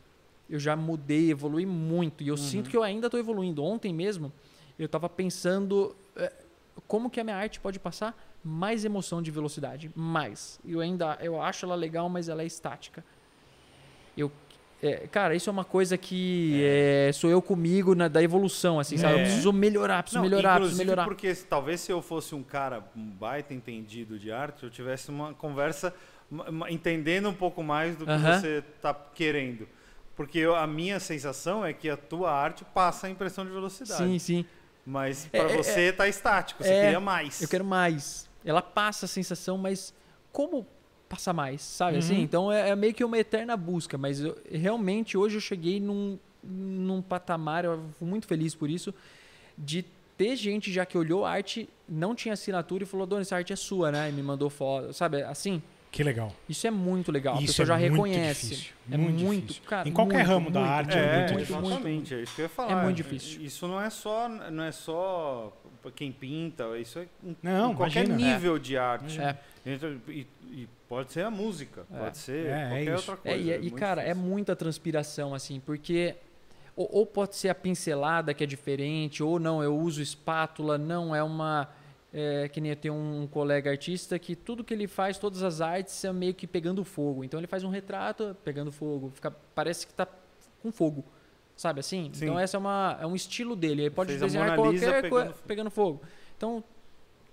eu 0.50 0.60
já 0.60 0.76
mudei, 0.76 1.32
evolui 1.32 1.66
muito. 1.66 2.24
E 2.24 2.28
eu 2.28 2.38
sinto 2.38 2.70
que 2.70 2.76
eu 2.78 2.84
ainda 2.84 3.08
estou 3.08 3.20
evoluindo. 3.20 3.64
Ontem 3.64 3.94
mesmo, 3.94 4.32
eu 4.78 4.86
estava 4.86 5.08
pensando 5.10 5.96
é, 6.16 6.32
como 6.88 7.10
que 7.10 7.20
a 7.20 7.24
minha 7.24 7.36
arte 7.36 7.60
pode 7.60 7.80
passar 7.80 8.16
mais 8.44 8.84
emoção 8.84 9.22
de 9.22 9.32
velocidade. 9.32 9.90
Mais. 9.96 10.60
Eu 10.66 10.82
ainda 10.82 11.18
eu 11.22 11.42
acho 11.42 11.66
ela 11.66 11.76
legal, 11.76 12.10
mas 12.10 12.28
ela 12.28 12.42
é 12.44 12.46
estática. 12.46 13.04
Eu, 14.18 14.30
é, 14.82 15.08
cara, 15.08 15.34
isso 15.34 15.50
é 15.50 15.54
uma 15.54 15.64
coisa 15.64 15.98
que 15.98 16.62
é, 16.64 17.10
sou 17.14 17.30
eu 17.30 17.42
comigo 17.42 17.96
na, 17.96 18.10
da 18.10 18.22
evolução, 18.22 18.80
assim, 18.80 18.98
sabe? 18.98 19.14
Eu 19.14 19.20
É. 19.20 19.24
preciso 19.24 19.54
melhorar, 19.54 20.04
preciso 20.04 20.22
Não, 20.22 20.30
melhorar, 20.30 20.58
preciso 20.60 20.78
melhorar. 20.78 21.06
porque 21.06 21.34
talvez 21.50 21.80
se 21.80 21.92
eu 21.92 22.02
fosse 22.02 22.36
um 22.36 22.44
cara 22.44 22.84
um 22.96 23.06
baita 23.10 23.54
entendido 23.54 24.20
de 24.20 24.30
arte, 24.30 24.64
eu 24.64 24.70
tivesse 24.70 25.10
uma 25.10 25.34
conversa 25.34 25.94
entendendo 26.70 27.30
um 27.30 27.34
pouco 27.34 27.64
mais 27.64 27.96
do 27.96 28.06
que 28.06 28.18
você 28.18 28.64
está 28.76 28.94
querendo. 28.94 29.68
Porque 30.16 30.38
eu- 30.40 30.56
a 30.56 30.68
minha 30.68 31.00
sensação 31.00 31.66
é 31.66 31.74
que 31.74 31.90
a 31.90 31.98
tua 31.98 32.32
arte 32.32 32.64
passa 32.66 33.08
a 33.08 33.10
impressão 33.10 33.46
de 33.46 33.52
velocidade. 33.52 34.04
Sim, 34.04 34.20
sim. 34.20 34.46
Mas 34.86 35.28
É, 35.32 35.38
para 35.38 35.50
é, 35.50 35.56
você 35.56 35.94
tá 35.94 36.08
estático, 36.08 36.64
você 36.64 36.74
é, 36.74 36.80
queria 36.82 37.00
mais. 37.00 37.42
Eu 37.42 37.48
quero 37.48 37.64
mais. 37.66 38.30
Ela 38.46 38.62
passa 38.62 39.06
a 39.06 39.10
sensação, 39.10 39.58
mas 39.58 39.94
como 40.32 40.68
passar 41.08 41.34
mais, 41.34 41.62
sabe? 41.62 41.98
Assim, 41.98 42.16
Uhum. 42.18 42.22
então 42.22 42.52
é, 42.52 42.70
é 42.70 42.76
meio 42.76 42.94
que 42.94 43.04
uma 43.04 43.18
eterna 43.18 43.56
busca, 43.56 43.98
mas 43.98 44.20
eu- 44.20 44.38
realmente 44.52 45.18
hoje 45.18 45.38
eu 45.38 45.42
cheguei 45.42 45.80
num, 45.80 46.18
num 46.44 47.02
patamar, 47.02 47.64
eu 47.66 47.82
fui 47.98 48.08
muito 48.08 48.28
feliz 48.28 48.54
por 48.54 48.70
isso, 48.70 48.94
de 49.58 49.86
ter 50.18 50.36
gente 50.36 50.72
já 50.72 50.86
que 50.86 50.98
olhou 50.98 51.24
a 51.26 51.32
arte, 51.32 51.70
não 51.88 52.14
tinha 52.14 52.34
assinatura 52.34 52.84
e 52.84 52.86
falou, 52.86 53.06
Dona, 53.06 53.22
essa 53.22 53.36
arte 53.36 53.54
é 53.54 53.56
sua, 53.56 53.92
né? 53.92 54.10
E 54.10 54.12
me 54.12 54.22
mandou 54.22 54.50
foto, 54.50 54.92
sabe? 54.94 55.22
Assim, 55.24 55.62
Que 55.94 56.04
legal. 56.04 56.34
isso 56.50 56.66
é 56.66 56.72
muito 56.72 57.12
legal. 57.12 57.36
a 57.36 57.38
Isso 57.38 57.48
pessoa 57.62 57.64
é 57.64 57.68
já 57.68 57.78
muito 57.78 57.92
reconhece. 57.94 58.48
difícil, 58.50 58.74
É 58.92 58.98
muito 58.98 59.24
muito, 59.24 59.42
difícil. 59.48 59.64
cara, 59.70 59.88
Em 59.88 59.92
qualquer 59.94 60.18
muito, 60.18 60.28
ramo 60.28 60.52
da 60.52 60.60
muito, 60.60 60.72
arte 60.74 60.98
É, 60.98 61.02
é 61.02 61.18
muito 61.20 61.34
muito, 61.34 61.54
muito. 61.54 61.68
exatamente, 61.68 62.16
é 62.16 62.22
isso 62.24 62.36
que 62.36 62.42
eu 62.42 62.46
ia 62.46 62.50
falar. 62.50 62.72
É 62.80 62.84
muito 62.84 62.96
difícil. 62.98 63.42
Isso 63.44 63.68
não 63.68 63.80
é 63.80 63.90
só, 63.90 64.28
não 64.28 64.64
é 64.64 64.72
só 64.72 65.54
quem 65.96 66.12
pinta, 66.12 66.66
isso 66.80 66.98
é 67.00 67.08
em, 67.24 67.38
Não, 67.44 67.72
em 67.72 67.76
qualquer 67.76 68.06
imagina. 68.06 68.34
nível 68.34 68.58
de 68.58 68.76
arte. 68.78 69.22
É. 69.22 69.38
Então, 69.66 69.96
E, 70.10 70.26
e 70.52 70.68
pode 70.90 71.12
ser 71.14 71.26
a 71.26 71.30
música, 71.32 71.86
É. 71.94 72.00
pode 72.00 72.18
ser 72.18 72.46
É, 72.48 72.50
é 72.50 72.68
qualquer 72.68 72.84
isso. 73.00 73.12
outra 73.12 73.30
É, 73.32 73.34
coisa. 73.36 73.56
e, 73.58 73.68
e, 73.68 73.72
cara, 73.72 74.02
é 74.02 74.08
difícil. 74.10 74.30
muita 74.30 74.56
transpiração, 74.56 75.34
assim, 75.36 75.60
porque. 75.60 76.16
Ou, 76.76 76.90
ou 76.92 77.06
pode 77.06 77.36
ser 77.36 77.50
a 77.50 77.56
pincelada 77.56 78.34
que 78.34 78.44
é 78.44 78.48
diferente, 78.48 79.22
ou 79.22 79.38
não, 79.40 79.62
eu 79.62 79.78
uso 79.78 80.02
espátula, 80.02 80.76
não, 80.76 81.16
é 81.16 81.22
uma. 81.22 81.70
É, 82.16 82.48
que 82.48 82.62
nem 82.62 82.70
eu 82.70 82.76
tenho 82.76 82.94
um 82.94 83.26
colega 83.26 83.72
artista 83.72 84.20
que 84.20 84.36
tudo 84.36 84.64
que 84.64 84.72
ele 84.72 84.88
faz, 84.88 85.18
todas 85.18 85.42
as 85.42 85.62
artes, 85.62 86.04
é 86.06 86.14
meio 86.14 86.34
que 86.34 86.46
pegando 86.46 86.84
fogo. 86.84 87.24
Então 87.24 87.40
ele 87.40 87.48
faz 87.48 87.64
um 87.64 87.70
retrato 87.70 88.38
pegando 88.44 88.72
fogo, 88.72 89.10
fica, 89.16 89.32
parece 89.56 89.88
que 89.88 89.94
tá 89.94 90.08
com 90.62 90.72
fogo. 90.72 91.04
Sabe 91.56 91.80
assim? 91.80 92.12
Sim. 92.14 92.26
Então 92.26 92.40
essa 92.40 92.58
é, 92.58 92.60
uma, 92.60 92.98
é 93.02 93.08
um 93.08 93.16
estilo 93.16 93.56
dele. 93.56 93.84
Ele 93.84 93.90
pode 93.90 94.10
Fez 94.10 94.22
desenhar 94.22 94.56
qualquer 94.56 94.80
pegando 94.80 95.10
coisa 95.10 95.30
fogo. 95.30 95.44
pegando 95.48 95.72
fogo. 95.72 96.02
Então, 96.38 96.64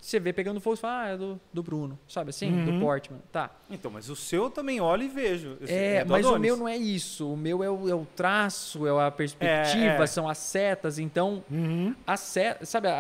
você 0.00 0.18
vê 0.18 0.32
pegando 0.32 0.60
fogo 0.60 0.74
e 0.74 0.78
fala, 0.78 1.02
ah, 1.02 1.08
é 1.08 1.16
do, 1.16 1.40
do 1.52 1.62
Bruno. 1.62 1.98
Sabe 2.08 2.30
assim? 2.30 2.50
Uhum. 2.52 2.64
Do 2.78 2.80
Portman. 2.80 3.20
Tá. 3.30 3.50
Então, 3.70 3.90
mas 3.90 4.08
o 4.08 4.16
seu 4.16 4.44
eu 4.44 4.50
também 4.50 4.80
olho 4.80 5.02
e 5.02 5.08
vejo. 5.08 5.58
Esse- 5.60 5.72
É, 5.72 6.04
do 6.04 6.10
mas 6.10 6.24
o 6.24 6.30
Adonis. 6.30 6.42
meu 6.42 6.56
não 6.56 6.66
é 6.68 6.76
isso. 6.76 7.30
O 7.32 7.36
meu 7.36 7.62
é 7.62 7.70
o, 7.70 7.88
é 7.88 7.94
o 7.94 8.06
traço, 8.16 8.86
é 8.86 9.06
a 9.06 9.10
perspectiva, 9.10 9.84
É, 9.84 10.02
é. 10.02 10.06
são 10.06 10.28
as 10.28 10.38
setas. 10.38 10.98
Então, 10.98 11.44
Uhum. 11.50 11.94
a 12.06 12.16
seta, 12.16 12.64
sabe, 12.64 12.88
a- 12.88 12.92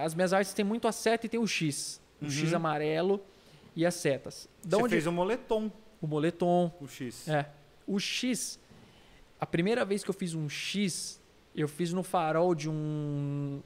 a- 0.00 0.04
as 0.04 0.14
minhas 0.14 0.32
artes 0.32 0.52
têm 0.52 0.64
muito 0.64 0.88
a 0.88 0.92
seta 0.92 1.26
e 1.26 1.28
tem 1.28 1.38
o 1.40 1.46
X. 1.46 2.00
O 2.20 2.28
X 2.30 2.50
Uhum. 2.50 2.56
amarelo 2.56 3.20
e 3.76 3.86
as 3.86 3.94
setas. 3.94 4.48
Da 4.64 4.76
Você 4.76 4.82
onde 4.82 4.90
fez 4.94 5.06
um 5.06 5.12
moletom, 5.12 5.70
o 6.02 6.06
moletom. 6.06 6.72
o 6.80 6.88
X. 6.88 7.28
É. 7.28 7.46
O 7.86 7.98
X, 7.98 8.58
a 9.40 9.46
primeira 9.46 9.84
vez 9.84 10.02
que 10.04 10.10
eu 10.10 10.14
fiz 10.14 10.34
um 10.34 10.48
X, 10.48 11.20
eu 11.54 11.66
fiz 11.68 11.92
no 11.92 12.02
farol 12.02 12.54
de 12.54 12.68
um 12.68 13.60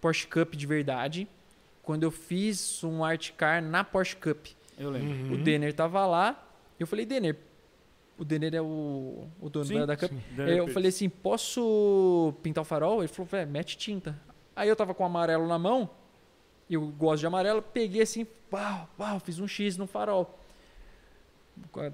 Porsche 0.00 0.26
Cup 0.26 0.54
de 0.54 0.66
verdade. 0.66 1.28
Quando 1.82 2.04
eu 2.04 2.10
fiz 2.10 2.82
um 2.84 3.04
art 3.04 3.32
car 3.32 3.62
na 3.62 3.82
Porsche 3.82 4.16
Cup. 4.16 4.46
Eu 4.78 4.90
lembro. 4.90 5.10
Uhum. 5.10 5.32
O 5.32 5.36
Denner 5.38 5.72
tava 5.74 6.06
lá. 6.06 6.48
Eu 6.78 6.86
falei, 6.86 7.04
Denner, 7.04 7.36
o 8.18 8.24
Denner 8.24 8.54
é 8.54 8.62
o, 8.62 9.26
o 9.40 9.50
dono 9.50 9.64
Sim, 9.64 9.84
da 9.84 9.96
Cup. 9.96 10.12
Eu 10.38 10.68
falei 10.68 10.88
assim, 10.90 11.08
posso 11.08 12.34
pintar 12.42 12.62
o 12.62 12.64
farol? 12.64 13.00
Ele 13.00 13.08
falou, 13.08 13.26
velho, 13.26 13.50
mete 13.50 13.76
tinta. 13.76 14.18
Aí 14.54 14.68
eu 14.68 14.76
tava 14.76 14.94
com 14.94 15.02
o 15.02 15.06
amarelo 15.06 15.46
na 15.48 15.58
mão, 15.58 15.90
e 16.68 16.74
eu 16.74 16.86
gosto 16.86 17.20
de 17.20 17.26
amarelo, 17.26 17.62
peguei 17.62 18.02
assim, 18.02 18.26
pau, 18.50 18.88
pau, 18.96 19.18
fiz 19.18 19.38
um 19.38 19.48
X 19.48 19.76
no 19.76 19.86
farol. 19.86 20.38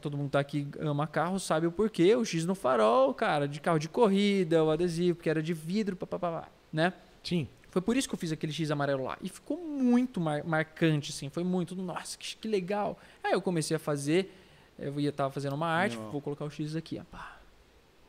Todo 0.00 0.16
mundo 0.16 0.30
tá 0.30 0.40
aqui 0.40 0.68
ama 0.80 1.06
carro, 1.06 1.38
sabe 1.38 1.66
o 1.66 1.72
porquê. 1.72 2.14
O 2.14 2.24
X 2.24 2.44
no 2.44 2.54
farol, 2.54 3.12
cara, 3.14 3.48
de 3.48 3.60
carro 3.60 3.78
de 3.78 3.88
corrida, 3.88 4.62
o 4.62 4.70
adesivo, 4.70 5.18
que 5.18 5.28
era 5.28 5.42
de 5.42 5.52
vidro, 5.52 5.96
papapá, 5.96 6.48
né? 6.72 6.92
Sim. 7.22 7.48
Foi 7.70 7.82
por 7.82 7.96
isso 7.96 8.08
que 8.08 8.14
eu 8.14 8.18
fiz 8.18 8.32
aquele 8.32 8.52
X 8.52 8.70
amarelo 8.70 9.04
lá. 9.04 9.18
E 9.20 9.28
ficou 9.28 9.56
muito 9.58 10.20
mar- 10.20 10.42
marcante, 10.44 11.10
assim. 11.10 11.28
Foi 11.28 11.44
muito, 11.44 11.74
nossa, 11.76 12.16
que, 12.16 12.36
que 12.36 12.48
legal. 12.48 12.98
Aí 13.22 13.32
eu 13.32 13.42
comecei 13.42 13.76
a 13.76 13.78
fazer, 13.78 14.32
eu 14.78 14.98
ia 14.98 15.12
tava 15.12 15.30
fazendo 15.30 15.54
uma 15.54 15.66
arte, 15.68 15.96
Não. 15.96 16.10
vou 16.10 16.20
colocar 16.20 16.44
o 16.44 16.50
X 16.50 16.74
aqui, 16.76 17.00
pá. 17.10 17.38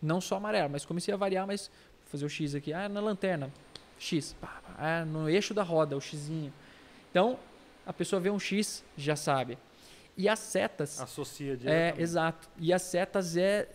Não 0.01 0.22
só 0.22 0.38
amarelo, 0.38 0.70
mas 0.70 0.86
comecei 0.86 1.14
a 1.14 1.18
variar, 1.18 1.45
mas 1.45 1.70
fazer 2.05 2.26
o 2.26 2.30
X 2.30 2.55
aqui. 2.55 2.72
Ah, 2.72 2.88
na 2.88 3.01
lanterna, 3.01 3.51
X. 3.99 4.34
pá, 4.39 4.62
pá. 4.66 4.76
Ah, 4.78 5.05
no 5.05 5.30
eixo 5.30 5.53
da 5.53 5.62
roda, 5.62 5.97
o 5.97 6.01
Xzinho. 6.01 6.53
Então, 7.12 7.38
a 7.86 7.91
pessoa 7.91 8.20
vê 8.20 8.30
um 8.30 8.39
X, 8.39 8.84
já 8.97 9.16
sabe. 9.18 9.57
E 10.16 10.28
as 10.30 10.39
setas... 10.39 10.99
Associa 11.01 11.53
É, 11.53 11.55
diretamente. 11.55 12.01
exato. 12.01 12.49
E 12.57 12.72
as 12.74 12.82
setas 12.82 13.36
é 13.36 13.68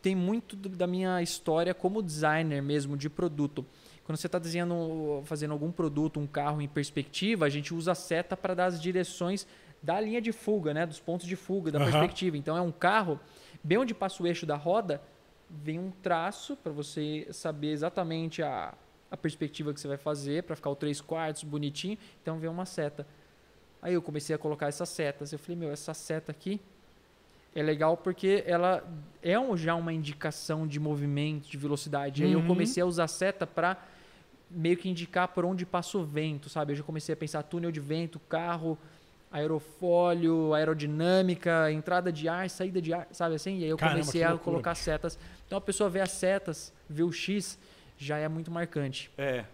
tem 0.00 0.14
muito 0.14 0.54
do- 0.54 0.68
da 0.68 0.86
minha 0.86 1.20
história 1.22 1.74
como 1.74 2.00
designer 2.02 2.62
mesmo 2.62 2.96
de 2.96 3.10
produto. 3.10 3.66
Quando 4.04 4.16
você 4.16 4.26
está 4.26 4.38
desenhando, 4.38 5.22
fazendo 5.24 5.52
algum 5.52 5.70
produto, 5.70 6.18
um 6.18 6.26
carro 6.26 6.60
em 6.60 6.68
perspectiva, 6.68 7.46
a 7.46 7.48
gente 7.48 7.72
usa 7.72 7.92
a 7.92 7.94
seta 7.94 8.36
para 8.36 8.54
dar 8.54 8.66
as 8.66 8.80
direções 8.80 9.46
da 9.82 10.00
linha 10.00 10.20
de 10.20 10.32
fuga, 10.32 10.74
né, 10.74 10.86
dos 10.86 11.00
pontos 11.00 11.26
de 11.26 11.36
fuga, 11.36 11.70
da 11.70 11.78
Aham. 11.78 11.90
perspectiva. 11.90 12.36
Então 12.36 12.56
é 12.56 12.60
um 12.60 12.72
carro, 12.72 13.18
bem 13.62 13.78
onde 13.78 13.94
passa 13.94 14.22
o 14.22 14.26
eixo 14.26 14.46
da 14.46 14.56
roda, 14.56 15.00
vem 15.48 15.78
um 15.78 15.90
traço 15.90 16.56
para 16.56 16.72
você 16.72 17.26
saber 17.30 17.72
exatamente 17.72 18.42
a, 18.42 18.74
a 19.10 19.16
perspectiva 19.16 19.72
que 19.74 19.80
você 19.80 19.88
vai 19.88 19.96
fazer 19.96 20.44
para 20.44 20.56
ficar 20.56 20.70
o 20.70 20.76
3 20.76 21.00
quartos 21.00 21.44
bonitinho. 21.44 21.98
Então 22.22 22.38
vem 22.38 22.48
uma 22.48 22.64
seta. 22.66 23.06
Aí 23.80 23.94
eu 23.94 24.02
comecei 24.02 24.34
a 24.34 24.38
colocar 24.38 24.68
essas 24.68 24.88
setas. 24.88 25.32
Eu 25.32 25.38
falei, 25.38 25.56
meu, 25.56 25.70
essa 25.70 25.92
seta 25.92 26.30
aqui 26.32 26.60
é 27.54 27.62
legal 27.62 27.96
porque 27.96 28.42
ela 28.46 28.82
é 29.22 29.38
um- 29.38 29.56
já 29.56 29.74
uma 29.74 29.92
indicação 29.92 30.66
de 30.66 30.80
movimento, 30.80 31.48
de 31.48 31.56
velocidade. 31.56 32.24
Aí 32.24 32.32
eu 32.32 32.40
Uhum. 32.40 32.46
comecei 32.46 32.82
a 32.82 32.86
usar 32.86 33.06
seta 33.08 33.46
para 33.46 33.76
meio 34.50 34.76
que 34.76 34.88
indicar 34.88 35.28
por 35.28 35.44
onde 35.44 35.64
passa 35.64 35.96
o 35.98 36.04
vento, 36.04 36.48
sabe? 36.48 36.72
Eu 36.72 36.76
já 36.76 36.82
comecei 36.82 37.12
a 37.12 37.16
pensar 37.16 37.42
túnel 37.42 37.70
de 37.72 37.80
vento, 37.80 38.18
carro, 38.28 38.78
aerofólio, 39.30 40.54
aerodinâmica, 40.54 41.70
entrada 41.72 42.12
de 42.12 42.28
ar, 42.28 42.48
saída 42.48 42.80
de 42.80 42.92
ar, 42.92 43.06
sabe 43.12 43.34
assim? 43.34 43.58
E 43.58 43.64
aí 43.64 43.70
eu 43.70 43.76
Caramba, 43.76 44.00
comecei 44.00 44.22
a 44.22 44.36
colocar 44.36 44.74
setas. 44.74 45.18
Então 45.46 45.58
a 45.58 45.60
pessoa 45.60 45.88
vê 45.90 46.00
as 46.00 46.10
setas, 46.10 46.72
vê 46.88 47.02
o 47.02 47.12
X, 47.12 47.58
já 47.98 48.18
é 48.18 48.28
muito 48.28 48.50
marcante. 48.50 49.10
É. 49.18 49.44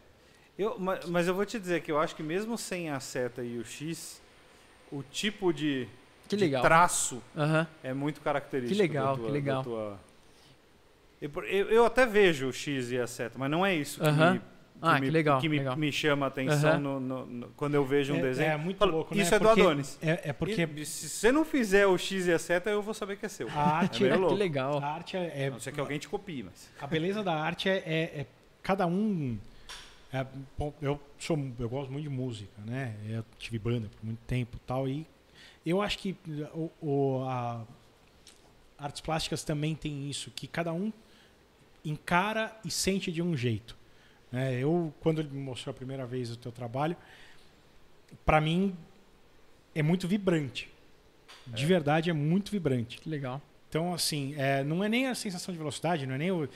Eu, 0.59 0.79
ma- 0.79 0.99
mas 1.07 1.29
eu 1.29 1.35
vou 1.35 1.47
te 1.47 1.59
dizer 1.59 1.83
que 1.83 1.91
eu 1.93 1.99
acho 2.01 2.15
que 2.17 2.23
mesmo 2.23 2.59
sem 2.59 2.91
a 2.91 2.99
seta 2.99 3.43
e 3.43 3.59
o 3.59 3.65
X, 3.65 4.21
o 4.91 5.03
tipo 5.05 5.53
de, 5.53 5.87
Que 6.29 6.37
de 6.37 6.45
legal. 6.45 6.63
traço 6.63 7.23
Aham. 7.37 7.67
é 7.83 7.93
muito 7.95 8.21
característico. 8.21 8.75
Que 8.77 8.83
legal, 8.83 9.09
da 9.09 9.17
tua- 9.17 9.27
que 9.27 9.33
legal. 9.33 9.63
tua- 9.65 10.01
Eu, 11.21 11.31
eu- 11.47 11.71
eu 11.71 11.85
até 11.85 12.07
vejo 12.07 12.49
o 12.49 12.53
X 12.53 12.93
e 12.93 12.99
a 12.99 13.07
seta, 13.07 13.37
mas 13.39 13.51
não 13.51 13.67
é 13.67 13.75
isso 13.75 14.01
que 14.01 14.07
Aham. 14.07 14.35
me, 14.35 14.39
que 14.39 14.45
Ah, 14.81 14.95
me, 14.95 15.07
que 15.07 15.11
legal, 15.11 15.41
que 15.41 15.49
me, 15.49 15.59
legal. 15.59 15.77
me 15.77 15.91
chama 15.91 16.27
a 16.27 16.29
atenção 16.29 16.71
Aham. 16.75 16.79
no- 16.79 17.01
no- 17.01 17.27
no- 17.27 17.49
quando 17.57 17.75
eu 17.75 17.85
vejo 17.85 18.13
um 18.15 18.19
É- 18.19 18.23
desenho. 18.23 18.51
É, 18.53 18.57
muito 18.57 18.79
Falo, 18.79 18.93
louco, 18.93 19.13
né? 19.17 19.23
Isso 19.23 19.35
é 19.35 19.39
do 19.41 19.45
Porque- 19.47 19.61
Adonis. 19.61 19.99
É, 20.01 20.29
é 20.29 20.33
porque 20.33 20.69
E 20.77 20.87
se 20.87 21.09
você 21.09 21.33
não 21.33 21.45
fizer 21.45 21.87
o 21.89 21.99
X 21.99 22.29
e 22.29 22.33
a 22.33 22.39
seta, 22.39 22.71
eu 22.71 22.81
vou 22.81 22.95
saber 22.95 23.17
que 23.17 23.27
é 23.27 23.29
seu. 23.29 23.49
a 23.49 23.53
arte, 23.79 24.07
É 24.07 24.17
meio 24.17 24.29
que 24.29 24.35
legal. 24.35 24.79
a 24.79 24.87
arte 24.87 25.17
é, 25.17 25.33
é- 25.47 25.51
não 25.51 25.59
ser 25.59 25.73
que 25.73 25.81
alguém 25.81 25.99
te 25.99 26.09
copie, 26.09 26.45
mas. 26.45 26.71
a 26.81 26.87
beleza 26.87 27.25
da 27.25 27.35
arte 27.35 27.69
é, 27.69 27.79
é- 27.85 28.21
é 28.21 28.27
cada 28.63 28.87
um. 28.87 29.37
é, 30.13 30.25
eu 30.81 31.01
sou, 31.19 31.37
eu 31.59 31.69
gosto 31.69 31.91
muito 31.93 32.05
de 32.05 32.09
música, 32.09 32.53
né? 32.65 32.95
Eu 33.09 33.25
tive 33.39 33.59
banda 33.59 33.89
por 33.89 34.07
muito 34.07 34.21
tempo, 34.21 34.57
e 34.57 34.61
tal 34.61 34.89
e 34.89 35.05
eu 35.71 35.81
acho 35.83 35.99
que 35.99 36.17
o, 36.55 36.71
o- 36.81 37.25
a- 37.25 37.65
artes 38.79 39.01
plásticas 39.01 39.43
também 39.43 39.75
tem 39.75 40.09
isso, 40.09 40.31
que 40.31 40.47
cada 40.47 40.73
um 40.73 40.93
encara 41.85 42.57
e 42.65 42.71
sente 42.71 43.11
de 43.11 43.23
um 43.23 43.37
jeito. 43.37 43.77
né? 44.31 44.55
eu 44.59 44.93
quando 45.01 45.21
ele 45.21 45.31
me 45.31 45.41
mostrou 45.41 45.73
a 45.73 45.75
primeira 45.75 46.07
vez 46.07 46.31
o 46.31 46.37
teu 46.37 46.53
trabalho, 46.53 46.97
para 48.25 48.41
mim 48.41 48.77
é 49.75 49.83
muito 49.83 50.07
vibrante. 50.09 50.69
De 51.47 51.65
verdade 51.65 52.11
é 52.11 52.13
muito 52.13 52.51
vibrante. 52.51 52.99
Que 52.99 53.09
legal. 53.09 53.41
Então, 53.69 53.95
assim, 53.95 54.35
é, 54.37 54.63
não 54.63 54.83
é 54.85 54.89
nem 54.89 55.07
a 55.07 55.15
sensação 55.15 55.53
de 55.53 55.59
velocidade, 55.59 56.07
não 56.07 56.15
é 56.15 56.19
nem 56.19 56.31
o. 56.31 56.49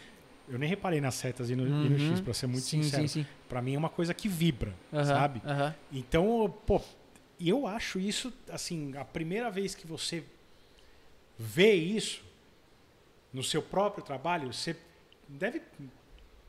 Eu 0.48 0.58
nem 0.58 0.68
reparei 0.68 1.00
nas 1.00 1.14
setas 1.14 1.48
e 1.50 1.56
no, 1.56 1.66
e 1.66 1.70
no 1.88 1.92
Uhum. 1.92 1.98
X, 1.98 2.20
pra 2.20 2.34
ser 2.34 2.46
muito 2.46 2.62
sim, 2.64 2.82
sincero. 2.82 3.26
Pra 3.48 3.62
mim 3.62 3.74
é 3.74 3.78
uma 3.78 3.88
coisa 3.88 4.12
que 4.12 4.28
vibra, 4.28 4.74
Aham, 4.92 5.04
sabe? 5.06 5.42
aham. 5.46 5.74
Então, 5.92 6.54
pô, 6.66 6.80
eu 7.48 7.66
acho 7.66 7.98
isso, 7.98 8.32
assim, 8.50 8.96
a 8.96 9.04
primeira 9.04 9.50
vez 9.50 9.74
que 9.74 9.86
você 9.86 10.24
vê 11.38 11.72
isso 11.74 12.22
no 13.32 13.42
seu 13.42 13.62
próprio 13.62 14.04
trabalho, 14.04 14.52
você 14.52 14.76
deve 15.28 15.62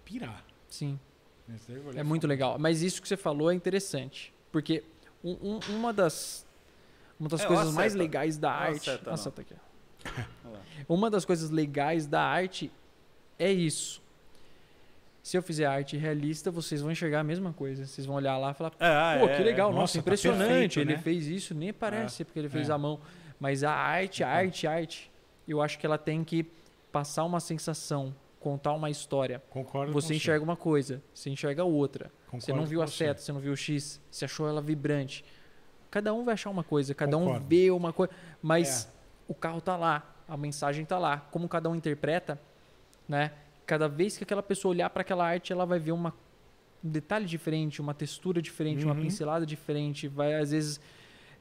pirar. 0.04 0.44
Sim. 0.68 1.00
né? 1.48 1.58
Deve 1.68 2.00
É 2.00 2.02
e 2.02 2.04
muito 2.04 2.28
legal. 2.28 2.58
Mas 2.60 2.82
isso 2.82 3.02
que 3.02 3.08
você 3.08 3.18
falou 3.18 3.50
é 3.52 3.54
interessante. 3.56 4.34
Porque 4.52 4.84
um- 5.24 5.38
um- 5.42 5.60
uma 5.78 5.94
das, 5.94 6.46
uma 7.20 7.30
das 7.30 7.42
É, 7.42 7.46
coisas 7.48 7.74
mais 7.74 7.94
legais 7.96 8.38
da 8.38 8.52
arte. 8.52 8.90
não. 8.90 9.32
tá 9.32 9.42
aqui. 9.42 9.56
Uma 10.90 11.10
das 11.10 11.24
coisas 11.24 11.50
legais 11.50 12.06
da 12.06 12.22
arte 12.22 12.70
é 13.40 13.50
isso. 13.50 14.02
Se 15.24 15.38
eu 15.38 15.42
fizer 15.42 15.66
arte 15.66 15.96
realista, 15.96 16.52
vocês 16.52 16.82
vão 16.82 16.92
enxergar 16.92 17.22
a 17.22 17.24
mesma 17.24 17.54
coisa. 17.54 17.86
Vocês 17.86 18.06
vão 18.06 18.18
olhar 18.18 18.38
lá 18.38 18.52
e 18.52 18.54
falar, 18.54 18.74
É, 18.78 18.86
ah, 18.88 19.18
pô, 19.22 19.28
é, 19.30 19.38
que 19.38 19.44
legal, 19.44 19.70
Nossa, 19.70 19.80
nossa, 19.82 19.94
tá 19.94 20.00
impressionante. 20.02 20.50
perfeito, 20.50 20.80
ele 20.82 20.96
né? 20.98 21.02
fez 21.02 21.28
isso, 21.28 21.56
nem 21.56 21.72
parece 21.72 22.26
porque 22.26 22.40
ele 22.40 22.50
fez 22.50 22.70
É. 22.70 22.74
à 22.74 22.78
mão. 22.78 23.00
Mas 23.40 23.64
a 23.64 23.72
arte, 23.72 24.22
a 24.22 24.30
arte, 24.30 24.68
a 24.68 24.72
arte, 24.74 25.10
eu 25.48 25.62
acho 25.62 25.80
que 25.80 25.86
ela 25.86 25.98
tem 25.98 26.26
que 26.26 26.46
passar 26.92 27.24
uma 27.24 27.40
sensação, 27.40 28.14
contar 28.38 28.74
uma 28.74 28.90
história. 28.90 29.42
Concordo 29.50 29.94
Você 29.94 30.14
enxerga 30.14 30.44
uma 30.44 30.58
coisa, 30.58 31.02
você 31.14 31.30
enxerga 31.30 31.64
outra. 31.64 32.12
Concordo 32.26 32.46
Você 32.46 32.52
não 32.54 32.66
viu 32.66 32.82
a 32.82 32.88
você. 32.88 33.06
seta, 33.06 33.22
você 33.22 33.32
não 33.32 33.40
viu 33.40 33.54
o 33.54 33.58
X, 33.58 34.02
você 34.12 34.26
achou 34.26 34.48
ela 34.48 34.62
vibrante. 34.62 35.24
Cada 35.90 36.14
um 36.14 36.26
vai 36.26 36.34
achar 36.34 36.50
uma 36.50 36.64
coisa, 36.66 36.94
cada 36.94 37.18
um 37.18 37.26
Concordo. 37.26 37.46
vê 37.48 37.72
uma 37.72 37.94
coisa, 37.94 38.12
mas 38.42 38.86
É. 38.86 38.90
o 39.32 39.34
carro 39.34 39.62
tá 39.62 39.78
lá, 39.78 40.04
a 40.28 40.36
mensagem 40.36 40.84
tá 40.84 41.00
lá. 41.00 41.18
Como 41.32 41.48
cada 41.48 41.70
um 41.70 41.76
interpreta, 41.76 42.38
né? 43.08 43.32
Cada 43.66 43.88
vez 43.88 44.18
que 44.18 44.24
aquela 44.24 44.44
pessoa 44.44 44.72
olhar 44.72 44.90
para 44.90 45.02
aquela 45.02 45.26
arte, 45.26 45.54
ela 45.54 45.66
vai 45.66 45.80
ver 45.80 45.92
uma, 45.94 46.14
um 46.84 46.90
detalhe 46.90 47.26
diferente, 47.26 47.80
uma 47.82 47.94
textura 47.94 48.42
diferente, 48.42 48.84
uma 48.86 48.94
Uhum. 48.94 49.02
pincelada 49.02 49.46
diferente. 49.46 50.08
Vai 50.08 50.34
às 50.36 50.52
vezes, 50.52 50.82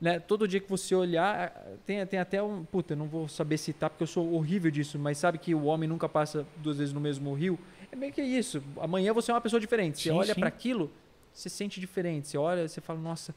né? 0.00 0.20
Todo 0.20 0.46
dia 0.46 0.60
que 0.60 0.68
você 0.70 0.94
olhar, 0.94 1.50
tem, 1.84 2.04
tem 2.06 2.18
até 2.20 2.42
um, 2.42 2.64
puta, 2.64 2.92
eu 2.92 2.96
não 2.96 3.06
vou 3.06 3.26
saber 3.28 3.58
citar 3.58 3.90
porque 3.90 4.04
eu 4.04 4.06
sou 4.06 4.32
horrível 4.34 4.70
disso, 4.70 4.98
mas 4.98 5.18
sabe 5.18 5.38
que 5.38 5.54
o 5.54 5.64
homem 5.64 5.88
nunca 5.88 6.08
passa 6.08 6.46
duas 6.58 6.78
vezes 6.78 6.94
no 6.94 7.00
mesmo 7.00 7.34
rio? 7.34 7.58
É 7.90 7.96
meio 7.96 8.12
que 8.12 8.22
isso. 8.22 8.62
Amanhã 8.80 9.12
você 9.12 9.30
é 9.30 9.34
uma 9.34 9.40
pessoa 9.40 9.58
diferente. 9.60 9.98
Você 10.00 10.10
Sim, 10.10 10.14
olha 10.16 10.34
para 10.34 10.48
aquilo, 10.48 10.90
você 11.32 11.48
sente 11.48 11.80
diferente. 11.80 12.28
Você 12.28 12.38
olha, 12.38 12.68
você 12.68 12.80
fala, 12.80 12.98
nossa, 13.00 13.34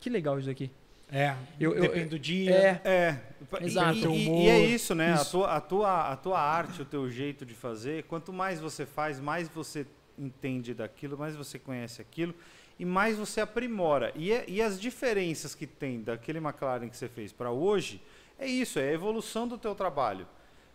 que 0.00 0.08
legal 0.08 0.38
isso 0.40 0.48
aqui. 0.50 0.70
É, 1.10 1.36
Eu- 1.60 1.74
eu- 1.74 1.82
depende 1.82 2.08
do 2.08 2.18
dia. 2.18 2.50
É, 2.50 2.80
É, 2.84 3.20
e- 3.60 3.64
Exato. 3.64 4.10
E, 4.10 4.28
e- 4.28 4.44
e 4.44 4.48
é 4.48 4.58
isso, 4.60 4.94
né? 4.94 5.12
A, 5.12 5.14
Isso. 5.16 5.30
tua, 5.32 5.54
a, 5.56 5.60
tua, 5.60 6.12
a 6.12 6.16
tua 6.16 6.40
arte, 6.40 6.82
o 6.82 6.84
teu 6.84 7.08
jeito 7.08 7.46
de 7.46 7.54
fazer, 7.54 8.02
quanto 8.04 8.32
mais 8.32 8.58
você 8.58 8.84
faz, 8.84 9.20
mais 9.20 9.48
você 9.48 9.86
entende 10.18 10.74
daquilo, 10.74 11.16
mais 11.16 11.36
você 11.36 11.58
conhece 11.58 12.00
aquilo 12.02 12.34
e 12.78 12.84
mais 12.84 13.16
você 13.16 13.40
aprimora. 13.40 14.12
E, 14.16 14.32
é- 14.32 14.44
e 14.48 14.60
as 14.60 14.80
diferenças 14.80 15.54
que 15.54 15.66
tem 15.66 16.02
daquele 16.02 16.38
McLaren 16.38 16.88
que 16.88 16.96
você 16.96 17.08
fez 17.08 17.32
para 17.32 17.50
hoje, 17.52 18.02
é 18.38 18.46
isso, 18.46 18.78
é 18.80 18.88
a 18.88 18.92
evolução 18.92 19.46
do 19.46 19.56
teu 19.56 19.74
trabalho. 19.74 20.26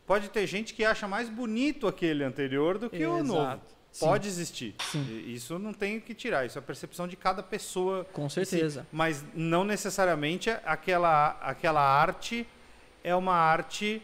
Pode 0.07 0.29
ter 0.29 0.47
gente 0.47 0.73
que 0.73 0.83
acha 0.85 1.07
mais 1.07 1.27
bonito 1.29 1.87
aquele 1.87 2.23
anterior 2.23 2.77
do 2.77 2.89
que 2.89 3.05
o 3.05 3.23
novo. 3.23 3.61
Sim. 3.91 4.05
Pode 4.05 4.27
existir. 4.27 4.73
Sim. 4.79 5.23
Isso 5.27 5.59
não 5.59 5.73
tem 5.73 5.97
o 5.97 6.01
que 6.01 6.13
tirar. 6.13 6.45
Isso 6.45 6.57
é 6.57 6.59
a 6.59 6.63
percepção 6.63 7.07
de 7.07 7.17
cada 7.17 7.43
pessoa 7.43 8.05
Com 8.13 8.25
em 8.25 8.29
si. 8.29 8.45
certeza. 8.45 8.87
Mas 8.91 9.23
não 9.33 9.65
necessariamente 9.65 10.49
aquela, 10.63 11.31
aquela 11.41 11.81
arte 11.81 12.47
é 13.03 13.13
uma 13.13 13.35
arte 13.35 14.01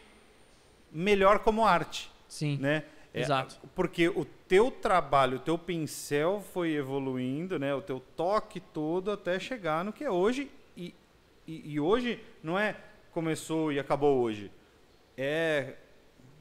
melhor 0.91 1.39
como 1.39 1.65
arte, 1.65 2.11
Sim. 2.27 2.57
né? 2.59 2.83
É, 3.13 3.21
Exato. 3.21 3.57
porque 3.73 4.09
o 4.09 4.25
teu 4.25 4.69
trabalho, 4.69 5.37
o 5.37 5.39
teu 5.39 5.57
pincel 5.57 6.43
foi 6.53 6.73
evoluindo, 6.73 7.57
né? 7.57 7.73
O 7.73 7.81
teu 7.81 7.99
toque 8.15 8.59
todo 8.59 9.09
até 9.11 9.39
chegar 9.39 9.83
no 9.85 9.93
que 9.93 10.03
é 10.03 10.11
hoje. 10.11 10.51
E, 10.75 10.93
e, 11.47 11.73
e 11.73 11.79
hoje 11.79 12.21
não 12.43 12.59
é 12.59 12.75
começou 13.11 13.71
e 13.71 13.79
acabou 13.79 14.19
hoje. 14.19 14.51
É 15.17 15.73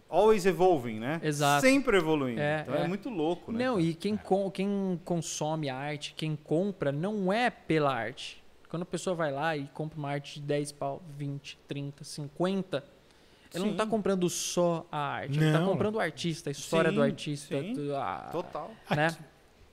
always 0.09 0.47
evolving, 0.47 0.99
né? 1.01 1.21
Exato. 1.23 1.63
Sempre 1.67 1.97
evoluindo. 1.99 2.41
É, 2.41 2.61
então 2.63 2.75
é. 2.75 2.85
é. 2.85 2.89
muito 2.89 3.09
louco, 3.09 3.53
né? 3.53 3.65
Não, 3.65 3.79
e 3.81 3.95
quem, 3.95 4.17
com- 4.17 4.51
quem 4.51 5.01
consome 5.05 5.69
a 5.69 5.77
arte, 5.77 6.15
quem 6.17 6.37
compra, 6.37 6.91
não 6.93 7.33
é 7.33 7.51
pela 7.51 7.95
arte. 7.95 8.43
Quando 8.69 8.83
a 8.83 8.87
pessoa 8.87 9.15
vai 9.15 9.31
lá 9.33 9.57
e 9.57 9.67
compra 9.73 9.99
uma 9.99 10.11
arte 10.11 10.41
de 10.41 10.47
10 10.47 10.73
pau, 10.73 11.01
20, 11.17 11.59
30, 11.69 12.03
50, 12.05 12.77
ela 12.79 13.61
não 13.61 13.67
Sim. 13.67 13.71
está 13.73 13.87
comprando 13.87 14.29
só 14.29 14.87
a 14.91 14.99
arte, 14.99 15.39
ela 15.39 15.47
está 15.47 15.61
Não. 15.61 15.69
comprando 15.69 15.95
o 15.95 16.01
artista, 16.01 16.51
a 16.51 16.53
história 16.53 16.91
do 16.91 16.97
Sim, 17.01 17.07
artista, 17.07 17.61
sim. 17.63 17.75
tu- 17.75 17.95
a- 17.95 18.29
Total. 18.33 18.71
né? 18.91 19.17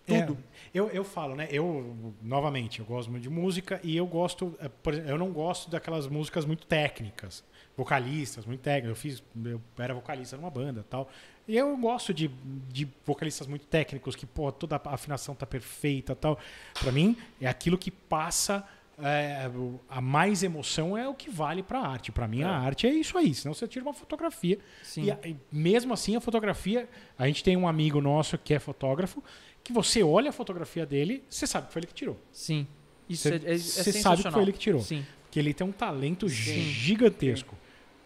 É, 0.06 0.22
Tudo. 0.22 0.38
eu, 0.74 0.90
eu 0.90 1.04
falo, 1.04 1.34
né? 1.34 1.48
Eu, 1.50 2.14
novamente, 2.22 2.80
eu 2.82 2.86
gosto 2.86 3.10
muito 3.10 3.24
de 3.24 3.30
música 3.30 3.80
e 3.84 3.96
eu 3.96 4.06
gosto, 4.06 4.54
é, 4.60 4.68
por 4.68 4.94
exemplo, 4.94 5.10
eu 5.12 5.18
não 5.18 5.32
gosto 5.32 5.72
daquelas 5.72 6.08
músicas 6.08 6.44
muito 6.46 6.68
técnicas, 6.68 7.42
vocalistas 7.76 8.46
muito 8.46 8.62
técnicos. 8.62 8.90
Eu 8.90 8.96
fiz, 8.96 9.24
eu 9.46 9.62
era 9.78 9.94
vocalista 9.94 10.38
numa 10.38 10.50
banda 10.50 10.86
tal. 10.90 11.10
E 11.48 11.58
eu 11.58 11.76
gosto 11.78 12.14
de, 12.14 12.30
de 12.72 12.88
vocalistas 13.06 13.48
muito 13.48 13.66
técnicos, 13.68 14.16
que, 14.16 14.26
pô, 14.26 14.52
toda 14.52 14.76
a 14.78 14.94
afinação 14.94 15.36
tá 15.36 15.46
perfeita 15.46 16.16
tal. 16.16 16.40
Pra 16.80 16.92
mim, 16.92 17.18
é 17.42 17.48
aquilo 17.48 17.78
que 17.78 17.92
passa. 17.92 18.64
é, 18.98 19.50
a 19.90 20.00
mais 20.00 20.44
emoção 20.44 20.96
é 20.98 21.08
o 21.08 21.14
que 21.16 21.30
vale 21.30 21.62
pra 21.64 21.80
arte. 21.80 22.12
Pra 22.12 22.28
mim, 22.28 22.44
a 22.44 22.52
arte 22.52 22.86
é 22.88 22.94
isso 22.94 23.18
aí. 23.18 23.34
Senão 23.34 23.54
você 23.54 23.68
tira 23.68 23.84
uma 23.84 23.94
fotografia 23.94 24.60
Sim. 24.84 25.06
e, 25.06 25.12
a- 25.12 25.20
e 25.26 25.36
mesmo 25.52 25.94
assim, 25.94 26.16
a 26.16 26.22
fotografia. 26.22 26.88
A 27.18 27.26
gente 27.28 27.44
tem 27.44 27.58
um 27.58 27.68
amigo 27.68 28.00
nosso 28.00 28.38
que 28.38 28.54
é 28.54 28.60
fotógrafo, 28.60 29.22
que 29.64 29.74
você 29.74 30.04
olha 30.04 30.30
a 30.30 30.34
fotografia 30.34 30.86
dele, 30.86 31.24
você 31.30 31.48
sabe 31.48 31.68
que 31.68 31.74
foi 31.74 31.80
ele 31.82 31.88
que 31.88 31.94
tirou. 31.96 32.18
Sim. 32.32 32.68
Isso 33.10 33.28
Você- 33.28 33.36
é, 33.36 33.50
é, 33.52 33.56
é 33.56 33.58
você 33.58 33.92
sabe 33.94 34.24
que 34.24 34.32
foi 34.32 34.42
ele 34.44 34.52
que 34.54 34.60
tirou. 34.60 34.82
Sim. 34.82 35.04
Que 35.32 35.40
ele 35.40 35.54
tem 35.54 35.66
um 35.68 35.72
talento 35.72 36.30
Sim. 36.30 36.62
gigantesco. 36.62 37.58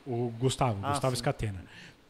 O 0.08 0.30
Gustavo, 0.40 0.80
Ah, 0.84 0.90
Gustavo 0.92 1.16
sim. 1.16 1.20
Scatena. 1.20 1.64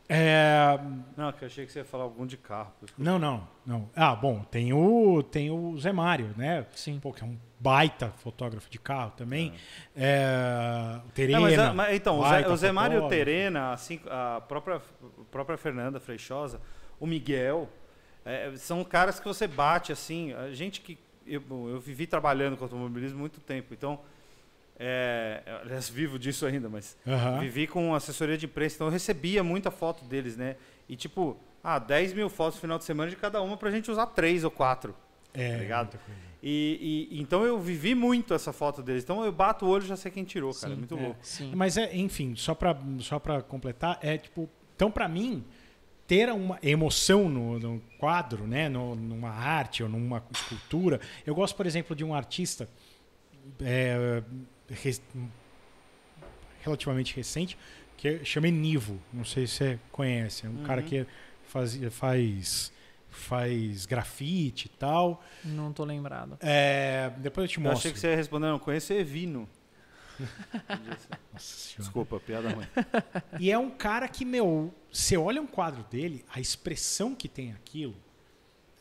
É, 0.10 0.80
Não, 1.18 1.34
que 1.34 1.44
eu 1.44 1.48
achei 1.48 1.66
que 1.66 1.72
você 1.72 1.80
ia 1.80 1.86
falar 1.86 2.04
algum 2.06 2.26
de 2.26 2.38
carro. 2.38 2.72
não, 2.98 3.20
não, 3.20 3.46
não. 3.66 3.90
Ah, 3.94 4.16
bom, 4.16 4.40
tem 4.44 4.72
o, 4.72 5.22
tem 5.22 5.52
o 5.52 5.78
Zé 5.78 5.92
Mário, 5.92 6.34
né? 6.38 6.66
Sim. 6.74 6.98
Pô, 7.02 7.12
que 7.12 7.24
é 7.24 7.28
um 7.28 7.38
baita 7.60 8.10
fotógrafo 8.24 8.70
de 8.70 8.80
carro 8.80 9.12
também. 9.18 9.54
É, 9.96 11.00
o 11.06 11.12
Terena. 11.12 11.40
Não, 11.40 11.46
mas, 11.50 11.60
a- 11.60 11.74
mas 11.74 11.96
então, 11.96 12.20
o 12.20 12.30
Zé, 12.30 12.48
o 12.48 12.56
Zé 12.56 12.72
Mário. 12.72 13.08
Terena, 13.10 13.74
assim, 13.74 14.00
a 14.10 14.40
própria, 14.48 14.78
a 14.78 15.24
própria 15.30 15.58
Fernanda 15.58 16.00
Freixosa, 16.00 16.62
o 17.00 17.06
Miguel, 17.06 17.68
é, 18.24 18.52
são 18.56 18.84
caras 18.86 19.20
que 19.20 19.28
você 19.28 19.46
bate 19.48 19.92
assim. 19.92 20.32
A 20.34 20.54
gente 20.54 20.80
que. 20.82 20.98
Eu, 21.26 21.42
bom, 21.42 21.68
eu 21.68 21.80
vivi 21.82 22.08
trabalhando 22.08 22.56
com 22.56 22.64
automobilismo 22.64 23.20
muito 23.20 23.42
tempo, 23.42 23.74
então. 23.74 24.00
É, 24.80 25.42
aliás, 25.64 25.90
vivo 25.90 26.20
disso 26.20 26.46
ainda, 26.46 26.70
mas 26.70 26.96
Aham. 27.08 27.40
vivi 27.40 27.66
com 27.66 27.96
assessoria 27.96 28.38
de 28.38 28.46
imprensa, 28.46 28.76
então 28.76 28.88
eu 28.88 28.92
recebia 28.92 29.44
muita 29.44 29.72
foto 29.72 30.06
deles, 30.06 30.38
né? 30.38 30.56
E 30.88 30.96
tipo, 30.96 31.36
ah, 31.64 31.80
10 31.80 32.14
mil 32.14 32.30
fotos 32.30 32.56
no 32.58 32.62
final 32.62 32.78
de 32.78 32.84
semana 32.84 33.10
de 33.10 33.16
cada 33.16 33.42
uma 33.42 33.58
pra 33.58 33.72
gente 33.72 33.90
usar 33.90 34.06
três 34.08 34.44
ou 34.44 34.52
quatro. 34.52 34.96
É, 35.34 35.52
tá 35.52 35.58
ligado? 35.58 36.00
E, 36.44 37.08
e- 37.12 37.20
então 37.20 37.44
eu 37.44 37.60
vivi 37.60 37.96
muito 37.96 38.34
essa 38.36 38.54
foto 38.54 38.84
deles. 38.84 39.04
Então 39.04 39.26
eu 39.26 39.32
bato 39.32 39.66
o 39.66 39.70
olho 39.70 39.84
e 39.84 39.88
já 39.88 39.96
sei 39.96 40.12
quem 40.12 40.24
tirou, 40.24 40.54
cara. 40.54 40.68
Sim, 40.68 40.74
é 40.74 40.76
muito 40.76 40.96
é. 40.98 41.02
louco. 41.02 41.20
Sim. 41.24 41.52
Mas 41.56 41.76
é, 41.78 41.96
enfim, 41.96 42.36
só 42.36 42.54
pra, 42.54 42.78
só 43.00 43.18
pra 43.20 43.42
completar, 43.42 43.98
é 44.02 44.18
tipo. 44.18 44.48
Então, 44.76 44.92
pra 44.92 45.08
mim, 45.08 45.44
ter 46.06 46.30
uma 46.32 46.60
emoção 46.62 47.28
no, 47.28 47.58
no 47.60 47.82
quadro, 47.98 48.46
né, 48.46 48.70
no- 48.70 48.96
numa 48.96 49.32
arte 49.32 49.82
ou 49.82 49.90
numa 49.90 50.24
escultura. 50.32 51.02
Eu 51.26 51.34
gosto, 51.34 51.56
por 51.56 51.66
exemplo, 51.66 51.96
de 51.96 52.04
um 52.06 52.14
artista 52.14 52.70
é, 53.62 54.22
relativamente 56.62 57.16
recente 57.16 57.58
que 57.96 58.24
chama 58.24 58.48
Enivo. 58.48 59.00
Não 59.12 59.26
sei 59.26 59.48
se 59.48 59.54
você 59.54 59.80
conhece. 59.92 60.46
É 60.46 60.50
um 60.50 60.64
cara 60.64 60.82
Uhum. 60.82 60.88
que 60.88 61.08
fazia, 61.46 61.90
faz 61.92 62.72
faz 63.10 63.86
grafite 63.88 64.66
e 64.68 64.70
tal. 64.70 65.24
Não 65.44 65.74
tô 65.74 65.84
lembrado. 65.84 66.38
É, 66.40 67.12
depois 67.18 67.46
eu 67.46 67.52
te 67.54 67.58
Eu 67.58 67.64
mostro. 67.64 67.80
achei 67.80 67.92
que 67.92 68.00
você 68.00 68.10
ia 68.12 68.16
responder, 68.16 68.46
não 68.48 68.60
conheço 68.60 68.94
Evino. 68.94 69.50
Nossa 70.20 71.40
Senhora. 71.40 71.80
Desculpa, 71.80 72.20
piada 72.20 72.50
ruim. 72.50 72.66
E 73.40 73.50
é 73.52 73.58
um 73.58 73.72
cara 73.72 74.08
que, 74.08 74.24
meu, 74.24 74.72
você 74.92 75.18
olha 75.18 75.42
um 75.42 75.48
quadro 75.48 75.84
dele, 75.90 76.24
a 76.30 76.40
expressão 76.40 77.16
que 77.16 77.28
tem 77.28 77.54
aquilo 77.54 77.96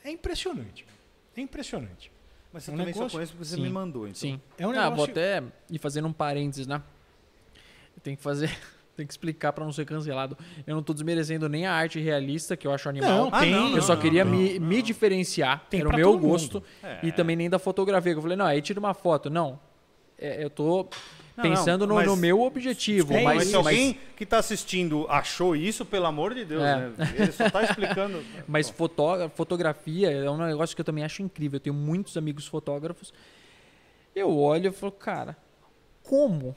é 0.05 0.11
impressionante. 0.11 0.85
É 1.35 1.41
impressionante. 1.41 2.11
Mas 2.57 2.65
você 2.65 2.71
Um 2.71 2.77
também 2.79 2.95
só 2.95 3.01
negócio- 3.01 3.19
conhece 3.19 3.33
porque 3.33 3.45
você 3.45 3.57
Sim. 3.57 3.63
me 3.65 3.69
mandou, 3.69 4.05
então. 4.07 4.15
Sim. 4.19 4.41
É 4.57 4.67
um 4.67 4.71
Ah, 4.71 4.85
vou 4.89 5.07
negócio. 5.07 5.11
até 5.13 5.43
ir 5.71 5.79
fazendo 5.79 6.09
um 6.09 6.13
parênteses, 6.13 6.67
né? 6.67 6.81
Eu 7.95 8.01
tenho 8.03 8.17
que 8.17 8.23
fazer, 8.23 8.49
tenho 8.97 9.07
que 9.07 9.13
explicar 9.13 9.53
pra 9.53 9.63
não 9.63 9.73
ser 9.73 9.85
cancelado. 9.85 10.39
Eu 10.67 10.75
não 10.75 10.83
tô 10.83 10.95
desmerecendo 10.95 11.51
nem 11.51 11.67
a 11.67 11.73
arte 11.75 12.01
realista, 12.01 12.57
que 12.57 12.67
eu 12.67 12.73
acho 12.73 12.89
animal. 12.89 13.11
Não, 13.11 13.29
Ah, 13.31 13.41
tem. 13.41 13.51
não, 13.53 13.77
eu 13.77 13.83
só 13.83 13.95
não, 13.95 14.01
queria 14.01 14.25
não, 14.25 14.33
me, 14.33 14.59
não. 14.59 14.67
me 14.69 14.81
diferenciar, 14.81 15.67
Tem 15.69 15.81
era 15.81 15.91
o 15.91 15.95
meu 15.95 16.19
gosto, 16.19 16.63
É. 16.83 16.99
e 17.03 17.13
também 17.13 17.37
nem 17.37 17.51
da 17.51 17.59
fotografia. 17.59 18.13
que 18.13 18.19
Eu 18.19 18.23
falei, 18.23 18.39
não, 18.39 18.47
aí 18.47 18.63
tira 18.63 18.81
uma 18.81 18.95
foto. 18.95 19.29
Não, 19.29 19.61
é, 20.19 20.43
eu 20.43 20.49
tô 20.49 20.89
Não, 21.37 21.43
pensando 21.43 21.81
não, 21.87 21.89
no, 21.89 21.95
mas- 21.97 22.07
no 22.07 22.17
meu 22.17 22.41
objetivo. 22.43 23.13
Mas, 23.13 23.25
mas, 23.25 23.49
se 23.49 23.55
alguém 23.55 23.99
que 24.17 24.25
está 24.25 24.39
assistindo 24.39 25.07
achou 25.09 25.55
isso, 25.55 25.85
pelo 25.85 26.07
amor 26.07 26.35
de 26.35 26.45
Deus, 26.45 26.63
É. 26.63 26.77
né? 26.77 26.93
Ele 27.19 27.33
só 27.33 27.47
está 27.47 27.63
explicando. 27.63 28.23
Mas 28.49 28.71
foto- 28.71 29.29
fotografia 29.35 30.11
é 30.11 30.31
um 30.31 30.39
negócio 30.39 30.75
que 30.75 30.81
eu 30.81 30.85
também 30.85 31.05
acho 31.05 31.23
incrível. 31.23 31.57
Eu 31.57 31.61
tenho 31.61 31.75
muitos 31.75 32.17
amigos 32.17 32.47
fotógrafos. 32.47 33.13
Eu 34.15 34.35
olho 34.37 34.69
e 34.71 34.73
falo, 34.73 34.93
cara, 34.93 35.37
como? 36.03 36.57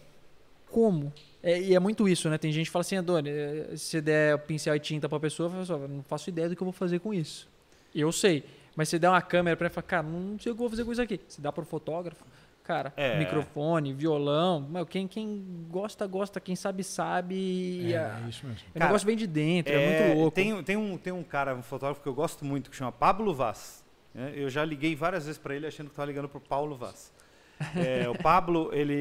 Como 0.72 1.12
É, 1.42 1.60
e 1.60 1.74
é 1.74 1.80
muito 1.80 2.08
isso, 2.08 2.30
né? 2.30 2.38
Tem 2.38 2.52
gente 2.52 2.66
que 2.68 2.72
fala 2.72 2.82
assim, 2.82 2.98
Adoni, 2.98 3.30
eh, 3.30 3.70
se 3.72 3.86
você 3.86 4.02
der 4.02 4.38
pincel 4.40 4.76
e 4.76 4.80
tinta 4.80 5.08
pra 5.10 5.20
pessoa, 5.20 5.48
eu 5.48 5.52
falo 5.52 5.62
assim, 5.64 5.74
"Ó, 5.74 5.88
não 5.88 6.04
faço 6.04 6.30
ideia 6.30 6.50
do 6.50 6.56
que 6.56 6.62
eu 6.62 6.66
vou 6.66 6.74
fazer 6.74 7.00
com 7.00 7.14
isso. 7.14 7.48
Eu 7.96 8.12
sei. 8.12 8.44
Mas 8.76 8.88
se 8.90 9.00
der 9.00 9.10
uma 9.10 9.22
câmera 9.22 9.56
pra 9.58 9.68
ele, 9.68 9.74
fala, 9.74 9.84
cara, 9.88 10.04
não 10.04 10.38
sei 10.40 10.52
o 10.52 10.56
que 10.56 10.60
eu 10.62 10.64
vou 10.64 10.70
fazer 10.70 10.84
com 10.86 10.92
isso 10.92 11.02
aqui. 11.02 11.20
Se 11.28 11.40
dá 11.42 11.52
pro 11.52 11.66
fotógrafo, 11.66 12.24
cara, 12.70 12.94
É. 12.96 13.18
microfone, 13.18 13.92
violão, 13.94 14.62
meu, 14.62 14.86
quem, 14.86 15.08
quem 15.08 15.44
gosta, 15.72 16.06
gosta, 16.06 16.40
quem 16.40 16.56
sabe, 16.56 16.84
sabe. 16.84 17.34
e 17.36 17.94
É, 17.94 17.98
a- 17.98 18.22
é 18.24 18.30
isso 18.30 18.46
mesmo. 18.46 18.62
o 18.70 18.74
Cara, 18.74 18.86
negócio 18.86 19.06
vem 19.08 19.18
de 19.18 19.26
dentro, 19.26 19.74
é, 19.74 19.86
muito 20.06 20.18
louco. 20.20 20.36
Tem, 20.36 20.64
tem, 20.64 20.78
um, 20.78 20.98
tem 20.98 21.12
um 21.12 21.24
cara, 21.24 21.56
um 21.56 21.64
fotógrafo 21.64 22.02
que 22.02 22.08
eu 22.08 22.14
gosto 22.14 22.46
muito, 22.46 22.70
que 22.70 22.76
chama 22.76 22.92
Pablo 22.92 23.34
Vaz. 23.34 23.84
né? 24.14 24.34
Eu 24.36 24.50
já 24.50 24.64
liguei 24.64 24.96
várias 24.96 25.26
vezes 25.26 25.40
para 25.40 25.56
ele 25.56 25.66
achando 25.66 25.88
que 25.88 25.94
estava 25.94 26.06
ligando 26.06 26.30
para 26.30 26.38
o 26.38 26.42
Paulo 26.42 26.76
Vaz. 26.76 27.12
É, 27.76 28.08
o 28.08 28.16
Pablo, 28.18 28.70
ele, 28.72 28.94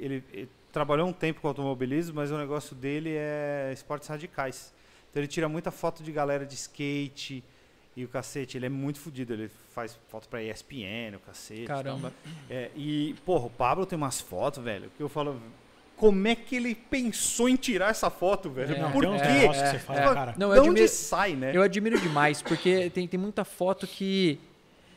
ele, 0.00 0.24
ele 0.32 0.48
trabalhou 0.70 1.08
um 1.08 1.12
tempo 1.12 1.40
com 1.40 1.48
automobilismo, 1.48 2.14
mas 2.16 2.30
o 2.30 2.36
negócio 2.38 2.76
dele 2.76 3.10
é 3.16 3.70
esportes 3.72 4.06
radicais. 4.08 4.72
Então 5.10 5.20
ele 5.20 5.26
tira 5.28 5.48
muita 5.48 5.70
foto 5.70 6.02
de 6.02 6.12
galera 6.12 6.44
de 6.46 6.54
skate 6.54 7.42
e 7.96 8.04
o 8.04 8.08
cacete. 8.08 8.56
Ele 8.56 8.66
é 8.66 8.68
muito 8.68 8.98
fodido, 9.00 9.32
ele 9.32 9.50
faz 9.74 9.98
foto 10.08 10.28
para 10.28 10.42
ESPN, 10.42 11.16
o 11.16 11.20
cacete. 11.20 11.62
e. 11.62 11.66
Caramba. 11.66 12.12
É, 12.50 12.70
e, 12.76 13.14
porra, 13.24 13.46
o 13.46 13.50
Pablo 13.50 13.86
tem 13.86 13.96
umas 13.96 14.20
fotos, 14.20 14.62
velho, 14.62 14.90
que 14.96 15.02
eu 15.02 15.08
falo. 15.08 15.40
Como 15.96 16.26
é 16.26 16.34
que 16.34 16.56
ele 16.56 16.74
pensou 16.74 17.48
em 17.48 17.54
tirar 17.54 17.90
essa 17.90 18.10
foto, 18.10 18.50
velho? 18.50 18.74
É, 18.74 18.78
Não, 18.80 18.90
Por 18.90 19.06
uns 19.06 19.22
quê? 19.22 19.28
que 19.28 19.56
É, 19.56 19.70
você 19.70 19.78
fala, 19.78 20.00
é. 20.00 20.14
cara. 20.14 20.34
Não, 20.36 20.50
de 20.50 20.56
eu 20.56 20.62
onde 20.62 20.70
admiro, 20.70 20.88
sai, 20.88 21.36
né? 21.36 21.52
eu 21.56 21.62
admiro 21.62 22.00
demais, 22.00 22.42
porque 22.42 22.90
tem, 22.90 23.06
tem 23.06 23.18
muita 23.20 23.44
foto 23.44 23.86
que, 23.86 24.40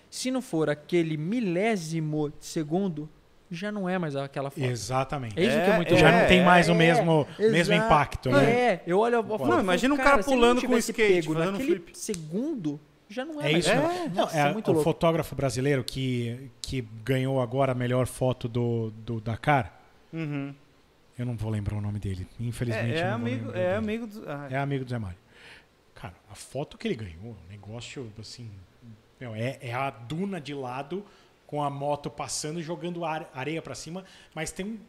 se 0.10 0.32
não 0.32 0.42
for 0.42 0.72
aquele 0.72 1.16
milésimo 1.16 2.30
de 2.32 2.46
segundo, 2.46 3.08
já 3.50 3.72
não 3.72 3.88
é 3.88 3.98
mais 3.98 4.16
aquela 4.16 4.50
foto. 4.50 4.64
Exatamente. 4.64 5.40
É 5.40 5.44
isso 5.44 5.58
que 5.58 5.70
é 5.70 5.76
muito 5.76 5.96
Já 5.96 6.08
louco. 6.08 6.20
não 6.22 6.28
tem 6.28 6.44
mais 6.44 6.68
o 6.70 6.74
É, 6.74 6.76
mesmo, 6.76 7.28
mesmo 7.40 7.74
impacto, 7.74 8.30
né? 8.30 8.50
É, 8.52 8.84
eu 8.86 9.00
olho 9.00 9.20
a 9.20 9.24
foto. 9.24 9.46
Não, 9.48 9.60
imagina 9.60 9.94
um 9.94 9.98
cara 9.98 10.24
pulando 10.24 10.60
com 10.62 10.68
tivesse 10.68 10.92
skate, 10.92 11.28
pego 11.28 11.34
fazendo 11.34 11.60
flip. 11.60 11.98
segundo, 11.98 12.80
já 13.10 13.24
não 13.24 13.42
é, 13.42 13.50
É 13.50 13.52
mais. 13.54 13.66
isso, 13.66 13.74
É. 13.74 14.10
Não, 14.14 14.30
é 14.30 14.54
muito 14.54 14.68
o 14.70 14.74
louco. 14.74 14.84
fotógrafo 14.84 15.34
brasileiro 15.36 15.84
que, 15.84 16.52
que 16.62 16.82
ganhou 17.04 17.42
agora 17.42 17.72
a 17.72 17.76
melhor 17.76 18.06
foto 18.08 18.48
do, 18.50 18.92
do 18.92 19.22
Dakar. 19.22 19.80
Uhum. 20.12 20.54
Eu 21.18 21.26
não 21.26 21.36
vou 21.36 21.50
lembrar 21.50 21.76
o 21.76 21.82
nome 21.82 22.00
dele, 22.00 22.28
infelizmente. 22.40 22.96
É, 22.98 23.00
é 23.00 23.10
amigo, 23.10 23.52
é 23.54 23.76
amigo 23.76 24.06
do. 24.08 24.24
ah, 24.30 24.48
É 24.52 24.58
amigo 24.58 24.84
do 24.86 24.90
Zé 24.90 25.00
Mário. 25.00 25.18
Cara, 25.96 26.14
a 26.30 26.36
foto 26.36 26.78
que 26.78 26.88
ele 26.88 26.96
ganhou, 26.96 27.32
um 27.32 27.50
negócio 27.50 28.12
assim. 28.20 28.52
meu, 29.20 29.34
é, 29.34 29.58
é 29.62 29.74
a 29.74 29.90
duna 29.90 30.40
de 30.40 30.54
lado 30.54 31.04
com 31.48 31.64
a 31.64 31.70
moto 31.70 32.10
passando 32.12 32.60
e 32.60 32.64
jogando 32.64 33.04
are- 33.04 33.26
areia 33.34 33.62
pra 33.62 33.74
cima, 33.74 34.04
mas 34.36 34.52
tem 34.52 34.66
um. 34.66 34.80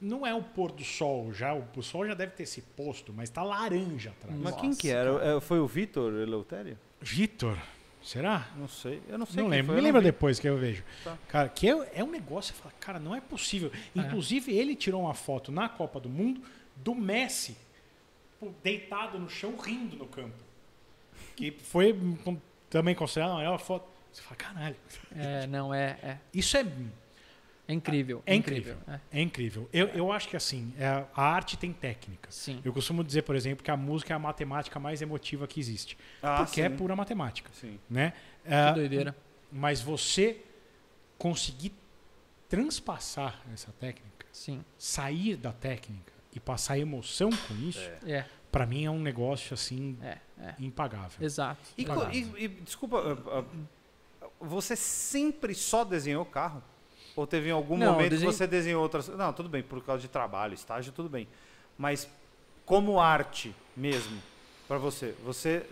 Não 0.00 0.26
é 0.26 0.32
o 0.34 0.42
pôr 0.42 0.70
do 0.72 0.84
sol 0.84 1.32
já, 1.32 1.52
o, 1.52 1.82
sol 1.82 2.06
já 2.06 2.14
deve 2.14 2.32
ter 2.32 2.46
se 2.46 2.62
posto, 2.62 3.12
mas 3.12 3.28
tá 3.28 3.42
laranja 3.42 4.10
atrás. 4.10 4.34
Mas 4.38 4.52
Nossa, 4.52 4.60
quem 4.62 4.74
que 4.74 4.88
era? 4.88 5.36
É, 5.36 5.40
Foi 5.40 5.58
o 5.58 5.66
Vitor 5.66 6.12
Eleutério? 6.14 6.78
Vitor, 7.00 7.58
será? 8.02 8.48
Não 8.56 8.66
sei. 8.68 9.02
Eu 9.08 9.18
não 9.18 9.26
sei. 9.26 9.36
Não 9.42 9.50
quem 9.50 9.58
lembro, 9.58 9.66
foi, 9.72 9.76
me 9.76 9.80
lembra 9.82 10.00
depois 10.00 10.38
que 10.40 10.48
eu 10.48 10.56
vejo. 10.56 10.82
Tá. 11.04 11.18
Cara, 11.28 11.48
que 11.50 11.68
é, 11.68 11.90
é 11.96 12.02
um 12.04 12.10
negócio, 12.10 12.54
você 12.54 12.62
fala, 12.62 12.74
cara, 12.80 12.98
não 12.98 13.14
é 13.14 13.20
possível. 13.20 13.70
Inclusive, 13.94 14.56
ele 14.56 14.74
tirou 14.74 15.02
uma 15.02 15.12
foto 15.14 15.52
na 15.52 15.68
Copa 15.68 16.00
do 16.00 16.08
Mundo 16.08 16.40
do 16.76 16.94
Messi 16.94 17.54
deitado 18.62 19.18
no 19.18 19.28
chão, 19.28 19.54
rindo 19.56 19.96
no 19.96 20.06
campo. 20.06 20.34
Que 21.36 21.50
foi 21.50 21.94
também 22.70 22.94
considerada 22.94 23.32
a 23.34 23.36
maior 23.36 23.58
foto. 23.58 23.84
Você 24.12 24.22
fala, 24.22 24.36
caralho, 24.36 24.76
É, 25.14 25.46
não, 25.46 25.72
é, 25.72 25.98
é. 26.02 26.18
isso 26.34 26.56
é, 26.56 26.66
É 27.68 27.72
incrível. 27.72 28.22
é 28.26 28.34
incrível. 28.34 28.76
É, 28.88 29.00
É 29.12 29.20
incrível. 29.22 29.68
Eu, 29.72 29.86
eu 29.88 30.10
acho 30.12 30.28
que 30.28 30.36
assim, 30.36 30.74
é, 30.78 30.86
a 31.14 31.22
arte 31.22 31.56
tem 31.56 31.72
técnica. 31.72 32.28
sim. 32.30 32.60
Eu 32.64 32.72
costumo 32.72 33.04
dizer, 33.04 33.22
por 33.22 33.36
exemplo, 33.36 33.62
que 33.64 33.70
a 33.70 33.76
música 33.76 34.12
é 34.12 34.16
a 34.16 34.18
matemática 34.18 34.78
mais 34.80 35.00
emotiva 35.00 35.46
que 35.46 35.60
existe. 35.60 35.96
Ah, 36.22 36.42
porque 36.44 36.60
é 36.60 36.68
sim. 36.68 36.76
pura 36.76 36.96
matemática. 36.96 37.50
Sim. 37.52 37.78
Né? 37.88 38.12
Que 38.44 38.52
Ah, 38.52 38.72
doideira. 38.72 39.16
mas 39.52 39.80
você 39.80 40.40
conseguir 41.18 41.72
transpassar 42.48 43.40
essa 43.52 43.70
técnica, 43.78 44.26
Sim. 44.32 44.64
sair 44.76 45.36
da 45.36 45.52
técnica 45.52 46.12
e 46.34 46.40
passar 46.40 46.78
emoção 46.78 47.30
com 47.30 47.54
isso, 47.56 47.80
É, 48.06 48.24
pra 48.50 48.66
mim 48.66 48.84
é 48.84 48.90
um 48.90 49.00
negócio 49.00 49.54
assim 49.54 49.96
é, 50.02 50.18
é. 50.40 50.54
impagável. 50.58 51.24
Exato. 51.24 51.60
E, 51.78 51.82
Impagável. 51.82 52.10
e- 52.38 52.44
e, 52.44 52.48
desculpa, 52.48 52.98
ah, 52.98 53.38
ah, 53.40 53.44
você 54.40 54.74
sempre 54.76 55.54
só 55.54 55.84
desenhou 55.84 56.24
carro? 56.24 56.62
Ou 57.16 57.26
teve 57.26 57.48
em 57.48 57.52
algum 57.52 57.76
Não, 57.76 57.92
momento 57.92 58.10
desenho- 58.10 58.30
que 58.30 58.36
você 58.36 58.46
desenhou 58.46 58.82
outras. 58.82 59.08
Não, 59.08 59.32
tudo 59.32 59.48
bem, 59.48 59.62
por 59.62 59.82
causa 59.84 60.00
de 60.00 60.08
trabalho, 60.08 60.54
estágio, 60.54 60.92
tudo 60.92 61.08
bem. 61.08 61.28
Mas 61.76 62.08
como 62.64 63.00
arte 63.00 63.54
mesmo, 63.76 64.20
pra 64.68 64.78
você, 64.78 65.14
você. 65.24 65.66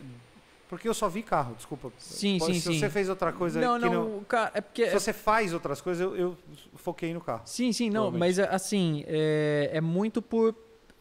Porque 0.69 0.87
eu 0.87 0.93
só 0.93 1.09
vi 1.09 1.23
carro, 1.23 1.55
desculpa. 1.55 1.91
Sim, 1.97 2.37
Pode- 2.39 2.55
sim, 2.55 2.61
se 2.61 2.73
sim. 2.75 2.79
você 2.79 2.91
fez 2.91 3.09
outra 3.09 3.33
coisa 3.33 3.59
Não, 3.59 3.79
não, 3.79 3.91
não. 4.17 4.25
cara, 4.25 4.51
é 4.53 4.61
porque... 4.61 4.87
Se 4.89 4.95
você 5.01 5.15
faz 5.15 5.55
outras 5.55 5.81
coisas, 5.81 6.03
eu, 6.03 6.15
eu 6.15 6.37
foquei 6.77 7.15
no 7.15 7.23
carro. 7.23 7.41
Sim, 7.47 7.73
sim, 7.73 7.89
não, 7.89 8.11
mas 8.11 8.39
assim, 8.39 9.03
é, 9.07 9.71
é 9.73 9.81
muito 9.81 10.21
por 10.21 10.55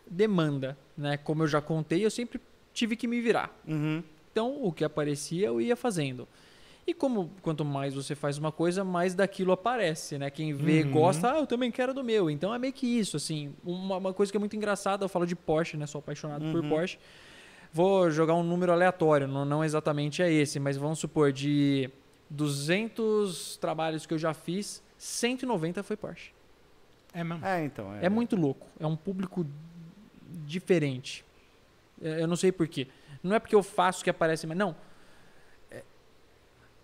demanda, 0.09 0.77
né? 0.97 1.17
Como 1.17 1.43
eu 1.43 1.47
já 1.47 1.59
contei, 1.61 2.05
eu 2.05 2.09
sempre 2.11 2.39
tive 2.73 2.95
que 2.95 3.07
me 3.07 3.19
virar. 3.19 3.53
Uhum. 3.67 4.01
Então, 4.31 4.63
o 4.63 4.71
que 4.71 4.85
aparecia, 4.85 5.47
eu 5.47 5.59
ia 5.59 5.75
fazendo. 5.75 6.25
E 6.87 6.93
como 6.93 7.29
quanto 7.41 7.65
mais 7.65 7.93
você 7.93 8.15
faz 8.15 8.37
uma 8.37 8.49
coisa, 8.49 8.81
mais 8.81 9.13
daquilo 9.13 9.51
aparece, 9.51 10.17
né? 10.17 10.29
Quem 10.29 10.53
vê, 10.53 10.83
Uhum. 10.83 10.91
gosta, 10.91 11.33
ah, 11.33 11.39
eu 11.39 11.45
também 11.45 11.69
quero 11.69 11.93
do 11.93 12.01
meu. 12.01 12.29
Então 12.29 12.53
é 12.55 12.57
meio 12.57 12.71
que 12.71 12.87
isso, 12.87 13.17
assim. 13.17 13.53
Uma, 13.65 13.97
uma 13.97 14.13
coisa 14.13 14.31
que 14.31 14.37
é 14.37 14.39
muito 14.39 14.55
engraçada, 14.55 15.03
eu 15.03 15.09
falo 15.09 15.25
de 15.27 15.35
Porsche, 15.35 15.75
né? 15.75 15.85
Sou 15.85 15.99
apaixonado 15.99 16.49
por 16.49 16.63
Uhum. 16.63 16.69
Porsche. 16.69 16.97
Vou 17.73 18.09
jogar 18.09 18.35
um 18.35 18.43
número 18.43 18.71
aleatório, 18.71 19.27
não, 19.27 19.43
não 19.43 19.63
exatamente 19.65 20.21
é 20.23 20.31
esse, 20.31 20.59
mas 20.61 20.77
vamos 20.77 20.97
supor, 20.99 21.33
de 21.33 21.89
200 22.29 23.57
trabalhos 23.57 24.05
que 24.05 24.13
eu 24.13 24.17
já 24.17 24.33
fiz, 24.33 24.81
190 24.97 25.83
foi 25.83 25.97
Porsche. 25.97 26.31
É 27.13 27.23
mesmo. 27.23 27.45
É, 27.45 27.65
então. 27.65 27.93
É 28.01 28.07
muito 28.07 28.35
louco. 28.37 28.65
É 28.79 28.87
um 28.87 28.95
público 28.95 29.45
diferente. 30.45 31.25
É, 32.01 32.21
Eu 32.21 32.27
não 32.27 32.35
sei 32.37 32.51
porquê. 32.51 32.87
Não 33.21 33.35
é 33.35 33.39
porque 33.39 33.55
eu 33.55 33.63
faço 33.63 34.03
que 34.03 34.09
aparece, 34.09 34.47
mas 34.47 34.57
não. 34.57 34.75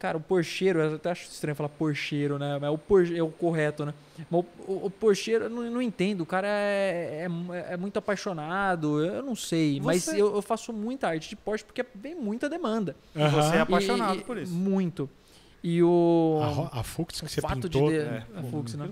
É- 0.04 0.08
Cara, 0.08 0.18
o 0.18 0.22
porcheiro, 0.22 0.80
eu 0.82 0.96
até 0.96 1.12
acho 1.12 1.24
estranho 1.32 1.56
falar 1.56 1.70
porcheiro, 1.70 2.38
né? 2.38 2.58
Mas 2.60 2.70
o 2.74 2.78
por, 2.78 3.10
é 3.10 3.22
o 3.24 3.30
correto, 3.30 3.86
né? 3.86 3.94
Mas 4.30 4.44
o, 4.68 4.72
o, 4.74 4.86
o 4.88 4.90
porcheiro, 4.90 5.46
eu 5.46 5.50
não, 5.50 5.64
não 5.72 5.82
entendo. 5.82 6.22
O 6.22 6.26
cara 6.26 6.46
é, 6.48 7.26
é, 7.50 7.74
é 7.74 7.78
muito 7.78 7.98
apaixonado, 8.00 9.02
eu 9.02 9.24
não 9.24 9.34
sei. 9.34 9.80
Mas 9.82 10.04
Você- 10.04 10.22
eu, 10.22 10.36
eu 10.36 10.42
faço 10.42 10.74
muita 10.74 11.08
arte 11.08 11.30
de 11.30 11.38
Porsche 11.38 11.64
porque 11.64 11.86
vem 11.96 12.16
muita 12.16 12.50
demanda. 12.50 12.98
E 13.16 13.26
você 13.30 13.56
é 13.56 13.60
apaixonado 13.62 14.16
E- 14.18 14.20
e- 14.20 14.24
por 14.26 14.38
isso. 14.38 14.52
Muito. 14.54 15.10
E 15.64 15.82
o. 15.82 16.42
A, 16.74 16.82
a 16.82 16.84
Fux 16.84 17.22
que 17.22 17.26
o 17.26 17.30
você 17.30 17.40
fato 17.40 17.62
pintou. 17.62 17.90
de. 17.90 17.98
É. 18.00 18.24
a 18.36 18.44
Fux, 18.44 18.74
né? 18.74 18.90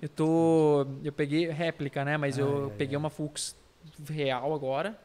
Eu 0.00 0.08
tô. 0.08 0.86
Eu 1.02 1.12
peguei 1.12 1.48
réplica, 1.48 2.04
né? 2.04 2.16
Mas 2.16 2.38
eu 2.38 2.46
Ai, 2.58 2.64
ai, 2.70 2.76
peguei 2.78 2.96
uma 2.96 3.10
Fux 3.10 3.56
real 4.08 4.54
agora. 4.54 4.96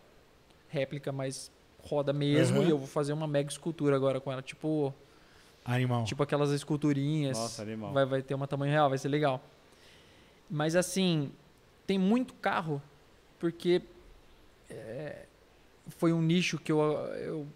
Réplica, 0.69 1.11
mas 1.11 1.51
roda 1.83 2.13
mesmo. 2.13 2.59
Aham. 2.59 2.67
E 2.67 2.69
eu 2.71 2.77
vou 2.77 2.87
fazer 2.87 3.13
uma 3.13 3.27
mega 3.27 3.49
escultura 3.49 3.95
agora 3.95 4.19
com 4.19 4.31
ela. 4.31 4.41
Tipo, 4.41 4.93
Animal. 5.65 6.03
tipo 6.05 6.21
aquelas 6.23 6.51
esculturinhas. 6.51 7.37
Nossa, 7.37 7.61
animal. 7.61 7.91
Vai, 7.93 8.05
vai 8.05 8.21
ter 8.21 8.33
uma 8.33 8.47
tamanho 8.47 8.71
real, 8.71 8.89
vai 8.89 8.97
ser 8.97 9.09
legal. 9.09 9.41
Mas 10.49 10.75
assim, 10.75 11.31
tem 11.87 11.97
muito 11.97 12.33
carro, 12.35 12.81
porque 13.39 13.81
é, 14.69 15.25
foi 15.97 16.11
um 16.13 16.21
nicho 16.21 16.57
que 16.57 16.71
eu. 16.71 16.79
eu 16.79 17.47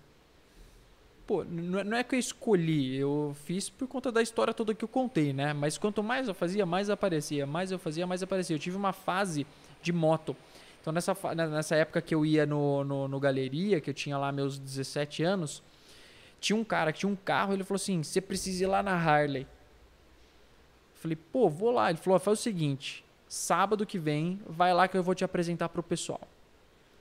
pô, 1.28 1.44
não 1.44 1.80
é- 1.80 1.84
não 1.84 1.98
é 1.98 2.04
que 2.04 2.16
eu 2.16 2.20
escolhi, 2.20 2.96
eu 2.96 3.36
fiz 3.46 3.70
por 3.70 3.88
conta 3.88 4.12
da 4.12 4.22
história 4.22 4.54
toda 4.54 4.74
que 4.76 4.84
eu 4.84 4.88
contei, 4.88 5.34
né? 5.34 5.54
Mas 5.54 5.78
quanto 5.78 6.04
mais 6.04 6.28
eu 6.28 6.34
fazia, 6.34 6.66
mais 6.66 6.90
aparecia. 6.90 7.46
Mais 7.46 7.72
eu 7.72 7.80
fazia, 7.80 8.06
mais 8.06 8.22
aparecia. 8.24 8.56
Eu 8.56 8.60
tive 8.60 8.78
uma 8.78 8.94
fase 8.94 9.46
de 9.82 9.92
moto. 9.92 10.36
Então, 10.86 10.94
nessa, 10.94 11.18
na- 11.34 11.48
nessa 11.48 11.76
época 11.76 12.00
que 12.00 12.14
eu 12.14 12.24
ia 12.24 12.46
no, 12.46 12.84
no, 12.84 13.08
no 13.08 13.20
galeria, 13.20 13.82
que 13.82 13.90
eu 13.90 13.94
tinha 13.94 14.20
lá 14.20 14.32
meus 14.32 14.60
17 14.60 15.24
anos, 15.24 15.64
tinha 16.40 16.56
um 16.56 16.64
cara 16.64 16.94
que 16.94 17.00
tinha 17.00 17.12
um 17.12 17.16
carro, 17.16 17.54
ele 17.54 17.64
falou 17.64 17.78
assim: 17.78 18.04
você 18.04 18.22
precisa 18.22 18.66
ir 18.66 18.68
lá 18.68 18.84
na 18.84 18.92
Harley. 18.94 19.48
Falei, 20.94 21.16
pô, 21.16 21.50
vou 21.50 21.72
lá. 21.72 21.90
Ele 21.90 21.98
falou: 21.98 22.20
faz 22.20 22.38
o 22.40 22.42
seguinte, 22.44 23.04
sábado 23.28 23.84
que 23.84 23.98
vem, 23.98 24.40
vai 24.46 24.76
lá 24.76 24.88
que 24.88 24.96
eu 24.96 25.02
vou 25.02 25.16
te 25.16 25.24
apresentar 25.26 25.70
pro 25.70 25.82
pessoal. 25.82 26.22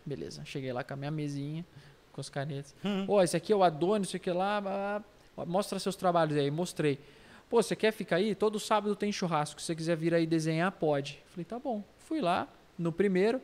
Beleza, 0.07 0.43
cheguei 0.47 0.73
lá 0.73 0.83
com 0.83 0.95
a 0.95 0.97
minha 0.97 1.11
mesinha, 1.11 1.63
com 2.11 2.23
as 2.23 2.31
canetas. 2.31 2.75
Hum. 2.83 3.05
Pô, 3.05 3.21
esse 3.23 3.37
aqui 3.37 3.53
é 3.53 3.57
o 3.57 3.63
Adonis, 3.63 4.09
isso 4.09 4.17
aqui 4.17 4.31
lá, 4.31 5.03
mostra 5.47 5.79
seus 5.79 5.95
trabalhos 5.95 6.39
aí. 6.39 6.51
Mostrei. 6.51 6.99
Pô, 7.51 7.63
você 7.63 7.77
quer 7.77 7.93
ficar 7.93 8.17
aí? 8.17 8.35
Todo 8.35 8.59
sábado 8.59 8.97
tem 8.97 9.13
churrasco. 9.13 9.61
Se 9.61 9.67
você 9.67 9.75
quiser 9.75 9.95
vir 9.95 10.15
aí 10.15 10.27
desenhar, 10.27 10.73
pode. 10.73 11.23
Falei, 11.27 11.45
tá 11.45 11.59
bom. 11.59 11.85
Fui 11.99 12.23
lá, 12.23 12.49
no 12.79 12.91
primeiro, 12.91 13.43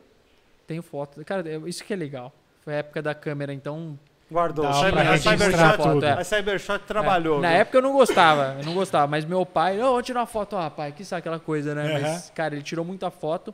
tenho 0.70 0.82
foto. 0.82 1.24
Cara, 1.24 1.48
é- 1.48 1.58
isso 1.68 1.84
que 1.84 1.92
é 1.92 1.96
legal. 1.96 2.32
Foi 2.62 2.74
a 2.74 2.76
época 2.76 3.02
da 3.02 3.14
câmera, 3.14 3.52
então 3.52 3.98
Guardou. 4.30 4.64
Dá 4.64 4.72
Cyber- 4.74 4.92
pra 4.92 5.12
a 5.14 5.18
Cybershot, 5.18 6.04
é. 6.04 6.12
a 6.12 6.24
Cybershot 6.24 6.78
trabalhou. 6.86 7.38
É, 7.38 7.42
na 7.42 7.48
viu? 7.48 7.56
época 7.58 7.78
eu 7.78 7.82
não 7.82 7.92
gostava, 7.92 8.56
eu 8.60 8.64
não 8.64 8.74
gostava, 8.74 9.08
mas 9.08 9.24
meu 9.24 9.44
pai, 9.44 9.76
não, 9.76 9.90
vou 9.90 10.02
tirar 10.02 10.20
uma 10.20 10.26
foto, 10.26 10.56
ah, 10.56 10.70
pai, 10.70 10.92
que 10.92 11.04
sabe 11.04 11.18
aquela 11.18 11.40
coisa, 11.40 11.74
né? 11.74 11.82
Aham. 11.96 12.00
Mas, 12.00 12.30
cara, 12.30 12.54
ele 12.54 12.62
tirou 12.62 12.84
muita 12.84 13.10
foto. 13.10 13.52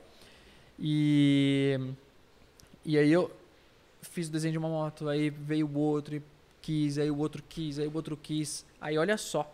E 0.79 1.81
e 2.85 2.99
aí 2.99 3.11
eu 3.11 3.31
fiz 4.03 4.29
o 4.29 4.31
desenho 4.33 4.53
de 4.53 4.59
uma 4.59 4.69
moto, 4.69 5.09
aí 5.09 5.31
veio 5.31 5.67
o 5.67 5.79
outro 5.79 6.15
e 6.17 6.23
quis, 6.61 6.99
aí 6.99 7.11
o 7.11 7.17
outro 7.19 7.43
quis, 7.49 7.79
aí 7.79 7.87
o 7.89 7.95
outro 7.95 8.15
quis. 8.15 8.67
Aí 8.79 8.99
olha 8.99 9.17
só. 9.17 9.51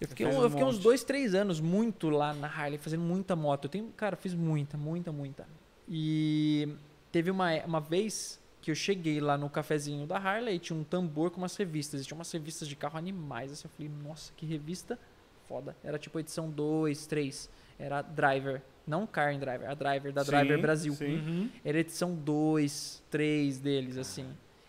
Eu 0.00 0.06
fiquei, 0.08 0.26
um- 0.26 0.38
um 0.38 0.42
eu 0.42 0.50
fiquei 0.50 0.64
uns 0.64 0.78
dois, 0.78 1.02
três 1.02 1.34
anos 1.34 1.60
muito 1.60 2.08
lá 2.08 2.32
na 2.32 2.46
Harley, 2.46 2.78
fazendo 2.78 3.02
muita 3.02 3.34
moto. 3.34 3.64
Eu 3.64 3.68
tenho, 3.70 3.88
cara, 3.96 4.14
eu 4.14 4.18
fiz 4.18 4.32
muita, 4.32 4.76
muita, 4.76 5.10
muita. 5.10 5.44
E 5.88 6.68
teve 7.12 7.30
uma, 7.30 7.54
uma 7.64 7.80
vez 7.80 8.40
que 8.60 8.70
eu 8.70 8.74
cheguei 8.74 9.20
lá 9.20 9.36
no 9.36 9.50
cafezinho 9.50 10.06
da 10.06 10.16
Harley 10.16 10.56
e 10.56 10.58
tinha 10.58 10.78
um 10.78 10.84
tambor 10.84 11.30
com 11.30 11.38
umas 11.38 11.56
revistas. 11.56 12.00
E 12.00 12.04
tinha 12.04 12.16
umas 12.16 12.30
revistas 12.32 12.66
de 12.66 12.74
carro 12.74 12.98
animais. 12.98 13.52
Assim, 13.52 13.66
eu 13.66 13.70
falei, 13.70 13.90
nossa, 14.02 14.32
que 14.36 14.46
revista 14.46 14.98
foda. 15.46 15.76
Era 15.84 15.98
tipo 15.98 16.18
edição 16.18 16.50
2, 16.50 17.06
3. 17.06 17.50
Era 17.78 18.02
Driver. 18.02 18.62
Não 18.86 19.06
Car 19.06 19.34
and 19.34 19.38
Driver, 19.38 19.70
a 19.70 19.74
Driver, 19.74 20.12
da 20.12 20.22
Driver 20.22 20.56
Sim, 20.56 20.62
Brasil. 20.62 20.94
sim. 20.94 21.16
Uhum. 21.16 21.50
Era 21.64 21.78
edição 21.78 22.14
2, 22.14 23.02
3 23.10 23.58
deles, 23.58 23.96
assim. 23.96 24.26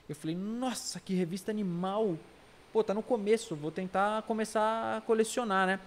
Eu 0.08 0.16
falei, 0.16 0.36
nossa, 0.36 1.00
que 1.00 1.14
revista 1.14 1.52
animal. 1.52 2.18
Pô, 2.72 2.84
tá 2.84 2.94
no 2.94 3.04
começo, 3.04 3.56
vou 3.56 3.72
tentar 3.72 4.22
começar 4.24 4.98
a 4.98 5.02
colecionar, 5.02 5.68
né? 5.68 5.80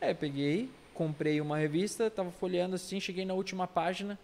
Aí 0.00 0.10
eu 0.10 0.16
peguei, 0.16 0.70
comprei 0.94 1.40
uma 1.40 1.58
revista, 1.58 2.10
tava 2.10 2.30
folheando 2.30 2.74
assim, 2.74 2.98
cheguei 2.98 3.24
na 3.24 3.34
última 3.34 3.66
página, 3.66 4.18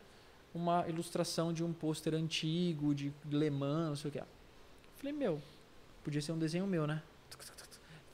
uma 0.55 0.87
ilustração 0.89 1.53
de 1.53 1.65
um 1.65 1.73
pôster 1.73 2.15
antigo, 2.15 2.95
de 2.95 3.13
Le 3.31 3.51
Mans, 3.51 3.89
não 3.89 3.97
sei 3.97 4.09
o 4.11 4.13
que. 4.13 4.23
Falei, 4.97 5.13
meu, 5.13 5.41
podia 6.05 6.21
ser 6.21 6.33
um 6.33 6.39
desenho 6.39 6.67
meu, 6.67 6.87
né? 6.87 7.03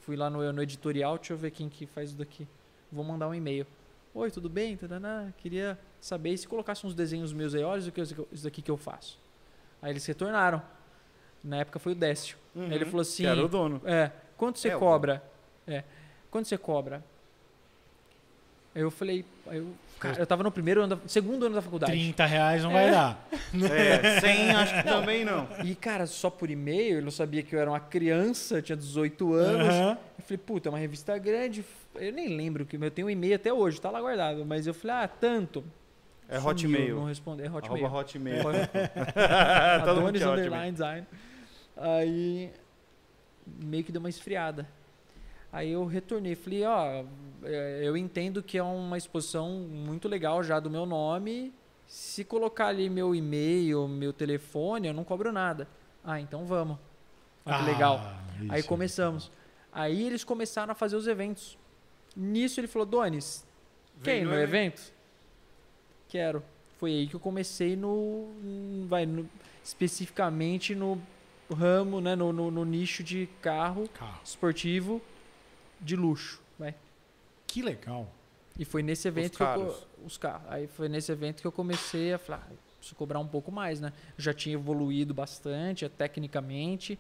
Fui 0.01 0.16
lá 0.16 0.31
no, 0.31 0.52
no 0.52 0.62
editorial, 0.62 1.19
deixa 1.19 1.32
eu 1.32 1.36
ver 1.36 1.51
quem 1.51 1.69
que 1.69 1.86
faz 1.86 2.10
isso 2.10 2.19
daqui. 2.19 2.47
Vou 2.90 3.05
mandar 3.05 3.28
um 3.28 3.35
e-mail. 3.35 3.66
Oi, 4.15 4.31
tudo 4.31 4.48
bem? 4.48 4.77
Tadana, 4.77 5.35
queria 5.39 5.78
saber 6.01 6.36
se 6.39 6.48
colocasse 6.48 6.86
uns 6.86 6.94
desenhos 6.94 7.32
meus 7.32 7.55
aí, 7.55 7.62
olha 7.62 7.78
isso 7.81 7.89
aqui, 7.89 8.01
isso 8.32 8.44
daqui 8.44 8.62
que 8.62 8.70
eu 8.70 8.77
faço. 8.77 9.19
Aí 9.82 9.93
eles 9.93 10.05
retornaram. 10.06 10.62
Na 11.44 11.59
época 11.59 11.78
foi 11.78 11.93
o 11.93 11.94
Décio. 11.94 12.36
Aí 12.56 12.73
ele 12.73 12.85
falou 12.86 13.02
assim: 13.02 13.24
Uhum. 13.27 13.32
Que 13.32 13.39
era 13.39 13.47
o 13.47 13.48
dono. 13.48 13.82
É, 13.85 14.10
quanto 14.36 14.59
você 14.59 14.70
É, 14.70 14.77
cobra? 14.77 15.23
É, 15.66 15.85
quanto 16.31 16.48
você 16.48 16.56
cobra? 16.59 17.05
Aí 18.74 18.82
eu 18.82 18.90
falei, 18.90 19.24
eu, 19.52 19.74
cara, 19.98 20.18
eu 20.18 20.26
tava 20.26 20.42
no 20.42 20.50
primeiro 20.50 20.82
ano, 20.82 20.96
da, 20.96 21.08
segundo 21.08 21.46
ano 21.46 21.54
da 21.54 21.62
faculdade. 21.62 21.92
30 21.92 22.26
reais 22.26 22.62
não 22.62 22.72
vai 22.72 22.90
dar. 22.90 23.28
É, 23.72 24.20
100 24.20 24.50
acho 24.52 24.74
que 24.74 24.82
também 24.82 25.24
não. 25.24 25.48
E, 25.64 25.74
cara, 25.74 26.06
só 26.06 26.30
por 26.30 26.50
e-mail, 26.50 26.96
ele 26.96 27.04
não 27.04 27.10
sabia 27.10 27.42
que 27.42 27.54
eu 27.54 27.60
era 27.60 27.70
uma 27.70 27.80
criança, 27.80 28.60
tinha 28.62 28.76
18 28.76 29.32
anos. 29.34 29.68
Aham. 29.68 29.98
Eu 30.18 30.24
falei, 30.24 30.38
puta, 30.38 30.68
é 30.68 30.70
uma 30.70 30.78
revista 30.78 31.16
grande. 31.18 31.64
Eu 31.94 32.12
nem 32.12 32.28
lembro 32.36 32.66
que 32.66 32.76
eu 32.76 32.90
tenho 32.90 33.06
um 33.06 33.10
e-mail 33.10 33.36
até 33.36 33.52
hoje, 33.52 33.80
tá 33.80 33.90
lá 33.90 34.00
guardado. 34.00 34.44
Mas 34.44 34.66
eu 34.66 34.74
falei, 34.74 34.96
ah, 34.96 35.08
tanto. 35.08 35.64
É 36.28 36.38
Sumiu, 36.38 36.50
Hotmail. 36.50 36.96
Não 36.96 37.04
responde, 37.04 37.42
é 37.42 37.50
Hotmail. 37.50 37.86
Arroba 37.86 38.00
Hotmail. 38.00 38.42
Adonis 39.82 40.22
Hotmail. 40.22 40.32
Underline 40.32 40.72
Design. 40.72 41.06
Aí 41.76 42.52
meio 43.46 43.82
que 43.84 43.90
deu 43.90 44.00
uma 44.00 44.10
esfriada. 44.10 44.66
Aí 45.50 45.70
eu 45.72 45.84
retornei, 45.86 46.34
falei, 46.34 46.64
ó, 46.64 47.04
é, 47.42 47.80
eu 47.82 47.96
entendo 47.96 48.42
que 48.42 48.58
é 48.58 48.62
uma 48.62 48.98
exposição 48.98 49.50
muito 49.50 50.06
legal 50.08 50.42
já 50.42 50.60
do 50.60 50.68
meu 50.70 50.84
nome. 50.84 51.52
Se 51.86 52.22
colocar 52.22 52.66
ali 52.66 52.90
meu 52.90 53.14
e-mail, 53.14 53.88
meu 53.88 54.12
telefone, 54.12 54.88
eu 54.88 54.94
não 54.94 55.04
cobro 55.04 55.32
nada. 55.32 55.66
Ah, 56.04 56.20
então 56.20 56.44
vamos. 56.44 56.76
Olha 57.46 57.56
que 57.56 57.62
Ah, 57.62 57.66
legal. 57.66 58.00
Aí 58.50 58.60
isso. 58.60 58.68
começamos. 58.68 59.30
Aí 59.72 60.02
eles 60.06 60.22
começaram 60.22 60.72
a 60.72 60.74
fazer 60.74 60.96
os 60.96 61.06
eventos. 61.06 61.56
Nisso 62.14 62.60
ele 62.60 62.66
falou, 62.66 62.84
Donis, 62.84 63.46
ir 64.04 64.24
no 64.24 64.30
no 64.30 64.36
evento. 64.36 64.42
evento? 64.82 64.92
Quero. 66.08 66.42
Foi 66.78 66.90
aí 66.92 67.06
que 67.06 67.16
eu 67.16 67.20
comecei 67.20 67.74
no. 67.74 68.28
Vai, 68.86 69.06
no- 69.06 69.28
especificamente 69.64 70.74
no 70.74 71.00
ramo, 71.54 72.00
né? 72.00 72.14
No, 72.14 72.32
no, 72.32 72.50
no 72.50 72.64
nicho 72.64 73.02
de 73.02 73.28
carro 73.40 73.88
Carro. 73.94 74.20
esportivo 74.24 75.00
de 75.80 75.96
luxo. 75.96 76.40
Vai. 76.59 76.74
Que 77.46 77.62
legal. 77.62 78.09
E 78.59 78.64
foi 78.64 78.82
nesse 78.82 79.06
evento 79.09 79.36
que 79.36 79.42
eu. 79.42 79.46
caros. 79.46 79.74
co- 79.76 79.86
Os 80.06 80.16
carros. 80.16 80.46
Aí 80.50 80.66
foi 80.66 80.88
nesse 80.88 81.10
evento 81.12 81.40
que 81.40 81.46
eu 81.46 81.52
comecei 81.52 82.12
a 82.12 82.18
falar, 82.18 82.46
ah, 82.50 82.55
preciso 82.78 82.96
cobrar 82.96 83.18
um 83.20 83.26
pouco 83.26 83.50
mais, 83.52 83.80
né? 83.80 83.92
Eu 84.16 84.22
já 84.22 84.32
tinha 84.34 84.55
evoluído 84.55 85.14
bastante, 85.14 85.84
eh, 85.84 85.88
tecnicamente. 85.88 86.98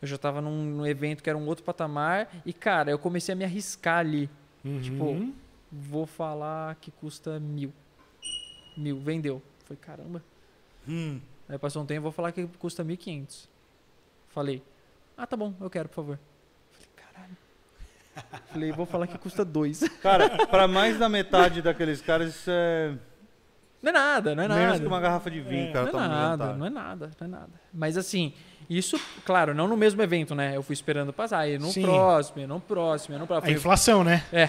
Eu 0.00 0.08
já 0.08 0.16
estava 0.16 0.40
num, 0.40 0.64
num 0.64 0.86
evento 0.86 1.22
que 1.22 1.28
era 1.30 1.38
um 1.38 1.46
outro 1.46 1.64
patamar. 1.64 2.28
E, 2.44 2.52
cara, 2.52 2.90
eu 2.90 2.98
comecei 2.98 3.32
a 3.32 3.36
me 3.36 3.44
arriscar 3.44 3.98
ali. 3.98 4.28
Tipo, 4.82 5.04
Uhum. 5.04 5.34
Vou 5.70 6.06
falar 6.06 6.74
que 6.76 6.90
custa 6.90 7.38
mil. 7.40 7.72
Mil, 8.76 8.98
vendeu. 9.00 9.42
Foi 9.64 9.76
caramba. 9.76 10.22
Hum. 10.88 11.20
Aí 11.48 11.58
passou 11.58 11.82
um 11.82 11.86
tempo, 11.86 12.02
vou 12.02 12.12
falar 12.12 12.30
que 12.32 12.46
custa 12.58 12.84
1.500. 12.84 13.48
Falei, 14.28 14.62
ah, 15.16 15.26
tá 15.26 15.36
bom, 15.36 15.54
eu 15.60 15.68
quero, 15.70 15.88
por 15.88 15.94
favor. 15.96 16.18
Falei, 18.52 18.72
vou 18.72 18.86
falar 18.86 19.06
que 19.06 19.18
custa 19.18 19.44
dois. 19.44 19.80
Cara, 20.02 20.46
pra 20.46 20.66
mais 20.66 20.98
da 20.98 21.08
metade 21.08 21.60
daqueles 21.62 22.00
caras, 22.00 22.30
isso 22.34 22.50
é 22.50 22.92
Não 23.82 23.90
é 23.90 23.92
nada, 23.92 24.34
não 24.34 24.44
é 24.44 24.48
menos 24.48 24.64
nada. 24.66 24.80
que 24.80 24.86
uma 24.86 25.00
garrafa 25.00 25.30
de 25.30 25.40
vinho, 25.40 25.68
É. 25.68 25.72
cara. 25.72 25.92
não, 25.92 26.00
é 26.00 26.02
no 26.02 26.08
nada 26.14 26.52
não 26.54 26.66
é 26.66 26.70
nada, 26.70 27.10
não 27.20 27.26
é 27.26 27.30
nada. 27.30 27.50
Mas 27.72 27.96
assim, 27.98 28.32
isso, 28.70 28.98
claro, 29.24 29.52
não 29.54 29.68
no 29.68 29.76
mesmo 29.76 30.02
evento, 30.02 30.34
né? 30.34 30.56
Eu 30.56 30.62
fui 30.62 30.72
esperando 30.72 31.12
passar. 31.12 31.38
Aí 31.40 31.58
no 31.58 31.68
Sim. 31.70 31.82
próximo, 31.82 32.40
aí 32.40 32.46
no 32.46 32.60
próximo, 32.60 33.14
aí 33.14 33.20
no 33.20 33.26
próximo. 33.26 33.50
A 33.50 33.54
inflação, 33.54 34.02
né? 34.02 34.24
É. 34.32 34.46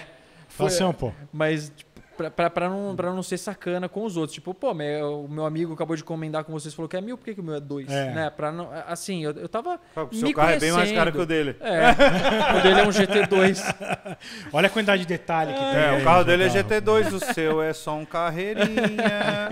Foi- 0.47 0.65
Inflação, 0.67 0.93
pô. 0.93 1.11
Mas, 1.31 1.69
tipo, 1.75 1.86
pra, 2.17 2.31
pra, 2.31 2.49
pra 2.49 2.69
não, 2.69 2.95
pra 2.95 3.13
não 3.13 3.21
ser 3.23 3.37
sacana 3.37 3.87
com 3.87 4.03
os 4.03 4.17
outros. 4.17 4.33
Tipo, 4.33 4.53
pô, 4.53 4.73
meu, 4.73 5.25
o 5.25 5.29
meu 5.29 5.45
amigo 5.45 5.73
acabou 5.73 5.95
de 5.95 6.01
encomendar 6.01 6.43
com 6.43 6.51
vocês, 6.51 6.73
falou 6.73 6.89
que 6.89 6.97
é 6.97 7.01
mil, 7.01 7.17
por 7.17 7.23
que, 7.25 7.33
que 7.35 7.39
o 7.41 7.43
meu 7.43 7.55
é 7.55 7.59
dois? 7.59 7.87
É. 7.89 8.11
Né? 8.13 8.29
Pra 8.29 8.51
não, 8.51 8.69
assim, 8.87 9.23
eu, 9.23 9.31
eu 9.31 9.47
tava. 9.47 9.79
O 9.95 10.07
me 10.11 10.17
seu 10.17 10.33
carro 10.33 10.49
é 10.51 10.59
bem 10.59 10.71
mais 10.71 10.91
caro 10.91 11.11
que 11.11 11.19
o 11.19 11.25
dele. 11.25 11.55
É, 11.59 11.91
o 12.57 12.61
dele 12.63 12.79
é 12.81 12.83
um 12.83 12.89
GT2. 12.89 13.75
Olha 14.51 14.67
a 14.67 14.69
quantidade 14.69 15.01
de 15.03 15.07
detalhe 15.07 15.53
que 15.53 15.59
tem. 15.59 15.67
É, 15.67 15.89
aí 15.89 16.01
o 16.01 16.03
carro 16.03 16.23
dele 16.23 16.43
é 16.43 16.47
carro. 16.47 16.63
GT2, 16.63 17.13
o 17.13 17.33
seu 17.33 17.61
é 17.61 17.71
só 17.73 17.95
um 17.95 18.05
carreirinha. 18.05 19.49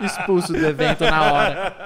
Expulso 0.02 0.52
do 0.52 0.66
evento 0.66 1.04
na 1.04 1.32
hora. 1.32 1.76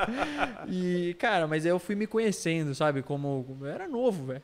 E, 0.69 1.15
cara, 1.19 1.47
mas 1.47 1.65
aí 1.65 1.71
eu 1.73 1.79
fui 1.79 1.95
me 1.95 2.07
conhecendo, 2.07 2.75
sabe? 2.75 3.03
Como. 3.03 3.45
como- 3.45 3.67
Eu 3.67 3.73
era 3.73 3.89
novo, 3.89 4.27
velho. 4.27 4.43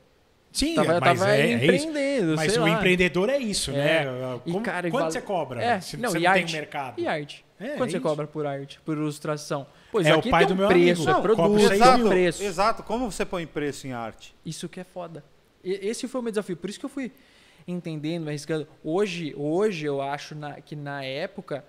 Sim, 0.57 0.75
Tava, 0.75 0.93
eu 0.95 1.01
mas 1.01 1.19
tava 1.21 1.31
é, 1.37 1.41
é 1.41 1.47
isso. 1.55 1.65
empreendendo, 1.65 2.37
Mas 2.37 2.53
sei 2.53 2.61
o 2.61 2.65
lá. 2.65 2.71
empreendedor 2.71 3.29
é 3.29 3.37
isso, 3.39 3.71
É. 3.73 3.75
né? 3.75 4.41
E, 4.47 4.53
Como- 4.53 4.65
cara, 4.65 4.89
e 4.89 4.91
quanto 4.91 5.03
vale- 5.03 5.13
você 5.13 5.21
cobra? 5.21 5.63
É, 5.63 5.81
se 5.81 5.97
não, 5.99 6.11
você 6.11 6.19
não 6.19 6.31
arte. 6.31 6.45
tem 6.47 6.53
mercado. 6.55 7.01
E 7.01 7.07
arte? 7.07 7.45
É, 7.61 7.69
Quanto 7.69 7.75
é 7.75 7.91
você 7.91 7.97
isso. 7.99 8.01
cobra 8.01 8.27
por 8.27 8.47
arte, 8.47 8.81
por 8.85 8.97
ilustração? 8.97 9.67
Pois 9.93 10.07
É 10.07 10.15
o 10.17 10.23
pai 10.23 10.47
tem 10.47 10.49
do 10.49 10.55
um 10.55 10.57
meu 10.57 10.69
preço, 10.69 11.03
amigo. 11.03 11.11
é 11.11 11.13
Não, 11.15 11.23
produto, 11.23 11.69
tem 11.69 11.79
mil. 11.99 12.07
um 12.07 12.09
preço. 12.09 12.43
exato. 12.43 12.83
Como 12.83 13.11
você 13.11 13.25
põe 13.27 13.47
preço 13.47 13.87
em 13.87 13.93
arte? 13.93 14.35
Isso 14.45 14.67
que 14.69 14.81
é 14.81 14.85
foda. 14.85 15.23
E- 15.63 15.79
esse 15.89 16.09
foi 16.09 16.21
o 16.21 16.25
meu 16.25 16.33
desafio. 16.33 16.57
Por 16.57 16.71
isso 16.71 16.79
que 16.81 16.87
eu 16.87 16.91
fui 16.91 17.13
entendendo, 17.67 18.23
me 18.25 18.29
arriscando. 18.31 18.67
Hoje, 18.85 19.35
hoje 19.37 19.87
eu 19.87 20.01
acho 20.01 20.35
na- 20.35 20.61
que 20.61 20.77
na 20.77 21.03
época 21.05 21.65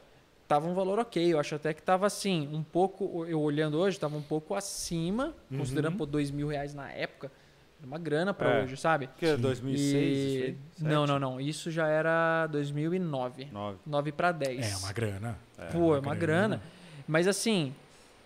tava 0.48 0.68
um 0.68 0.74
valor 0.74 1.00
ok. 1.00 1.34
Eu 1.34 1.40
acho 1.40 1.56
até 1.56 1.74
que 1.74 1.82
tava 1.82 2.06
assim, 2.06 2.50
um 2.54 2.64
pouco, 2.64 3.26
eu 3.26 3.42
olhando 3.42 3.78
hoje, 3.80 4.00
tava 4.00 4.16
um 4.16 4.22
pouco 4.22 4.56
acima, 4.56 5.34
Uhum. 5.52 5.58
considerando 5.60 5.98
por 5.98 6.06
dois 6.06 6.32
mil 6.32 6.48
reais 6.48 6.74
na 6.74 6.92
época. 6.92 7.32
Era 7.80 7.88
uma 7.88 7.98
grana 8.00 8.34
pra 8.34 8.50
É. 8.60 8.64
hoje, 8.64 8.76
sabe? 8.78 9.08
Que 9.18 9.26
é 9.28 9.38
2006? 9.38 10.56
E-? 10.80 10.84
Não, 10.84 11.06
não, 11.06 11.20
não. 11.20 11.40
Isso 11.42 11.70
já 11.70 11.88
era 11.88 12.48
2009. 12.48 13.46
Nove. 13.52 13.78
9 13.86 14.12
para 14.12 14.32
10. 14.32 14.74
É, 14.74 14.78
uma 14.78 14.92
grana. 14.92 15.38
Pô, 15.72 15.96
é 15.96 16.00
uma 16.00 16.16
grana. 16.16 16.62
Mas 17.08 17.28
assim, 17.28 17.74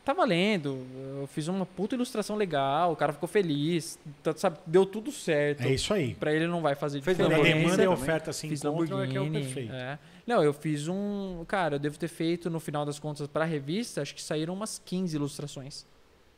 tá 0.06 0.14
valendo. 0.14 0.86
Eu 1.20 1.28
fiz 1.28 1.48
uma 1.48 1.66
puta 1.66 1.96
ilustração 1.96 2.36
legal, 2.36 2.94
o 2.94 2.96
cara 2.96 3.12
ficou 3.14 3.28
feliz. 3.28 4.00
tá- 4.24 4.34
sabe, 4.36 4.58
deu 4.66 4.86
tudo 4.86 5.12
certo. 5.12 5.62
É 5.64 5.74
isso 5.74 5.94
aí. 5.94 6.16
Pra 6.16 6.34
ele 6.34 6.48
não 6.48 6.62
vai 6.62 6.74
fazer 6.76 7.02
Fez 7.02 7.20
a 7.20 7.24
diferença. 7.24 7.42
Lamborghini 7.44 7.64
demanda 7.66 7.84
e 7.84 7.86
a 7.86 7.92
oferta 7.92 8.32
se 8.34 8.48
Fiz 8.48 8.64
encontram, 8.64 9.02
é 9.04 9.08
que 9.08 9.18
é 9.18 9.20
o 9.20 9.24
Lamborghini. 9.24 9.46
perfeito. 9.54 9.74
é. 9.74 10.00
Não, 10.26 10.42
eu 10.44 10.54
fiz 10.54 10.88
um. 10.88 11.44
Cara, 11.48 11.76
eu 11.76 11.80
devo 11.80 11.98
ter 12.00 12.08
feito, 12.08 12.50
no 12.50 12.60
final 12.60 12.86
das 12.86 13.00
contas, 13.00 13.28
pra 13.28 13.44
revista, 13.44 14.02
acho 14.02 14.16
que 14.16 14.22
saíram 14.22 14.54
umas 14.54 14.80
15 14.86 15.16
ilustrações. 15.18 15.86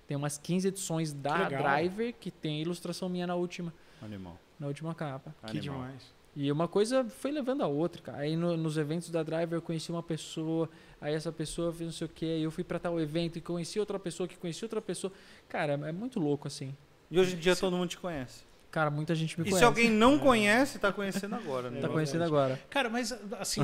Tem 0.08 0.18
umas 0.18 0.38
15 0.38 0.68
edições 0.68 1.14
da 1.14 1.48
legal. 1.48 1.64
Driver 1.64 2.14
que 2.20 2.30
tem 2.30 2.62
ilustração 2.62 3.08
minha 3.10 3.26
na 3.28 3.36
última, 3.36 3.74
Animal. 4.02 4.38
na 4.60 4.68
última 4.68 4.94
capa. 4.94 5.34
Que 5.46 5.58
Animal. 5.58 5.76
demais. 5.78 6.14
E 6.36 6.52
uma 6.52 6.68
coisa 6.68 7.06
foi 7.06 7.32
levando 7.32 7.62
a 7.62 7.68
outra, 7.68 8.02
cara. 8.02 8.18
Aí 8.20 8.36
no- 8.36 8.58
nos 8.58 8.76
eventos 8.78 9.10
da 9.12 9.22
Driver 9.22 9.58
eu 9.58 9.62
conheci 9.62 9.92
uma 9.92 10.02
pessoa, 10.02 10.68
aí 11.00 11.14
essa 11.14 11.32
pessoa 11.32 11.72
fez 11.72 11.86
não 11.86 11.94
sei 11.94 12.06
o 12.08 12.10
que, 12.10 12.26
aí 12.26 12.42
eu 12.44 12.50
fui 12.52 12.64
pra 12.64 12.80
tal 12.80 13.00
evento 13.00 13.38
e 13.38 13.42
conheci 13.42 13.80
outra 13.80 14.00
pessoa 14.00 14.28
que 14.28 14.36
conheci 14.36 14.66
outra 14.66 14.82
pessoa. 14.82 15.14
Cara, 15.48 15.74
é 15.74 15.92
muito 15.92 16.20
louco 16.20 16.48
assim. 16.48 16.76
E 17.12 17.20
hoje 17.20 17.36
em 17.36 17.40
dia 17.40 17.56
todo 17.56 17.78
mundo 17.78 17.90
te 17.90 17.98
conhece. 18.00 18.44
Cara, 18.72 18.90
muita 18.90 19.14
gente 19.14 19.40
me 19.40 19.46
E 19.46 19.50
conhece. 19.52 19.60
se 19.60 19.64
alguém 19.66 19.92
não 19.92 20.18
conhece, 20.18 20.80
tá 20.80 20.92
conhecendo 20.92 21.36
agora. 21.36 21.70
Né? 21.70 21.80
tá 21.80 21.88
conhecendo 21.88 22.24
agora. 22.24 22.60
Cara, 22.72 22.90
mas 22.90 23.12
assim, 23.40 23.62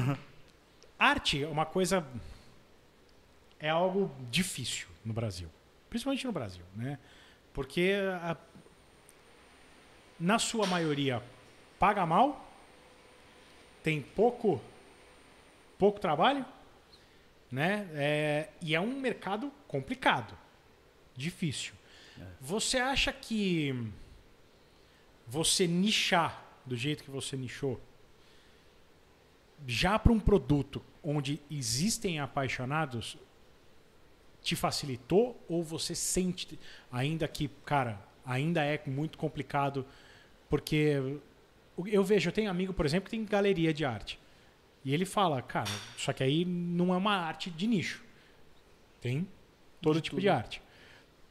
arte 0.99 1.43
é 1.43 1.47
uma 1.47 1.65
coisa. 1.65 2.05
É 3.59 3.69
algo 3.69 4.11
difícil 4.29 4.87
no 5.03 5.11
Brasil. 5.11 5.49
Principalmente 5.89 6.25
no 6.25 6.31
Brasil, 6.31 6.63
né? 6.75 6.99
Porque 7.53 7.93
a- 8.21 8.37
na 10.19 10.37
sua 10.37 10.67
maioria 10.67 11.23
paga 11.79 12.05
mal, 12.05 12.45
tem 13.81 14.01
pouco, 14.01 14.61
pouco 15.77 15.99
trabalho 15.99 16.45
né? 17.51 17.89
É, 17.93 18.49
e 18.61 18.75
é 18.75 18.79
um 18.79 18.99
mercado 18.99 19.51
complicado, 19.67 20.37
difícil. 21.15 21.73
Você 22.39 22.77
acha 22.77 23.11
que 23.11 23.73
você 25.25 25.65
nichar 25.65 26.45
do 26.65 26.75
jeito 26.75 27.03
que 27.03 27.09
você 27.09 27.35
nichou, 27.35 27.81
já 29.65 29.97
para 29.97 30.11
um 30.11 30.19
produto 30.19 30.83
onde 31.03 31.41
existem 31.49 32.19
apaixonados, 32.19 33.17
te 34.41 34.55
facilitou 34.55 35.41
ou 35.47 35.63
você 35.63 35.93
sente 35.93 36.57
ainda 36.91 37.27
que, 37.27 37.49
cara, 37.65 37.99
ainda 38.25 38.63
é 38.63 38.81
muito 38.85 39.17
complicado 39.17 39.85
porque 40.49 41.19
eu 41.85 42.03
vejo, 42.03 42.29
eu 42.29 42.33
tenho 42.33 42.49
amigo, 42.49 42.73
por 42.73 42.85
exemplo, 42.85 43.05
que 43.05 43.11
tem 43.11 43.23
galeria 43.25 43.73
de 43.73 43.85
arte. 43.85 44.19
E 44.83 44.93
ele 44.93 45.05
fala, 45.05 45.41
cara, 45.41 45.69
só 45.97 46.11
que 46.13 46.23
aí 46.23 46.45
não 46.45 46.93
é 46.93 46.97
uma 46.97 47.15
arte 47.15 47.49
de 47.49 47.67
nicho. 47.67 48.03
Tem 49.01 49.27
todo 49.81 49.95
De 49.95 50.01
tipo 50.01 50.15
tudo. 50.15 50.21
de 50.21 50.29
arte. 50.29 50.61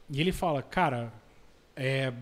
E 0.09 0.19
ele 0.21 0.31
fala, 0.31 0.61
cara, 0.61 1.11
é, 1.75 2.13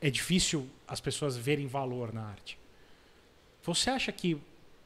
é 0.00 0.10
difícil 0.10 0.68
as 0.86 1.00
pessoas 1.00 1.36
verem 1.36 1.66
valor 1.66 2.12
na 2.12 2.22
arte. 2.24 2.58
Você 3.62 3.90
acha 3.90 4.12
que 4.12 4.40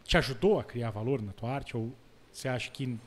te 0.05 0.17
ajudou 0.17 0.59
a 0.61 0.65
criar 0.65 0.91
valor 0.91 1.23
na 1.23 1.33
tua 1.33 1.51
arte? 1.51 1.77
Ou 1.77 1.93
você 2.33 2.49
acha 2.49 2.71
que 2.71 2.99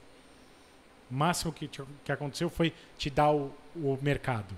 máximo 1.09 1.51
que, 1.53 1.67
te- 1.67 1.83
que 2.03 2.11
aconteceu 2.11 2.49
foi 2.49 2.73
te 2.97 3.09
dar 3.09 3.31
o, 3.31 3.51
o 3.75 3.97
mercado? 4.01 4.55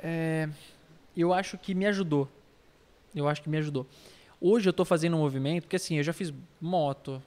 É, 0.00 0.48
eu 1.16 1.32
acho 1.32 1.58
que 1.58 1.74
me 1.74 1.86
ajudou. 1.86 2.28
Eu 3.14 3.28
acho 3.28 3.42
que 3.42 3.48
me 3.48 3.56
ajudou. 3.58 3.86
Hoje 4.40 4.68
eu 4.68 4.72
tô 4.72 4.84
fazendo 4.84 5.16
um 5.16 5.20
movimento, 5.20 5.64
porque 5.64 5.76
assim, 5.76 5.96
eu 5.96 6.02
já 6.04 6.12
fiz 6.12 6.32
moto, 6.60 7.20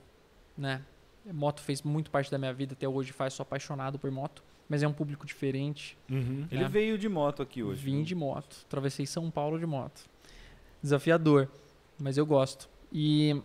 né? 0.58 0.82
Moto 1.26 1.62
fez 1.62 1.82
muito 1.84 2.10
parte 2.10 2.32
da 2.32 2.38
minha 2.38 2.54
vida 2.54 2.74
até 2.74 2.88
hoje, 2.88 3.12
faz, 3.12 3.34
sou 3.34 3.44
apaixonado 3.44 4.00
por 4.00 4.10
moto, 4.10 4.42
mas 4.70 4.82
é 4.82 4.88
um 4.88 4.94
público 4.94 5.26
diferente. 5.26 5.98
Ele 6.10 6.64
É. 6.64 6.68
veio 6.68 6.98
de 6.98 7.08
moto 7.10 7.42
aqui 7.44 7.62
hoje. 7.62 7.84
Vim 7.84 7.98
viu? 7.98 8.04
de 8.06 8.16
moto, 8.16 8.58
atravessei 8.66 9.06
São 9.06 9.30
Paulo 9.30 9.60
de 9.60 9.66
moto. 9.66 10.02
Desafiador, 10.82 11.48
mas 12.00 12.18
eu 12.18 12.26
gosto. 12.26 12.68
E 12.92 13.40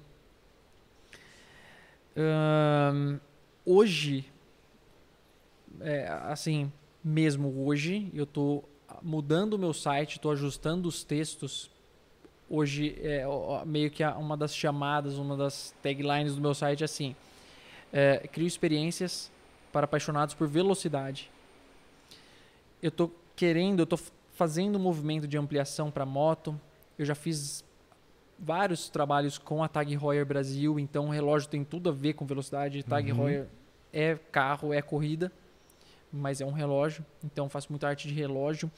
hoje, 3.64 4.24
é, 5.81 6.09
assim, 6.24 6.73
mesmo 7.03 7.65
hoje, 7.65 8.11
eu 8.15 8.27
tô 8.27 8.62
mudando 9.03 9.55
o 9.55 9.59
meu 9.59 9.73
site, 9.73 10.20
tô 10.20 10.31
ajustando 10.31 10.89
os 10.89 11.03
textos. 11.05 11.70
Hoje, 12.48 12.97
é, 13.03 13.24
meio 13.65 13.90
que 13.90 14.05
uma 14.05 14.36
das 14.36 14.55
chamadas, 14.55 15.19
uma 15.19 15.36
das 15.36 15.74
taglines 15.82 16.35
do 16.36 16.40
meu 16.40 16.55
site 16.55 16.82
é 16.82 16.85
assim: 16.85 17.15
é, 17.93 18.19
crio 18.28 18.47
experiências 18.47 19.31
para 19.73 19.85
apaixonados 19.85 20.35
por 20.35 20.47
velocidade. 20.48 21.31
Eu 22.82 22.90
tô 22.90 23.11
querendo, 23.35 23.81
eu 23.81 23.97
f- 23.97 24.12
fazendo 24.35 24.77
um 24.77 24.82
movimento 24.82 25.27
de 25.27 25.36
ampliação 25.36 25.90
para 25.90 26.07
moto. 26.07 26.59
Eu 26.98 27.05
já 27.05 27.15
fiz 27.15 27.65
vários 28.39 28.89
trabalhos 28.89 29.39
com 29.39 29.62
a 29.62 29.69
Tag 29.69 29.93
Heuer 29.93 30.24
Brasil, 30.24 30.78
então 30.78 31.07
o 31.07 31.11
relógio 31.11 31.48
tem 31.48 31.65
tudo 31.65 31.89
a 31.89 31.93
ver 31.93 32.12
com 32.15 32.24
velocidade. 32.27 32.82
Tag 32.85 33.11
Uhum. 33.12 33.28
Heuer 33.28 33.47
é 33.93 34.15
carro, 34.31 34.73
é 34.73 34.81
corrida, 34.82 35.32
mas 36.16 36.40
é 36.40 36.47
um 36.47 36.52
relógio, 36.52 37.05
então 37.24 37.48
faço 37.48 37.68
muita 37.70 37.88
arte 37.88 38.09
de 38.09 38.14
relógio. 38.14 38.70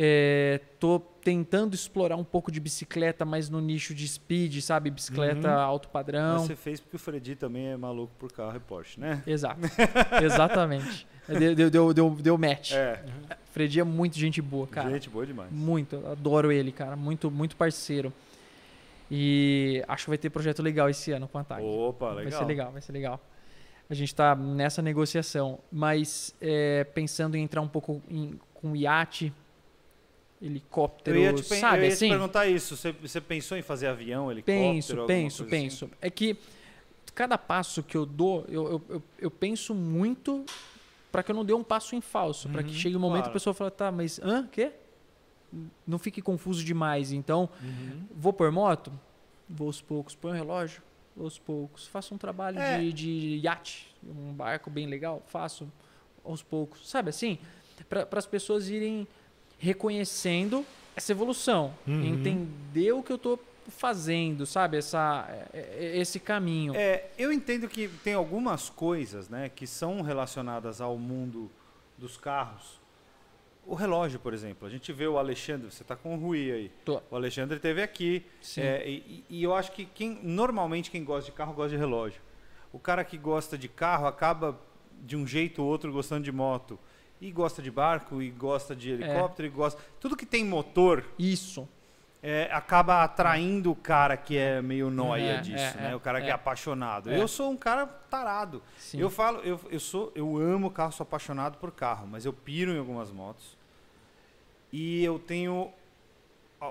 É, 0.00 0.60
tô 0.78 1.00
tentando 1.00 1.74
explorar 1.74 2.14
um 2.16 2.22
pouco 2.22 2.52
de 2.52 2.60
bicicleta, 2.60 3.24
mas 3.24 3.48
no 3.48 3.60
nicho 3.60 3.94
de 3.94 4.06
speed, 4.06 4.60
sabe? 4.60 4.90
Bicicleta 4.90 5.48
Uhum. 5.48 5.58
alto 5.58 5.88
padrão. 5.88 6.38
Você 6.40 6.54
fez 6.54 6.78
porque 6.78 6.96
o 6.96 6.98
Fredi 6.98 7.34
também 7.34 7.68
é 7.68 7.76
maluco 7.76 8.12
por 8.18 8.30
carro 8.30 8.56
e 8.56 8.60
Porsche, 8.60 9.00
né? 9.00 9.22
Exato. 9.26 9.60
Exatamente. 10.22 11.06
Deu, 11.26 11.54
deu, 11.54 11.70
deu, 11.70 11.94
deu, 11.94 12.10
deu 12.10 12.38
match. 12.38 12.72
É, 12.72 13.02
Fredi 13.50 13.80
é 13.80 13.84
muito 13.84 14.16
gente 14.16 14.40
boa, 14.40 14.66
cara. 14.68 14.90
gente 14.90 15.10
boa 15.10 15.26
demais. 15.26 15.50
Muito, 15.50 15.96
adoro 16.06 16.52
ele, 16.52 16.70
cara. 16.70 16.94
Muito, 16.94 17.30
muito 17.30 17.56
parceiro. 17.56 18.12
E 19.10 19.82
acho 19.88 20.04
que 20.04 20.10
vai 20.10 20.18
ter 20.18 20.30
projeto 20.30 20.62
legal 20.62 20.88
esse 20.88 21.10
ano 21.12 21.26
com 21.26 21.38
a 21.38 21.44
TAG. 21.44 21.62
Opa, 21.64 22.10
legal. 22.12 22.30
Vai 22.30 22.32
ser 22.40 22.44
legal, 22.46 22.72
vai 22.72 22.82
ser 22.82 22.92
legal. 22.92 23.20
A 23.90 23.94
gente 23.94 24.14
tá 24.14 24.34
nessa 24.34 24.82
negociação. 24.82 25.58
Mas 25.72 26.34
é, 26.40 26.84
pensando 26.84 27.36
em 27.36 27.42
entrar 27.42 27.60
um 27.62 27.68
pouco 27.68 28.02
em- 28.08 28.38
com 28.54 28.74
iate, 28.76 29.32
Eu 30.40 30.46
helicóptero, 30.46 31.18
ia, 31.18 31.32
te, 31.32 31.42
sabe 31.42 31.78
eu 31.78 31.82
ia 31.84 31.88
te 31.90 31.94
assim? 31.94 32.08
perguntar 32.10 32.46
isso. 32.46 32.76
Você, 32.76 32.92
você 32.92 33.20
pensou 33.20 33.56
em 33.56 33.62
fazer 33.62 33.86
avião, 33.88 34.30
helicóptero? 34.30 35.06
Penso, 35.06 35.06
penso, 35.06 35.42
assim? 35.44 35.50
penso. 35.50 35.90
É 36.00 36.10
que 36.10 36.36
cada 37.14 37.36
passo 37.38 37.82
que 37.82 37.96
eu 37.96 38.04
dou, 38.06 38.44
eu, 38.48 38.66
eu, 38.72 38.82
eu, 38.88 39.02
eu 39.18 39.30
penso 39.30 39.74
muito 39.74 40.46
para 41.10 41.22
que 41.22 41.30
eu 41.30 41.34
não 41.34 41.44
dê 41.44 41.52
um 41.54 41.64
passo 41.64 41.96
em 41.96 42.00
falso. 42.00 42.48
Para 42.50 42.62
que 42.62 42.70
Uhum, 42.70 42.74
chegue 42.76 42.96
um 42.96 43.00
momento 43.00 43.22
claro. 43.24 43.30
a 43.30 43.32
pessoa 43.32 43.54
fala, 43.54 43.70
tá, 43.70 43.90
mas 43.90 44.20
hã? 44.20 44.46
Quê? 44.46 44.72
Não 45.86 45.98
fique 45.98 46.20
confuso 46.20 46.62
demais. 46.62 47.10
Então, 47.10 47.48
Uhum. 47.62 48.04
vou 48.14 48.32
por 48.32 48.52
moto? 48.52 48.92
Vou 49.48 49.66
aos 49.68 49.80
poucos. 49.80 50.14
Põe 50.14 50.32
o 50.32 50.34
relógio? 50.34 50.82
Aos 51.18 51.38
poucos. 51.38 51.86
Faço 51.86 52.14
um 52.14 52.18
trabalho 52.18 52.58
É. 52.58 52.78
de, 52.78 52.92
de 52.92 53.40
iate, 53.42 53.94
um 54.04 54.32
barco 54.32 54.70
bem 54.70 54.86
legal? 54.86 55.22
Faço 55.26 55.70
aos 56.24 56.42
poucos. 56.42 56.88
Sabe 56.88 57.10
assim? 57.10 57.38
Para 57.88 58.06
as 58.18 58.26
pessoas 58.26 58.68
irem 58.68 59.06
reconhecendo 59.58 60.64
essa 60.96 61.12
evolução. 61.12 61.74
Uhum. 61.86 62.04
Entender 62.04 62.92
o 62.92 63.02
que 63.02 63.12
eu 63.12 63.16
estou 63.16 63.38
fazendo, 63.68 64.46
sabe? 64.46 64.76
Essa, 64.78 65.26
é- 65.52 65.58
é- 65.94 65.98
esse 65.98 66.18
caminho. 66.18 66.74
É, 66.74 67.10
eu 67.18 67.32
entendo 67.32 67.68
que 67.68 67.86
tem 68.02 68.14
algumas 68.14 68.70
coisas 68.70 69.28
né, 69.28 69.48
que 69.48 69.66
são 69.66 70.00
relacionadas 70.00 70.80
ao 70.80 70.96
mundo 70.96 71.50
dos 71.98 72.16
carros. 72.16 72.77
O 73.68 73.74
relógio, 73.74 74.18
por 74.18 74.32
exemplo. 74.32 74.66
A 74.66 74.70
gente 74.70 74.90
vê 74.94 75.06
o 75.06 75.18
Alexandre, 75.18 75.70
você 75.70 75.82
está 75.82 75.94
com 75.94 76.14
o 76.14 76.18
Rui 76.18 76.50
aí. 76.50 76.72
Tô. 76.86 77.02
O 77.10 77.16
Alexandre 77.16 77.56
esteve 77.56 77.82
aqui. 77.82 78.24
Sim. 78.40 78.62
É, 78.62 78.88
e, 78.88 79.22
e 79.28 79.42
eu 79.42 79.54
acho 79.54 79.72
que 79.72 79.84
quem, 79.84 80.18
normalmente 80.22 80.90
quem 80.90 81.04
gosta 81.04 81.30
de 81.30 81.36
carro 81.36 81.52
gosta 81.52 81.70
de 81.70 81.76
relógio. 81.76 82.22
O 82.72 82.78
cara 82.78 83.04
que 83.04 83.18
gosta 83.18 83.58
de 83.58 83.68
carro 83.68 84.06
acaba 84.06 84.58
de 85.02 85.14
um 85.16 85.26
jeito 85.26 85.62
ou 85.62 85.68
outro 85.68 85.92
gostando 85.92 86.24
de 86.24 86.32
moto. 86.32 86.78
E 87.20 87.30
gosta 87.30 87.60
de 87.60 87.70
barco, 87.70 88.22
e 88.22 88.30
gosta 88.30 88.74
de 88.74 88.90
helicóptero, 88.90 89.46
e 89.46 89.50
gosta. 89.50 89.78
Tudo 90.00 90.16
que 90.16 90.24
tem 90.24 90.44
motor 90.44 91.04
Isso. 91.18 91.68
é, 92.22 92.48
acaba 92.50 93.02
atraindo 93.04 93.72
o 93.72 93.76
cara 93.76 94.16
que 94.16 94.36
é 94.38 94.62
meio 94.62 94.88
noia 94.88 95.32
É, 95.32 95.40
disso, 95.42 95.76
é, 95.76 95.80
né? 95.80 95.90
é, 95.92 95.96
o 95.96 96.00
cara 96.00 96.20
que 96.20 96.28
é 96.28 96.30
é. 96.30 96.32
apaixonado. 96.32 97.10
É. 97.10 97.20
Eu 97.20 97.28
sou 97.28 97.50
um 97.50 97.56
cara 97.56 97.86
tarado. 97.86 98.62
Sim. 98.78 99.00
Eu 99.00 99.10
falo, 99.10 99.40
eu, 99.40 99.60
eu 99.68 99.80
sou, 99.80 100.10
eu 100.14 100.38
amo 100.38 100.70
carro, 100.70 100.92
sou 100.92 101.04
apaixonado 101.04 101.58
por 101.58 101.70
carro, 101.72 102.06
mas 102.06 102.24
eu 102.24 102.32
piro 102.32 102.72
em 102.72 102.78
algumas 102.78 103.10
motos. 103.10 103.57
E 104.72 105.02
eu 105.04 105.18
tenho 105.18 105.70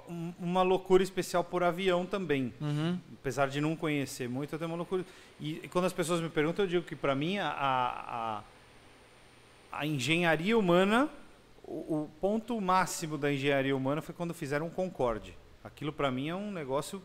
um- 0.07 0.33
uma 0.39 0.61
loucura 0.61 1.01
especial 1.01 1.43
por 1.43 1.63
avião 1.63 2.05
também. 2.05 2.53
Uhum. 2.59 2.99
Apesar 3.19 3.47
de 3.49 3.59
não 3.61 3.75
conhecer 3.75 4.27
muito, 4.29 4.53
eu 4.53 4.59
tenho 4.59 4.69
uma 4.71 4.77
loucura. 4.77 5.05
E, 5.39 5.61
e 5.63 5.67
quando 5.67 5.85
as 5.85 5.93
pessoas 5.93 6.19
me 6.21 6.29
perguntam, 6.29 6.65
eu 6.65 6.69
digo 6.69 6.85
que 6.85 6.95
para 6.95 7.15
mim 7.15 7.37
a, 7.37 7.47
a, 7.49 8.43
a 9.79 9.85
engenharia 9.85 10.57
humana, 10.57 11.09
o, 11.63 12.03
o 12.03 12.09
ponto 12.21 12.59
máximo 12.61 13.17
da 13.17 13.31
engenharia 13.31 13.75
humana 13.75 14.01
foi 14.01 14.13
quando 14.13 14.33
fizeram 14.33 14.67
um 14.67 14.69
Concorde. 14.69 15.37
Aquilo 15.63 15.91
para 15.91 16.11
mim 16.11 16.29
é 16.29 16.35
um 16.35 16.51
negócio 16.51 17.01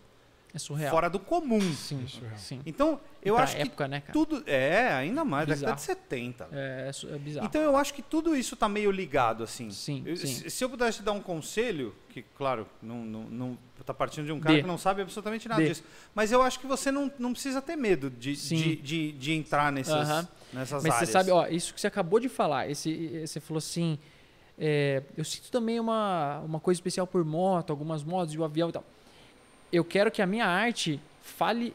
É 0.54 0.58
surreal. 0.58 0.90
fora 0.90 1.08
do 1.08 1.18
comum. 1.18 1.60
Sim, 1.74 2.04
É 2.30 2.36
sim. 2.36 2.60
Então, 2.66 3.00
eu 3.22 3.38
acho 3.38 3.56
época, 3.56 3.88
né, 3.88 4.00
que 4.00 4.08
cara? 4.08 4.12
tudo. 4.12 4.42
É, 4.46 4.92
ainda 4.92 5.24
mais, 5.24 5.46
década 5.46 5.74
Bizarro. 5.74 5.76
de 5.76 5.82
70. 5.82 6.48
É, 6.52 6.90
é 6.90 7.14
é 7.14 7.18
bizarro. 7.18 7.46
Então 7.46 7.62
eu 7.62 7.74
acho 7.74 7.94
que 7.94 8.02
tudo 8.02 8.36
isso 8.36 8.54
tá 8.54 8.68
meio 8.68 8.90
ligado, 8.90 9.42
assim. 9.44 9.70
Sim, 9.70 10.02
Eu- 10.04 10.16
sim. 10.16 10.48
Se, 10.50 10.62
eu 10.62 10.68
pudesse 10.68 10.98
te 10.98 11.04
dar 11.04 11.12
um 11.12 11.22
conselho, 11.22 11.94
que, 12.10 12.20
claro, 12.20 12.66
não, 12.82 12.98
não, 13.04 13.22
não 13.24 13.58
tá 13.86 13.94
partindo 13.94 14.26
de 14.26 14.32
um 14.32 14.38
cara 14.38 14.60
que 14.60 14.66
não 14.66 14.76
sabe 14.76 15.00
absolutamente 15.00 15.48
nada 15.48 15.64
disso. 15.66 15.82
Mas 16.14 16.30
eu 16.30 16.42
acho 16.42 16.60
que 16.60 16.66
você 16.66 16.92
não, 16.92 17.10
não 17.18 17.32
precisa 17.32 17.62
ter 17.62 17.74
medo 17.76 18.10
de, 18.10 18.34
de, 18.34 18.76
de, 18.76 19.12
de 19.12 19.32
entrar 19.32 19.72
nessas, 19.72 20.08
Aham. 20.08 20.28
nessas 20.52 20.82
Mas 20.82 20.92
áreas. 20.94 21.08
você 21.08 21.12
sabe, 21.12 21.30
ó, 21.30 21.46
isso 21.46 21.72
que 21.72 21.80
você 21.80 21.86
acabou 21.86 22.20
de 22.20 22.28
falar, 22.28 22.70
esse, 22.70 23.26
você 23.26 23.40
falou 23.40 23.58
assim, 23.58 23.98
é, 24.58 25.02
eu 25.16 25.24
sinto 25.24 25.50
também 25.50 25.80
uma, 25.80 26.40
uma 26.40 26.60
coisa 26.60 26.76
especial 26.76 27.06
por 27.06 27.24
moto, 27.24 27.70
algumas 27.70 28.04
motos, 28.04 28.34
e 28.34 28.38
o 28.38 28.44
avião 28.44 28.68
e 28.68 28.72
tal. 28.72 28.84
Eu 29.72 29.84
quero 29.84 30.10
que 30.10 30.20
a 30.20 30.26
minha 30.26 30.46
arte 30.46 31.00
fale 31.22 31.74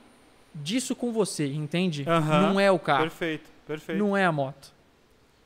disso 0.54 0.96
com 0.96 1.12
você, 1.12 1.48
entende? 1.48 2.06
Aham. 2.08 2.42
Não 2.42 2.60
é 2.60 2.72
o 2.72 2.80
carro, 2.80 3.04
Perfeito, 3.04 3.50
perfeito. 3.66 3.98
não 3.98 4.16
é 4.16 4.26
a 4.26 4.32
moto. 4.32 4.76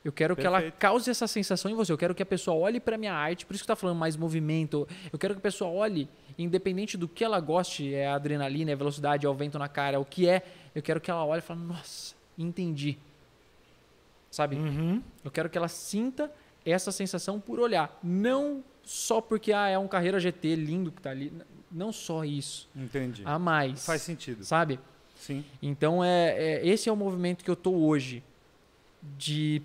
Eu 0.04 0.10
quero 0.10 0.34
que 0.34 0.44
ela 0.44 0.58
Perfeito. 0.58 0.80
cause 0.80 1.10
essa 1.10 1.28
sensação 1.28 1.70
em 1.70 1.74
você. 1.74 1.92
Eu 1.92 1.98
quero 1.98 2.12
que 2.12 2.22
a 2.22 2.26
pessoa 2.26 2.56
olhe 2.56 2.80
para 2.80 2.98
minha 2.98 3.14
arte, 3.14 3.46
por 3.46 3.54
isso 3.54 3.62
que 3.62 3.68
tá 3.68 3.76
falando 3.76 3.96
mais 3.96 4.16
movimento. 4.16 4.86
Eu 5.12 5.18
quero 5.18 5.34
que 5.34 5.38
a 5.38 5.42
pessoa 5.42 5.70
olhe, 5.70 6.08
independente 6.36 6.96
do 6.96 7.06
que 7.06 7.22
ela 7.22 7.38
goste, 7.38 7.94
é 7.94 8.08
a 8.08 8.14
adrenalina, 8.16 8.72
é 8.72 8.74
a 8.74 8.76
velocidade, 8.76 9.24
é 9.24 9.28
o 9.28 9.34
vento 9.34 9.58
na 9.60 9.68
cara, 9.68 9.96
é 9.96 9.98
o 9.98 10.04
que 10.04 10.28
é. 10.28 10.42
Eu 10.74 10.82
quero 10.82 11.00
que 11.00 11.08
ela 11.08 11.24
olhe 11.24 11.38
e 11.38 11.42
fale, 11.42 11.60
nossa, 11.60 12.16
entendi. 12.36 12.98
Sabe? 14.28 14.56
Uhum. 14.56 15.00
Eu 15.24 15.30
quero 15.30 15.48
que 15.48 15.56
ela 15.56 15.68
sinta 15.68 16.32
essa 16.66 16.90
sensação 16.90 17.38
por 17.38 17.60
olhar. 17.60 17.96
Não 18.02 18.64
só 18.82 19.20
porque 19.20 19.52
ah, 19.52 19.68
é 19.68 19.78
um 19.78 19.86
carreira 19.86 20.18
GT 20.18 20.56
lindo 20.56 20.90
que 20.90 21.00
tá 21.00 21.10
ali. 21.10 21.32
Não 21.72 21.90
só 21.92 22.24
isso. 22.24 22.68
Entendi. 22.76 23.22
A 23.24 23.38
mais. 23.38 23.84
Faz 23.86 24.02
sentido. 24.02 24.44
Sabe? 24.44 24.78
Sim. 25.16 25.44
Então 25.62 26.02
é, 26.04 26.30
é- 26.60 26.66
esse 26.66 26.88
é 26.88 26.92
o 26.92 26.96
movimento 26.96 27.42
que 27.44 27.50
eu 27.50 27.56
tô 27.56 27.72
hoje 27.72 28.22
de 29.18 29.62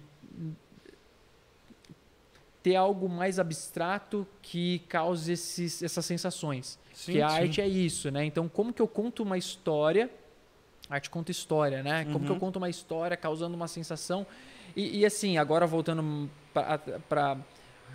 ter 2.64 2.76
algo 2.76 3.08
mais 3.08 3.40
abstrato 3.40 4.28
que 4.42 4.80
cause 4.90 5.32
esses, 5.34 5.82
essas 5.84 6.06
sensações. 6.06 6.78
Sim, 6.94 7.14
que 7.14 7.22
a 7.22 7.30
sim. 7.30 7.36
arte 7.36 7.62
é 7.62 7.68
isso, 7.68 8.10
né? 8.12 8.26
Então 8.26 8.48
como 8.50 8.74
que 8.74 8.82
eu 8.82 8.88
conto 8.88 9.24
uma 9.24 9.38
história? 9.38 10.10
A 10.90 10.96
arte 10.96 11.10
conta 11.10 11.32
história, 11.32 11.84
né? 11.84 12.06
Como 12.06 12.20
que 12.26 12.30
eu 12.32 12.34
Uhum. 12.34 12.40
conto 12.40 12.56
uma 12.58 12.70
história 12.70 13.16
causando 13.18 13.56
uma 13.56 13.68
sensação? 13.68 14.26
E, 14.76 15.00
e 15.00 15.06
assim, 15.06 15.38
agora 15.38 15.66
voltando 15.68 16.30
para 16.54 17.38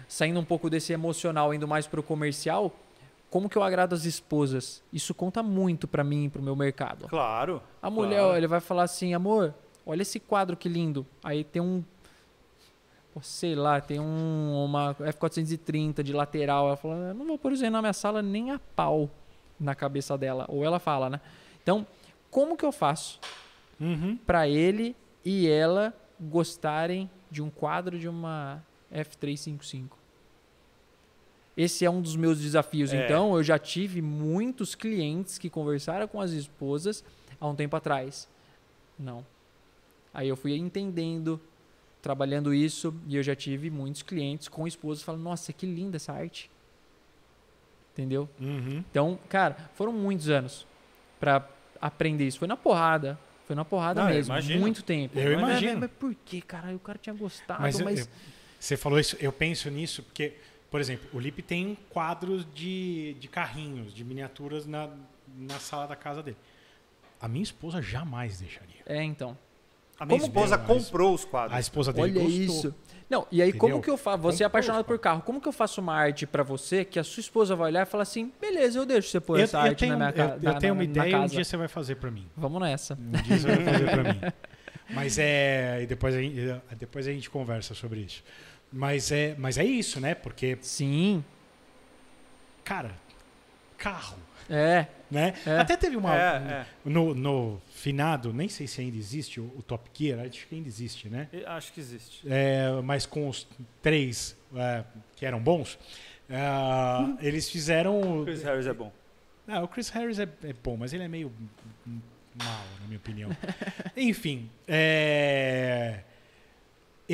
saindo 0.09 0.39
um 0.39 0.45
pouco 0.45 0.69
desse 0.69 0.93
emocional, 0.93 1.55
indo 1.55 1.67
mais 1.67 1.87
pro 1.87 2.03
comercial, 2.03 2.75
como 3.33 3.49
que 3.49 3.57
eu 3.57 3.63
agrado 3.63 3.95
as 3.95 4.05
esposas? 4.05 4.83
Isso 4.93 5.15
conta 5.15 5.43
muito 5.43 5.89
para 5.89 6.05
mim, 6.05 6.29
pro 6.29 6.43
meu 6.43 6.55
mercado. 6.55 7.09
Claro. 7.09 7.63
A 7.81 7.89
mulher, 7.89 8.21
Claro. 8.21 8.37
ele 8.37 8.47
vai 8.47 8.61
falar 8.61 8.83
assim, 8.83 9.15
amor, 9.15 9.55
olha 9.87 10.03
esse 10.03 10.21
quadro 10.21 10.55
que 10.55 10.69
lindo. 10.69 11.07
Aí 11.25 11.43
tem 11.43 11.63
um, 11.63 11.83
sei 13.23 13.55
lá, 13.55 13.81
tem 13.81 13.99
um, 13.99 14.65
uma 14.65 14.95
F430 14.97 16.03
de 16.03 16.13
lateral. 16.13 16.67
Ela 16.67 16.77
fala, 16.77 17.15
não 17.15 17.27
vou 17.27 17.39
pôr 17.39 17.53
isso 17.53 17.65
aí 17.65 17.71
na 17.71 17.81
minha 17.81 17.95
sala 17.95 18.21
nem 18.21 18.51
a 18.51 18.59
pau 18.77 19.09
na 19.59 19.75
cabeça 19.75 20.19
dela. 20.19 20.45
Ou 20.49 20.63
ela 20.63 20.79
fala, 20.79 21.09
né? 21.09 21.19
Então, 21.63 21.87
como 22.31 22.55
que 22.57 22.65
eu 22.67 22.73
faço 22.73 23.19
Uhum. 23.81 24.17
para 24.27 24.47
ele 24.47 24.95
e 25.25 25.49
ela 25.49 25.93
gostarem 26.21 27.11
de 27.31 27.41
um 27.43 27.49
quadro 27.49 27.99
de 27.99 28.09
uma 28.09 28.63
F355? 28.95 29.89
Esse 31.57 31.85
é 31.85 31.91
um 31.91 32.01
dos 32.01 32.17
meus 32.17 32.41
desafios. 32.41 32.93
É. 32.93 33.05
Então, 33.05 33.37
eu 33.37 33.43
já 33.43 33.59
tive 33.59 34.01
muitos 34.01 34.75
clientes 34.75 35.37
que 35.39 35.51
conversaram 35.51 36.09
com 36.09 36.21
as 36.21 36.31
esposas 36.31 37.05
há 37.41 37.47
um 37.47 37.55
tempo 37.55 37.77
atrás. 37.77 38.29
Não. 38.99 39.25
Aí 40.15 40.29
eu 40.29 40.37
fui 40.37 40.55
entendendo, 40.57 41.41
trabalhando 42.01 42.55
isso, 42.55 42.95
e 43.07 43.17
eu 43.17 43.23
já 43.23 43.35
tive 43.35 43.71
muitos 43.71 44.03
clientes 44.03 44.49
com 44.49 44.67
esposas 44.67 45.03
falando: 45.03 45.23
Nossa, 45.23 45.53
que 45.53 45.67
linda 45.67 45.97
essa 45.97 46.13
arte. 46.13 46.51
Entendeu? 47.93 48.29
Uhum. 48.41 48.83
Então, 48.91 49.19
cara, 49.29 49.71
foram 49.75 49.93
muitos 49.93 50.31
anos 50.31 50.67
pra 51.21 51.47
aprender 51.81 52.27
isso. 52.27 52.39
Foi 52.39 52.49
na 52.49 52.57
porrada. 52.57 53.19
Foi 53.47 53.55
na 53.55 53.65
porrada 53.65 54.03
Não, 54.05 54.09
mesmo. 54.09 54.35
Muito 54.59 54.83
tempo. 54.83 55.19
Eu 55.19 55.39
Mas, 55.39 55.51
imagino. 55.51 55.81
Mas, 55.81 55.91
por 55.99 56.15
que, 56.25 56.41
cara? 56.41 56.75
O 56.75 56.79
cara 56.79 56.99
tinha 56.99 57.15
gostado, 57.15 57.61
Mas, 57.61 57.79
mas. 57.83 57.99
eu- 58.01 58.05
eu- 58.07 58.11
você 58.59 58.77
falou 58.77 58.99
isso, 58.99 59.17
eu 59.21 59.33
penso 59.33 59.69
nisso 59.71 60.03
porque, 60.05 60.35
por 60.73 60.81
exemplo, 60.81 61.09
o 61.13 61.21
Lipe 61.21 61.41
tem 61.43 61.79
quadros 61.91 62.45
de, 62.53 63.15
de 63.21 63.29
carrinhos, 63.29 63.95
de 63.95 64.03
miniaturas 64.03 64.67
na, 64.67 64.89
na 65.37 65.59
sala 65.61 65.87
da 65.87 65.95
casa 65.95 66.21
dele. 66.23 66.37
A 67.21 67.29
minha 67.29 67.45
esposa 67.45 67.81
jamais 67.81 68.41
deixaria. 68.41 68.81
É, 68.87 69.01
então. 69.05 69.39
A 70.01 70.05
minha 70.05 70.19
Como- 70.19 70.29
esposa 70.33 70.57
Mas- 70.59 70.67
comprou 70.67 71.15
os 71.15 71.25
quadros. 71.25 71.57
A 71.57 71.61
esposa 71.61 71.93
dele 71.93 72.19
Olha 72.19 72.23
gostou. 72.23 72.45
isso. 72.45 72.75
Não, 73.09 73.27
e 73.31 73.43
aí 73.43 73.53
como 73.53 73.75
Entendeu? 73.75 73.83
que 73.83 73.91
eu 73.91 73.97
faço? 73.99 74.19
Você 74.23 74.43
é 74.43 74.47
apaixonado 74.47 74.85
por 74.85 74.99
carro. 74.99 75.21
Como 75.21 75.39
que 75.41 75.47
eu 75.47 75.53
faço 75.53 75.81
uma 75.83 75.95
arte 75.95 76.27
pra 76.27 76.43
você 76.43 76.83
que 76.85 76.99
a 76.99 77.05
sua 77.05 77.21
esposa 77.21 77.55
vai 77.55 77.67
olhar 77.71 77.83
e 77.83 77.85
falar 77.85 78.05
assim: 78.05 78.33
beleza, 78.41 78.79
eu 78.79 78.87
deixo 78.87 79.09
você 79.11 79.21
pôr 79.21 79.39
Eu, 79.39 79.45
essa 79.45 79.59
eu 79.59 79.61
arte 79.61 79.79
tenho, 79.81 79.93
na 79.93 79.99
minha 79.99 80.11
eu- 80.11 80.15
casa. 80.31 80.47
eu 80.49 80.59
tenho 80.59 80.73
uma 80.75 80.83
ideia 80.83 81.13
e 81.13 81.15
um 81.15 81.27
dia 81.27 81.45
você 81.45 81.57
vai 81.59 81.69
fazer 81.69 81.97
pra 81.97 82.11
mim. 82.11 82.27
Vamos 82.35 82.61
nessa. 82.63 82.95
Um 82.95 83.11
dia 83.23 83.39
você 83.39 83.47
vai 83.57 83.65
fazer 83.65 83.91
pra 83.91 84.15
mim. 84.15 84.21
Mas 84.91 85.19
é. 85.19 85.83
E 85.83 85.87
depois 85.87 86.15
a, 86.15 86.21
gente, 86.23 86.37
depois 86.79 87.07
a 87.07 87.13
gente 87.13 87.29
conversa 87.31 87.75
sobre 87.75 88.01
isso. 88.01 88.25
Mas 88.73 89.13
é, 89.13 89.35
mas 89.39 89.59
é 89.59 89.65
isso, 89.65 90.01
né? 90.01 90.15
Porque, 90.15 90.57
Sim. 90.63 91.25
cara, 92.65 92.95
carro. 93.77 94.17
É. 94.49 94.87
Né? 95.11 95.35
É. 95.47 95.59
Até 95.59 95.77
teve 95.77 95.97
uma. 95.97 96.17
É, 96.17 96.37
é. 96.37 96.67
No, 96.85 97.15
no 97.15 97.61
finado, 97.71 98.33
nem 98.33 98.49
sei 98.49 98.67
se 98.67 98.81
ainda 98.81 98.97
existe 98.97 99.39
o, 99.41 99.45
o 99.57 99.63
Top 99.63 99.91
Gear, 99.93 100.21
acho 100.21 100.47
que 100.47 100.55
ainda 100.55 100.69
existe, 100.69 101.09
né? 101.09 101.29
Acho 101.47 101.73
que 101.73 101.81
existe. 101.81 102.27
É, 102.27 102.71
mas 102.83 103.05
com 103.05 103.29
os 103.29 103.47
três 103.83 104.37
é, 104.57 104.85
que 105.15 105.27
eram 105.27 105.39
bons, 105.39 105.79
é, 106.31 107.27
eles 107.27 107.51
fizeram. 107.51 108.25
Chris 108.25 108.43
Harris 108.43 108.67
é 108.67 108.73
bom. 108.73 108.91
Ah, 109.47 109.63
o 109.63 109.69
Chris 109.69 109.91
Harris 109.91 110.19
é, 110.19 110.29
é 110.45 110.53
bom, 110.65 110.77
mas 110.79 110.95
ele 110.95 111.03
é 111.03 111.09
meio 111.09 111.31
mal, 111.87 112.65
na 112.81 112.87
minha 112.87 112.99
opinião. 112.99 113.31
Enfim, 113.97 114.49
é, 114.67 116.01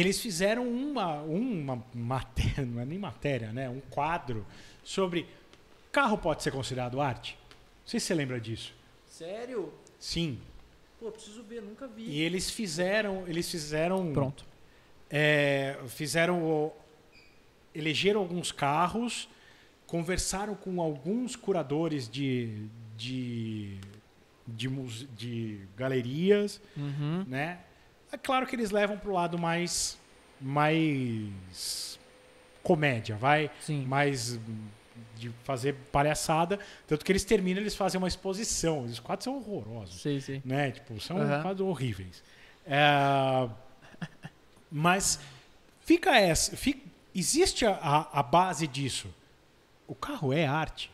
eles 0.00 0.20
fizeram 0.20 0.68
uma, 0.68 1.20
uma 1.22 1.82
matéria, 1.94 2.64
não 2.64 2.80
é 2.80 2.84
nem 2.84 2.98
matéria, 2.98 3.52
né? 3.52 3.68
Um 3.68 3.80
quadro 3.90 4.46
sobre 4.84 5.26
carro 5.90 6.18
pode 6.18 6.42
ser 6.42 6.50
considerado 6.52 7.00
arte? 7.00 7.36
Não 7.82 7.88
sei 7.88 7.98
se 8.00 8.06
você 8.06 8.14
lembra 8.14 8.40
disso. 8.40 8.74
Sério? 9.06 9.72
Sim. 9.98 10.38
Pô, 11.00 11.10
preciso 11.10 11.42
ver, 11.42 11.62
nunca 11.62 11.86
vi. 11.86 12.02
E 12.04 12.20
eles 12.20 12.50
fizeram, 12.50 13.26
eles 13.26 13.50
fizeram, 13.50 14.12
Pronto. 14.12 14.44
é, 15.08 15.78
fizeram, 15.88 16.72
elegeram 17.74 18.20
alguns 18.20 18.52
carros, 18.52 19.28
conversaram 19.86 20.54
com 20.54 20.80
alguns 20.82 21.34
curadores 21.36 22.08
de, 22.08 22.66
de, 22.96 23.78
de, 24.46 24.68
de 25.16 25.60
galerias, 25.76 26.60
Uhum. 26.76 27.24
né? 27.26 27.60
É 28.12 28.16
claro 28.16 28.46
que 28.46 28.56
eles 28.56 28.70
levam 28.70 28.96
para 28.98 29.10
o 29.10 29.12
lado 29.14 29.38
mais, 29.38 29.98
mais 30.40 31.98
comédia, 32.62 33.16
vai, 33.16 33.50
Sim. 33.60 33.84
mais 33.86 34.36
hum, 34.36 34.66
de 35.16 35.30
fazer 35.44 35.74
palhaçada, 35.92 36.58
tanto 36.86 37.04
que 37.04 37.12
eles 37.12 37.24
terminam, 37.24 37.60
eles 37.60 37.74
fazem 37.76 37.98
uma 37.98 38.08
exposição. 38.08 38.82
Os 38.84 38.98
quadros 39.00 39.24
são 39.24 39.36
horrorosos 39.36 40.00
Sei, 40.00 40.20
sei. 40.20 40.42
né? 40.44 40.70
Tipo, 40.70 41.00
são 41.00 41.18
Aham. 41.18 41.42
quadros 41.42 41.66
horríveis. 41.68 42.22
É, 42.66 43.48
mas 44.70 45.18
fica 45.80 46.16
essa, 46.18 46.56
fica- 46.56 46.86
existe 47.14 47.64
a, 47.66 48.08
a- 48.12 48.22
base 48.22 48.66
disso. 48.66 49.08
O 49.86 49.94
carro 49.94 50.32
é 50.32 50.46
arte. 50.46 50.90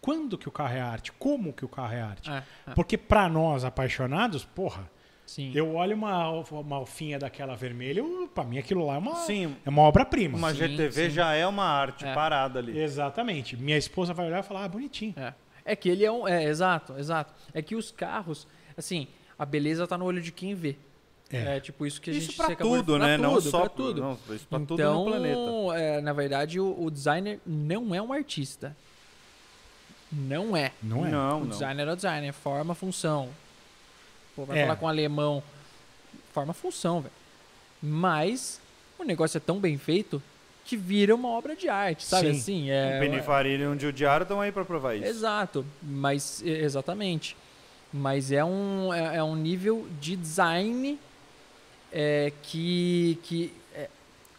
Quando 0.00 0.36
que 0.36 0.48
o 0.48 0.50
carro 0.50 0.74
é 0.74 0.80
arte? 0.80 1.12
Como 1.12 1.52
que 1.52 1.64
o 1.64 1.68
carro 1.68 1.94
é 1.94 2.00
arte? 2.02 2.28
É, 2.28 2.42
é. 2.66 2.74
Porque 2.74 2.98
para 2.98 3.28
nós 3.28 3.64
apaixonados, 3.64 4.44
porra, 4.44 4.90
Sim. 5.34 5.50
eu 5.54 5.74
olho 5.76 5.96
uma, 5.96 6.28
uma 6.30 6.76
alfinha 6.76 7.18
daquela 7.18 7.54
vermelha, 7.56 8.04
pra 8.34 8.44
mim 8.44 8.58
aquilo 8.58 8.84
lá 8.86 8.96
é 8.96 8.98
uma, 8.98 9.16
Sim, 9.16 9.56
é 9.64 9.68
uma 9.70 9.80
obra-prima. 9.82 10.36
uma 10.36 10.50
Sim, 10.50 10.56
GTV 10.58 11.04
sim. 11.08 11.10
já 11.10 11.32
é 11.32 11.46
uma 11.46 11.64
arte 11.64 12.04
É. 12.04 12.12
parada 12.12 12.58
ali. 12.58 12.78
Exatamente. 12.78 13.56
Minha 13.56 13.78
esposa 13.78 14.12
vai 14.12 14.26
olhar 14.26 14.40
e 14.40 14.42
falar, 14.42 14.64
ah, 14.64 14.68
bonitinho. 14.68 15.14
É. 15.16 15.32
É 15.64 15.74
que 15.76 15.88
ele 15.88 16.04
é 16.04 16.12
um. 16.12 16.28
É, 16.28 16.44
exato, 16.44 16.94
exato. 16.98 17.32
É 17.54 17.62
que 17.62 17.74
os 17.74 17.90
carros, 17.90 18.46
assim, 18.76 19.06
a 19.38 19.46
beleza 19.46 19.86
tá 19.86 19.96
no 19.96 20.04
olho 20.04 20.20
de 20.20 20.32
quem 20.32 20.54
vê. 20.54 20.76
É. 21.30 21.56
É, 21.56 21.60
tipo 21.60 21.86
isso 21.86 21.98
que 21.98 22.10
a 22.10 22.12
Isso 22.12 22.26
gente 22.26 22.36
pra 22.36 22.46
você 22.48 22.52
acabou 22.52 22.76
de- 22.76 22.84
tudo, 22.84 22.98
pra 22.98 23.06
né? 23.06 23.16
não 23.16 23.34
tudo, 23.36 23.50
só 23.50 23.60
pra 23.60 23.68
tudo. 23.70 24.00
Não, 24.02 24.18
isso 24.34 24.46
pra 24.46 24.58
tudo 24.58 24.74
então, 24.74 25.04
no 25.04 25.10
planeta. 25.12 25.78
é, 25.78 26.00
na 26.02 26.12
verdade, 26.12 26.60
o, 26.60 26.78
o 26.78 26.90
designer 26.90 27.40
não 27.46 27.94
é 27.94 28.02
um 28.02 28.12
artista. 28.12 28.76
Não 30.12 30.54
é. 30.56 30.72
Não 30.82 31.06
é? 31.06 31.10
Não, 31.10 31.36
o 31.38 31.40
não. 31.40 31.48
designer 31.48 31.88
é 31.88 31.92
o 31.92 31.96
designer, 31.96 32.32
forma, 32.34 32.74
função. 32.74 33.30
Pô, 34.34 34.44
vai 34.44 34.58
É. 34.58 34.62
falar 34.62 34.76
com 34.76 34.88
alemão, 34.88 35.42
forma, 36.32 36.52
função, 36.52 37.00
velho. 37.00 37.12
Mas 37.82 38.60
o 38.98 39.04
negócio 39.04 39.36
é 39.36 39.40
tão 39.40 39.58
bem 39.58 39.76
feito 39.78 40.22
que 40.64 40.76
vira 40.76 41.14
uma 41.14 41.28
obra 41.28 41.56
de 41.56 41.68
arte, 41.68 42.04
sabe 42.04 42.32
Sim. 42.32 42.38
assim? 42.38 42.70
O 42.70 42.72
É, 42.72 43.00
Penny 43.00 43.20
Farina 43.22 43.64
e 43.64 43.66
um 43.66 43.78
Giudiaro 43.78 44.22
estão 44.22 44.40
aí 44.40 44.52
pra 44.52 44.64
provar 44.64 44.94
isso. 44.94 45.06
Exato, 45.06 45.66
mas 45.82 46.40
exatamente. 46.44 47.36
Mas 47.92 48.32
é 48.32 48.44
um, 48.44 48.92
é, 48.94 49.16
é 49.16 49.22
um 49.24 49.34
nível 49.36 49.86
de 50.00 50.16
design 50.16 50.98
é, 51.92 52.32
que, 52.42 53.18
que 53.24 53.52
é, 53.74 53.88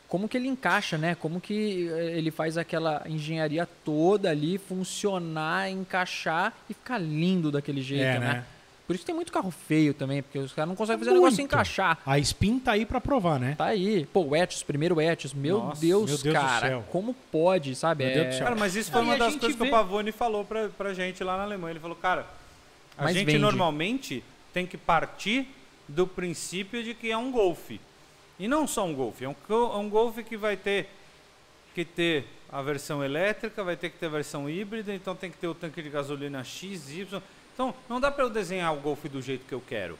como 0.07 0.27
que 0.27 0.37
ele 0.37 0.47
encaixa, 0.47 0.97
né? 0.97 1.13
Como 1.13 1.39
que 1.41 1.87
é, 1.89 2.17
ele 2.17 2.31
faz 2.31 2.57
aquela 2.57 3.03
engenharia 3.05 3.67
toda 3.85 4.29
ali 4.31 4.57
funcionar, 4.57 5.69
encaixar 5.69 6.53
e 6.69 6.73
ficar 6.73 6.97
lindo 6.97 7.51
daquele 7.51 7.81
jeito, 7.81 8.03
É, 8.05 8.19
né? 8.19 8.33
né? 8.33 8.45
Por 8.85 8.93
isso 8.93 9.03
que 9.03 9.05
tem 9.05 9.15
muito 9.15 9.31
carro 9.31 9.49
feio 9.49 9.93
também, 9.93 10.21
porque 10.21 10.37
os 10.37 10.51
caras 10.51 10.67
não 10.67 10.75
conseguem 10.75 10.99
fazer 10.99 11.11
o 11.11 11.13
negócio 11.13 11.37
Muito. 11.37 11.53
encaixar. 11.53 11.99
A 12.05 12.19
Spin 12.19 12.59
tá 12.59 12.73
aí 12.73 12.85
pra 12.85 12.99
provar, 12.99 13.39
né? 13.39 13.55
Tá 13.57 13.65
aí. 13.67 14.05
Pô, 14.11 14.21
o 14.25 14.35
Etios, 14.35 14.61
primeiro 14.61 14.99
Etios. 14.99 15.33
Meu, 15.33 15.59
Nossa, 15.59 15.79
Deus, 15.79 16.09
meu 16.09 16.17
Deus 16.17 16.23
do 16.23 16.31
cara. 16.33 16.67
céu. 16.67 16.85
Como 16.91 17.13
pode, 17.31 17.75
sabe? 17.75 18.03
Meu 18.05 18.13
Deus 18.13 18.27
do 18.27 18.33
céu. 18.33 18.43
Cara, 18.43 18.55
mas 18.57 18.75
isso 18.75 18.91
foi 18.91 18.99
Aí 19.01 19.07
uma 19.07 19.17
das 19.17 19.35
coisas 19.37 19.55
que 19.57 19.63
vê- 19.63 19.69
o 19.69 19.71
Pavone 19.71 20.11
falou 20.11 20.43
pra, 20.43 20.67
pra 20.67 20.93
gente 20.93 21.23
lá 21.23 21.37
na 21.37 21.43
Alemanha. 21.43 21.71
Ele 21.73 21.79
falou, 21.79 21.95
cara, 21.95 22.27
a 22.97 23.03
Mas 23.05 23.13
gente 23.15 23.25
vende. 23.27 23.39
normalmente 23.39 24.21
tem 24.53 24.65
que 24.67 24.77
partir 24.77 25.47
do 25.87 26.05
princípio 26.05 26.83
de 26.83 26.93
que 26.93 27.09
é 27.09 27.17
um 27.17 27.31
golfe. 27.31 27.79
E 28.37 28.47
não 28.49 28.67
só 28.67 28.85
um 28.85 28.93
golfe, 28.93 29.23
é 29.23 29.29
um, 29.29 29.35
é 29.49 29.77
um 29.77 29.89
golfe 29.89 30.23
que 30.23 30.35
vai 30.35 30.57
ter 30.57 30.89
que 31.73 31.85
ter 31.85 32.25
a 32.51 32.61
versão 32.61 33.01
elétrica, 33.03 33.63
vai 33.63 33.77
ter 33.77 33.89
que 33.89 33.97
ter 33.97 34.07
a 34.07 34.09
versão 34.09 34.49
híbrida, 34.49 34.93
então 34.93 35.15
tem 35.15 35.31
que 35.31 35.37
ter 35.37 35.47
o 35.47 35.55
tanque 35.55 35.81
de 35.81 35.89
gasolina 35.89 36.43
X, 36.43 36.89
Y. 36.91 37.21
Então, 37.53 37.73
não 37.87 37.99
dá 37.99 38.09
para 38.11 38.23
eu 38.23 38.29
desenhar 38.29 38.73
o 38.73 38.77
golfe 38.79 39.07
do 39.07 39.21
jeito 39.21 39.45
que 39.45 39.53
eu 39.53 39.61
quero. 39.61 39.97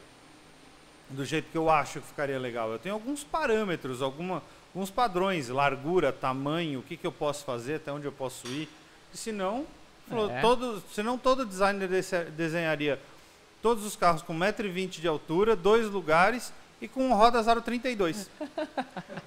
Do 1.10 1.24
jeito 1.24 1.50
que 1.50 1.56
eu 1.58 1.70
acho 1.70 2.00
que 2.00 2.06
ficaria 2.06 2.38
legal. 2.38 2.70
Eu 2.72 2.78
tenho 2.78 2.94
alguns 2.94 3.22
parâmetros, 3.22 4.02
alguma, 4.02 4.42
alguns 4.74 4.90
padrões, 4.90 5.48
largura, 5.48 6.12
tamanho, 6.12 6.80
o 6.80 6.82
que, 6.82 6.96
que 6.96 7.06
eu 7.06 7.12
posso 7.12 7.44
fazer, 7.44 7.76
até 7.76 7.92
onde 7.92 8.06
eu 8.06 8.12
posso 8.12 8.46
ir. 8.48 8.68
E 9.12 9.16
senão, 9.16 9.66
falou, 10.08 10.30
É. 10.30 10.40
todo, 10.40 10.82
senão 10.92 11.16
todo 11.16 11.46
designer 11.46 11.86
desse- 11.88 12.24
desenharia 12.24 12.98
todos 13.62 13.84
os 13.84 13.94
carros 13.96 14.22
com 14.22 14.34
1,20m 14.34 15.00
de 15.00 15.06
altura, 15.08 15.54
dois 15.54 15.86
lugares 15.88 16.52
e 16.84 16.88
com 16.88 17.12
roda 17.14 17.42
032. 17.62 18.30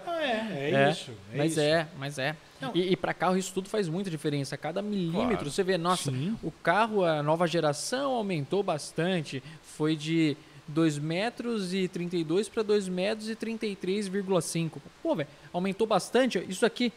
Ah, 0.09 0.23
é, 0.23 0.71
é, 0.71 0.71
É, 0.87 0.91
isso. 0.91 1.11
É 1.33 1.37
mas 1.37 1.51
isso. 1.51 1.59
é, 1.59 1.87
mas 1.97 2.17
é. 2.17 2.35
Não. 2.59 2.71
E, 2.73 2.91
e 2.93 2.95
para 2.95 3.13
carro 3.13 3.37
isso 3.37 3.53
tudo 3.53 3.69
faz 3.69 3.87
muita 3.87 4.09
diferença. 4.09 4.57
Cada 4.57 4.81
milímetro 4.81 5.27
Claro. 5.37 5.51
você 5.51 5.63
vê, 5.63 5.77
nossa, 5.77 6.09
Sim. 6.11 6.35
o 6.41 6.49
carro, 6.49 7.03
a 7.05 7.21
nova 7.21 7.45
geração 7.45 8.11
aumentou 8.13 8.63
bastante. 8.63 9.43
Foi 9.61 9.95
de 9.95 10.35
2 10.67 10.97
metros 10.97 11.71
e 11.73 11.87
32 11.87 12.49
para 12.49 12.63
2 12.63 12.87
metros 12.89 13.29
e 13.29 13.35
33,5. 13.35 14.71
Pô, 15.03 15.15
velho, 15.15 15.29
aumentou 15.53 15.85
bastante 15.85 16.43
isso 16.49 16.65
aqui. 16.65 16.91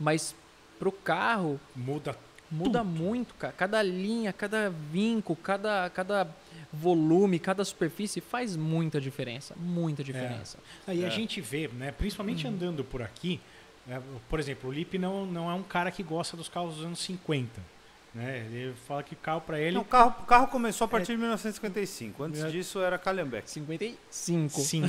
Mas 0.00 0.34
pro 0.78 0.90
carro 0.92 1.60
Muda 1.74 2.16
muda 2.50 2.84
muito, 2.84 3.34
cara. 3.34 3.52
Cada 3.52 3.82
linha, 3.82 4.32
cada 4.32 4.70
vinco, 4.70 5.34
cada, 5.36 5.88
cada 5.90 6.28
volume, 6.72 7.38
cada 7.38 7.64
superfície 7.64 8.20
faz 8.20 8.56
muita 8.56 9.00
diferença. 9.00 9.54
Muita 9.58 10.02
diferença. 10.04 10.58
Aí 10.86 11.04
a 11.04 11.08
gente 11.08 11.40
vê, 11.40 11.68
né, 11.68 11.92
principalmente 11.92 12.46
andando 12.46 12.84
por 12.84 13.02
aqui, 13.02 13.40
né, 13.86 14.02
por 14.28 14.38
exemplo, 14.40 14.68
o 14.70 14.72
Lipe 14.72 14.98
não, 14.98 15.24
não 15.26 15.50
é 15.50 15.54
um 15.54 15.62
cara 15.62 15.90
que 15.90 16.02
gosta 16.02 16.36
dos 16.36 16.48
carros 16.48 16.76
dos 16.76 16.84
anos 16.84 16.98
50. 17.00 17.60
Né? 18.14 18.46
Ele 18.50 18.74
fala 18.88 19.02
que 19.02 19.14
carro 19.14 19.42
para 19.42 19.60
ele 19.60 19.74
Não, 19.74 19.82
o, 19.82 19.84
carro, 19.84 20.14
o 20.22 20.24
carro 20.24 20.48
começou 20.48 20.86
a 20.86 20.88
partir 20.88 21.12
de 21.12 21.18
1955. 21.18 22.22
Antes 22.24 22.42
É. 22.42 22.48
disso 22.48 22.80
era 22.80 22.96
Calhambeck. 22.98 23.50
55. 23.50 24.58
5, 24.60 24.88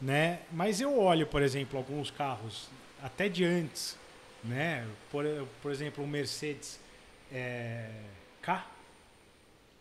né? 0.00 0.40
Mas 0.52 0.78
eu 0.78 0.98
olho, 0.98 1.26
por 1.26 1.40
exemplo, 1.40 1.78
alguns 1.78 2.10
carros 2.10 2.68
até 3.02 3.30
de 3.30 3.44
antes, 3.46 3.96
né? 4.44 4.86
Por, 5.10 5.24
por 5.62 5.70
exemplo, 5.70 6.02
o 6.02 6.06
Mercedes 6.06 6.80
é, 7.32 7.90
K, 8.42 8.66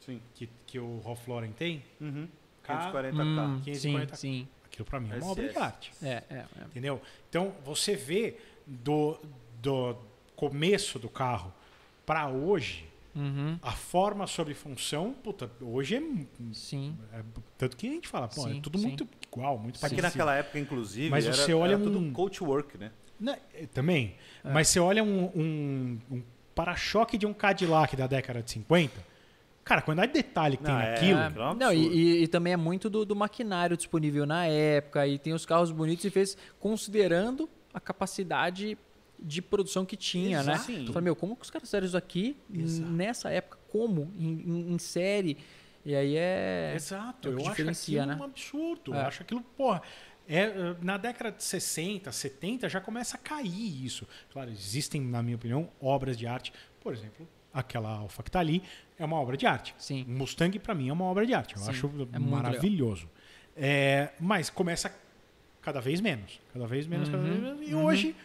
Sim. 0.06 0.22
que, 0.36 0.50
que 0.68 0.80
o 0.80 0.98
Rolf 1.00 1.28
Lauren 1.28 1.52
tem, 1.52 1.84
Uhum. 2.00 2.28
K, 2.64 2.92
540K. 2.92 3.16
Hum, 3.48 3.62
540. 3.64 4.16
sim, 4.16 4.18
sim. 4.44 4.48
aquilo 4.66 4.86
para 4.86 5.00
mim 5.00 5.10
é 5.12 5.16
uma 5.18 5.32
obra 5.32 5.50
de 5.50 5.58
arte. 5.58 5.92
É, 6.02 6.24
é, 6.30 6.36
é. 6.60 6.64
Entendeu? 6.66 7.02
Então, 7.30 7.54
você 7.66 7.96
vê 7.96 8.38
do, 8.66 9.20
do 9.62 9.96
começo 10.36 11.00
do 11.00 11.10
carro 11.10 11.54
para 12.06 12.28
hoje, 12.30 12.88
Uhum, 13.16 13.58
a 13.64 13.72
forma 13.72 14.28
sobre 14.28 14.54
função, 14.54 15.14
puta, 15.14 15.52
hoje 15.60 15.96
é, 15.96 16.54
sim. 16.54 16.96
é- 17.12 17.24
Tanto 17.58 17.76
que 17.76 17.88
a 17.88 17.92
gente 17.92 18.08
fala, 18.08 18.28
pô, 18.28 18.48
é 18.48 18.54
Sim, 18.54 18.62
tudo 18.62 18.78
sim. 18.78 18.86
muito 18.88 19.10
igual, 19.28 19.58
muito 19.58 19.76
Aqui 19.78 19.82
parecido. 19.82 20.04
naquela 20.04 20.36
época, 20.36 20.60
inclusive, 20.60 21.10
Mas 21.10 21.26
era, 21.26 21.34
você 21.36 21.52
olha 21.54 21.74
era 21.74 21.84
tudo 21.84 21.98
um- 22.00 22.14
coachwork, 22.14 22.78
né? 22.78 22.92
Né, 23.20 23.38
é, 23.54 23.66
também. 23.68 24.16
Mas 24.44 24.68
você 24.70 24.80
olha 24.80 25.04
um, 25.04 25.26
um- 25.36 26.00
um 26.12 26.24
para-choque 26.56 27.18
de 27.18 27.26
um 27.26 27.34
Cadillac 27.34 27.96
da 27.96 28.08
década 28.08 28.42
de 28.42 28.52
50, 28.52 28.94
cara, 29.64 29.80
a 29.80 29.84
quantidade 29.84 30.12
de 30.14 30.22
detalhe 30.22 30.58
que 30.58 30.64
tem 30.64 30.74
Não, 30.74 30.82
é- 30.82 30.92
naquilo. 30.92 31.20
é 31.20 31.54
Não, 31.56 31.74
e, 31.74 31.88
e- 31.88 32.24
e 32.24 32.28
também 32.28 32.54
é 32.54 32.58
muito 32.58 32.90
do, 32.90 33.06
do 33.06 33.16
maquinário 33.16 33.76
disponível 33.78 34.26
na 34.26 34.46
época, 34.46 35.06
e 35.08 35.18
tem 35.20 35.34
os 35.34 35.46
carros 35.46 35.72
bonitos 35.72 36.06
e 36.06 36.10
fez 36.10 36.38
considerando 36.60 37.50
a 37.74 37.80
capacidade 37.80 38.78
de 39.22 39.42
produção 39.42 39.86
que 39.86 39.98
tinha, 39.98 40.42
né? 40.44 40.54
Exato. 40.54 40.86
Tu 40.86 40.94
fala, 40.94 41.02
meu, 41.04 41.16
como 41.16 41.36
que 41.36 41.44
os 41.44 41.50
caras 41.52 41.68
fizeram 41.68 41.86
isso 41.86 41.98
aqui 41.98 42.38
Exato. 42.54 42.90
nessa 42.90 43.30
época? 43.30 43.58
Como? 43.70 44.12
Em, 44.18 44.28
em- 44.30 44.74
em 44.74 44.80
série? 44.80 45.38
E 45.86 45.94
aí 45.96 46.16
é. 46.18 46.74
Exato, 46.76 47.28
é 47.28 47.32
o 47.32 47.36
que 47.38 47.42
eu 47.44 47.52
acho 47.52 47.70
aquilo 47.70 48.06
né? 48.06 48.18
um 48.20 48.24
absurdo. 48.24 48.94
É. 48.94 48.98
Eu 48.98 49.08
acho 49.08 49.22
aquilo, 49.24 49.42
porra. 49.58 49.82
É, 50.30 50.42
eh, 50.44 50.76
na 50.82 50.96
década 50.98 51.32
de 51.32 51.44
60, 51.44 52.12
70 52.12 52.70
já 52.70 52.80
começa 52.80 53.18
a 53.18 53.20
cair 53.20 53.84
isso. 53.84 54.08
Claro, 54.32 54.52
existem, 54.52 55.02
na 55.02 55.24
minha 55.24 55.36
opinião, 55.36 55.68
obras 55.82 56.16
de 56.16 56.28
arte. 56.28 56.54
Por 56.80 56.94
exemplo, 56.94 57.28
aquela 57.52 57.90
Alfa 57.90 58.22
que 58.22 58.30
tá 58.30 58.40
ali 58.40 58.62
é 59.00 59.04
uma 59.04 59.16
obra 59.20 59.36
de 59.36 59.48
arte. 59.48 59.74
Sim. 59.78 60.06
Um 60.08 60.18
Mustang, 60.20 60.58
para 60.60 60.76
mim, 60.76 60.90
é 60.90 60.94
uma 60.94 61.06
obra 61.06 61.26
de 61.26 61.34
arte. 61.34 61.56
Eu 61.56 61.62
Sim, 61.62 61.70
acho 61.72 61.92
é 62.14 62.20
maravilhoso. 62.20 63.10
É, 63.58 64.10
mas 64.20 64.50
começa 64.52 64.94
cada 65.62 65.82
vez 65.82 66.00
menos. 66.00 66.40
Cada 66.54 66.68
vez 66.68 66.86
menos, 66.86 67.10
cada 67.10 67.22
Uhum, 67.24 67.30
vez 67.30 67.42
menos. 67.42 67.70
E 67.70 67.74
uhum. 67.74 67.86
hoje, 67.86 68.16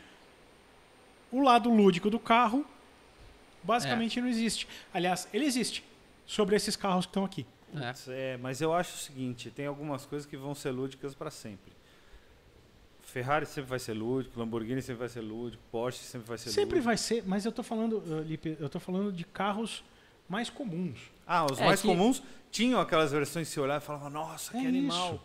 o 1.32 1.40
lado 1.40 1.70
lúdico 1.70 2.10
do 2.10 2.18
carro 2.18 2.60
É. 2.60 3.66
basicamente 3.66 4.20
não 4.20 4.28
existe. 4.28 4.68
Aliás, 4.92 5.26
ele 5.32 5.46
existe 5.46 5.82
sobre 6.26 6.54
esses 6.54 6.76
carros 6.76 7.06
que 7.06 7.10
estão 7.10 7.24
aqui. 7.24 7.46
É. 7.74 7.94
É, 8.08 8.36
mas 8.36 8.60
eu 8.60 8.72
acho 8.72 8.94
o 8.94 8.98
seguinte, 8.98 9.50
tem 9.50 9.66
algumas 9.66 10.04
coisas 10.06 10.26
que 10.26 10.36
vão 10.36 10.54
ser 10.54 10.70
lúdicas 10.70 11.14
para 11.14 11.30
sempre. 11.30 11.72
Ferrari 13.06 13.46
sempre 13.46 13.70
vai 13.70 13.78
ser 13.78 13.92
lúdico, 13.92 14.38
Lamborghini 14.38 14.80
sempre 14.82 15.00
vai 15.00 15.08
ser 15.08 15.20
lúdico, 15.20 15.62
Porsche 15.70 15.98
sempre 16.02 16.26
vai 16.28 16.38
ser 16.38 16.50
Sempre 16.50 16.64
lúdico. 16.76 16.84
vai 16.84 16.96
ser, 16.96 17.22
mas 17.26 17.44
eu 17.44 17.52
tô 17.52 17.62
falando, 17.62 17.98
uh, 17.98 18.22
Lipe, 18.22 18.56
eu 18.58 18.68
tô 18.68 18.80
falando 18.80 19.12
de 19.12 19.24
carros 19.24 19.84
mais 20.28 20.50
comuns. 20.50 20.98
Ah, 21.26 21.44
os 21.50 21.60
É 21.60 21.64
mais 21.64 21.80
que- 21.80 21.86
comuns 21.88 22.22
tinham 22.50 22.80
aquelas 22.80 23.12
versões 23.12 23.46
que 23.48 23.54
você 23.54 23.60
olhava 23.60 23.82
e 23.82 23.86
falava, 23.86 24.10
nossa, 24.10 24.56
É 24.56 24.60
que 24.60 24.66
animal. 24.66 25.14
isso. 25.14 25.20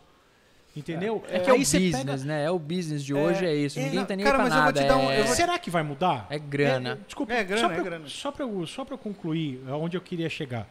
Entendeu? 0.76 1.23
É 1.27 1.39
que 1.39 1.49
é 1.49 1.53
o 1.53 1.57
business, 1.57 2.23
né? 2.23 2.45
É 2.45 2.51
o 2.51 2.60
business 2.60 3.03
de 3.03 3.14
hoje, 3.14 3.43
é, 3.43 3.53
isso. 3.56 3.80
é, 3.80 3.84
Ninguém 3.84 3.99
não, 3.99 4.06
tá 4.06 4.15
nem 4.15 4.23
cara, 4.26 4.38
mas 4.38 4.47
eu 4.49 4.53
vou 4.53 4.64
nada. 4.65 4.81
te 4.81 4.88
dar 4.88 4.97
um- 4.97 5.10
é... 5.10 5.19
eu 5.19 5.23
vou 5.23 5.34
te- 5.34 5.35
Será 5.38 5.57
que 5.57 5.69
vai 5.69 5.81
mudar? 5.81 6.27
É 6.30 6.38
grana. 6.38 6.91
É, 6.91 6.95
desculpa, 7.06 7.34
É 7.34 7.43
grana, 7.43 7.61
só 7.61 7.68
pra, 7.68 7.76
é 7.76 7.80
eu- 7.80 7.84
grana. 7.84 8.07
Só 8.07 8.31
pra, 8.31 8.45
eu, 8.45 8.68
só 8.68 8.85
pra 8.85 8.93
eu 8.93 8.97
concluir 8.99 9.61
aonde 9.68 9.97
eu 9.97 10.01
queria 10.01 10.30
chegar. 10.30 10.69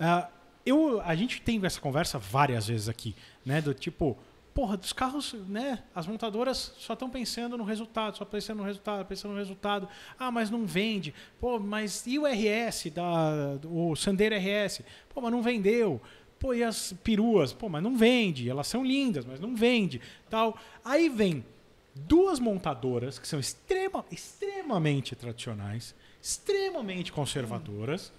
Ah, 0.00 0.28
eu, 0.66 1.00
a 1.02 1.14
gente 1.14 1.40
tem 1.40 1.64
essa 1.64 1.80
conversa 1.80 2.18
várias 2.18 2.66
vezes 2.66 2.88
aqui, 2.88 3.14
né? 3.46 3.60
Do 3.60 3.72
tipo, 3.72 4.18
porra, 4.58 4.76
dos 4.76 4.92
carros, 4.92 5.34
né? 5.46 5.84
As 5.94 6.04
montadoras 6.04 6.74
só 6.78 6.94
estão 6.94 7.08
pensando 7.08 7.56
no 7.56 7.62
resultado, 7.62 8.16
só 8.16 8.24
pensando 8.24 8.58
no 8.58 8.64
resultado, 8.64 9.06
pensando 9.06 9.30
no 9.30 9.38
resultado. 9.38 9.88
Ah, 10.18 10.32
mas 10.32 10.50
não 10.50 10.66
vende. 10.66 11.14
Pô, 11.38 11.60
mas 11.60 12.04
e 12.08 12.18
o 12.18 12.26
RS, 12.26 12.90
da, 12.90 13.60
o 13.64 13.94
Sandero 13.94 14.34
RS? 14.34 14.82
Pô, 15.14 15.20
mas 15.20 15.30
não 15.30 15.42
vendeu. 15.42 16.02
Pô, 16.40 16.52
e 16.52 16.64
as 16.64 16.92
peruas? 17.04 17.52
Pô, 17.52 17.68
mas 17.68 17.80
não 17.80 17.96
vende. 17.96 18.50
Elas 18.50 18.66
são 18.66 18.84
lindas, 18.84 19.24
mas 19.24 19.38
não 19.38 19.54
vende. 19.54 20.00
Tal. 20.28 20.58
Aí 20.84 21.08
vem 21.08 21.44
duas 21.94 22.40
montadoras 22.40 23.16
que 23.16 23.28
são 23.28 23.38
extrema, 23.38 24.04
extremamente 24.10 25.14
tradicionais, 25.14 25.94
extremamente 26.20 27.12
conservadoras, 27.12 28.12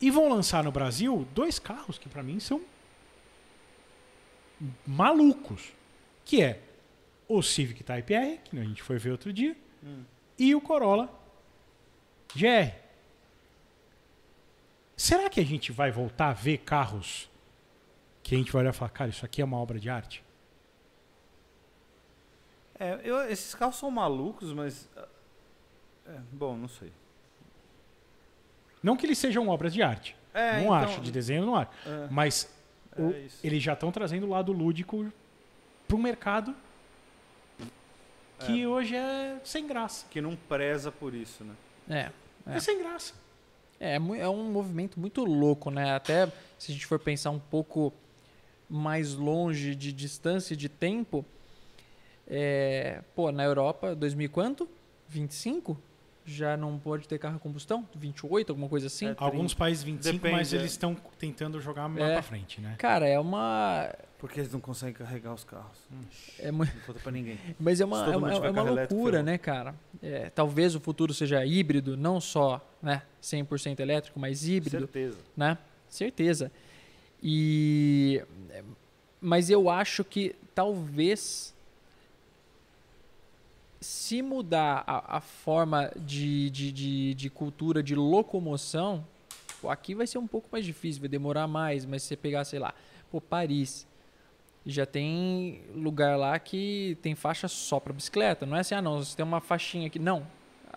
e 0.00 0.08
vão 0.08 0.28
lançar 0.28 0.62
no 0.62 0.70
Brasil 0.70 1.26
dois 1.34 1.58
carros 1.58 1.98
que 1.98 2.08
para 2.08 2.22
mim 2.22 2.38
são 2.38 2.60
malucos, 4.86 5.72
que 6.24 6.42
é 6.42 6.60
o 7.28 7.42
Civic 7.42 7.82
Type 7.82 8.14
R, 8.14 8.38
que 8.44 8.58
a 8.58 8.62
gente 8.64 8.82
foi 8.82 8.98
ver 8.98 9.10
outro 9.10 9.32
dia, 9.32 9.56
e 10.38 10.54
o 10.54 10.60
Corolla 10.60 11.08
GR. 12.34 12.72
Será 14.96 15.28
que 15.28 15.40
a 15.40 15.44
gente 15.44 15.72
vai 15.72 15.90
voltar 15.90 16.28
a 16.28 16.32
ver 16.32 16.58
carros 16.58 17.28
que 18.22 18.34
a 18.34 18.38
gente 18.38 18.52
vai 18.52 18.62
olhar 18.62 18.70
e 18.70 18.76
falar, 18.76 18.90
cara, 18.90 19.10
isso 19.10 19.24
aqui 19.24 19.42
é 19.42 19.44
uma 19.44 19.56
obra 19.58 19.78
de 19.80 19.90
arte? 19.90 20.22
É, 22.78 23.00
eu- 23.04 23.28
esses 23.30 23.54
carros 23.54 23.76
são 23.76 23.90
malucos, 23.90 24.52
mas... 24.52 24.88
é, 26.06 26.18
bom, 26.32 26.56
não 26.56 26.68
sei. 26.68 26.92
Não 28.82 28.96
que 28.96 29.06
eles 29.06 29.18
sejam 29.18 29.48
obras 29.48 29.72
de 29.72 29.82
arte. 29.82 30.16
É, 30.34 30.52
não 30.56 30.60
então- 30.64 30.74
acho, 30.74 31.00
de 31.00 31.10
desenho 31.12 31.44
não 31.46 31.54
acho. 31.56 31.70
É, 31.86 32.08
Mas 32.10 32.52
é 32.98 33.18
isso. 33.20 33.38
eles 33.44 33.62
já 33.62 33.72
estão 33.72 33.90
trazendo 33.92 34.26
o 34.26 34.28
lado 34.28 34.52
lúdico 34.52 35.10
para 35.86 35.96
o 35.96 35.98
mercado 35.98 36.54
que 38.44 38.66
hoje 38.66 38.96
é 38.96 39.38
sem 39.44 39.66
graça. 39.66 40.04
Que 40.10 40.20
não 40.20 40.34
preza 40.34 40.90
por 40.90 41.14
isso, 41.14 41.44
né? 41.44 41.54
É. 42.46 42.54
É, 42.56 42.60
sem 42.60 42.78
graça. 42.78 43.14
É, 43.78 43.98
mu- 44.00 44.14
é 44.16 44.28
um 44.28 44.50
movimento 44.50 44.98
muito 44.98 45.24
louco, 45.24 45.70
né? 45.70 45.94
Até 45.94 46.26
se 46.58 46.70
a 46.70 46.74
gente 46.74 46.86
for 46.86 46.98
pensar 46.98 47.30
um 47.30 47.38
pouco 47.38 47.92
mais 48.68 49.14
longe 49.14 49.74
de 49.76 49.92
distância 49.92 50.54
e 50.54 50.56
de 50.56 50.68
tempo, 50.68 51.24
é, 52.26 53.00
pô, 53.14 53.30
na 53.30 53.44
Europa, 53.44 53.94
2000 53.94 54.26
e 54.26 54.28
quanto? 54.28 54.68
25? 55.08 55.78
Já 56.24 56.56
não 56.56 56.78
pode 56.78 57.08
ter 57.08 57.18
carro 57.18 57.36
a 57.36 57.38
combustão? 57.40 57.86
28, 57.96 58.50
alguma 58.50 58.68
coisa 58.68 58.86
assim? 58.86 59.08
É. 59.08 59.14
Alguns 59.18 59.54
países 59.54 59.82
25, 59.82 60.12
Depende, 60.14 60.34
mas 60.36 60.52
é. 60.52 60.56
eles 60.56 60.70
estão 60.70 60.96
tentando 61.18 61.60
jogar 61.60 61.88
mais 61.88 62.04
É. 62.10 62.12
pra 62.14 62.22
frente, 62.22 62.60
né? 62.60 62.76
Cara, 62.78 63.08
é 63.08 63.18
uma. 63.18 63.92
Porque 64.18 64.38
eles 64.38 64.52
não 64.52 64.60
conseguem 64.60 64.94
carregar 64.94 65.34
os 65.34 65.42
carros. 65.42 65.76
É, 66.38 66.52
mu- 66.52 66.64
Não 66.64 66.72
conta 66.86 67.00
pra 67.00 67.10
ninguém. 67.10 67.36
mas 67.58 67.80
é 67.80 67.84
uma, 67.84 68.04
é 68.12 68.16
uma, 68.16 68.30
é 68.32 68.50
uma 68.50 68.62
loucura, 68.62 69.20
né, 69.20 69.36
cara? 69.36 69.74
É, 70.00 70.30
talvez 70.30 70.76
o 70.76 70.80
futuro 70.80 71.12
seja 71.12 71.44
híbrido, 71.44 71.96
não 71.96 72.20
só 72.20 72.64
né, 72.80 73.02
100% 73.20 73.80
elétrico, 73.80 74.20
mas 74.20 74.46
híbrido. 74.46 74.78
Certeza. 74.86 75.18
né? 75.36 75.58
Certeza. 75.88 76.52
E 77.22 78.22
mas 79.20 79.50
eu 79.50 79.68
acho 79.70 80.02
que 80.04 80.34
talvez 80.54 81.54
se 83.82 84.22
mudar 84.22 84.84
a, 84.86 85.16
a 85.16 85.20
forma 85.20 85.90
de, 85.96 86.48
de, 86.50 86.72
de, 86.72 87.14
de 87.14 87.28
cultura 87.30 87.82
de 87.82 87.94
locomoção, 87.94 89.04
pô, 89.60 89.68
aqui 89.68 89.94
vai 89.94 90.06
ser 90.06 90.18
um 90.18 90.26
pouco 90.26 90.48
mais 90.50 90.64
difícil, 90.64 91.00
vai 91.00 91.08
demorar 91.08 91.46
mais, 91.46 91.84
mas 91.84 92.02
se 92.02 92.08
você 92.08 92.16
pegar, 92.16 92.44
sei 92.44 92.58
lá, 92.58 92.72
pô, 93.10 93.20
Paris, 93.20 93.86
já 94.64 94.86
tem 94.86 95.62
lugar 95.74 96.16
lá 96.16 96.38
que 96.38 96.96
tem 97.02 97.14
faixa 97.16 97.48
só 97.48 97.80
para 97.80 97.92
bicicleta. 97.92 98.46
Não 98.46 98.56
é 98.56 98.60
assim, 98.60 98.74
ah 98.76 98.82
não, 98.82 99.02
você 99.02 99.16
tem 99.16 99.24
uma 99.24 99.40
faixinha 99.40 99.88
aqui. 99.88 99.98
Não, 99.98 100.24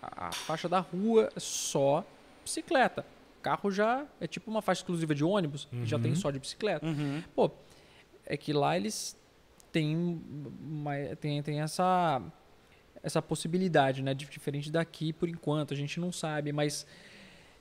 a, 0.02 0.28
a 0.30 0.32
faixa 0.32 0.68
da 0.68 0.80
rua 0.80 1.30
é 1.36 1.40
só 1.40 2.04
bicicleta. 2.44 3.06
carro 3.44 3.70
já 3.70 4.06
é 4.20 4.26
tipo 4.26 4.50
uma 4.50 4.62
faixa 4.64 4.82
exclusiva 4.82 5.14
de 5.14 5.24
ônibus, 5.24 5.66
que 5.66 5.86
já 5.86 6.00
tem 6.00 6.12
Uhum. 6.12 6.16
só 6.18 6.32
de 6.32 6.40
bicicleta. 6.40 6.84
Uhum. 6.86 7.22
Pô, 7.36 7.52
é 8.26 8.36
que 8.36 8.52
lá 8.54 8.76
eles 8.76 9.16
têm, 9.72 10.20
tem, 11.22 11.44
tem 11.44 11.62
essa, 11.62 12.22
essa 13.06 13.22
possibilidade, 13.22 14.02
né? 14.02 14.14
Diferente 14.14 14.72
daqui, 14.72 15.14
por 15.14 15.30
enquanto, 15.30 15.74
a 15.74 15.78
gente 15.78 16.00
não 16.00 16.12
sabe, 16.12 16.52
mas 16.52 16.86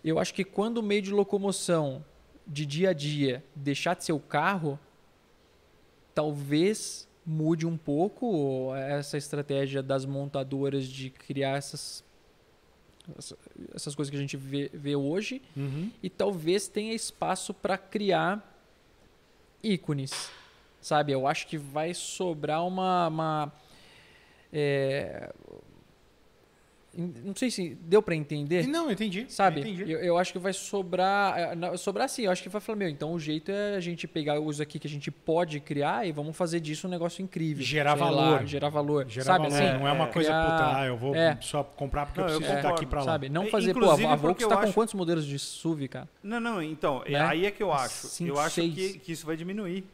eu 0.02 0.18
acho 0.18 0.32
que 0.34 0.42
quando 0.42 0.78
o 0.78 0.82
meio 0.82 1.02
de 1.02 1.10
locomoção 1.12 2.04
de 2.46 2.64
dia 2.66 2.90
a 2.90 2.92
dia 2.92 3.44
deixar 3.54 3.94
de 3.94 4.04
ser 4.04 4.12
o 4.12 4.18
carro, 4.20 4.78
talvez 6.14 7.06
mude 7.26 7.66
um 7.66 7.76
pouco 7.76 8.74
essa 8.74 9.16
estratégia 9.16 9.82
das 9.82 10.04
montadoras 10.04 10.86
de 10.86 11.10
criar 11.10 11.56
essas, 11.56 12.04
essa- 13.18 13.36
essas 13.74 13.94
coisas 13.94 14.10
que 14.10 14.16
a 14.16 14.20
gente 14.20 14.36
vê, 14.36 14.70
vê 14.72 14.94
hoje 14.94 15.40
Uhum. 15.56 15.90
e 16.02 16.10
talvez 16.10 16.68
tenha 16.68 16.92
espaço 16.94 17.52
para 17.54 17.78
criar 17.78 18.50
ícones, 19.62 20.30
sabe? 20.80 21.12
Eu 21.12 21.26
acho 21.26 21.46
que 21.46 21.56
vai 21.56 21.94
sobrar 21.94 22.66
uma, 22.66 23.08
uma 23.08 23.52
é, 24.54 25.30
não 26.96 27.34
sei 27.34 27.50
se 27.50 27.76
deu 27.82 28.00
para 28.00 28.14
entender, 28.14 28.68
Não, 28.68 28.84
eu 28.84 28.92
entendi. 28.92 29.26
sabe? 29.28 29.60
eu 29.60 29.66
entendi. 29.66 29.90
Eu, 29.90 29.98
eu 29.98 30.16
acho 30.16 30.32
que 30.32 30.38
vai 30.38 30.52
sobrar, 30.52 31.36
é, 31.36 31.76
sobrar 31.76 32.08
sim. 32.08 32.22
Eu 32.22 32.30
acho 32.30 32.40
que 32.40 32.48
vai 32.48 32.60
falar 32.60 32.76
meu, 32.76 32.88
então 32.88 33.12
o 33.12 33.18
jeito 33.18 33.50
é 33.50 33.74
a 33.74 33.80
gente 33.80 34.06
pegar 34.06 34.38
os 34.38 34.60
aqui 34.60 34.78
que 34.78 34.86
a 34.86 34.90
gente 34.90 35.10
pode 35.10 35.58
criar 35.58 36.06
e 36.06 36.12
vamos 36.12 36.36
fazer 36.36 36.60
disso 36.60 36.86
um 36.86 36.90
negócio 36.90 37.20
incrível, 37.20 37.64
Gerar 37.64 37.96
Sei 37.96 38.00
lá, 38.04 38.10
valor. 38.12 38.46
gerar 38.46 38.68
valor, 38.68 39.08
Gerar 39.08 39.24
sabe? 39.24 39.48
valor, 39.48 39.60
Assim, 39.60 39.78
não 39.80 39.88
é 39.88 39.92
uma 39.92 40.06
coisa, 40.06 40.28
criar- 40.28 40.44
puta, 40.52 40.76
ah, 40.78 40.86
eu 40.86 40.96
vou 40.96 41.16
é. 41.16 41.36
só 41.40 41.64
comprar 41.64 42.06
porque 42.06 42.20
Não, 42.20 42.28
eu 42.28 42.36
preciso 42.36 42.56
concordo, 42.58 42.74
daqui 42.76 42.86
pra 42.86 43.00
lá. 43.00 43.04
Sabe? 43.06 43.28
Não 43.28 43.42
É, 43.42 43.46
fazer, 43.50 43.72
pô, 43.74 43.80
inclusive 43.80 44.06
a 44.06 44.14
Volks 44.14 44.46
tá 44.46 44.56
com 44.56 44.62
acho- 44.62 44.72
quantos 44.72 44.94
modelos 44.94 45.26
de 45.26 45.36
SUV, 45.36 45.88
cara? 45.88 46.08
Não, 46.22 46.38
não, 46.38 46.62
então, 46.62 47.02
é- 47.04 47.10
Né? 47.10 47.20
aí 47.22 47.44
é 47.46 47.50
que 47.50 47.60
eu 47.62 47.72
acho. 47.72 48.06
Cinco, 48.06 48.30
eu 48.30 48.38
acho 48.38 48.60
que, 48.60 49.00
que 49.00 49.10
isso 49.10 49.26
vai 49.26 49.36
diminuir. 49.36 49.84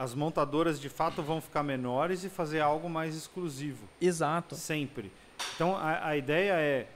As 0.00 0.14
montadoras 0.14 0.80
de 0.80 0.88
fato 0.88 1.22
vão 1.22 1.42
ficar 1.42 1.62
menores 1.62 2.24
e 2.24 2.30
fazer 2.30 2.60
algo 2.60 2.88
mais 2.88 3.14
exclusivo. 3.14 3.86
Exato. 4.00 4.54
Sempre. 4.54 5.12
Então 5.54 5.76
a, 5.76 6.06
a 6.08 6.16
ideia 6.16 6.54
é. 6.54 6.86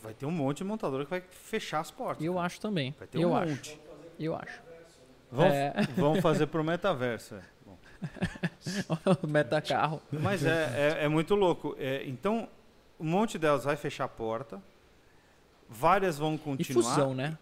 Vai 0.00 0.14
ter 0.14 0.24
um 0.24 0.30
monte 0.30 0.58
de 0.58 0.64
montadora 0.64 1.02
que 1.04 1.10
vai 1.10 1.20
fechar 1.20 1.80
as 1.80 1.90
portas. 1.90 2.24
Eu 2.24 2.38
acho 2.38 2.60
também. 2.60 2.94
Vai 2.96 3.08
ter 3.08 3.18
eu 3.18 3.30
um 3.30 3.36
acho. 3.36 3.50
monte. 3.50 3.80
Eu 4.20 4.36
acho. 4.36 4.62
Vão, 5.32 5.46
É. 5.46 5.72
vão 5.96 6.22
fazer 6.22 6.46
pro 6.46 6.62
metaverso. 6.62 7.34
é. 7.34 7.42
Bom. 7.66 7.76
Meta 9.26 9.60
carro. 9.60 10.00
Mas 10.12 10.44
é, 10.46 10.96
é, 11.00 11.04
é 11.06 11.08
muito 11.08 11.34
louco. 11.34 11.74
É, 11.76 12.04
então, 12.06 12.48
um 13.00 13.04
monte 13.04 13.36
delas 13.36 13.64
vai 13.64 13.74
fechar 13.76 14.04
a 14.04 14.08
porta. 14.08 14.62
Várias 15.68 16.18
vão 16.18 16.34
E 16.34 16.38
continuar. 16.38 16.82
fusão, 16.84 17.14
né? 17.14 17.36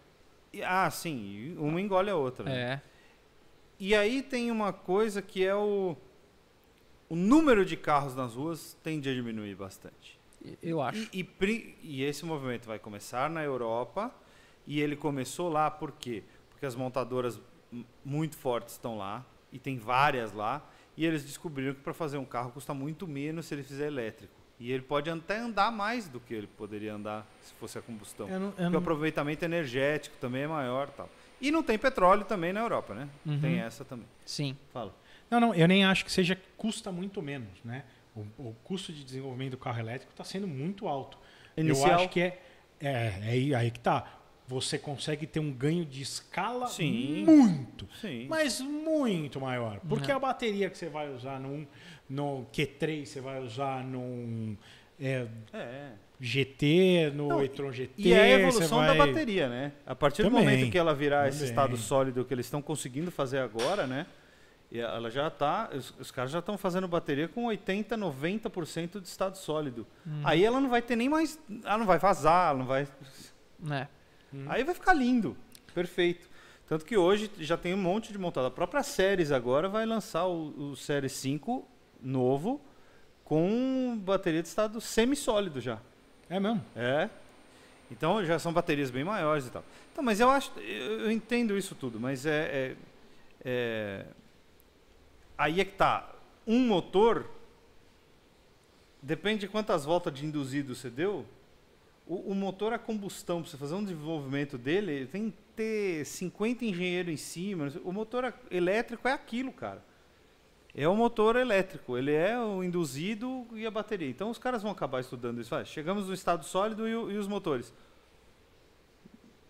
E- 0.52 0.62
Ah, 0.62 0.90
sim. 0.90 1.18
e 1.18 1.56
Uma 1.58 1.80
engole 1.80 2.08
a 2.10 2.16
outra. 2.16 2.44
né? 2.46 2.80
É. 2.82 2.91
E 3.84 3.96
aí 3.96 4.22
tem 4.22 4.48
uma 4.48 4.72
coisa 4.72 5.20
que 5.20 5.44
é 5.44 5.56
o. 5.56 5.96
O 7.08 7.16
número 7.16 7.64
de 7.64 7.76
carros 7.76 8.14
nas 8.14 8.34
ruas 8.34 8.76
tende 8.80 9.08
a 9.10 9.12
diminuir 9.12 9.56
bastante. 9.56 10.16
Eu 10.62 10.80
acho. 10.80 11.08
E, 11.12 11.28
e 11.42 11.76
e 11.82 12.04
esse 12.04 12.24
movimento 12.24 12.64
vai 12.64 12.78
começar 12.78 13.28
na 13.28 13.42
Europa. 13.42 14.14
E 14.68 14.80
ele 14.80 14.94
começou 14.94 15.48
lá 15.48 15.68
por 15.68 15.90
quê? 15.90 16.22
Porque 16.48 16.64
as 16.64 16.76
montadoras 16.76 17.40
muito 18.04 18.36
fortes 18.36 18.74
estão 18.74 18.96
lá. 18.96 19.26
E 19.52 19.58
tem 19.58 19.78
várias 19.78 20.32
lá. 20.32 20.64
E 20.96 21.04
eles 21.04 21.24
descobriram 21.24 21.74
que 21.74 21.80
para 21.80 21.92
fazer 21.92 22.18
um 22.18 22.24
carro 22.24 22.52
custa 22.52 22.72
muito 22.72 23.08
menos 23.08 23.46
se 23.46 23.54
ele 23.54 23.64
fizer 23.64 23.88
elétrico. 23.88 24.32
E 24.60 24.70
ele 24.70 24.82
pode 24.84 25.10
até 25.10 25.38
andar 25.40 25.72
mais 25.72 26.06
do 26.06 26.20
que 26.20 26.32
ele 26.32 26.46
poderia 26.46 26.94
andar 26.94 27.26
se 27.42 27.52
fosse 27.54 27.76
a 27.78 27.82
combustão. 27.82 28.28
Eu 28.28 28.38
não- 28.38 28.46
eu 28.46 28.52
Porque 28.52 28.66
o 28.68 28.70
não- 28.70 28.78
aproveitamento 28.78 29.44
energético 29.44 30.16
também 30.20 30.42
é 30.42 30.46
maior 30.46 30.88
tal. 30.90 31.10
E 31.42 31.50
não 31.50 31.62
tem 31.62 31.76
petróleo 31.76 32.24
também 32.24 32.52
na 32.52 32.60
Europa, 32.60 32.94
né? 32.94 33.08
Uhum. 33.26 33.40
Tem 33.40 33.58
essa 33.58 33.84
também. 33.84 34.06
Sim. 34.24 34.56
Fala. 34.72 34.94
Não, 35.30 35.40
não, 35.40 35.54
eu 35.54 35.66
nem 35.66 35.84
acho 35.84 36.04
que 36.04 36.12
seja 36.12 36.38
custa 36.56 36.92
muito 36.92 37.20
menos, 37.20 37.50
né? 37.64 37.84
O, 38.14 38.20
o 38.38 38.56
custo 38.62 38.92
de 38.92 39.02
desenvolvimento 39.02 39.52
do 39.52 39.56
carro 39.58 39.80
elétrico 39.80 40.12
está 40.12 40.22
sendo 40.22 40.46
muito 40.46 40.86
alto. 40.86 41.18
Eu 41.56 41.64
Inicial. 41.64 41.94
acho 41.94 42.08
que 42.10 42.20
é, 42.20 42.40
é, 42.80 42.92
é 42.92 43.28
aí, 43.30 43.54
aí 43.54 43.70
que 43.70 43.80
tá. 43.80 44.18
Você 44.46 44.78
consegue 44.78 45.26
ter 45.26 45.40
um 45.40 45.50
ganho 45.52 45.84
de 45.84 46.02
escala 46.02 46.66
Sim. 46.66 47.24
muito, 47.24 47.88
Sim. 48.00 48.26
mas 48.28 48.60
muito 48.60 49.40
maior. 49.40 49.80
Porque 49.88 50.10
Uhum. 50.10 50.16
a 50.16 50.20
bateria 50.20 50.68
que 50.68 50.76
você 50.76 50.88
vai 50.88 51.08
usar 51.12 51.40
num, 51.40 51.66
no 52.08 52.44
Q3, 52.52 53.06
você 53.06 53.20
vai 53.20 53.40
usar 53.40 53.82
num 53.82 54.56
é, 55.00 55.26
É. 55.52 55.92
GT, 56.24 57.10
no 57.16 57.26
Não, 57.26 57.42
e-tron 57.42 57.72
GT. 57.72 57.94
E 57.96 58.12
é 58.12 58.20
a 58.20 58.30
evolução 58.38 58.78
vai... 58.78 58.96
da 58.96 59.06
bateria, 59.06 59.48
né? 59.48 59.72
A 59.84 59.92
partir 59.92 60.22
do 60.22 60.30
Também, 60.30 60.44
momento 60.44 60.70
que 60.70 60.78
ela 60.78 60.94
virar 60.94 61.26
esse 61.26 61.38
também. 61.38 61.50
estado 61.50 61.76
sólido 61.76 62.24
que 62.24 62.32
eles 62.32 62.46
estão 62.46 62.62
conseguindo 62.62 63.10
fazer 63.10 63.38
agora, 63.38 63.88
né? 63.88 64.06
E 64.70 64.78
ela 64.78 65.10
já 65.10 65.28
tá, 65.28 65.68
os, 65.74 65.92
os 65.98 66.12
caras 66.12 66.30
já 66.30 66.38
estão 66.38 66.56
fazendo 66.56 66.86
bateria 66.86 67.26
com 67.26 67.46
80, 67.46 67.98
90% 67.98 69.00
de 69.00 69.08
estado 69.08 69.36
sólido. 69.36 69.84
Hum. 70.06 70.22
Aí 70.22 70.44
ela 70.44 70.60
não 70.60 70.70
vai 70.70 70.80
ter 70.80 70.94
nem 70.94 71.08
mais, 71.08 71.40
ela 71.64 71.78
não 71.78 71.86
vai 71.86 71.98
vazar, 71.98 72.50
ela 72.50 72.58
não 72.60 72.66
vai 72.66 72.86
É. 73.68 73.88
Aí 74.46 74.62
vai 74.62 74.74
ficar 74.74 74.94
lindo, 74.94 75.36
perfeito. 75.74 76.30
Tanto 76.68 76.84
que 76.84 76.96
hoje 76.96 77.30
já 77.40 77.56
tem 77.56 77.74
um 77.74 77.78
monte 77.78 78.12
de 78.12 78.18
montado. 78.18 78.46
A 78.46 78.50
própria 78.50 78.84
Séries 78.84 79.32
agora 79.32 79.68
vai 79.68 79.84
lançar 79.84 80.26
o, 80.26 80.70
o 80.70 80.76
Série 80.76 81.08
5 81.08 81.68
novo 82.00 82.60
com 83.24 83.98
bateria 84.00 84.40
de 84.40 84.48
estado 84.48 84.80
semissólido 84.80 85.60
já. 85.60 85.80
É 86.32 86.40
mesmo. 86.40 86.64
É. 86.74 87.10
Então 87.90 88.24
já 88.24 88.38
são 88.38 88.54
baterias 88.54 88.90
bem 88.90 89.04
maiores 89.04 89.46
e 89.46 89.50
tal. 89.50 89.62
Então, 89.92 90.02
mas 90.02 90.18
eu 90.18 90.30
acho, 90.30 90.50
eu, 90.60 91.10
entendo 91.12 91.58
isso 91.58 91.74
tudo, 91.74 92.00
mas 92.00 92.24
é, 92.24 92.30
é- 92.40 92.76
é- 93.44 94.06
aí 95.36 95.60
é 95.60 95.64
que 95.66 95.74
tá. 95.74 96.10
Um 96.46 96.66
motor 96.66 97.28
depende 99.02 99.40
de 99.40 99.48
quantas 99.48 99.84
voltas 99.84 100.14
de 100.14 100.24
induzido 100.24 100.74
você 100.74 100.88
deu. 100.88 101.26
O, 102.06 102.32
o 102.32 102.34
motor 102.34 102.72
a 102.72 102.78
combustão, 102.78 103.42
para 103.42 103.50
você 103.50 103.58
fazer 103.58 103.74
um 103.74 103.84
desenvolvimento 103.84 104.56
dele, 104.56 104.90
ele 104.90 105.06
tem 105.06 105.30
que 105.30 105.36
ter 105.54 106.06
50 106.06 106.64
engenheiros 106.64 107.12
em 107.12 107.16
cima. 107.18 107.70
O 107.84 107.92
motor 107.92 108.32
elétrico 108.50 109.06
é 109.06 109.12
aquilo, 109.12 109.52
cara. 109.52 109.84
É 110.74 110.88
o 110.88 110.96
motor 110.96 111.36
elétrico, 111.36 111.98
ele 111.98 112.12
é 112.12 112.38
o 112.38 112.64
induzido 112.64 113.46
e 113.52 113.66
a 113.66 113.70
bateria. 113.70 114.08
Então 114.08 114.30
os 114.30 114.38
caras 114.38 114.62
vão 114.62 114.72
acabar 114.72 115.00
estudando 115.00 115.40
isso. 115.40 115.50
Vai, 115.50 115.64
chegamos 115.66 116.06
no 116.06 116.14
estado 116.14 116.44
sólido 116.46 116.88
e, 116.88 116.94
o- 116.96 117.10
e 117.10 117.18
os 117.18 117.28
motores. 117.28 117.72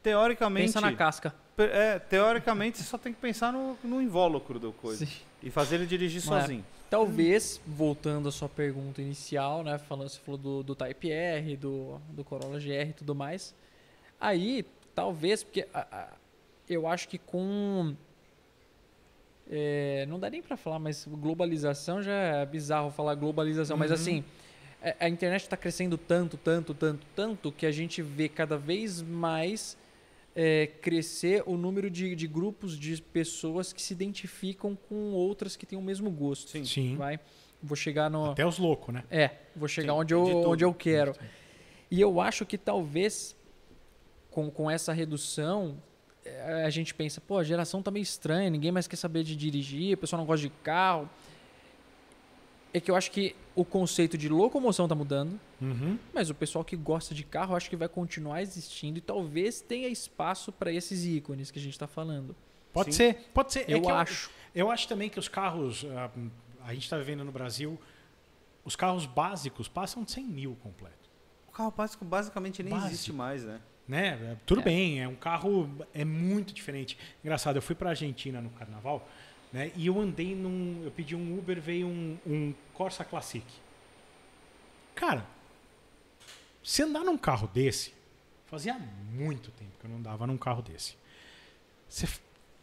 Teoricamente, 0.02 0.66
Pensa 0.66 0.80
na 0.80 0.92
casca. 0.94 1.32
é, 1.58 1.98
teoricamente 2.00 2.78
você 2.78 2.84
só 2.84 2.98
tem 2.98 3.12
que 3.12 3.20
pensar 3.20 3.52
no, 3.52 3.78
no 3.84 4.02
invólucro 4.02 4.58
da 4.58 4.72
coisa 4.72 5.06
Sim. 5.06 5.12
e 5.42 5.48
fazer 5.50 5.76
ele 5.76 5.86
dirigir 5.86 6.24
Não 6.26 6.36
é. 6.36 6.40
sozinho. 6.40 6.64
Talvez, 6.90 7.60
voltando 7.66 8.28
à 8.28 8.32
sua 8.32 8.48
pergunta 8.48 9.00
inicial, 9.00 9.62
né? 9.62 9.78
Falando, 9.78 10.08
você 10.08 10.18
falou 10.18 10.36
do, 10.38 10.62
do 10.64 10.74
Type 10.74 11.10
R, 11.10 11.56
do, 11.56 12.00
do 12.10 12.24
Corolla 12.24 12.58
GR 12.58 12.88
e 12.90 12.92
tudo 12.92 13.14
mais. 13.14 13.54
Aí, 14.20 14.66
talvez, 14.94 15.42
porque 15.44 15.66
a- 15.72 15.86
a- 15.90 16.08
eu 16.68 16.86
acho 16.86 17.08
que 17.08 17.16
com. 17.16 17.94
É, 19.50 20.06
não 20.08 20.18
dá 20.18 20.30
nem 20.30 20.42
pra 20.42 20.56
falar, 20.56 20.78
mas 20.78 21.06
globalização 21.06 22.02
já 22.02 22.12
é 22.12 22.46
bizarro 22.46 22.90
falar 22.90 23.14
globalização, 23.14 23.76
mas 23.76 23.90
Uhum. 23.90 23.94
assim. 23.96 24.24
a- 24.82 25.06
A 25.06 25.08
internet 25.08 25.42
está 25.42 25.56
crescendo 25.56 25.96
tanto, 25.96 26.36
tanto, 26.36 26.74
tanto, 26.74 27.06
tanto 27.14 27.52
que 27.52 27.66
a 27.66 27.70
gente 27.70 28.02
vê 28.02 28.28
cada 28.28 28.56
vez 28.56 29.00
mais 29.02 29.76
é, 30.34 30.66
crescer 30.80 31.42
o 31.46 31.58
número 31.58 31.90
de, 31.90 32.16
de 32.16 32.26
grupos 32.26 32.78
de 32.78 33.02
pessoas 33.02 33.70
que 33.72 33.82
se 33.82 33.92
identificam 33.92 34.74
com 34.88 35.12
outras 35.12 35.56
que 35.56 35.66
têm 35.66 35.78
o 35.78 35.82
mesmo 35.82 36.10
gosto. 36.10 36.48
Sim. 36.50 36.64
Sim. 36.64 36.96
Vai. 36.96 37.20
Vou 37.62 37.76
chegar 37.76 38.10
no. 38.10 38.30
Até 38.30 38.44
os 38.46 38.58
loucos, 38.58 38.94
né? 38.94 39.04
É, 39.10 39.30
vou 39.54 39.68
chegar 39.68 39.92
Sim, 39.92 39.98
onde, 40.00 40.08
de 40.08 40.14
eu, 40.14 40.24
tudo. 40.24 40.48
onde 40.48 40.64
eu 40.64 40.72
quero. 40.72 41.14
E 41.90 42.00
eu 42.00 42.18
acho 42.20 42.46
que 42.46 42.56
talvez 42.56 43.36
com, 44.30 44.50
com 44.50 44.70
essa 44.70 44.92
redução 44.92 45.76
a 46.64 46.70
gente 46.70 46.94
pensa, 46.94 47.20
pô, 47.20 47.38
a 47.38 47.44
geração 47.44 47.82
tá 47.82 47.90
meio 47.90 48.02
estranha, 48.02 48.48
ninguém 48.50 48.70
mais 48.72 48.86
quer 48.86 48.96
saber 48.96 49.24
de 49.24 49.34
dirigir, 49.36 49.94
o 49.94 49.98
pessoal 49.98 50.18
não 50.20 50.26
gosta 50.26 50.42
de 50.46 50.50
carro. 50.62 51.08
É 52.74 52.80
que 52.80 52.90
eu 52.90 52.96
acho 52.96 53.10
que 53.10 53.36
o 53.54 53.64
conceito 53.66 54.16
de 54.16 54.28
locomoção 54.28 54.88
tá 54.88 54.94
mudando, 54.94 55.38
Uhum. 55.60 55.98
mas 56.12 56.30
o 56.30 56.34
pessoal 56.34 56.64
que 56.64 56.74
gosta 56.74 57.14
de 57.14 57.22
carro 57.22 57.52
eu 57.52 57.56
acho 57.56 57.68
que 57.68 57.76
vai 57.76 57.88
continuar 57.88 58.40
existindo 58.40 58.98
e 58.98 59.00
talvez 59.02 59.60
tenha 59.60 59.88
espaço 59.88 60.50
para 60.50 60.72
esses 60.72 61.04
ícones 61.04 61.50
que 61.50 61.58
a 61.58 61.62
gente 61.62 61.74
está 61.74 61.86
falando. 61.86 62.34
Pode 62.72 62.92
Sim. 62.94 63.12
ser, 63.12 63.28
pode 63.34 63.52
ser. 63.52 63.70
É 63.70 63.74
eu 63.74 63.82
que 63.82 63.90
acho. 63.90 64.30
Eu 64.54 64.70
acho 64.70 64.88
também 64.88 65.10
que 65.10 65.18
os 65.18 65.28
carros, 65.28 65.84
ah, 65.96 66.10
a 66.64 66.72
gente 66.72 66.84
está 66.84 66.96
vivendo 66.96 67.22
no 67.24 67.30
Brasil, 67.32 67.78
os 68.64 68.74
carros 68.74 69.04
básicos 69.04 69.68
passam 69.68 70.02
de 70.04 70.10
100 70.12 70.24
mil 70.24 70.56
completo. 70.62 70.96
O 71.48 71.52
carro 71.52 71.70
básico 71.76 72.04
basicamente 72.06 72.62
nem 72.62 72.72
Básico. 72.72 72.90
existe 72.92 73.12
mais, 73.12 73.44
né? 73.44 73.60
Né? 73.88 74.36
Tudo 74.46 74.60
É. 74.60 74.64
bem, 74.64 75.02
é 75.02 75.08
um 75.08 75.14
carro 75.16 75.68
é 75.92 76.04
muito 76.04 76.52
diferente. 76.54 76.96
Engraçado, 77.22 77.56
eu 77.56 77.62
fui 77.62 77.74
para 77.74 77.90
Argentina 77.90 78.40
no 78.40 78.50
carnaval, 78.50 79.06
né? 79.52 79.72
E 79.76 79.86
eu 79.86 80.00
andei 80.00 80.34
num, 80.34 80.82
eu 80.84 80.90
pedi 80.90 81.16
um 81.16 81.38
Uber, 81.38 81.60
veio 81.60 81.86
um, 81.88 82.16
um 82.26 82.54
Corsa 82.72 83.04
Classic. 83.04 83.44
Cara, 84.94 85.26
se 86.62 86.82
andar 86.82 87.00
num 87.04 87.18
carro 87.18 87.48
desse, 87.48 87.92
Fazia 88.46 88.78
muito 89.14 89.50
tempo 89.52 89.70
que 89.80 89.86
eu 89.86 89.90
não 89.90 89.96
andava 89.96 90.26
num 90.26 90.36
carro 90.36 90.60
desse. 90.60 90.94
Você- 91.88 92.06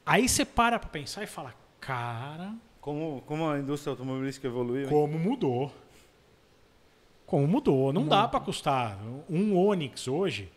aí 0.05 0.29
você 0.29 0.45
para 0.45 0.77
pra 0.77 0.87
pensar 0.87 1.23
e 1.23 1.25
fala, 1.25 1.51
cara, 1.79 2.53
Como, 2.79 3.23
como 3.25 3.49
a 3.49 3.57
indústria 3.57 3.89
automobilística 3.89 4.45
evoluiu. 4.47 4.83
hein? 4.83 4.89
como 4.89 5.17
mudou. 5.17 5.73
Como 7.25 7.47
mudou. 7.47 7.91
Não 7.91 8.07
dá 8.07 8.27
pra 8.27 8.39
custar. 8.39 8.99
Um 9.27 9.57
Onix 9.57 10.07
hoje, 10.07 10.51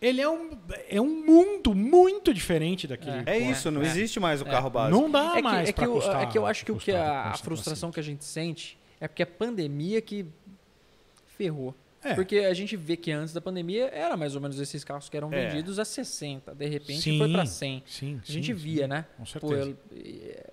ele 0.00 0.20
é 0.20 0.28
um, 0.28 0.50
é 0.88 1.00
um 1.00 1.24
mundo 1.24 1.74
muito 1.74 2.32
diferente 2.32 2.86
daquele. 2.86 3.22
É 3.28 3.36
isso, 3.38 3.70
não 3.70 3.82
É. 3.82 3.86
existe 3.86 4.18
mais 4.20 4.40
o 4.40 4.46
É. 4.46 4.50
carro 4.50 4.70
básico. 4.70 5.00
Não 5.00 5.10
dá 5.10 5.32
É 5.32 5.36
que, 5.36 5.42
mais 5.42 5.68
é, 5.68 5.72
que 5.72 5.84
eu, 5.84 5.92
custar. 5.94 6.22
é 6.22 6.26
que 6.26 6.38
eu 6.38 6.46
acho 6.46 6.64
que 6.64 6.72
o 6.72 6.76
que 6.76 6.92
a, 6.92 7.02
a 7.02 7.22
400, 7.24 7.40
frustração 7.40 7.90
que 7.90 7.98
a 8.00 8.02
gente 8.02 8.24
sente 8.24 8.78
é 9.00 9.08
porque 9.08 9.22
a 9.22 9.26
pandemia 9.26 10.00
que 10.00 10.24
ferrou. 11.36 11.74
É. 12.02 12.14
Porque 12.14 12.36
a 12.38 12.54
gente 12.54 12.76
vê 12.76 12.96
que 12.96 13.10
antes 13.10 13.34
da 13.34 13.40
pandemia 13.40 13.86
era 13.92 14.16
mais 14.16 14.36
ou 14.36 14.40
menos 14.40 14.60
esses 14.60 14.84
carros 14.84 15.08
que 15.08 15.16
eram 15.16 15.32
É. 15.32 15.48
vendidos 15.48 15.80
a 15.80 15.84
60. 15.84 16.54
De 16.54 16.66
repente 16.68 17.02
Sim, 17.02 17.18
foi 17.18 17.32
pra 17.32 17.44
100. 17.44 17.82
Sim, 17.86 18.20
A 18.26 18.30
gente 18.32 18.46
sim, 18.46 18.52
via, 18.54 18.82
sim, 18.84 18.88
né? 18.88 19.04
Com 19.16 19.24
Pô, 19.24 19.48
certeza. 19.48 19.70
eu- 19.70 19.76
é, 19.96 20.46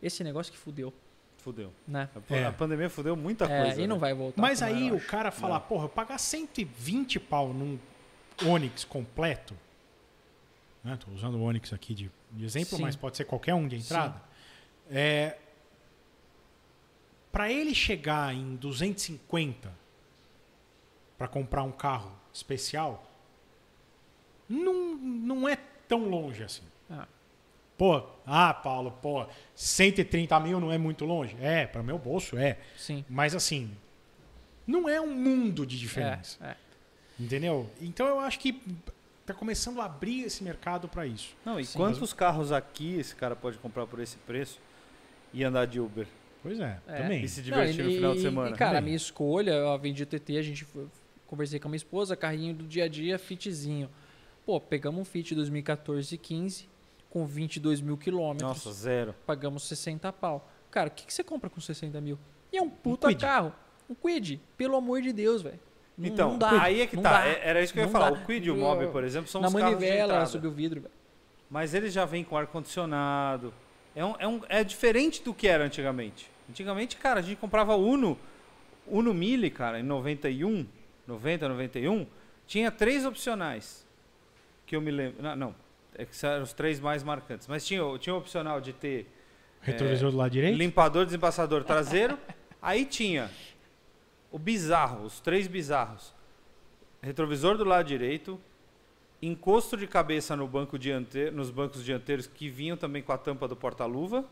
esse 0.00 0.22
negócio 0.22 0.52
que 0.52 0.58
fudeu, 0.58 0.92
Fudeu. 1.38 1.72
né? 1.86 2.08
A, 2.30 2.34
É. 2.36 2.46
a 2.46 2.52
pandemia 2.52 2.88
fudeu 2.88 3.16
muita 3.16 3.46
É, 3.46 3.64
coisa. 3.64 3.82
e 3.82 3.88
não 3.88 3.96
né? 3.96 4.00
vai 4.00 4.14
voltar. 4.14 4.40
Mas 4.40 4.62
aí 4.62 4.86
era, 4.86 4.94
o 4.96 5.00
cara 5.00 5.32
falar, 5.32 5.58
porra, 5.60 5.86
eu 5.86 5.88
pagar 5.88 6.16
120 6.18 7.18
pau 7.18 7.52
num 7.52 7.76
Onix 8.46 8.84
completo. 8.84 9.56
Né? 10.84 10.96
Tô 11.04 11.10
usando 11.12 11.36
o 11.36 11.42
Onix 11.42 11.72
aqui 11.72 11.94
de, 11.94 12.10
de 12.32 12.44
exemplo, 12.44 12.76
Sim. 12.76 12.82
mas 12.82 12.96
pode 12.96 13.16
ser 13.16 13.24
qualquer 13.24 13.54
um 13.54 13.66
de 13.66 13.76
entrada. 13.76 14.20
É, 14.90 15.36
para 17.30 17.50
ele 17.52 17.74
chegar 17.74 18.34
em 18.34 18.56
250 18.56 19.72
para 21.16 21.28
comprar 21.28 21.62
um 21.62 21.72
carro 21.72 22.12
especial, 22.32 23.04
não, 24.48 24.96
não 24.96 25.48
é 25.48 25.56
tão 25.88 26.08
longe 26.08 26.42
assim. 26.42 26.62
Ah. 26.90 27.06
Pô, 27.76 28.02
ah, 28.26 28.52
Paulo, 28.54 28.92
pô, 29.02 29.26
130 29.54 30.40
mil 30.40 30.58
não 30.58 30.72
é 30.72 30.78
muito 30.78 31.04
longe? 31.04 31.36
É, 31.40 31.66
para 31.66 31.82
meu 31.82 31.98
bolso 31.98 32.36
é. 32.36 32.58
Sim. 32.76 33.04
Mas 33.08 33.34
assim, 33.34 33.70
não 34.66 34.88
é 34.88 35.00
um 35.00 35.14
mundo 35.14 35.66
de 35.66 35.76
É, 35.76 35.78
diferença. 35.78 36.44
é. 36.44 36.56
Entendeu? 37.18 37.68
Então 37.80 38.06
eu 38.06 38.20
acho 38.20 38.38
que 38.38 38.60
tá 39.26 39.34
começando 39.34 39.80
a 39.80 39.84
abrir 39.84 40.22
esse 40.22 40.42
mercado 40.42 40.88
para 40.88 41.06
isso. 41.06 41.34
Não, 41.44 41.58
e 41.58 41.64
Sim. 41.64 41.76
quantos 41.78 42.12
carros 42.12 42.52
aqui 42.52 42.94
esse 42.98 43.14
cara 43.14 43.34
pode 43.36 43.58
comprar 43.58 43.86
por 43.86 44.00
esse 44.00 44.16
preço 44.18 44.60
e 45.32 45.42
andar 45.44 45.66
de 45.66 45.80
Uber? 45.80 46.06
Pois 46.42 46.60
é, 46.60 46.78
É. 46.86 47.02
também. 47.02 47.24
E 47.24 47.28
se 47.28 47.42
divertir 47.42 47.84
no 47.84 47.90
final 47.90 48.14
de 48.14 48.22
semana? 48.22 48.54
E, 48.54 48.58
cara, 48.58 48.70
a 48.70 48.74
Também. 48.74 48.84
minha 48.84 48.96
escolha, 48.96 49.50
eu 49.50 49.78
vendi 49.78 50.02
o 50.02 50.06
TT, 50.06 50.36
a 50.38 50.42
gente 50.42 50.66
conversei 51.26 51.58
com 51.58 51.66
a 51.68 51.70
minha 51.70 51.76
esposa, 51.76 52.16
carrinho 52.16 52.54
do 52.54 52.64
dia 52.64 52.84
a 52.84 52.88
dia, 52.88 53.18
fitzinho. 53.18 53.90
Pô, 54.46 54.58
pegamos 54.60 55.00
um 55.00 55.04
Fit 55.04 55.34
2014 55.34 56.14
e 56.14 56.16
15 56.18 56.68
com 57.10 57.26
22 57.26 57.80
mil 57.82 57.98
quilômetros. 57.98 58.48
Nossa, 58.48 58.72
zero. 58.72 59.14
Pagamos 59.26 59.64
60 59.68 60.10
pau. 60.12 60.48
Cara, 60.70 60.88
o 60.88 60.90
que, 60.92 61.04
que 61.04 61.12
você 61.12 61.22
compra 61.24 61.50
com 61.50 61.60
60 61.60 62.00
mil? 62.00 62.18
E 62.52 62.56
é 62.56 62.62
um 62.62 62.70
puta 62.70 63.08
Quid. 63.08 63.20
carro. 63.20 63.52
Um 63.90 63.94
Quid. 63.94 64.40
Pelo 64.56 64.76
amor 64.76 65.02
de 65.02 65.12
Deus, 65.12 65.42
velho. 65.42 65.58
Não- 65.98 66.06
Então, 66.06 66.30
não 66.30 66.38
dá, 66.38 66.62
aí 66.62 66.80
é 66.80 66.86
que 66.86 66.96
tá. 66.96 67.10
dá, 67.20 67.26
É- 67.26 67.40
Era 67.42 67.60
isso 67.60 67.72
que 67.72 67.80
eu 67.80 67.84
ia 67.84 67.90
falar. 67.90 68.10
dá. 68.10 68.18
O 68.18 68.24
Quid 68.24 68.46
e 68.46 68.50
o 68.50 68.56
Mob, 68.56 68.86
por 68.88 69.02
exemplo, 69.02 69.28
são 69.28 69.40
Na 69.40 69.48
os 69.48 69.54
carros 69.54 69.78
de 69.78 69.84
manivela, 69.84 70.24
sob 70.26 70.46
o 70.46 70.50
vidro, 70.52 70.80
velho. 70.82 70.92
Mas 71.50 71.74
eles 71.74 71.92
já 71.92 72.04
vêm 72.04 72.22
com 72.22 72.36
ar-condicionado. 72.36 73.52
É, 73.96 74.04
um, 74.04 74.14
é, 74.18 74.28
um, 74.28 74.40
é 74.48 74.62
diferente 74.62 75.22
do 75.22 75.34
que 75.34 75.48
era 75.48 75.64
antigamente. 75.64 76.30
Antigamente, 76.48 76.96
cara, 76.96 77.18
a 77.20 77.22
gente 77.22 77.36
comprava 77.38 77.74
Uno, 77.74 78.16
Uno 78.86 79.12
Mille, 79.12 79.50
cara, 79.50 79.80
em 79.80 79.82
91, 79.82 80.66
90, 81.06 81.48
91, 81.48 82.06
tinha 82.46 82.70
três 82.70 83.04
opcionais. 83.04 83.84
Que 84.66 84.76
eu 84.76 84.80
me 84.80 84.90
lembro. 84.90 85.22
Não, 85.22 85.34
não 85.34 85.54
é 85.96 86.04
que 86.04 86.24
eram 86.24 86.44
os 86.44 86.52
três 86.52 86.78
mais 86.78 87.02
marcantes. 87.02 87.48
Mas 87.48 87.66
tinha, 87.66 87.84
o- 87.84 87.98
tinha 87.98 88.14
o 88.14 88.18
opcional 88.18 88.60
de 88.60 88.72
ter 88.72 89.06
Retrovisor 89.62 90.12
do 90.12 90.16
lado 90.16 90.30
direito? 90.30 90.56
limpador, 90.56 91.04
desembaçador 91.06 91.64
traseiro. 91.64 92.16
aí 92.62 92.84
tinha 92.84 93.30
o 94.30 94.38
bizarro, 94.38 95.04
os 95.04 95.20
três 95.20 95.46
bizarros. 95.46 96.12
Retrovisor 97.02 97.56
do 97.56 97.64
lado 97.64 97.86
direito, 97.86 98.40
encosto 99.22 99.76
de 99.76 99.86
cabeça 99.86 100.34
no 100.36 100.46
banco 100.46 100.78
dianteiro, 100.78 101.34
nos 101.36 101.50
bancos 101.50 101.84
dianteiros 101.84 102.26
que 102.26 102.48
vinham 102.48 102.76
também 102.76 103.02
com 103.02 103.12
a 103.12 103.18
tampa 103.18 103.46
do 103.46 103.56
porta-luva. 103.56 104.24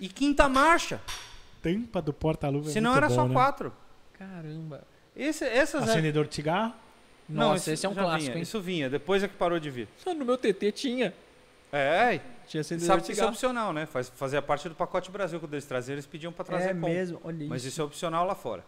E 0.00 0.08
quinta 0.08 0.48
marcha. 0.48 1.00
Tampa 1.62 2.02
do 2.02 2.12
porta-luva. 2.12 2.68
é 2.68 2.72
Senão 2.72 2.90
muito 2.92 3.04
era 3.04 3.08
bom, 3.08 3.14
só 3.14 3.28
né? 3.28 3.32
quatro. 3.34 3.72
Caramba. 4.14 4.84
Esse, 5.16 5.44
essas 5.44 5.86
é- 5.88 5.92
Acendedor 5.92 6.26
de 6.26 6.34
cigarro? 6.34 6.74
Não, 7.28 7.50
Nossa, 7.50 7.56
isso 7.58 7.70
esse 7.70 7.86
é 7.86 7.88
um 7.88 7.94
clássico, 7.94 8.20
vinha, 8.24 8.36
hein? 8.36 8.42
Isso 8.42 8.60
vinha, 8.60 8.90
depois 8.90 9.22
é 9.22 9.28
que 9.28 9.34
parou 9.36 9.58
de 9.58 9.70
vir. 9.70 9.88
Só 9.98 10.12
no 10.12 10.24
meu 10.24 10.36
TT 10.36 10.72
tinha. 10.72 11.14
É, 11.72 12.20
Tinha 12.46 12.60
acendedor 12.60 12.86
sabe 12.88 13.00
de 13.02 13.06
que 13.06 13.12
isso 13.12 13.20
é 13.20 13.24
cigarro. 13.24 13.30
opcional, 13.32 13.72
né? 13.72 13.86
Faz, 13.86 14.10
fazia 14.10 14.42
parte 14.42 14.68
do 14.68 14.74
pacote 14.74 15.10
Brasil 15.10 15.38
quando 15.40 15.54
eles 15.54 15.64
traziam, 15.64 15.94
eles 15.94 16.04
pediam 16.04 16.30
para 16.32 16.44
trazer 16.44 16.70
É 16.70 16.74
com. 16.74 16.80
mesmo, 16.80 17.20
olha 17.24 17.46
Mas 17.48 17.62
isso. 17.62 17.68
isso 17.68 17.80
é 17.80 17.84
opcional 17.84 18.26
lá 18.26 18.34
fora. 18.34 18.62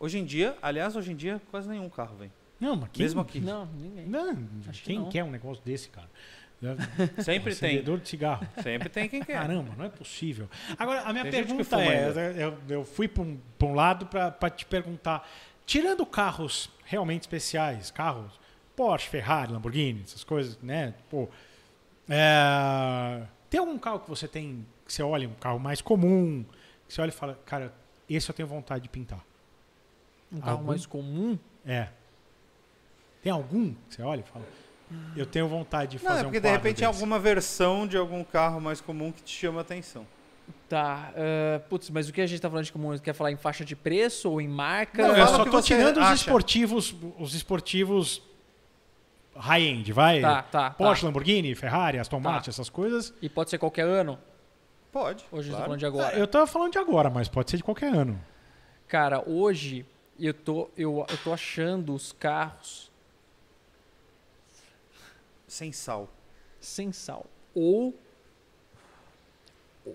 Hoje 0.00 0.18
em 0.18 0.24
dia, 0.24 0.56
aliás, 0.62 0.94
hoje 0.96 1.12
em 1.12 1.16
dia 1.16 1.40
quase 1.50 1.68
nenhum 1.68 1.88
carro 1.88 2.16
vem. 2.16 2.32
Não, 2.60 2.76
mas 2.76 2.90
quem, 2.92 3.04
Mesmo 3.04 3.20
aqui. 3.20 3.40
Não, 3.40 3.66
ninguém. 3.66 4.06
Não, 4.06 4.30
Acho 4.68 4.80
que 4.82 4.86
quem 4.86 4.98
não. 4.98 5.08
quer 5.08 5.24
um 5.24 5.30
negócio 5.30 5.62
desse, 5.64 5.88
cara? 5.88 6.08
Sempre 7.22 7.54
tem. 7.54 7.70
Acendedor 7.70 8.00
de 8.00 8.08
cigarro. 8.08 8.46
Sempre 8.62 8.88
tem 8.88 9.08
quem 9.08 9.22
quer. 9.22 9.34
Caramba, 9.34 9.74
não 9.76 9.84
é 9.84 9.88
possível. 9.88 10.48
Agora, 10.76 11.02
a 11.02 11.12
minha 11.12 11.24
Tem 11.24 11.44
pergunta 11.44 11.80
é: 11.80 12.06
ainda. 12.06 12.20
eu, 12.32 12.58
eu 12.68 12.84
fui 12.84 13.06
para 13.06 13.22
um, 13.22 13.38
pra 13.56 13.68
um 13.68 13.74
lado 13.74 14.06
para 14.06 14.50
te 14.50 14.66
perguntar, 14.66 15.28
tirando 15.64 16.04
carros 16.04 16.68
realmente 16.84 17.22
especiais, 17.22 17.92
carros 17.92 18.40
Porsche, 18.74 19.08
Ferrari, 19.08 19.52
Lamborghini, 19.52 20.02
essas 20.04 20.24
coisas, 20.24 20.58
né? 20.60 20.94
Pô, 21.08 21.28
é, 22.08 23.22
tem 23.50 23.60
algum 23.60 23.78
carro 23.78 24.00
que 24.00 24.08
você 24.08 24.26
tem, 24.26 24.64
que 24.86 24.92
você 24.92 25.02
olha, 25.02 25.28
um 25.28 25.34
carro 25.34 25.58
mais 25.58 25.80
comum, 25.80 26.44
que 26.86 26.94
você 26.94 27.00
olha 27.00 27.10
e 27.10 27.12
fala, 27.12 27.38
cara, 27.44 27.72
esse 28.08 28.30
eu 28.30 28.34
tenho 28.34 28.48
vontade 28.48 28.84
de 28.84 28.88
pintar? 28.88 29.24
Um 30.32 30.40
carro 30.40 30.52
Algum? 30.52 30.66
mais 30.66 30.86
comum. 30.86 31.38
É. 31.66 31.88
Tem 33.22 33.32
algum 33.32 33.72
que 33.72 33.94
você 33.96 34.02
olha 34.02 34.20
e 34.20 34.22
fala, 34.22 34.44
eu 35.16 35.26
tenho 35.26 35.48
vontade 35.48 35.96
de 35.98 36.04
Não, 36.04 36.10
fazer 36.10 36.20
é 36.20 36.24
porque 36.24 36.38
um 36.38 36.40
de 36.40 36.48
repente 36.48 36.84
é 36.84 36.86
desse. 36.86 36.96
alguma 36.96 37.18
versão 37.18 37.86
de 37.86 37.96
algum 37.96 38.22
carro 38.24 38.60
mais 38.60 38.80
comum 38.80 39.10
que 39.12 39.22
te 39.22 39.34
chama 39.36 39.60
a 39.60 39.62
atenção. 39.62 40.06
Tá. 40.68 41.12
eh, 41.14 41.60
putz, 41.68 41.90
mas 41.90 42.08
o 42.08 42.12
que 42.12 42.20
a 42.22 42.26
gente 42.26 42.40
tá 42.40 42.48
falando 42.48 42.64
de 42.64 42.72
comum? 42.72 42.96
Quer 42.98 43.12
falar 43.12 43.30
em 43.32 43.36
faixa 43.36 43.64
de 43.64 43.74
preço 43.76 44.30
ou 44.30 44.40
em 44.40 44.48
marca? 44.48 45.06
Não, 45.06 45.16
eu 45.16 45.24
o 45.24 45.28
só 45.28 45.44
que 45.44 45.50
tô 45.50 45.60
tirando 45.60 45.96
os 45.98 46.02
acha. 46.02 46.14
esportivos, 46.14 46.94
os 47.18 47.34
esportivos 47.34 48.22
high-end, 49.36 49.92
vai? 49.92 50.20
Tá, 50.20 50.42
tá. 50.42 50.70
Porsche, 50.70 51.02
tá. 51.02 51.06
Lamborghini, 51.08 51.54
Ferrari, 51.54 51.98
Aston 51.98 52.20
Tá. 52.20 52.30
Martin, 52.30 52.50
essas 52.50 52.68
coisas. 52.70 53.12
E 53.20 53.28
pode 53.28 53.50
ser 53.50 53.58
qualquer 53.58 53.84
ano? 53.86 54.18
Pode. 54.90 55.24
Hoje 55.30 55.40
a 55.40 55.42
gente 55.42 55.50
tá 55.52 55.56
claro. 55.56 55.64
falando 55.66 55.78
de 55.80 55.86
agora. 55.86 56.16
Ah, 56.16 56.18
Eu 56.18 56.26
tava 56.26 56.46
falando 56.46 56.72
de 56.72 56.78
agora, 56.78 57.10
mas 57.10 57.28
pode 57.28 57.50
ser 57.50 57.56
de 57.58 57.64
qualquer 57.64 57.92
ano. 57.94 58.18
Cara, 58.88 59.22
hoje 59.28 59.84
eu 60.26 60.34
tô, 60.34 60.68
eu, 60.76 61.04
eu 61.08 61.18
tô 61.24 61.32
achando 61.32 61.94
os 61.94 62.12
carros 62.12 62.90
Sem 65.46 65.72
sal. 65.72 66.08
sem 66.60 66.92
sal. 66.92 67.26
Ou. 67.54 67.94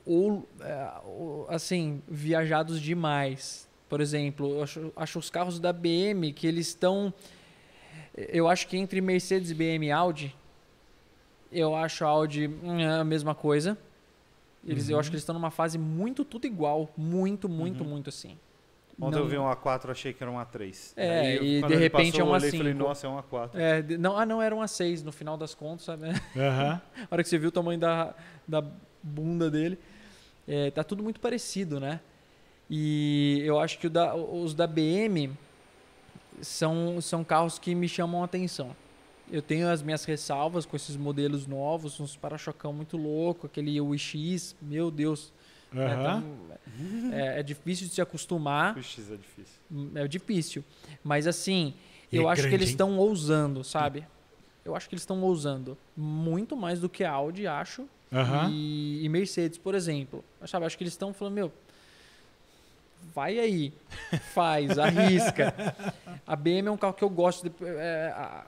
Ou, 0.06 0.48
é, 0.60 0.92
ou, 1.06 1.46
assim, 1.50 2.02
viajados 2.08 2.82
demais. 2.82 3.68
Por 3.88 4.02
exemplo, 4.02 4.56
eu 4.56 4.64
acho, 4.64 4.92
acho 4.96 5.20
os 5.20 5.30
carros 5.30 5.60
da 5.60 5.72
BM 5.72 6.34
que 6.34 6.48
eles 6.48 6.68
estão. 6.70 7.14
Eu 8.16 8.48
acho 8.48 8.68
que 8.68 8.76
entre 8.78 9.00
Mercedes, 9.02 9.52
BM 9.52 9.86
e 9.88 9.92
Audi, 9.92 10.36
eu 11.52 11.76
acho 11.76 12.04
a 12.04 12.08
Audi 12.08 12.48
hum, 12.48 12.80
é 12.80 13.00
a 13.00 13.04
mesma 13.04 13.36
coisa. 13.36 13.78
Eles, 14.66 14.90
Eu 14.90 14.98
acho 14.98 15.10
que 15.12 15.16
eles 15.16 15.24
estão 15.24 15.34
numa 15.34 15.52
fase 15.52 15.78
muito 15.78 16.24
tudo 16.24 16.48
igual. 16.48 16.90
Muito, 16.98 17.48
muito, 17.50 17.84
Uhum. 17.84 17.90
muito 17.90 18.10
assim. 18.10 18.38
Ontem 19.02 19.16
Não- 19.16 19.24
eu 19.24 19.28
vi 19.28 19.38
um 19.38 19.46
A4, 19.52 19.90
achei 19.92 20.14
que 20.14 20.24
era 20.24 20.32
um 20.32 20.36
A3. 20.38 20.94
É, 20.96 21.10
Aí, 21.20 21.58
e 21.58 21.60
quando 21.60 21.70
de 21.72 21.74
ele 21.78 21.84
repente 21.84 22.12
passou, 22.12 22.20
é 22.22 22.24
um 22.24 22.28
eu 22.28 22.34
olhei 22.34 22.50
e 22.50 22.52
falei, 22.52 22.74
A5. 22.74 22.78
nossa, 22.78 23.08
é 23.08 23.10
um 23.10 23.18
A4. 23.18 23.50
É, 23.56 23.82
de- 23.82 23.98
não, 23.98 24.18
ah, 24.18 24.26
não, 24.26 24.42
era 24.42 24.56
um 24.56 24.62
A6 24.62 25.02
no 25.04 25.12
final 25.12 25.36
das 25.36 25.56
contas, 25.56 25.86
sabe? 25.86 26.10
Aham. 26.38 26.82
A 27.10 27.14
hora 27.14 27.24
que 27.24 27.30
você 27.30 27.38
viu 27.40 27.50
o 27.50 27.52
tamanho 27.52 27.80
da, 27.80 28.14
da 28.48 28.64
bunda 29.02 29.50
dele, 29.50 29.80
é, 30.48 30.70
tá 30.72 30.84
tudo 30.84 31.02
muito 31.04 31.20
parecido, 31.20 31.80
né? 31.80 32.00
E 32.70 33.42
eu 33.44 33.60
acho 33.60 33.80
que 33.80 33.88
o 33.88 33.90
da- 33.90 34.16
os 34.16 34.54
da 34.54 34.68
BM 34.68 35.32
são, 36.42 37.00
são 37.02 37.24
carros 37.24 37.58
que 37.60 37.74
me 37.76 37.88
chamam 37.88 38.22
a 38.22 38.26
atenção. 38.26 38.76
Eu 39.32 39.42
tenho 39.42 39.68
as 39.70 39.82
minhas 39.82 40.04
ressalvas 40.06 40.66
com 40.66 40.76
esses 40.76 40.96
modelos 40.96 41.48
novos, 41.48 42.00
uns 42.00 42.16
para-chocão 42.16 42.74
muito 42.74 42.98
louco, 42.98 43.48
aquele 43.48 43.80
UX, 43.82 44.56
meu 44.62 44.92
Deus. 44.92 45.32
Né, 45.74 45.94
Aham. 45.94 46.22
tá- 46.22 46.56
é, 47.12 47.40
é 47.40 47.44
difícil 47.44 47.88
de 47.88 47.94
se 47.94 48.02
acostumar, 48.02 48.74
Puxa, 48.76 49.02
é 49.02 49.18
difícil. 49.18 49.60
é 49.96 50.08
difícil. 50.08 50.64
Mas 51.04 51.28
assim, 51.28 51.74
E 52.12 52.16
eu 52.18 52.28
é 52.30 52.32
acho 52.32 52.42
que 52.44 52.48
grande, 52.50 52.56
eles 52.56 52.70
hein? 52.70 52.74
estão 52.74 52.98
ousando, 52.98 53.64
sabe? 53.64 54.06
Eu 54.66 54.76
acho 54.76 54.88
que 54.88 54.96
eles 54.96 55.02
estão 55.04 55.22
ousando 55.22 55.78
muito 55.96 56.56
mais 56.56 56.80
do 56.80 56.88
que 56.90 57.04
a 57.04 57.12
Audi, 57.12 57.46
acho. 57.48 57.88
Aham. 58.12 58.50
E, 58.50 59.02
e 59.04 59.10
Mercedes, 59.10 59.58
por 59.58 59.76
exemplo. 59.76 60.24
Sabe, 60.46 60.66
acho 60.66 60.78
que 60.78 60.84
eles 60.84 60.94
estão 60.94 61.14
falando, 61.14 61.34
meu, 61.34 61.52
vai 63.14 63.40
aí, 63.40 63.74
faz, 64.34 64.78
arrisca. 64.80 65.54
A 66.26 66.36
BM 66.36 66.68
é 66.68 66.72
um 66.72 66.78
carro 66.78 66.94
que 66.94 67.04
eu 67.04 67.10
gosto, 67.10 67.50
de, 67.50 67.56
é, 67.66 68.14
a- 68.16 68.46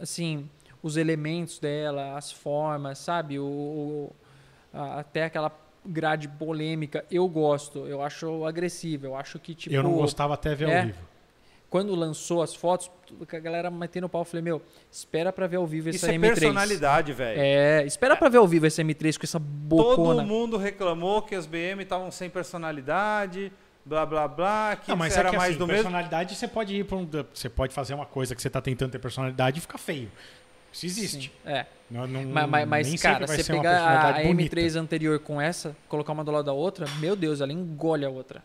assim, 0.00 0.48
os 0.82 0.96
elementos 0.96 1.58
dela, 1.58 2.16
as 2.16 2.32
formas, 2.32 2.98
sabe? 2.98 3.38
O, 3.38 3.44
o- 3.44 4.12
a- 4.72 5.00
até 5.00 5.24
aquela 5.24 5.50
grade 5.86 6.28
polêmica, 6.28 7.04
eu 7.10 7.28
gosto, 7.28 7.86
eu 7.86 8.02
acho 8.02 8.44
agressivo, 8.44 9.06
eu 9.06 9.16
acho 9.16 9.38
que 9.38 9.54
tipo 9.54 9.74
eu 9.74 9.82
não 9.82 9.92
gostava 9.92 10.34
até 10.34 10.54
ver 10.54 10.68
é. 10.68 10.78
ao 10.78 10.86
vivo. 10.86 10.98
quando 11.68 11.94
lançou 11.94 12.42
as 12.42 12.54
fotos, 12.54 12.90
a 13.30 13.38
galera 13.38 13.70
metendo 13.70 14.06
o 14.06 14.08
pau, 14.08 14.22
eu 14.22 14.24
falei, 14.24 14.42
meu, 14.42 14.62
espera 14.90 15.32
pra 15.32 15.46
ver 15.46 15.56
ao 15.56 15.66
vivo 15.66 15.88
Isso 15.88 16.04
essa 16.04 16.14
é 16.14 16.18
M3. 16.18 16.20
personalidade, 16.22 17.12
velho. 17.12 17.40
É, 17.40 17.84
espera 17.84 18.16
pra 18.16 18.28
ver 18.28 18.38
ao 18.38 18.46
vivo 18.48 18.66
essa 18.66 18.82
M3 18.82 19.18
com 19.18 19.24
essa 19.24 19.38
bocona. 19.38 20.22
Todo 20.22 20.26
mundo 20.26 20.56
reclamou 20.56 21.22
que 21.22 21.34
as 21.34 21.46
BM 21.46 21.82
estavam 21.82 22.10
sem 22.10 22.28
personalidade, 22.30 23.52
blá 23.84 24.04
blá 24.04 24.26
blá, 24.26 24.76
que 24.76 24.88
Não, 24.88 24.96
mas 24.96 25.16
era 25.16 25.28
é 25.28 25.30
que 25.30 25.36
mais 25.36 25.50
assim, 25.50 25.58
do 25.58 25.66
mesmo. 25.66 25.82
personalidade 25.82 26.34
você 26.34 26.48
pode 26.48 26.74
ir 26.74 26.84
para 26.84 26.96
um, 26.96 27.08
você 27.32 27.48
pode 27.48 27.72
fazer 27.72 27.94
uma 27.94 28.06
coisa 28.06 28.34
que 28.34 28.42
você 28.42 28.50
tá 28.50 28.60
tentando 28.60 28.90
ter 28.90 28.98
personalidade 28.98 29.58
e 29.58 29.60
fica 29.60 29.78
feio. 29.78 30.10
Isso 30.76 30.86
existe. 30.86 31.32
Sim, 31.44 31.50
É. 31.50 31.66
Não, 31.90 32.06
não, 32.06 32.24
Mas, 32.24 32.48
mas, 32.50 32.68
mas, 32.68 32.88
nem 32.88 32.98
cara, 32.98 33.26
você 33.26 33.44
pegar 33.44 33.60
a, 33.70 33.72
personalidade 33.74 34.20
a 34.20 34.24
bonita. 34.26 34.56
M3 34.56 34.76
anterior 34.76 35.18
com 35.20 35.40
essa, 35.40 35.76
colocar 35.88 36.12
uma 36.12 36.24
do 36.24 36.30
lado 36.32 36.44
da 36.46 36.52
outra, 36.52 36.86
meu 36.98 37.14
Deus, 37.14 37.40
ela 37.40 37.52
engole 37.52 38.04
a 38.04 38.10
outra. 38.10 38.42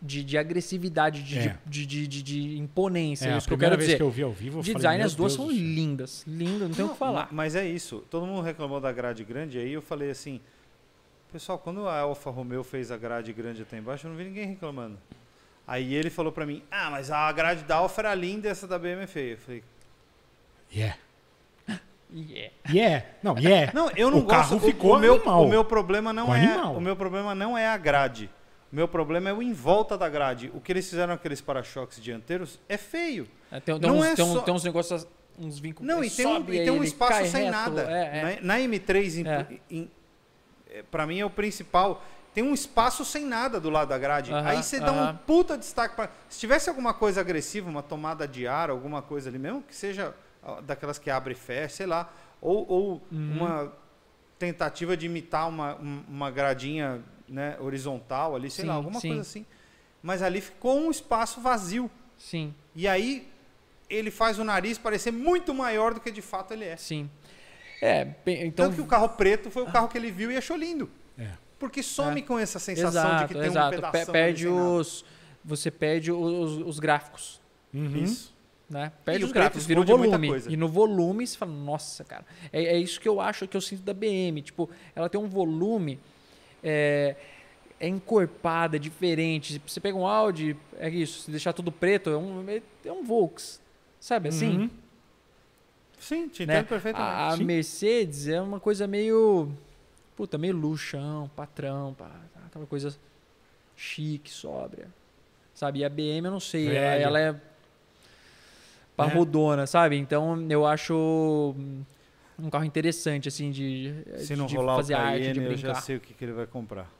De, 0.00 0.22
de 0.22 0.36
agressividade, 0.38 1.22
de, 1.22 1.38
É. 1.38 1.58
de, 1.66 1.86
de, 1.86 2.06
de, 2.06 2.22
de 2.22 2.58
imponência. 2.58 3.26
É, 3.26 3.30
é 3.30 3.34
a 3.34 3.38
isso 3.38 3.48
que 3.48 3.54
eu 3.54 3.56
primeira 3.58 3.76
quero 3.76 3.78
vez 3.78 3.88
dizer. 3.88 3.96
que 3.96 4.02
eu 4.02 4.10
vi 4.10 4.22
ao 4.22 4.32
vivo, 4.32 4.58
eu 4.58 4.62
De 4.62 4.72
falei, 4.72 4.76
design, 4.76 5.02
as 5.02 5.14
duas 5.14 5.34
Deus 5.36 5.48
são 5.48 5.56
lindas. 5.56 6.24
Lindas, 6.26 6.68
não 6.68 6.74
tem 6.76 6.84
o 6.84 6.88
que 6.90 6.98
falar. 6.98 7.28
Mas 7.32 7.56
é 7.56 7.66
isso. 7.66 8.04
Todo 8.10 8.26
mundo 8.26 8.42
reclamou 8.42 8.80
da 8.80 8.92
grade 8.92 9.24
grande, 9.24 9.58
aí 9.58 9.72
eu 9.72 9.80
falei 9.82 10.10
assim, 10.10 10.40
pessoal, 11.32 11.58
quando 11.58 11.88
a 11.88 12.00
Alfa 12.00 12.30
Romeo 12.30 12.62
fez 12.62 12.90
a 12.90 12.96
grade 12.98 13.32
grande 13.32 13.62
até 13.62 13.78
embaixo, 13.78 14.06
eu 14.06 14.10
não 14.10 14.16
vi 14.18 14.24
ninguém 14.24 14.46
reclamando. 14.46 14.98
Aí 15.66 15.94
ele 15.94 16.10
falou 16.10 16.30
pra 16.30 16.44
mim, 16.44 16.62
ah, 16.70 16.90
mas 16.90 17.10
a 17.10 17.32
grade 17.32 17.64
da 17.64 17.76
Alfa 17.76 18.02
era 18.02 18.14
linda 18.14 18.46
e 18.46 18.50
essa 18.50 18.68
da 18.68 18.78
BM 18.78 19.02
é 19.02 19.06
feia. 19.06 19.32
Eu 19.32 19.38
falei, 19.38 19.64
Yeah. 20.74 20.96
Yeah. 22.14 22.54
Yeah. 22.70 23.06
Não, 23.22 23.36
yeah. 23.38 23.72
Não, 23.74 23.90
eu 23.96 24.08
não 24.10 24.18
O 24.18 24.22
gosto. 24.22 24.30
carro 24.36 24.56
o- 24.56 24.60
ficou 24.60 24.94
o, 24.96 24.98
meu, 25.00 25.14
animal. 25.16 25.44
o 25.44 25.48
meu 25.48 25.64
problema 25.64 26.12
não 26.12 26.26
Ficou 26.26 26.36
é 26.36 26.44
animal. 26.46 26.76
o 26.76 26.80
meu 26.80 26.94
problema 26.96 27.34
não 27.34 27.58
é 27.58 27.66
a 27.66 27.76
grade. 27.76 28.30
O 28.72 28.76
meu 28.76 28.86
problema 28.86 29.30
é 29.30 29.32
o 29.32 29.42
em 29.42 29.52
volta 29.52 29.98
da 29.98 30.08
grade. 30.08 30.50
O 30.54 30.60
que 30.60 30.70
eles 30.72 30.88
fizeram 30.88 31.12
aqueles 31.14 31.40
para-choques 31.40 32.00
dianteiros 32.00 32.60
é 32.68 32.76
feio. 32.76 33.26
É, 33.50 33.58
Tem, 33.60 33.78
tem 33.80 33.90
Não 33.90 33.98
uns, 33.98 34.06
é 34.06 34.14
tem, 34.14 34.24
uns- 34.24 34.32
só- 34.32 34.40
tem 34.42 34.54
uns 34.54 34.62
negócios, 34.64 35.06
uns 35.38 35.58
vínculos. 35.58 35.88
Não, 35.92 36.04
e 36.04 36.10
tem 36.10 36.26
um, 36.26 36.38
e 36.40 36.44
tem 36.64 36.70
um 36.70 36.84
espaço 36.84 37.26
sem 37.26 37.44
reto, 37.46 37.50
nada. 37.50 37.82
É, 37.90 38.18
é. 38.18 38.38
Na, 38.42 38.54
na 38.58 38.60
M3, 38.60 39.18
em- 39.70 39.88
É. 40.70 40.78
é, 40.78 40.82
pra 40.90 41.06
mim 41.06 41.18
é 41.18 41.24
o 41.26 41.30
principal. 41.30 42.00
Tem 42.32 42.42
um 42.42 42.52
espaço 42.54 43.04
sem 43.04 43.24
nada 43.24 43.60
do 43.60 43.70
lado 43.70 43.88
da 43.88 43.98
grade. 43.98 44.32
Aham, 44.32 44.48
Aí 44.48 44.62
você 44.62 44.80
dá 44.80 44.90
um 44.92 45.16
puta 45.18 45.56
destaque. 45.56 45.94
Pra... 45.94 46.08
Se 46.28 46.38
tivesse 46.40 46.68
alguma 46.68 46.92
coisa 46.92 47.20
agressiva, 47.20 47.70
uma 47.70 47.82
tomada 47.82 48.26
de 48.26 48.46
ar, 48.48 48.70
alguma 48.70 49.00
coisa 49.00 49.28
ali, 49.28 49.38
mesmo 49.38 49.62
que 49.62 49.74
seja 49.74 50.12
daquelas 50.64 50.98
que 50.98 51.10
abre 51.10 51.32
e 51.32 51.36
fecha, 51.36 51.76
sei 51.76 51.86
lá. 51.86 52.12
Ou, 52.40 52.66
ou 52.68 53.02
Uhum. 53.10 53.32
uma 53.36 53.72
tentativa 54.38 54.96
de 54.96 55.06
imitar 55.06 55.48
uma, 55.48 55.76
um- 55.76 56.04
uma 56.08 56.30
gradinha 56.30 57.02
né, 57.28 57.56
horizontal 57.60 58.34
ali, 58.36 58.50
sei 58.50 58.64
lá, 58.64 58.72
Sim, 58.74 58.76
alguma 58.76 59.00
sim. 59.00 59.08
coisa 59.08 59.22
assim. 59.22 59.46
Mas 60.02 60.20
ali 60.22 60.40
ficou 60.40 60.78
um 60.78 60.90
espaço 60.90 61.40
vazio. 61.40 61.90
Sim, 62.18 62.54
E 62.74 62.86
aí 62.86 63.26
ele 63.88 64.10
faz 64.10 64.38
o 64.38 64.44
nariz 64.44 64.76
parecer 64.78 65.10
muito 65.10 65.52
maior 65.54 65.94
do 65.94 66.00
que 66.00 66.10
de 66.10 66.22
fato 66.22 66.52
ele 66.52 66.64
é. 66.64 66.76
sim. 66.76 67.08
É, 67.82 68.04
bem, 68.24 68.46
então. 68.46 68.66
Tanto 68.66 68.76
que 68.76 68.80
o 68.82 68.86
carro 68.86 69.08
preto 69.10 69.50
foi 69.50 69.62
o 69.62 69.66
carro 69.70 69.88
que 69.88 69.98
ele 69.98 70.10
viu 70.10 70.30
e 70.30 70.36
achou 70.36 70.56
lindo. 70.56 70.88
É. 71.18 71.32
Porque 71.58 71.82
some 71.82 72.20
É. 72.20 72.24
com 72.24 72.38
essa 72.38 72.58
sensação 72.58 72.88
exato, 73.02 73.22
de 73.22 73.28
que 73.28 73.34
tem 73.34 73.44
exato. 73.48 73.66
um 73.68 73.70
Pe- 73.80 73.90
pedaço 73.90 74.12
perde 74.12 74.48
os. 74.48 75.04
Você 75.44 75.70
perde 75.70 76.10
os, 76.10 76.52
os 76.66 76.78
gráficos. 76.78 77.40
Uhum. 77.74 77.96
Isso. 77.96 78.33
Né? 78.68 78.90
Perde 79.04 79.24
os 79.24 79.32
gráficos, 79.32 79.66
vira 79.66 79.80
o 79.80 79.84
volume. 79.84 80.28
E 80.48 80.56
no 80.56 80.68
volume 80.68 81.26
você 81.26 81.36
fala, 81.36 81.52
nossa, 81.52 82.02
cara. 82.02 82.24
É, 82.52 82.64
é 82.64 82.78
isso 82.78 83.00
que 83.00 83.08
eu 83.08 83.20
acho 83.20 83.46
que 83.46 83.56
eu 83.56 83.60
sinto 83.60 83.82
da 83.82 83.92
BM. 83.92 84.40
Tipo, 84.42 84.70
ela 84.94 85.08
tem 85.08 85.20
um 85.20 85.28
volume. 85.28 86.00
É, 86.62 87.14
é 87.78 87.88
encorpada, 87.88 88.76
é 88.76 88.78
diferente. 88.78 89.60
Você 89.66 89.80
pega 89.80 89.96
um 89.96 90.06
Audi, 90.06 90.56
é 90.78 90.88
isso. 90.88 91.22
Se 91.22 91.30
deixar 91.30 91.52
tudo 91.52 91.70
preto, 91.70 92.10
é 92.10 92.16
um, 92.16 92.44
é 92.84 92.92
um 92.92 93.04
Volks. 93.04 93.60
Sabe 94.00 94.28
assim? 94.28 94.58
Uhum. 94.58 94.70
Sim, 95.98 96.28
te 96.28 96.44
né? 96.44 96.54
entendo 96.54 96.68
perfeitamente. 96.68 97.10
A, 97.10 97.32
a. 97.32 97.36
Mercedes 97.36 98.28
é 98.28 98.40
uma 98.40 98.60
coisa 98.60 98.86
meio. 98.86 99.50
Puta, 100.16 100.38
meio 100.38 100.56
luxão, 100.56 101.30
patrão, 101.34 101.94
pá, 101.94 102.10
aquela 102.46 102.66
coisa 102.66 102.96
chique, 103.76 104.30
sóbria. 104.30 104.88
Sabe? 105.54 105.80
E 105.80 105.84
a 105.84 105.88
BM, 105.88 106.24
eu 106.24 106.30
não 106.30 106.40
sei, 106.40 106.76
ela, 106.76 106.94
ela 106.94 107.20
é 107.20 107.40
parrudona, 108.96 109.66
sabe? 109.66 109.96
Então 109.96 110.46
eu 110.50 110.66
acho 110.66 111.54
hum, 111.56 111.82
um 112.38 112.50
carro 112.50 112.64
interessante, 112.64 113.28
assim, 113.28 113.50
de, 113.50 113.94
Se 114.18 114.34
não 114.36 114.46
de 114.46 114.56
rolar 114.56 114.76
fazer 114.76 114.94
o 114.94 114.96
arte, 114.98 115.18
Cayenne, 115.18 115.32
de 115.34 115.40
eu 115.40 115.56
já 115.56 115.68
brincar. 115.68 115.80
sei 115.82 115.96
o 115.96 116.00
que, 116.00 116.14
que 116.14 116.24
ele 116.24 116.32
vai 116.32 116.46
comprar. 116.46 116.90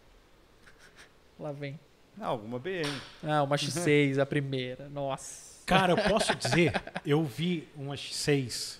Lá 1.38 1.52
vem. 1.52 1.78
Ah, 2.20 2.26
alguma 2.26 2.58
BM. 2.60 2.88
Ah, 3.24 3.42
uma 3.42 3.56
X6, 3.56 4.18
a 4.18 4.26
primeira. 4.26 4.88
Nossa. 4.88 5.54
Cara, 5.66 5.92
eu 5.92 5.96
posso 6.08 6.34
dizer, 6.36 6.72
eu 7.04 7.24
vi 7.24 7.66
uma 7.76 7.94
X6. 7.96 8.78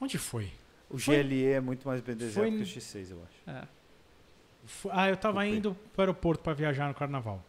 Onde 0.00 0.18
foi? 0.18 0.50
O 0.90 0.98
Foi- 0.98 1.22
GLE 1.22 1.46
é 1.46 1.60
muito 1.60 1.86
mais 1.88 2.00
bem 2.00 2.14
desenhado 2.14 2.50
foi- 2.50 2.56
que 2.58 2.62
o 2.62 2.66
X6, 2.80 3.10
eu 3.10 3.18
acho. 3.22 3.58
É. 3.58 3.64
Ah, 4.92 5.08
eu 5.10 5.16
tava 5.16 5.42
Cupê. 5.44 5.56
indo 5.56 5.76
para 5.94 6.00
o 6.00 6.02
aeroporto 6.02 6.42
para 6.42 6.52
viajar 6.54 6.88
no 6.88 6.94
carnaval. 6.94 7.42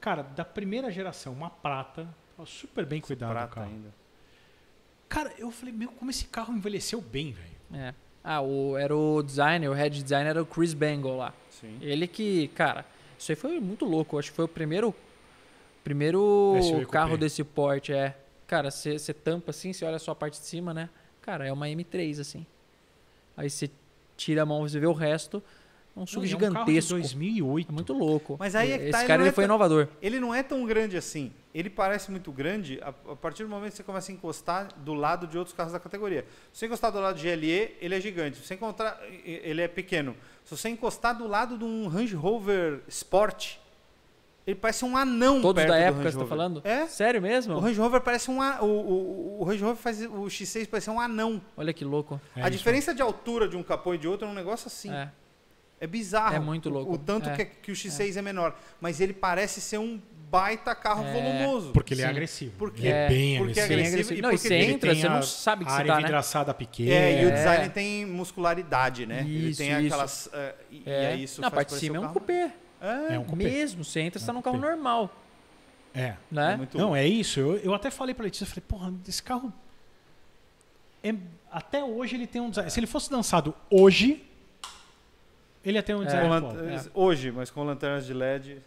Cara, 0.00 0.22
da 0.22 0.44
primeira 0.44 0.90
geração, 0.90 1.32
uma 1.32 1.48
prata, 1.50 2.08
super 2.46 2.84
bem 2.86 3.00
cuidado 3.00 3.32
o 3.32 3.48
carro. 3.54 3.68
ainda. 3.68 3.94
Cara, 5.08 5.32
eu 5.38 5.50
falei, 5.50 5.74
meu, 5.74 5.88
como 5.90 6.10
esse 6.10 6.26
carro 6.26 6.52
envelheceu 6.54 7.00
bem, 7.00 7.32
velho. 7.32 7.82
É. 7.82 7.94
Ah, 8.22 8.40
o, 8.42 8.76
era 8.76 8.94
o 8.94 9.22
designer, 9.22 9.68
o 9.70 9.72
head 9.72 10.02
designer 10.02 10.30
era 10.30 10.42
o 10.42 10.46
Chris 10.46 10.74
Bangle 10.74 11.16
lá. 11.16 11.32
Sim. 11.50 11.78
Ele 11.80 12.06
que, 12.06 12.48
cara, 12.48 12.84
isso 13.18 13.32
aí 13.32 13.36
foi 13.36 13.58
muito 13.58 13.84
louco. 13.84 14.16
Eu 14.16 14.20
Acho 14.20 14.30
que 14.30 14.36
foi 14.36 14.44
o 14.44 14.48
primeiro, 14.48 14.94
primeiro 15.82 16.56
SUV 16.62 16.86
carro 16.86 17.10
coupé. 17.10 17.24
desse 17.24 17.42
porte. 17.42 17.92
É, 17.92 18.14
cara, 18.46 18.70
você 18.70 19.14
tampa 19.14 19.50
assim, 19.50 19.72
você 19.72 19.84
olha 19.84 19.98
só 19.98 20.12
a 20.12 20.14
parte 20.14 20.38
de 20.40 20.46
cima, 20.46 20.74
né? 20.74 20.90
Cara, 21.22 21.46
é 21.46 21.52
uma 21.52 21.66
M3 21.66 22.20
assim. 22.20 22.46
Aí 23.36 23.48
você 23.48 23.70
tira 24.16 24.42
a 24.42 24.46
mão, 24.46 24.62
você 24.62 24.78
vê 24.78 24.86
o 24.86 24.92
resto, 24.92 25.42
um 25.98 26.06
SUV 26.06 26.16
Não, 26.20 26.24
e 26.26 26.32
é 26.32 26.36
um 26.36 26.52
carro 26.52 26.64
de 26.66 26.72
gigantesco. 26.72 26.94
2008. 26.94 27.68
É 27.68 27.72
muito 27.72 27.92
louco. 27.92 28.36
Mas 28.38 28.54
aí 28.54 28.72
é 28.72 28.78
que 28.78 28.84
Esse 28.84 28.92
tá, 28.92 28.98
ele 29.00 29.06
cara 29.06 29.18
não 29.18 29.24
ele 29.24 29.28
é 29.30 29.32
foi 29.32 29.44
tão- 29.44 29.54
inovador. 29.54 29.88
Ele 30.00 30.20
não 30.20 30.34
é 30.34 30.42
tão 30.42 30.64
grande 30.64 30.96
assim. 30.96 31.32
Ele 31.54 31.68
parece 31.70 32.10
muito 32.10 32.30
grande 32.30 32.78
a, 32.82 32.88
a 32.88 33.16
partir 33.16 33.42
do 33.42 33.48
momento 33.48 33.70
que 33.72 33.76
você 33.78 33.82
começa 33.82 34.12
a 34.12 34.14
encostar 34.14 34.68
do 34.78 34.94
lado 34.94 35.26
de 35.26 35.36
outros 35.36 35.54
carros 35.56 35.72
da 35.72 35.80
categoria. 35.80 36.24
Se 36.52 36.60
você 36.60 36.66
encostar 36.66 36.92
do 36.92 37.00
lado 37.00 37.16
do 37.16 37.20
GLE, 37.22 37.76
ele 37.80 37.94
é 37.94 38.00
gigante. 38.00 38.36
Se 38.38 38.44
você 38.46 38.54
encontrar, 38.54 39.00
ele 39.24 39.60
é 39.60 39.66
pequeno. 39.68 40.14
Se 40.44 40.56
você 40.56 40.68
encostar 40.68 41.16
do 41.16 41.26
lado 41.26 41.58
de 41.58 41.64
um 41.64 41.88
Range 41.88 42.14
Rover 42.14 42.80
Sport, 42.88 43.56
ele 44.46 44.54
parece 44.56 44.82
um 44.84 44.96
anão 44.96 45.42
Todos 45.42 45.62
perto 45.62 45.68
da 45.74 45.76
do 45.78 45.82
época 45.82 46.02
Range 46.04 46.14
você 46.16 46.22
tá 46.22 46.26
falando? 46.26 46.60
É. 46.64 46.86
Sério 46.86 47.20
mesmo? 47.20 47.54
O 47.56 47.58
Range 47.60 47.78
Rover 47.78 48.00
parece 48.00 48.30
um 48.30 48.40
a- 48.40 48.62
o, 48.62 48.66
o, 48.66 49.40
o 49.40 49.44
Range 49.44 49.62
Rover 49.62 49.76
faz 49.76 50.00
o 50.02 50.24
X6 50.24 50.66
parecer 50.68 50.90
um 50.90 50.98
anão. 50.98 51.42
Olha 51.56 51.70
que 51.72 51.84
louco. 51.84 52.18
É 52.34 52.42
a 52.42 52.48
isso. 52.48 52.56
diferença 52.56 52.94
de 52.94 53.02
altura 53.02 53.46
de 53.46 53.56
um 53.58 53.62
capô 53.62 53.92
e 53.92 53.98
de 53.98 54.08
outro 54.08 54.26
é 54.26 54.30
um 54.30 54.34
negócio 54.34 54.66
assim. 54.68 54.90
É. 54.90 55.10
É 55.80 55.86
bizarro. 55.86 56.34
É 56.34 56.40
muito 56.40 56.68
o- 56.68 56.72
louco. 56.72 56.92
O, 56.94 56.98
tanto 56.98 57.28
É. 57.28 57.36
que, 57.36 57.44
que 57.44 57.72
o 57.72 57.74
X6 57.74 58.16
é. 58.16 58.22
menor. 58.22 58.56
Mas 58.80 59.00
ele 59.00 59.12
parece 59.12 59.60
ser 59.60 59.78
um 59.78 60.00
baita 60.30 60.74
carro 60.74 61.04
É. 61.04 61.12
volumoso. 61.12 61.72
Porque 61.72 61.94
ele 61.94 62.02
é 62.02 62.04
Sim. 62.04 62.10
agressivo. 62.10 62.52
Porque- 62.58 62.80
ele 62.82 62.88
é, 62.88 63.04
É, 63.04 63.08
bem 63.08 63.38
porque 63.38 63.60
é 63.60 63.62
agressivo. 63.64 63.68
Bem 63.68 63.86
agressivo 63.86 63.94
agressivo. 63.94 64.18
e 64.18 64.22
Não, 64.22 64.28
e 64.28 64.32
porque 64.34 64.48
você 64.48 64.54
ele 64.54 64.72
entra, 64.72 64.94
você 64.94 65.06
a 65.06 65.10
não 65.10 65.22
sabe 65.22 65.64
que 65.64 65.70
você 65.70 65.76
área 65.76 65.86
tá, 65.92 66.44
né? 66.48 66.52
pequena. 66.54 66.90
É, 66.92 67.22
e 67.22 67.24
o 67.24 67.28
É. 67.28 67.32
design 67.32 67.68
tem 67.70 68.04
muscularidade, 68.06 69.06
né? 69.06 69.20
ele 69.20 69.48
Isso, 69.50 69.58
tem 69.58 69.70
isso. 69.78 69.86
aquelas. 69.86 70.28
eh, 70.32 70.54
e, 70.70 70.76
e 70.76 70.82
É. 70.90 71.06
aí 71.06 71.22
isso 71.22 71.40
Na 71.40 71.48
faz 71.50 71.54
parte 71.54 71.74
de 71.74 71.80
cima 71.80 71.96
é 71.96 71.98
o 71.98 72.02
um 72.02 72.04
carro- 72.06 72.14
cupê. 72.20 72.50
É, 72.80 73.14
É 73.14 73.18
um 73.18 73.24
cupê. 73.24 73.44
Mesmo, 73.44 73.84
você 73.84 74.00
entra, 74.00 74.20
você 74.20 74.26
tá 74.26 74.30
É 74.30 74.34
um 74.34 74.36
num 74.36 74.42
carro 74.42 74.58
normal. 74.58 75.10
É. 75.94 76.14
Né? 76.30 76.52
é 76.52 76.56
muito 76.58 76.76
Não, 76.76 76.94
é 76.94 77.06
isso. 77.06 77.40
Eu, 77.40 77.56
eu 77.58 77.74
até 77.74 77.90
falei 77.90 78.14
pra 78.14 78.24
Letícia, 78.24 78.46
falei, 78.46 78.62
porra, 78.68 78.92
esse 79.08 79.22
carro. 79.22 79.52
é- 81.02 81.14
até 81.50 81.82
hoje 81.82 82.16
ele 82.16 82.26
tem 82.26 82.40
um 82.42 82.50
design. 82.50 82.70
Se 82.70 82.78
ele 82.78 82.86
fosse 82.86 83.10
lançado 83.12 83.54
hoje, 83.70 84.27
ele 85.70 85.82
ter 85.82 85.94
um 85.94 86.02
É. 86.02 86.06
design 86.06 86.32
atual. 86.32 86.52
lan- 86.54 86.84
Hoje, 86.94 87.30
mas 87.32 87.50
com 87.50 87.62
lanternas 87.64 88.06
de 88.06 88.12
LED. 88.14 88.58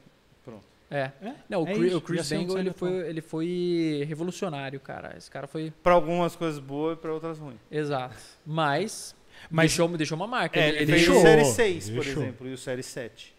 Pronto. 0.43 0.63
É. 0.89 1.11
É? 1.21 1.33
Não, 1.49 1.63
o, 1.63 1.67
É 1.67 1.73
Chris, 1.73 1.93
o 1.93 2.01
Chris 2.01 2.29
Bangle, 2.31 2.59
ele 2.59 2.71
foi, 2.73 2.91
ele 3.09 3.21
foi 3.21 4.03
revolucionário, 4.07 4.79
cara. 4.79 5.15
Esse 5.17 5.29
cara 5.31 5.47
foi... 5.47 5.71
Pra 5.83 5.93
algumas 5.93 6.35
coisas 6.35 6.59
boas 6.59 6.97
e 6.97 7.01
pra 7.01 7.13
outras 7.13 7.39
ruins. 7.39 7.59
Exato. 7.71 8.15
Mas, 8.45 9.15
Mas- 9.49 9.71
deixou, 9.71 9.87
deixou 9.97 10.15
uma 10.17 10.27
marca. 10.27 10.59
É, 10.59 10.67
ele, 10.69 10.77
ele, 10.79 10.85
deixou. 10.91 11.17
o 11.17 11.21
Série 11.21 11.45
6, 11.45 11.89
por 11.89 12.03
Deixou. 12.03 12.23
exemplo, 12.23 12.47
e 12.47 12.53
o 12.53 12.57
Série 12.57 12.83
7. 12.83 13.33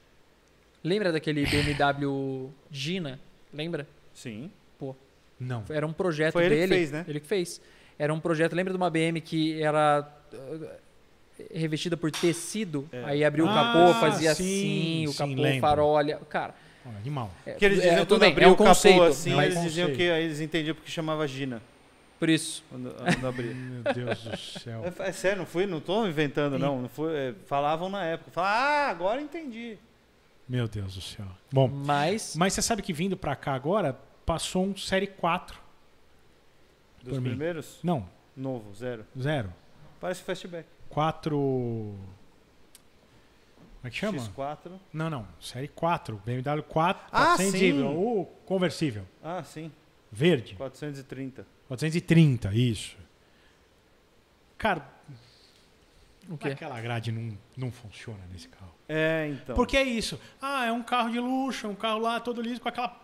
Lembra 0.83 1.13
daquele 1.13 1.45
BMW 1.47 2.51
Gina? 2.71 3.21
Lembra? 3.53 3.87
Sim. 4.15 4.51
Não. 5.39 5.65
Era 5.71 5.85
um 5.85 5.93
projeto 5.93 6.35
Foi 6.35 6.45
ele 6.45 6.55
que 6.55 6.61
dele. 6.61 6.75
fez, 6.77 6.93
né? 6.93 7.05
Ele 7.09 7.19
que 7.19 7.27
fez. 7.27 7.61
Era 7.99 8.15
um 8.15 8.21
projeto, 8.21 8.55
lembra 8.55 8.73
de 8.73 8.77
uma 8.77 8.89
BM 8.89 9.21
que 9.21 9.61
era... 9.61 10.09
revestida 11.53 11.97
por 11.97 12.11
tecido, 12.11 12.89
É. 12.93 13.05
aí 13.05 13.25
abriu 13.25 13.47
o 13.47 13.49
Ah, 13.49 13.55
capô, 13.55 13.95
fazia 14.01 14.35
sim, 14.35 14.43
assim, 14.45 15.07
o 15.09 15.13
sim, 15.13 15.19
capô, 15.19 15.43
lembro. 15.43 15.61
farol, 15.61 15.91
olha, 15.93 16.17
cara, 16.29 16.55
Animal. 17.01 17.31
é, 17.47 17.53
Que 17.53 17.65
eles 17.65 17.79
é, 17.79 17.83
diziam 17.89 18.07
tudo 18.07 18.21
quando 18.21 18.39
é 18.39 18.47
um 18.47 18.51
o 18.51 18.57
capô 18.57 18.65
conceito, 18.69 19.03
assim, 19.05 19.35
mas 19.35 19.53
eles 19.53 19.63
diziam 19.63 19.89
conceito. 19.89 20.07
que 20.07 20.11
aí 20.13 20.25
eles 20.25 20.41
entendiam 20.41 20.75
porque 20.75 20.91
chamava 20.91 21.27
Gina. 21.29 21.63
por 22.19 22.29
isso. 22.29 22.65
Quando, 22.71 22.91
quando 22.95 23.27
abria. 23.29 23.53
Meu 23.55 23.83
Deus 23.95 24.19
do 24.23 24.37
céu. 24.37 24.83
É, 24.85 25.09
é 25.09 25.13
sério, 25.13 25.39
não 25.39 25.47
fui, 25.47 25.67
não 25.67 25.81
tô 25.81 26.07
inventando, 26.07 26.59
não. 26.59 26.83
não 26.83 26.89
foi, 26.89 27.15
é, 27.17 27.35
falavam 27.47 27.89
na 27.89 28.05
época. 28.05 28.31
Falavam, 28.31 28.57
ah, 28.57 28.89
agora 28.91 29.21
entendi. 29.21 29.77
Meu 30.49 30.67
Deus 30.69 30.95
do 30.95 31.01
céu. 31.01 31.27
Bom, 31.53 31.69
Mas 31.69 32.35
mas 32.37 32.53
você 32.53 32.61
sabe 32.63 32.83
que 32.83 32.93
vindo 32.93 33.17
pra 33.17 33.35
cá 33.37 33.55
agora, 33.55 33.97
passou 34.27 34.65
um 34.67 34.77
Série 34.77 35.07
4. 35.07 35.57
Dos 37.03 37.19
mim. 37.19 37.31
primeiros, 37.31 37.79
Não, 37.83 38.09
novo, 38.37 38.73
zero. 38.75 39.05
zero. 39.19 39.53
Parece 40.01 40.23
fastback. 40.23 40.67
4. 40.93 41.37
Como 41.37 41.99
é 43.85 43.91
que 43.91 43.97
chama? 43.97 44.19
X4. 44.19 44.79
Não, 44.93 45.09
não. 45.09 45.27
Série 45.41 45.69
4. 45.69 46.21
BMW 46.25 46.63
4. 46.63 47.07
Ah, 47.11 47.37
400 47.37 47.59
sim. 47.59 47.83
O 47.83 48.27
conversível. 48.45 49.05
Ah, 49.25 49.43
sim. 49.43 49.73
Verde. 50.11 50.55
430. 50.55 51.47
430, 51.67 52.55
isso. 52.55 52.97
Cara, 54.59 54.87
o 56.29 56.37
quê? 56.37 56.49
aquela 56.49 56.79
grade 56.81 57.11
não, 57.11 57.37
não 57.57 57.73
funciona 57.73 58.21
nesse 58.31 58.49
carro. 58.49 58.75
É, 58.87 59.29
então. 59.33 59.57
Porque 59.57 59.77
é 59.77 59.83
isso. 59.83 60.21
Ah, 60.41 60.67
é 60.67 60.73
um 60.73 60.83
carro 60.83 61.11
de 61.11 61.19
luxo, 61.19 61.67
é 61.67 61.71
um 61.71 61.75
carro 61.75 61.99
lá 61.99 62.21
todo 62.21 62.43
liso 62.43 62.61
com 62.61 62.69
aquela 62.69 63.01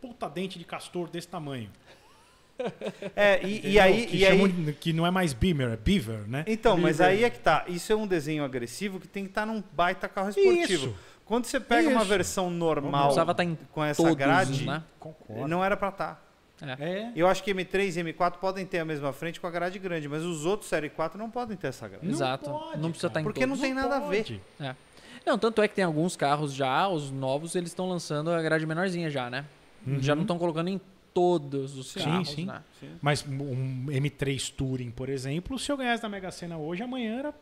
puta 0.00 0.28
dente 0.30 0.58
de 0.58 0.64
castor 0.64 1.10
desse 1.10 1.28
tamanho. 1.28 1.70
É, 3.16 3.40
e, 3.46 3.72
e 3.72 3.80
aí. 3.80 4.06
que, 4.06 4.16
e 4.18 4.26
aí 4.26 4.32
chamam 4.38 4.48
de- 4.48 4.72
que 4.72 4.92
não 4.92 5.06
é 5.06 5.10
mais 5.10 5.32
Beamer, 5.32 5.70
é 5.70 5.76
Beaver, 5.76 6.28
né? 6.28 6.44
então, 6.46 6.76
mas 6.76 6.98
Beaver. 6.98 7.16
aí 7.18 7.24
é 7.24 7.30
que 7.30 7.38
tá. 7.38 7.64
Isso 7.68 7.92
é 7.92 7.96
um 7.96 8.06
desenho 8.06 8.44
agressivo 8.44 9.00
que 9.00 9.08
tem 9.08 9.24
que 9.24 9.30
estar 9.30 9.46
num 9.46 9.62
baita 9.72 10.08
carro 10.08 10.28
esportivo. 10.30 10.86
Isso. 10.88 10.94
Quando 11.24 11.44
você 11.44 11.60
pega 11.60 11.88
uma 11.88 12.00
Isso. 12.00 12.08
versão 12.08 12.50
Não 12.50 12.58
normal 12.58 13.12
em 13.42 13.56
com 13.72 13.84
essa 13.84 14.02
todos, 14.02 14.16
grade, 14.18 14.66
né? 14.66 14.82
Não 15.48 15.64
era 15.64 15.76
pra 15.76 15.88
estar. 15.90 16.26
É. 16.78 17.10
Eu 17.16 17.26
acho 17.26 17.42
que 17.42 17.54
M3 17.54 17.96
e 17.96 18.12
M4 18.12 18.32
podem 18.32 18.66
ter 18.66 18.80
a 18.80 18.84
mesma 18.84 19.12
frente 19.14 19.40
com 19.40 19.46
a 19.46 19.50
grade 19.50 19.78
grande, 19.78 20.08
mas 20.08 20.22
os 20.24 20.44
outros 20.44 20.68
Série 20.68 20.90
4 20.90 21.16
não 21.18 21.30
podem 21.30 21.56
ter 21.56 21.68
essa 21.68 21.88
grade. 21.88 22.04
Não 22.04 22.12
Exato. 22.12 22.50
pode, 22.50 22.78
não 22.78 22.90
precisa 22.90 23.06
estar 23.06 23.20
em 23.20 23.24
Porque 23.24 23.46
não 23.46 23.54
todos. 23.56 23.62
tem 23.62 23.72
nada 23.72 23.96
a 23.96 24.00
ver. 24.00 24.24
pode. 24.24 24.40
Não, 25.24 25.38
tanto 25.38 25.62
é 25.62 25.68
que 25.68 25.74
tem 25.74 25.84
alguns 25.84 26.16
carros 26.16 26.52
já, 26.52 26.86
os 26.88 27.10
novos, 27.10 27.54
eles 27.54 27.70
estão 27.70 27.88
lançando 27.88 28.30
a 28.30 28.42
grade 28.42 28.66
menorzinha 28.66 29.08
já, 29.10 29.30
né? 29.30 29.44
Já 30.00 30.14
não 30.14 30.22
estão 30.22 30.36
colocando 30.38 30.68
em 30.68 30.80
todos 31.20 31.76
os 31.76 31.90
Sim, 31.92 32.00
carros, 32.00 32.30
sim. 32.30 32.44
né? 32.46 32.62
Sim. 32.80 32.96
Mas 33.02 33.24
um 33.26 33.86
M3 33.86 34.52
Touring, 34.54 34.90
por 34.90 35.08
exemplo, 35.08 35.58
se 35.58 35.70
eu 35.70 35.76
ganhasse 35.76 36.02
na 36.02 36.08
Mega 36.08 36.30
Sena 36.30 36.56
hoje, 36.56 36.82
amanhã 36.82 37.18
era 37.18 37.34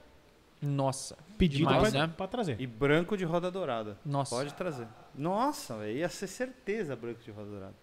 Nossa. 0.60 1.16
pedido 1.36 1.68
Demais, 1.68 1.90
pra, 1.92 2.06
né? 2.06 2.12
pra 2.16 2.26
trazer. 2.26 2.60
E 2.60 2.66
branco 2.66 3.16
de 3.16 3.24
roda 3.24 3.50
dourada. 3.50 3.96
Nossa. 4.04 4.34
Pode 4.34 4.52
trazer. 4.54 4.86
Nossa, 5.14 5.76
véio, 5.76 5.98
ia 5.98 6.08
ser 6.08 6.26
certeza 6.26 6.96
branco 6.96 7.20
de 7.24 7.30
roda 7.30 7.50
dourada. 7.50 7.74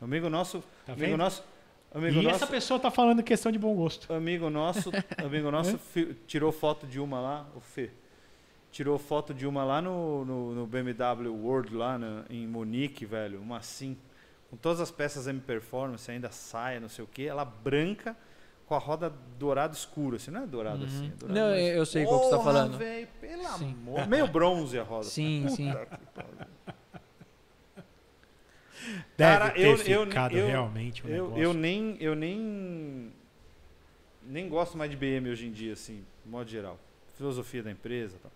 Amigo 0.00 0.28
nosso. 0.30 0.62
Tá 0.86 0.92
amigo 0.92 1.06
vendo? 1.10 1.16
nosso. 1.18 1.44
Amigo 1.92 2.18
E 2.20 2.22
nosso. 2.22 2.36
essa 2.36 2.46
pessoa 2.46 2.78
tá 2.80 2.90
falando 2.90 3.22
questão 3.22 3.50
de 3.52 3.58
bom 3.58 3.74
gosto. 3.74 4.12
Amigo 4.12 4.48
nosso, 4.48 4.90
amigo 5.18 5.50
nosso 5.50 5.76
fi- 5.78 6.14
tirou 6.26 6.52
foto 6.52 6.86
de 6.86 7.00
uma 7.00 7.20
lá, 7.20 7.46
o 7.54 7.60
Fê. 7.60 7.90
Tirou 8.72 8.96
foto 8.98 9.34
de 9.34 9.44
uma 9.46 9.64
lá 9.64 9.82
no, 9.82 10.24
no, 10.24 10.54
no 10.54 10.66
BMW 10.66 11.34
World, 11.34 11.74
lá 11.74 11.98
na- 11.98 12.24
em 12.30 12.46
Munique, 12.46 13.04
velho. 13.04 13.40
Uma 13.40 13.56
assim, 13.58 13.96
com 14.50 14.56
todas 14.56 14.80
as 14.80 14.90
peças 14.90 15.26
M 15.28 15.40
Performance, 15.40 16.10
ainda 16.10 16.30
saia, 16.30 16.80
não 16.80 16.88
sei 16.88 17.04
o 17.04 17.08
que. 17.08 17.26
Ela 17.26 17.44
branca, 17.44 18.16
com 18.66 18.74
a 18.74 18.78
roda 18.78 19.12
dourada 19.38 19.72
escura. 19.74 20.16
Assim, 20.16 20.30
não 20.30 20.42
é 20.42 20.46
dourada 20.46 20.84
assim, 20.84 21.06
é 21.06 21.16
dourada 21.16 21.40
Não, 21.40 21.50
mais- 21.50 21.76
eu- 21.76 21.86
sei 21.86 22.04
qual 22.04 22.20
que 22.20 22.26
você 22.26 22.36
tá 22.36 22.42
falando. 22.42 22.76
velho, 22.78 23.08
pelo 23.20 23.48
Sim. 23.58 23.72
amor. 23.72 24.06
Meio 24.08 24.26
bronze 24.28 24.78
a 24.78 24.82
roda. 24.82 25.04
Sim, 25.04 25.42
Puta 25.44 25.56
sim. 25.56 25.72
Deve 29.16 29.38
Cara, 29.38 29.50
ter 29.50 29.60
eu- 29.60 29.70
eu- 29.76 30.06
ficado 30.06 30.36
eu- 30.36 30.46
realmente 30.46 31.06
um 31.06 31.10
Eu, 31.10 31.24
negócio. 31.24 31.42
eu 31.44 31.52
nem 31.54 31.96
eu 32.00 32.14
nem 32.14 33.12
nem 34.22 34.48
gosto 34.48 34.78
mais 34.78 34.90
de 34.90 34.96
BM 34.96 35.28
hoje 35.28 35.46
em 35.46 35.52
dia 35.52 35.74
assim, 35.74 36.04
de 36.24 36.30
modo 36.30 36.48
geral. 36.48 36.78
Filosofia 37.16 37.62
da 37.62 37.70
empresa, 37.70 38.16
e 38.16 38.20
tal. 38.20 38.32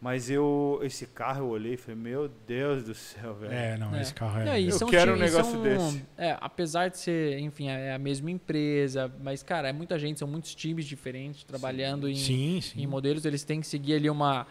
Mas 0.00 0.30
eu 0.30 0.80
esse 0.82 1.06
carro 1.06 1.44
eu 1.44 1.48
olhei 1.50 1.74
e 1.74 1.76
falei, 1.76 2.00
meu 2.00 2.30
Deus 2.46 2.82
do 2.84 2.94
céu, 2.94 3.34
velho. 3.34 3.52
É, 3.52 3.76
não, 3.76 3.94
É. 3.94 4.00
esse 4.00 4.14
carro 4.14 4.40
é... 4.40 4.44
Não, 4.46 4.56
Eu 4.56 4.86
quero 4.86 5.12
um 5.12 5.16
negócio 5.16 5.52
são- 5.52 5.62
desse. 5.62 6.04
É, 6.16 6.38
apesar 6.40 6.88
de 6.88 6.96
ser, 6.96 7.38
enfim, 7.38 7.68
é 7.68 7.92
a 7.92 7.98
mesma 7.98 8.30
empresa, 8.30 9.12
mas, 9.22 9.42
cara, 9.42 9.68
é 9.68 9.72
muita 9.74 9.98
gente, 9.98 10.18
são 10.18 10.26
muitos 10.26 10.54
times 10.54 10.86
diferentes 10.86 11.44
trabalhando 11.44 12.08
em, 12.08 12.14
Sim, 12.14 12.60
sim. 12.62 12.80
em 12.82 12.86
modelos, 12.86 13.26
eles 13.26 13.44
têm 13.44 13.60
que 13.60 13.66
seguir 13.66 13.92
ali 13.96 14.08
uma, 14.08 14.46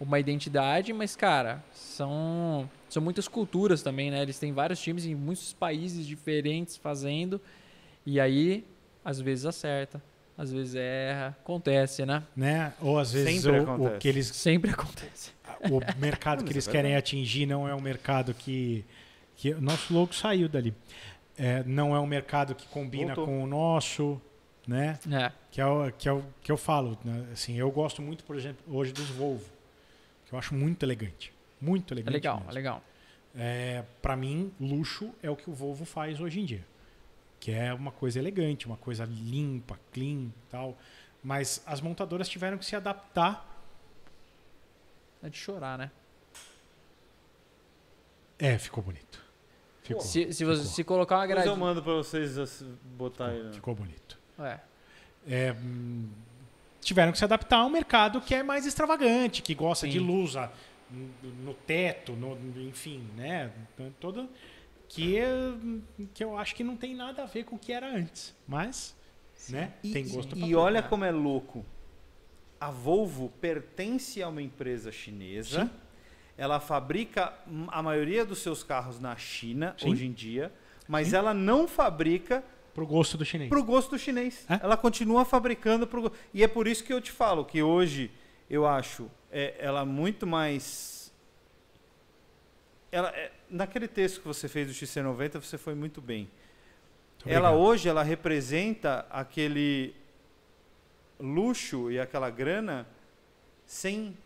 uma 0.00 0.18
identidade, 0.18 0.92
mas, 0.92 1.14
cara, 1.14 1.62
são, 1.72 2.68
são 2.88 3.00
muitas 3.00 3.28
culturas 3.28 3.80
também, 3.80 4.10
né? 4.10 4.22
Eles 4.22 4.40
têm 4.40 4.52
vários 4.52 4.80
times 4.80 5.06
em 5.06 5.14
muitos 5.14 5.52
países 5.52 6.04
diferentes 6.04 6.76
fazendo, 6.76 7.40
e 8.04 8.18
aí, 8.18 8.64
às 9.04 9.20
vezes 9.20 9.46
acerta, 9.46 10.02
às 10.36 10.50
vezes 10.52 10.74
erra, 10.74 11.28
acontece, 11.28 12.04
né? 12.04 12.22
Né? 12.36 12.72
Ou 12.80 12.98
às 12.98 13.12
vezes 13.12 13.42
Sempre 13.42 13.60
o, 13.60 13.62
acontece. 13.62 13.94
o 13.96 13.98
que 13.98 14.08
eles 14.08 14.26
Sempre 14.28 14.70
acontece. 14.70 15.30
o 15.70 16.00
mercado 16.00 16.42
que 16.44 16.50
é 16.50 16.52
eles 16.54 16.66
querem 16.66 16.96
atingir 16.96 17.46
não 17.46 17.68
é 17.68 17.74
um 17.74 17.80
mercado 17.80 18.34
que. 18.34 18.84
que 19.36 19.54
nosso 19.54 19.92
logo 19.94 20.12
saiu 20.14 20.48
dali. 20.48 20.74
É, 21.36 21.62
não 21.64 21.94
é 21.94 22.00
um 22.00 22.06
mercado 22.06 22.54
que 22.54 22.66
combina 22.68 23.14
Voltou. 23.14 23.26
com 23.26 23.42
o 23.42 23.46
nosso, 23.46 24.20
né? 24.68 24.98
É, 25.10 25.32
Que 25.50 25.60
é 25.60 25.66
o 25.66 25.90
que, 25.92 26.08
é 26.08 26.12
o, 26.12 26.24
que 26.42 26.50
eu 26.52 26.56
falo. 26.56 26.96
né? 27.04 27.26
Assim, 27.32 27.56
eu 27.56 27.70
gosto 27.70 28.00
muito, 28.00 28.22
por 28.24 28.36
exemplo, 28.36 28.62
hoje 28.72 28.92
dos 28.92 29.08
Volvo, 29.08 29.44
que 30.26 30.32
eu 30.32 30.38
acho 30.38 30.54
muito 30.54 30.84
elegante. 30.84 31.32
Muito 31.60 31.92
é 31.92 31.94
elegante. 31.96 32.12
legal, 32.14 32.36
mesmo. 32.36 32.50
é 32.50 32.54
legal. 32.54 32.82
É, 33.36 33.82
para 34.00 34.16
mim, 34.16 34.52
luxo 34.60 35.10
é 35.22 35.28
o 35.28 35.34
que 35.34 35.50
o 35.50 35.52
Volvo 35.52 35.84
faz 35.84 36.20
hoje 36.20 36.40
em 36.40 36.44
dia. 36.44 36.64
Que 37.44 37.52
é 37.52 37.74
uma 37.74 37.92
coisa 37.92 38.18
elegante, 38.18 38.66
uma 38.66 38.78
coisa 38.78 39.04
limpa, 39.04 39.78
clean 39.92 40.32
tal. 40.48 40.78
Mas 41.22 41.62
as 41.66 41.78
montadoras 41.78 42.26
tiveram 42.26 42.56
que 42.56 42.64
se 42.64 42.74
adaptar. 42.74 43.46
É 45.22 45.28
de 45.28 45.36
chorar, 45.36 45.76
né? 45.76 45.90
É, 48.38 48.56
ficou 48.56 48.82
bonito. 48.82 49.22
Ficou. 49.82 50.00
Se, 50.00 50.32
se 50.32 50.42
você 50.42 50.60
ficou. 50.62 50.74
se 50.74 50.84
colocar 50.84 51.16
uma 51.18 51.26
grade... 51.26 51.46
eu 51.46 51.54
mando 51.54 51.82
pra 51.82 51.92
vocês 51.92 52.38
assim, 52.38 52.78
botar 52.96 53.26
aí. 53.26 53.42
né? 53.42 53.52
Ficou 53.52 53.74
bonito. 53.74 54.18
É. 54.38 54.58
É, 55.28 55.52
hum, 55.52 56.08
tiveram 56.80 57.12
que 57.12 57.18
se 57.18 57.24
adaptar 57.24 57.58
a 57.58 57.66
um 57.66 57.70
mercado 57.70 58.22
que 58.22 58.34
é 58.34 58.42
mais 58.42 58.64
extravagante, 58.64 59.42
que 59.42 59.54
gosta 59.54 59.84
Sim. 59.84 59.92
de 59.92 59.98
luz 59.98 60.34
no, 60.90 61.30
no 61.44 61.52
teto, 61.52 62.12
no, 62.14 62.38
enfim, 62.66 63.06
né? 63.14 63.52
Toda, 64.00 64.26
que, 64.94 65.18
é- 65.18 65.54
que 66.14 66.22
eu 66.24 66.36
acho 66.38 66.54
que 66.54 66.62
não 66.64 66.76
tem 66.76 66.94
nada 66.94 67.22
a 67.22 67.26
ver 67.26 67.44
com 67.44 67.56
o 67.56 67.58
que 67.58 67.72
era 67.72 67.88
antes. 67.90 68.34
Mas, 68.46 68.94
né? 69.48 69.72
E, 69.82 69.92
tem 69.92 70.08
gosto 70.08 70.36
e 70.36 70.40
tudo. 70.40 70.58
olha 70.58 70.82
como 70.82 71.04
é 71.04 71.10
louco. 71.10 71.64
A 72.60 72.70
Volvo 72.70 73.28
pertence 73.40 74.22
a 74.22 74.28
uma 74.28 74.40
empresa 74.40 74.90
chinesa. 74.92 75.64
Sim. 75.64 75.70
Ela 76.36 76.58
fabrica 76.60 77.32
a 77.68 77.82
maioria 77.82 78.24
dos 78.24 78.38
seus 78.38 78.62
carros 78.64 78.98
na 78.98 79.14
China 79.16 79.74
Sim. 79.78 79.90
hoje 79.90 80.06
em 80.06 80.12
dia, 80.12 80.52
mas 80.88 81.08
Sim. 81.08 81.16
ela 81.16 81.32
não 81.34 81.68
fabrica 81.68 82.42
Pro 82.74 82.84
gosto 82.86 83.16
do 83.16 83.24
chinês. 83.24 83.48
pro 83.48 83.62
gosto 83.62 83.90
do 83.90 83.98
chinês. 83.98 84.44
É? 84.48 84.54
Ela 84.62 84.76
continua 84.76 85.24
fabricando 85.24 85.86
pro 85.86 86.10
e 86.32 86.42
é 86.42 86.48
por 86.48 86.66
isso 86.66 86.82
que 86.82 86.92
eu 86.92 87.00
te 87.00 87.12
falo 87.12 87.44
que 87.44 87.62
hoje 87.62 88.10
eu 88.50 88.66
acho 88.66 89.08
é, 89.30 89.54
ela 89.58 89.84
muito 89.84 90.26
mais 90.26 90.93
ela 92.94 93.08
é- 93.10 93.30
naquele 93.50 93.88
texto 93.88 94.20
que 94.20 94.26
você 94.26 94.48
fez 94.48 94.66
do 94.68 94.72
XC90 94.74 95.40
você 95.40 95.58
foi 95.58 95.74
muito 95.74 96.00
bem. 96.00 96.28
Muito 97.24 97.28
ela 97.36 97.50
obrigado. 97.50 97.68
hoje 97.68 97.88
ela 97.88 98.02
representa 98.02 99.06
aquele 99.10 99.94
luxo 101.18 101.90
e 101.90 101.98
aquela 101.98 102.30
grana 102.30 102.86
sem 103.66 104.16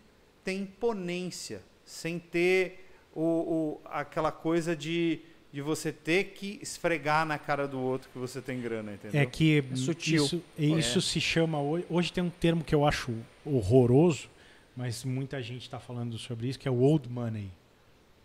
ter 0.45 0.53
imponência, 0.55 1.63
sem 1.85 2.19
ter 2.19 2.87
o, 3.15 3.23
o- 3.23 3.81
aquela 3.85 4.33
coisa 4.33 4.75
de, 4.75 5.21
de 5.53 5.61
você 5.63 5.93
ter 5.93 6.25
que 6.35 6.59
esfregar 6.63 7.25
na 7.27 7.39
cara 7.39 7.67
do 7.69 7.79
outro 7.81 8.09
que 8.13 8.19
você 8.19 8.41
tem 8.41 8.61
grana, 8.61 8.95
entendeu? 8.95 9.21
É 9.21 9.27
que 9.27 9.59
É 9.73 9.77
sutil. 9.77 10.25
isso, 10.25 10.43
isso 10.59 11.01
se 11.01 11.21
chama 11.21 11.61
hoje, 11.61 11.87
hoje 11.89 12.13
tem 12.13 12.23
um 12.25 12.31
termo 12.31 12.65
que 12.65 12.75
eu 12.75 12.87
acho 12.87 13.15
horroroso, 13.45 14.29
mas 14.77 15.05
muita 15.05 15.43
gente 15.43 15.63
está 15.63 15.79
falando 15.79 16.17
sobre 16.19 16.49
isso, 16.49 16.59
que 16.59 16.69
é 16.69 16.71
o 16.71 16.81
old 16.81 17.09
money, 17.09 17.51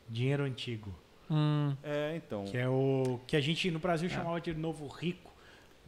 dinheiro 0.09 0.43
antigo, 0.43 0.93
Hum, 1.29 1.75
É, 1.83 2.15
então. 2.17 2.43
que 2.45 2.57
é 2.57 2.67
o 2.67 3.19
que 3.25 3.35
a 3.35 3.41
gente 3.41 3.71
no 3.71 3.79
Brasil 3.79 4.09
chamava 4.09 4.39
de 4.41 4.53
novo 4.53 4.87
rico, 4.87 5.31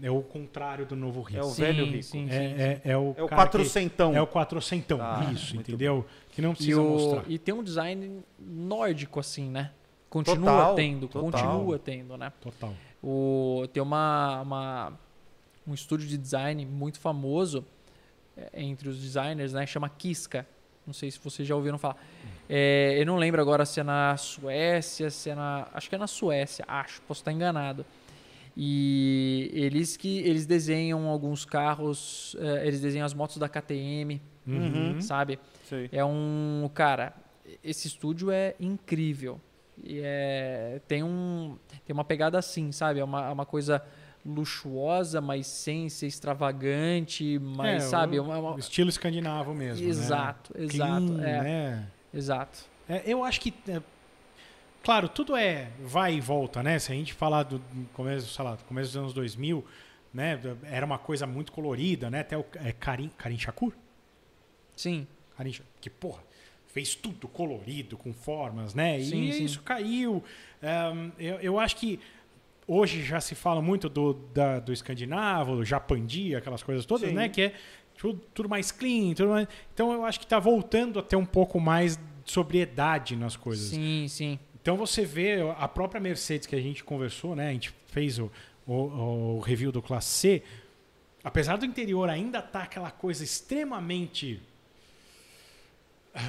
é 0.01 0.09
o 0.09 0.21
contrário 0.21 0.85
do 0.85 0.95
novo 0.95 1.21
rico. 1.21 1.39
É 1.39 1.43
o 1.43 1.49
sim, 1.49 1.61
velho 1.61 1.85
rico. 1.85 2.03
Sim, 2.03 2.27
sim, 2.27 2.33
É, 2.33 2.81
é, 2.85 2.91
é 2.91 2.97
o 2.97 3.13
É 3.17 3.23
o 3.23 3.27
que- 3.27 3.35
quatrocentão. 3.35 4.15
É 4.15 4.21
o 4.21 4.27
quatrocentão, 4.27 4.99
Ah, 5.01 5.29
isso, 5.33 5.55
entendeu? 5.55 6.05
Que 6.31 6.41
não 6.41 6.51
E, 6.53 6.55
precisa 6.55 6.81
o- 6.81 6.89
mostrar. 6.89 7.23
e 7.29 7.37
tem 7.37 7.53
um 7.53 7.63
design 7.63 8.21
nórdico, 8.39 9.19
assim, 9.19 9.49
né? 9.49 9.71
Continua 10.09 10.51
Total, 10.51 10.75
tendo, 10.75 11.07
total. 11.07 11.31
continua 11.31 11.79
tendo, 11.79 12.17
né? 12.17 12.31
Total. 12.41 12.73
O, 13.03 13.67
tem 13.73 13.83
uma, 13.83 14.41
uma- 14.41 14.99
um 15.67 15.73
estúdio 15.73 16.07
de 16.07 16.17
design 16.17 16.65
muito 16.65 16.99
famoso 16.99 17.65
é, 18.37 18.49
entre 18.63 18.87
os 18.89 18.99
designers, 18.99 19.53
né? 19.53 19.65
Chama 19.65 19.87
Kiska. 19.89 20.45
Não 20.87 20.93
sei 20.93 21.09
se 21.11 21.19
vocês 21.19 21.47
já 21.47 21.55
ouviram 21.55 21.77
falar. 21.77 21.97
É, 22.47 22.95
eu 22.99 23.05
não 23.05 23.17
lembro 23.17 23.41
agora 23.41 23.65
se 23.65 23.80
é 23.80 23.84
na 23.84 24.15
Suécia, 24.17 25.09
se 25.09 25.30
é 25.30 25.35
na. 25.35 25.67
Acho 25.73 25.89
que 25.89 25.95
é 25.95 25.97
na 25.97 26.07
Suécia, 26.07 26.63
acho, 26.67 27.01
posso 27.03 27.22
estar 27.22 27.31
enganado. 27.31 27.85
E 28.57 29.49
eles 29.53 29.97
que 29.97 30.19
eles 30.19 30.45
desenham 30.45 31.07
alguns 31.07 31.43
carros, 31.43 32.35
é, 32.39 32.65
eles 32.67 32.80
desenham 32.80 33.05
as 33.05 33.13
motos 33.13 33.38
da 33.38 33.49
KTM, 33.49 34.22
Uhum. 34.47 35.01
sabe? 35.01 35.39
Sei. 35.67 35.89
É 35.91 36.05
um. 36.05 36.69
Cara, 36.73 37.13
esse 37.63 37.88
estúdio 37.88 38.31
é 38.31 38.55
incrível. 38.59 39.41
E 39.84 39.99
é, 40.01 40.80
tem, 40.88 41.03
um, 41.03 41.57
tem 41.85 41.93
uma 41.93 42.05
pegada 42.05 42.39
assim, 42.39 42.72
sabe? 42.72 42.99
É 43.01 43.03
uma, 43.03 43.27
é 43.27 43.30
uma 43.31 43.45
coisa 43.45 43.81
luxuosa, 44.26 45.19
mas 45.19 45.45
sem 45.47 45.89
ser 45.89 46.07
extravagante, 46.07 47.38
mas, 47.39 47.84
É, 47.84 47.88
sabe? 47.88 48.19
o- 48.19 48.23
Uma- 48.23 48.38
uma- 48.39 48.59
estilo 48.59 48.89
escandinavo 48.89 49.53
mesmo. 49.53 49.84
né? 49.84 49.89
Exato, 49.89 50.53
Clean, 50.53 50.63
exato, 50.65 51.13
é. 51.22 51.43
né? 51.43 51.88
Exato. 52.15 52.65
É, 52.87 53.03
eu 53.05 53.23
acho 53.23 53.41
que. 53.41 53.53
é, 53.67 53.81
claro, 54.83 55.09
tudo 55.09 55.35
é 55.35 55.69
vai 55.81 56.15
e 56.15 56.21
volta, 56.21 56.63
né? 56.63 56.79
Se 56.79 56.91
a 56.91 56.95
gente 56.95 57.13
falar 57.13 57.43
do 57.43 57.61
começo, 57.93 58.33
sei 58.33 58.45
lá, 58.45 58.55
do 58.55 58.63
começo 58.63 58.89
dos 58.89 58.97
anos 58.97 59.13
2000, 59.13 59.65
né? 60.13 60.39
Era 60.63 60.85
uma 60.85 60.97
coisa 60.97 61.27
muito 61.27 61.51
colorida, 61.51 62.09
né? 62.09 62.21
Até 62.21 62.37
o 62.37 62.45
é, 62.55 62.71
Karim, 62.71 63.09
Karim 63.17 63.37
Shakur? 63.37 63.73
Sim, 64.75 65.07
Karim 65.37 65.51
Shakur, 65.51 65.71
que 65.81 65.89
porra, 65.89 66.23
fez 66.67 66.95
tudo 66.95 67.27
colorido, 67.27 67.97
com 67.97 68.13
formas, 68.13 68.73
né? 68.73 68.99
Sim, 69.01 69.23
e 69.29 69.33
sim. 69.33 69.43
isso 69.43 69.61
caiu. 69.61 70.23
Ahn, 70.61 71.11
eu, 71.19 71.35
eu 71.39 71.59
acho 71.59 71.75
que 71.77 71.99
hoje 72.67 73.03
já 73.03 73.19
se 73.21 73.35
fala 73.35 73.61
muito 73.61 73.87
do, 73.89 74.13
da- 74.33 74.59
do 74.59 74.73
escandinavo, 74.73 75.57
do 75.57 75.65
japandi, 75.65 76.35
aquelas 76.35 76.63
coisas 76.63 76.85
todas, 76.85 77.09
Sim. 77.09 77.15
né? 77.15 77.29
Que 77.29 77.41
é 77.43 77.53
tudo, 77.97 78.22
tudo 78.34 78.49
mais 78.49 78.72
clean, 78.72 79.13
tudo 79.13 79.30
mais... 79.30 79.47
Então 79.73 79.91
eu 79.91 80.05
acho 80.05 80.19
que 80.19 80.26
está 80.26 80.39
voltando 80.39 80.99
a 80.99 81.03
ter 81.03 81.15
um 81.15 81.26
pouco 81.26 81.59
mais 81.59 81.97
de 81.97 82.31
sobriedade 82.31 83.15
nas 83.15 83.35
coisas. 83.35 83.69
sim, 83.69 84.07
sim. 84.09 84.39
Então 84.61 84.76
você 84.77 85.05
vê 85.05 85.38
a 85.59 85.67
própria 85.67 86.01
Mercedes 86.01 86.47
que 86.47 86.55
a 86.55 86.59
gente 86.61 86.84
conversou, 86.84 87.35
né? 87.35 87.49
A 87.49 87.51
gente 87.51 87.72
fez 87.85 88.17
o, 88.17 88.31
o, 88.65 89.35
o 89.35 89.39
review 89.39 89.72
do 89.72 89.80
Classe 89.80 90.07
C. 90.07 90.43
Apesar 91.23 91.57
do 91.57 91.65
interior 91.65 92.09
ainda 92.09 92.41
tá 92.41 92.63
aquela 92.63 92.89
coisa 92.89 93.23
extremamente 93.23 94.41
ah, 96.15 96.19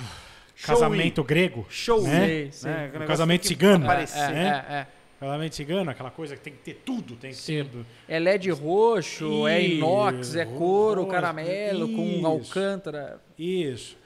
casamento 0.62 1.24
grego, 1.24 1.66
Show. 1.68 2.02
né? 2.02 2.26
Sei, 2.26 2.52
sei. 2.52 2.70
Né? 2.70 2.92
Um 3.02 3.06
casamento 3.06 3.46
cigano. 3.46 3.84
aparece, 3.84 4.18
É, 4.18 4.28
né? 4.30 4.66
é, 4.68 4.72
é. 4.74 4.86
Casamento 5.18 5.54
cigano, 5.54 5.90
aquela 5.90 6.10
coisa 6.10 6.36
que 6.36 6.42
tem 6.42 6.52
que 6.52 6.58
ter 6.60 6.74
tudo, 6.84 7.16
tem 7.16 7.30
que 7.30 7.36
Sim. 7.36 7.64
ter 7.64 7.86
É 8.08 8.18
LED 8.18 8.50
roxo, 8.50 9.46
é 9.48 9.62
inox, 9.66 10.34
é 10.34 10.44
couro, 10.44 11.02
roxo, 11.02 11.12
caramelo, 11.14 11.86
isso. 11.88 11.96
com 12.20 12.26
alcântara. 12.26 13.20
isso. 13.38 13.96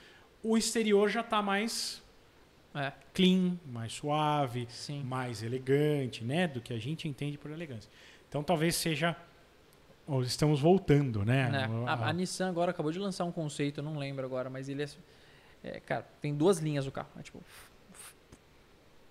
O 0.43 0.57
exterior 0.57 1.09
já 1.09 1.21
tá 1.23 1.41
mais 1.41 2.01
É, 2.73 2.91
clean, 3.13 3.57
mais 3.65 3.93
suave, 3.93 4.65
sim. 4.69 5.03
mais 5.03 5.43
elegante, 5.43 6.23
né? 6.23 6.47
Do 6.47 6.61
que 6.61 6.73
a 6.73 6.79
gente 6.79 7.07
entende 7.07 7.37
por 7.37 7.51
elegância. 7.51 7.89
Então 8.29 8.41
talvez 8.43 8.75
seja. 8.75 9.15
ou 10.07 10.23
estamos 10.23 10.59
voltando, 10.61 11.23
né? 11.25 11.67
O- 11.69 11.87
A, 11.87 12.07
a 12.09 12.13
Nissan 12.13 12.49
agora 12.49 12.71
acabou 12.71 12.91
de 12.91 12.97
lançar 12.99 13.25
um 13.25 13.31
conceito, 13.31 13.81
eu 13.81 13.83
não 13.83 13.97
lembro 13.97 14.25
agora, 14.25 14.49
mas 14.49 14.67
ele 14.69 14.83
é, 14.83 14.87
é, 15.63 15.79
Cara, 15.81 16.05
tem 16.21 16.33
duas 16.33 16.57
linhas 16.59 16.87
o 16.87 16.91
carro. 16.91 17.09
É 17.19 17.21
tipo. 17.21 17.39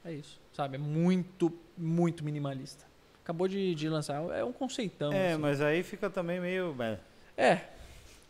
É 0.05 0.12
isso, 0.12 0.40
sabe? 0.52 0.77
É 0.77 0.78
muito, 0.78 1.52
muito 1.77 2.24
minimalista. 2.24 2.85
Acabou 3.22 3.47
de, 3.47 3.74
de 3.74 3.89
lançar. 3.89 4.22
É 4.31 4.44
um 4.44 4.52
conceitão. 4.52 5.12
É, 5.12 5.32
assim. 5.32 5.40
mas 5.43 5.60
aí 5.60 5.82
fica 5.82 6.09
também 6.10 6.40
meio. 6.40 6.74
é, 6.81 6.98
É. 7.36 7.64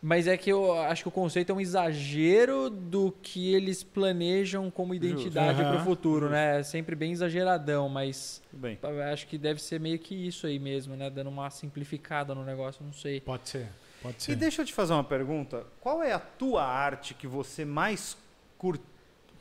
Mas 0.03 0.25
é 0.25 0.35
que 0.35 0.51
eu 0.51 0.73
acho 0.81 1.03
que 1.03 1.09
o 1.09 1.11
conceito 1.11 1.51
é 1.51 1.55
um 1.55 1.61
exagero 1.61 2.71
do 2.71 3.11
que 3.21 3.53
eles 3.53 3.83
planejam 3.83 4.71
como 4.71 4.95
identidade 4.95 5.61
Aham. 5.61 5.73
para 5.73 5.81
o 5.81 5.85
futuro, 5.85 6.27
né? 6.27 6.59
É 6.59 6.63
sempre 6.63 6.95
bem 6.95 7.11
exageradão, 7.11 7.87
mas 7.87 8.41
bem. 8.51 8.79
acho 9.13 9.27
que 9.27 9.37
deve 9.37 9.61
ser 9.61 9.79
meio 9.79 9.99
que 9.99 10.15
isso 10.15 10.47
aí 10.47 10.57
mesmo, 10.57 10.95
né? 10.95 11.07
Dando 11.07 11.29
uma 11.29 11.51
simplificada 11.51 12.33
no 12.33 12.43
negócio, 12.43 12.83
não 12.83 12.91
sei. 12.93 13.21
Pode 13.21 13.47
ser, 13.47 13.67
pode 14.01 14.17
E 14.17 14.21
ser. 14.23 14.35
deixa 14.35 14.63
eu 14.63 14.65
te 14.65 14.73
fazer 14.73 14.93
uma 14.93 15.03
pergunta. 15.03 15.67
Qual 15.79 16.01
é 16.01 16.13
a 16.13 16.19
tua 16.19 16.63
arte 16.65 17.13
que 17.13 17.27
você 17.27 17.63
mais 17.63 18.17
cur- 18.57 18.79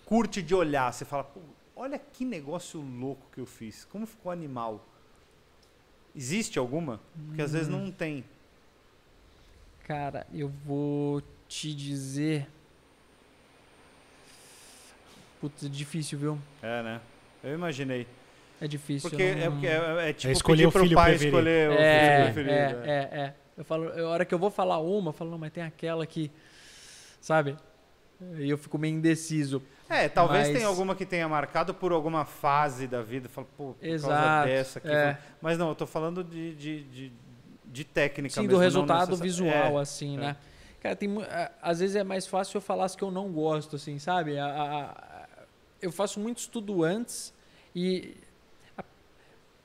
curte 0.04 0.42
de 0.42 0.54
olhar? 0.54 0.92
Você 0.92 1.06
fala, 1.06 1.24
"Pô, 1.24 1.40
olha 1.80 1.98
que 1.98 2.24
negócio 2.24 2.80
louco 2.80 3.26
que 3.32 3.40
eu 3.40 3.46
fiz. 3.46 3.84
Como 3.86 4.06
ficou 4.06 4.30
animal? 4.30 4.84
Existe 6.14 6.58
alguma? 6.58 7.00
Porque 7.26 7.42
às 7.42 7.52
vezes 7.52 7.68
Hum. 7.68 7.78
não 7.86 7.90
tem. 7.92 8.24
Cara, 9.86 10.26
eu 10.32 10.48
vou 10.64 11.22
te 11.48 11.74
dizer. 11.74 12.46
Putz, 15.40 15.64
é 15.64 15.68
difícil, 15.68 16.18
viu? 16.18 16.38
É, 16.62 16.82
né? 16.82 17.00
Eu 17.42 17.54
imaginei. 17.54 18.06
É 18.60 18.68
difícil. 18.68 19.08
Porque 19.08 19.34
não- 19.34 19.42
é, 19.42 19.50
porque 19.50 19.66
é, 19.66 20.10
é 20.10 20.12
tipo 20.12 20.32
escolher 20.32 20.56
pedir 20.58 20.66
o 20.68 20.72
pro 20.72 20.82
filho 20.82 20.94
pai 20.94 21.10
preferido. 21.12 21.36
escolher 21.38 21.70
o 21.70 21.72
É, 21.72 22.32
filho 22.32 22.34
preferido. 22.34 22.52
é, 22.84 22.90
é. 22.90 22.92
é, 22.92 23.20
é. 23.20 23.34
Eu 23.56 23.64
falo, 23.64 23.88
a 23.88 24.08
hora 24.08 24.24
que 24.24 24.34
eu 24.34 24.38
vou 24.38 24.50
falar 24.50 24.78
uma, 24.78 25.08
eu 25.08 25.12
falo, 25.14 25.30
não, 25.30 25.38
mas 25.38 25.50
tem 25.52 25.62
aquela 25.62 26.06
que. 26.06 26.30
Sabe? 27.20 27.56
E 28.38 28.48
eu 28.50 28.58
fico 28.58 28.76
meio 28.78 28.94
indeciso. 28.94 29.62
É, 29.88 30.08
talvez 30.08 30.48
Mas- 30.48 30.56
tenha 30.56 30.68
alguma 30.68 30.94
que 30.94 31.04
tenha 31.06 31.28
marcado 31.28 31.72
por 31.74 31.90
alguma 31.92 32.24
fase 32.24 32.86
da 32.86 33.02
vida. 33.02 33.28
Fala, 33.28 33.46
pô, 33.56 33.64
por 33.72 33.80
causa 33.80 33.94
Exato, 33.94 34.48
dessa 34.48 34.78
aqui. 34.78 34.88
é. 34.88 35.18
Mas 35.40 35.58
não, 35.58 35.70
eu 35.70 35.74
tô 35.74 35.86
falando 35.86 36.22
de, 36.22 36.54
de, 36.54 36.82
de, 36.84 37.12
de 37.64 37.84
técnica 37.84 38.34
Sim, 38.34 38.42
mesmo. 38.42 38.54
do 38.56 38.58
resultado 38.60 39.16
visual, 39.16 39.78
É, 39.78 39.82
assim, 39.82 40.16
é. 40.16 40.20
né? 40.20 40.36
Cara, 40.80 40.96
tem, 40.96 41.10
às 41.60 41.80
vezes 41.80 41.96
é 41.96 42.04
mais 42.04 42.26
fácil 42.26 42.56
eu 42.58 42.60
falar 42.62 42.84
as 42.86 42.94
que 42.96 43.02
eu 43.02 43.10
não 43.10 43.30
gosto, 43.32 43.76
assim, 43.76 43.98
sabe? 43.98 44.38
A- 44.38 44.46
a- 44.46 44.82
a- 44.84 45.28
eu 45.82 45.90
faço 45.92 46.18
muito 46.20 46.38
estudo 46.38 46.82
antes 46.84 47.34
e 47.74 48.14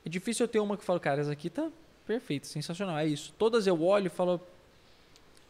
é 0.05 0.09
difícil 0.09 0.43
eu 0.43 0.47
ter 0.47 0.59
uma 0.59 0.75
que 0.75 0.81
eu 0.81 0.85
falo, 0.85 0.99
cara, 0.99 1.21
essa 1.21 1.31
aqui 1.31 1.49
tá 1.49 1.69
perfeita, 2.05 2.45
sensacional, 2.47 2.97
é 2.97 3.05
isso. 3.07 3.33
Todas 3.37 3.65
eu 3.65 3.81
olho 3.81 4.07
e 4.07 4.09
falo, 4.09 4.39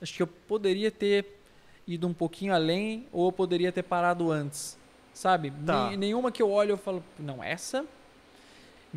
acho 0.02 0.14
que 0.14 0.22
eu 0.22 0.28
poderia 0.28 0.92
ter 0.92 1.35
ido 1.88 2.08
um 2.08 2.14
pouquinho 2.14 2.54
além 2.54 3.08
ou 3.12 3.28
eu 3.28 3.32
poderia 3.32 3.72
ter 3.72 3.84
parado 3.84 4.32
antes, 4.32 4.78
sabe? 5.14 5.52
Tá. 5.66 5.90
Nem- 5.90 5.98
nenhuma 5.98 6.32
que 6.32 6.42
eu 6.42 6.50
olho 6.50 6.72
eu 6.72 6.78
falo, 6.78 7.04
não, 7.20 7.44
essa, 7.44 7.86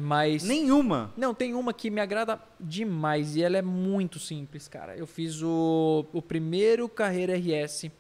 mas... 0.01 0.45
Nenhuma. 0.45 1.13
Não, 1.17 1.35
tem 1.35 1.55
uma 1.55 1.73
que 1.75 1.91
me 1.91 2.01
agrada 2.01 2.41
demais 2.59 3.35
e 3.35 3.43
ela 3.43 3.59
é 3.59 3.63
muito 3.63 4.21
simples, 4.21 4.69
cara. 4.69 4.97
Eu 4.97 5.09
fiz 5.09 5.43
o, 5.43 6.07
o 6.13 6.23
primeiro 6.23 6.89
Carreira 6.89 7.35
RS. 7.37 7.91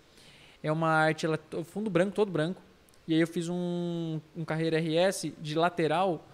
É 0.62 0.70
uma 0.70 0.88
arte, 0.88 1.26
ela 1.26 1.38
é 1.52 1.64
fundo 1.64 1.90
branco, 1.90 2.14
todo 2.14 2.30
branco. 2.30 2.62
E 3.06 3.14
aí 3.14 3.20
eu 3.20 3.26
fiz 3.26 3.48
um, 3.48 4.20
um 4.36 4.44
Carreira 4.44 4.78
RS 4.78 5.32
de 5.40 5.56
lateral 5.56 6.24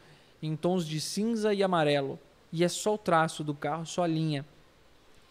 em 0.43 0.55
tons 0.55 0.87
de 0.87 1.01
cinza 1.01 1.55
e 1.55 1.63
amarelo. 1.63 2.19
E 2.53 2.63
é 2.63 2.69
só 2.69 2.95
o 2.95 2.99
traço 2.99 3.43
do 3.43 3.55
carro, 3.55 3.87
só 3.87 4.03
a 4.03 4.07
linha. 4.07 4.45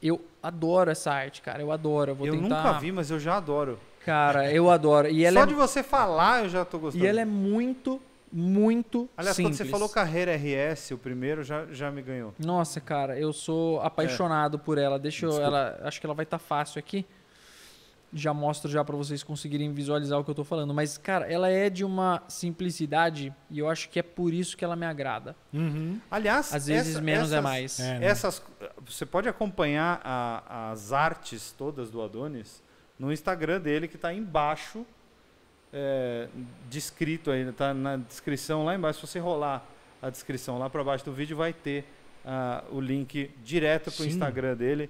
Eu 0.01 0.19
adoro 0.43 0.91
essa 0.91 1.11
arte, 1.11 1.41
cara. 1.41 1.61
Eu 1.61 1.71
adoro. 1.71 2.11
Eu 2.11 2.15
vou 2.15 2.27
eu 2.27 2.33
tentar. 2.39 2.63
nunca 2.63 2.79
vi, 2.79 2.91
mas 2.91 3.09
eu 3.09 3.19
já 3.19 3.37
adoro. 3.37 3.79
Cara, 4.05 4.51
eu 4.51 4.69
adoro. 4.69 5.07
E 5.09 5.23
ela, 5.25 5.39
Só 5.39 5.43
é, 5.45 5.47
de 5.47 5.53
você 5.53 5.81
falar, 5.81 6.43
eu 6.43 6.49
já 6.49 6.65
tô 6.65 6.77
gostando. 6.77 7.03
e 7.03 7.07
ela 7.07 7.21
é 7.21 7.25
muito, 7.25 8.01
muito 8.31 9.07
Aliás, 9.15 9.35
simples. 9.37 9.57
quando 9.57 9.65
você 9.65 9.71
falou 9.71 9.87
carreira 9.87 10.35
RS, 10.35 10.91
o 10.91 10.97
primeiro 10.97 11.41
já, 11.43 11.65
já 11.71 11.89
me 11.89 12.01
ganhou. 12.01 12.33
Nossa, 12.37 12.81
cara, 12.81 13.17
eu 13.17 13.31
sou 13.31 13.79
apaixonado 13.81 14.59
por 14.59 14.77
ela. 14.77 14.99
Deixa 14.99 15.25
eu, 15.25 15.41
ela, 15.41 15.79
acho 15.83 15.99
que 16.01 16.05
ela 16.05 16.13
vai 16.15 16.23
estar 16.23 16.39
fácil 16.39 16.77
aqui. 16.79 17.05
Já 18.15 18.31
mostro 18.31 18.69
já 18.69 18.83
para 18.85 18.95
vocês 18.95 19.23
conseguirem 19.23 19.71
visualizar 19.73 20.19
o 20.19 20.23
que 20.23 20.29
eu 20.29 20.35
tô 20.35 20.43
falando, 20.43 20.71
mas 20.71 20.99
cara, 20.99 21.25
ela 21.25 21.49
é 21.49 21.67
de 21.67 21.83
uma 21.83 22.21
simplicidade 22.27 23.33
e 23.49 23.57
eu 23.57 23.67
acho 23.67 23.89
que 23.89 23.97
é 23.97 24.03
por 24.03 24.31
isso 24.31 24.55
que 24.55 24.63
ela 24.63 24.75
me 24.75 24.85
agrada. 24.85 25.35
Uhum. 25.51 25.99
Aliás, 26.11 26.53
Às 26.53 26.67
vezes 26.67 26.91
essa- 26.93 27.01
menos 27.01 27.31
é 27.31 27.37
essas- 27.37 27.43
mais. 27.43 27.79
É, 27.79 27.97
né? 27.99 28.05
Essas, 28.05 28.43
você 28.87 29.05
pode 29.05 29.27
acompanhar 29.29 30.01
a- 30.03 30.71
as 30.71 30.91
artes 30.93 31.51
todas 31.57 31.89
do 31.89 32.01
Adonis 32.01 32.61
no 32.99 33.11
Instagram 33.11 33.59
dele, 33.59 33.87
que 33.87 33.95
está 33.95 34.13
embaixo, 34.13 34.85
é, 35.71 36.27
descrito 36.69 37.31
aí, 37.31 37.51
tá 37.51 37.73
na 37.73 37.97
descrição 37.97 38.63
lá 38.65 38.75
embaixo. 38.75 38.99
Se 38.99 39.07
você 39.13 39.19
rolar 39.19 39.65
a 40.01 40.09
descrição 40.09 40.57
lá 40.59 40.69
para 40.69 40.83
baixo 40.83 41.03
do 41.05 41.13
vídeo, 41.13 41.35
vai 41.35 41.53
ter 41.53 41.85
ah, 42.25 42.63
o 42.71 42.79
link 42.79 43.31
direto 43.43 43.91
para 43.91 44.03
o. 44.03 44.05
Instagram 44.07 44.55
dele. 44.55 44.89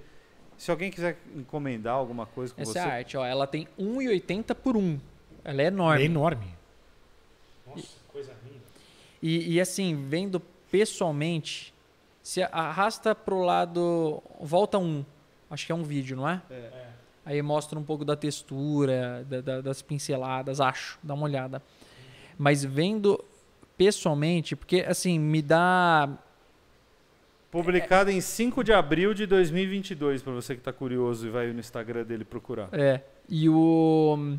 Se 0.57 0.70
alguém 0.70 0.91
quiser 0.91 1.18
encomendar 1.36 1.95
alguma 1.95 2.26
coisa 2.26 2.53
com 2.53 2.61
Essa 2.61 2.72
você, 2.74 2.80
é 2.80 2.82
a 2.84 2.94
arte, 2.94 3.18
ó, 3.18 3.26
ela 3.26 3.48
tem 3.48 3.68
1,80 3.80 4.53
por 4.53 4.78
1. 4.78 4.99
Ela 5.44 5.61
é 5.61 5.65
É 5.65 5.68
enorme. 5.68 6.06
enorme. 6.06 6.48
Nossa, 7.65 7.88
coisa 8.11 8.34
linda. 8.45 8.64
E, 9.22 9.53
e 9.56 9.61
assim, 9.61 10.06
vendo 10.07 10.40
pessoalmente, 10.70 11.73
se 12.24 12.41
arrasta 12.41 13.14
pro 13.14 13.41
lado, 13.41 14.24
volta 14.40 14.80
um, 14.80 15.06
acho 15.52 15.66
que 15.66 15.72
é 15.72 15.76
um 15.76 15.84
vídeo, 15.84 16.16
não 16.18 16.28
é? 16.28 16.41
É. 16.50 16.88
Aí 17.26 17.41
mostra 17.41 17.78
um 17.78 17.84
pouco 17.84 18.04
da 18.04 18.16
textura, 18.16 19.26
da- 19.30 19.41
da- 19.41 19.62
das 19.62 19.82
pinceladas, 19.82 20.60
acho, 20.60 20.98
dá 21.04 21.14
uma 21.14 21.26
olhada. 21.26 21.62
Mas 22.38 22.64
vendo 22.64 23.24
pessoalmente, 23.78 24.56
porque 24.56 24.86
assim, 24.88 25.20
me 25.20 25.41
dá 25.41 26.10
Publicado 27.52 28.10
em 28.10 28.20
5 28.20 28.64
de 28.64 28.74
abril 28.74 29.14
de 29.14 29.28
2022, 29.28 30.24
para 30.24 30.34
você 30.34 30.56
que 30.56 30.62
tá 30.62 30.74
curioso 30.74 31.28
e 31.28 31.30
vai 31.30 31.54
no 31.54 31.60
Instagram 31.60 32.04
dele 32.04 32.26
procurar. 32.26 32.68
É. 32.72 33.00
E 33.30 33.48
o. 33.48 34.38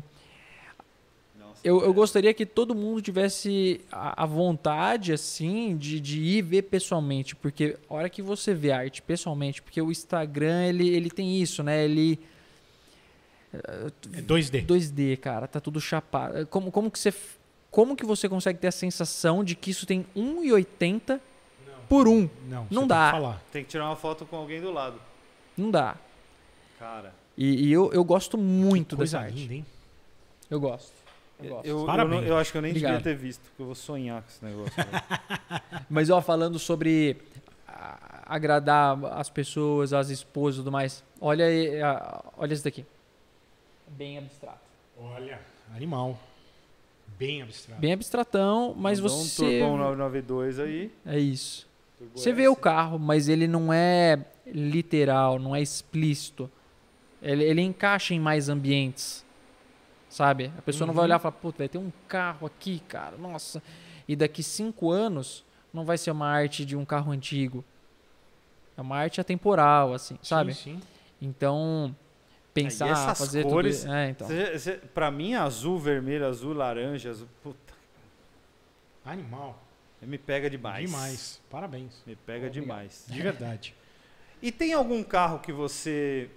Eu, 1.65 1.83
eu 1.83 1.91
gostaria 1.95 2.31
que 2.31 2.45
todo 2.45 2.75
mundo 2.75 3.01
tivesse 3.01 3.81
a, 3.91 4.21
a 4.21 4.25
vontade, 4.27 5.11
assim, 5.11 5.75
de, 5.75 5.99
de 5.99 6.21
ir 6.21 6.43
ver 6.43 6.61
pessoalmente. 6.61 7.35
Porque 7.35 7.75
a 7.89 7.93
hora 7.95 8.07
que 8.07 8.21
você 8.21 8.53
vê 8.53 8.71
a 8.71 8.77
arte 8.77 9.01
pessoalmente, 9.01 9.63
porque 9.63 9.81
o 9.81 9.89
Instagram, 9.91 10.67
ele, 10.67 10.87
ele 10.87 11.09
tem 11.09 11.41
isso, 11.41 11.63
né? 11.63 11.83
Ele. 11.83 12.19
É 13.51 14.21
2D. 14.21 14.63
2D, 14.65 15.17
cara, 15.17 15.47
tá 15.47 15.59
tudo 15.59 15.81
chapado. 15.81 16.45
Como, 16.47 16.71
como 16.71 16.91
que 16.91 16.99
você. 16.99 17.11
Como 17.71 17.95
que 17.95 18.05
você 18.05 18.29
consegue 18.29 18.59
ter 18.59 18.67
a 18.67 18.71
sensação 18.71 19.43
de 19.43 19.55
que 19.55 19.71
isso 19.71 19.87
tem 19.87 20.05
1,80 20.15 21.19
por 21.89 22.07
1? 22.07 22.29
Não, 22.47 22.67
Não 22.69 22.85
dá. 22.87 23.11
Tem 23.11 23.19
que 23.19 23.21
falar. 23.23 23.43
Tem 23.51 23.63
que 23.63 23.69
tirar 23.71 23.85
uma 23.87 23.95
foto 23.95 24.23
com 24.25 24.35
alguém 24.35 24.61
do 24.61 24.71
lado. 24.71 25.01
Não 25.57 25.71
dá. 25.71 25.97
Cara, 26.77 27.11
E, 27.35 27.65
e 27.67 27.73
eu, 27.73 27.91
eu 27.91 28.03
gosto 28.03 28.37
muito 28.37 28.95
Coisa 28.95 29.17
dessa 29.17 29.25
arte. 29.27 29.39
linda, 29.41 29.53
hein? 29.55 29.65
Eu 30.49 30.59
gosto. 30.59 30.93
Eu 31.39 31.61
eu, 31.63 31.85
gosto. 31.85 32.13
eu, 32.13 32.23
eu 32.23 32.37
acho 32.37 32.51
que 32.51 32.57
eu 32.57 32.61
nem 32.61 32.71
Obrigado. 32.71 32.97
devia 32.97 33.03
ter 33.03 33.15
visto, 33.19 33.41
porque 33.41 33.61
eu 33.61 33.65
vou 33.65 33.75
sonhar 33.75 34.21
com 34.21 34.29
esse 34.29 34.43
negócio. 34.43 34.73
Mas 35.89 36.09
ó, 36.09 36.21
falando 36.21 36.57
sobre 36.57 37.17
agradar 38.25 38.97
as 39.17 39.29
pessoas, 39.29 39.93
as 39.93 40.09
esposas 40.09 40.55
e 40.55 40.59
tudo 40.59 40.71
mais. 40.71 41.03
Olha, 41.21 41.45
olha 42.37 42.53
isso 42.53 42.63
daqui. 42.63 42.85
Bem 43.89 44.17
abstrato. 44.17 44.59
Olha, 44.97 45.39
animal. 45.75 46.17
Bem 47.19 47.41
abstrato. 47.41 47.79
Bem 47.79 47.93
abstratão, 47.93 48.73
mas 48.77 48.99
Mandou 48.99 49.17
você. 49.17 49.45
Um 49.45 49.49
Turbão 49.49 49.77
992 49.77 50.59
aí. 50.59 50.91
É 51.05 51.17
isso. 51.19 51.67
Turbo 51.97 52.17
Você 52.17 52.29
S. 52.29 52.35
vê 52.35 52.47
o 52.47 52.55
carro, 52.55 52.99
mas 52.99 53.29
ele 53.29 53.47
não 53.47 53.71
é 53.71 54.25
literal, 54.45 55.39
não 55.39 55.55
é 55.55 55.61
explícito. 55.61 56.49
Ele, 57.21 57.43
ele 57.43 57.61
encaixa 57.61 58.13
em 58.13 58.19
mais 58.19 58.49
ambientes. 58.49 59.24
Sabe? 60.15 60.49
A 60.57 60.61
pessoa 60.61 60.87
não 60.87 60.93
vai 60.93 61.01
Uhum. 61.01 61.05
olhar 61.07 61.19
e 61.19 61.21
falar, 61.21 61.33
puta, 61.33 61.57
vai 61.57 61.67
ter 61.67 61.77
um 61.77 61.91
carro 62.07 62.47
aqui, 62.47 62.79
cara, 62.87 63.17
nossa. 63.17 63.61
E 64.07 64.15
daqui 64.15 64.41
cinco 64.41 64.89
anos 64.89 65.43
não 65.73 65.83
vai 65.83 65.97
ser 65.97 66.09
uma 66.11 66.25
arte 66.29 66.63
de 66.63 66.73
um 66.73 66.85
carro 66.85 67.11
antigo. 67.11 67.65
É 68.77 68.81
uma 68.81 68.95
arte 68.95 69.19
atemporal, 69.19 69.93
assim, 69.93 70.17
sabe? 70.23 70.53
Sim, 70.53 70.79
sim. 70.79 70.81
Então, 71.21 71.93
pensar, 72.53 72.87
essas 72.91 73.17
fazer 73.17 73.43
cores- 73.43 73.81
tudo. 73.81 73.93
É, 73.93 74.09
então. 74.11 74.25
Cê- 74.25 74.57
cê- 74.57 74.77
pra 74.93 75.11
mim, 75.11 75.33
azul, 75.33 75.77
vermelho, 75.77 76.25
azul, 76.25 76.53
laranja, 76.53 77.09
azul. 77.09 77.27
Puta, 77.43 77.73
Animal. 79.03 79.61
me 80.01 80.17
pega 80.17 80.49
demais. 80.49 80.89
Demais. 80.89 81.41
Parabéns. 81.49 82.01
Me 82.07 82.15
pega 82.15 82.47
Obrigado. 82.47 82.53
demais. 82.53 83.03
De 83.09 83.21
verdade. 83.21 83.75
E 84.41 84.49
tem 84.51 84.71
algum 84.73 85.03
carro 85.03 85.39
que 85.39 85.51
você 85.51 86.29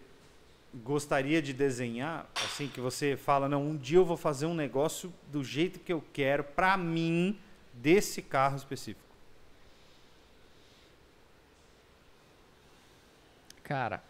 gostaria 0.84 1.40
de 1.42 1.52
desenhar, 1.52 2.26
assim, 2.44 2.68
que 2.68 2.80
você 2.80 3.16
fala, 3.16 3.48
não, 3.48 3.64
um 3.66 3.76
dia 3.76 3.98
eu 3.98 4.04
vou 4.04 4.16
fazer 4.16 4.46
um 4.46 4.54
negócio 4.54 5.12
do 5.30 5.42
jeito 5.44 5.78
que 5.80 5.92
eu 5.92 6.02
quero, 6.12 6.44
pra 6.44 6.76
mim, 6.76 7.38
desse 7.74 8.22
carro 8.22 8.56
específico? 8.56 9.06
Cara, 13.62 14.02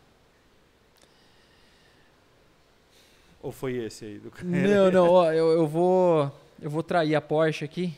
Ou 3.42 3.52
foi 3.52 3.76
esse 3.76 4.04
aí 4.04 4.18
do 4.18 4.32
não, 4.44 4.90
não, 4.90 5.10
ó, 5.10 5.32
eu, 5.32 5.48
eu 5.52 5.66
vou 5.66 6.32
eu 6.60 6.68
vou 6.68 6.82
trair 6.82 7.14
a 7.14 7.20
Porsche 7.20 7.64
aqui 7.64 7.94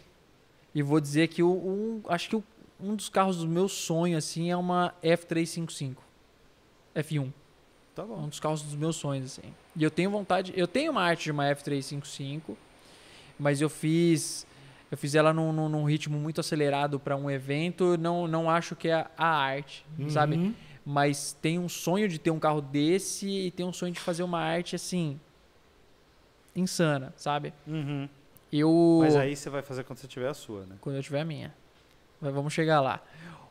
e 0.75 0.83
vou 0.83 1.01
dizer 1.01 1.29
que 1.29 1.43
o, 1.43 1.51
um, 1.51 2.03
acho 2.09 2.29
que 2.29 2.37
o- 2.37 2.45
um 2.79 2.95
dos 2.95 3.09
carros 3.09 3.39
do 3.39 3.49
meu 3.49 3.69
sonho 3.69 4.17
assim 4.17 4.51
é 4.51 4.57
uma 4.57 4.95
F355. 5.03 5.97
F1. 6.95 7.33
Tá 8.01 8.13
É 8.13 8.17
um 8.17 8.21
bom. 8.23 8.29
dos 8.29 8.41
carros 8.41 8.63
dos 8.63 8.75
meus 8.75 8.97
sonhos 8.97 9.27
assim. 9.39 9.53
E 9.77 9.83
eu 9.85 9.91
tenho 9.91 10.11
vontade, 10.11 10.53
eu 10.57 10.67
tenho 10.67 10.91
uma 10.93 11.03
arte 11.03 11.25
de 11.25 11.31
uma 11.33 11.45
F355, 11.45 12.57
mas 13.39 13.61
eu 13.61 13.69
fiz 13.69 14.47
eu 14.91 14.99
fiz 14.99 15.15
ela 15.15 15.33
num, 15.33 15.53
num, 15.53 15.69
num 15.69 15.85
ritmo 15.85 16.19
muito 16.19 16.41
acelerado 16.41 16.99
para 16.99 17.17
um 17.17 17.31
evento, 17.31 17.97
não 17.99 18.27
não 18.27 18.51
acho 18.51 18.75
que 18.75 18.89
é 18.89 19.07
a 19.17 19.27
arte, 19.27 19.85
sabe? 20.09 20.37
Uhum. 20.37 20.55
mas 20.85 21.37
tem 21.41 21.59
um 21.59 21.69
sonho 21.69 22.09
de 22.09 22.19
ter 22.19 22.31
um 22.31 22.39
carro 22.39 22.61
desse 22.61 23.29
e 23.29 23.51
tem 23.51 23.65
um 23.67 23.73
sonho 23.73 23.93
de 23.93 24.01
fazer 24.01 24.23
uma 24.23 24.41
arte 24.41 24.75
assim 24.75 25.21
insana, 26.57 27.13
sabe? 27.17 27.53
Uhum. 27.67 28.09
Eu 28.53 28.99
Mas 29.03 29.15
aí 29.15 29.37
você 29.37 29.49
vai 29.49 29.63
fazer 29.63 29.85
quando 29.85 29.99
você 29.99 30.09
tiver 30.09 30.29
a 30.29 30.35
sua, 30.35 30.67
né? 30.67 30.77
quando 30.81 30.97
eu 30.97 31.03
tiver 31.03 31.21
a 31.21 31.25
minha. 31.25 31.55
Mas 32.21 32.35
vamos 32.35 32.53
chegar 32.53 32.81
lá. 32.81 33.01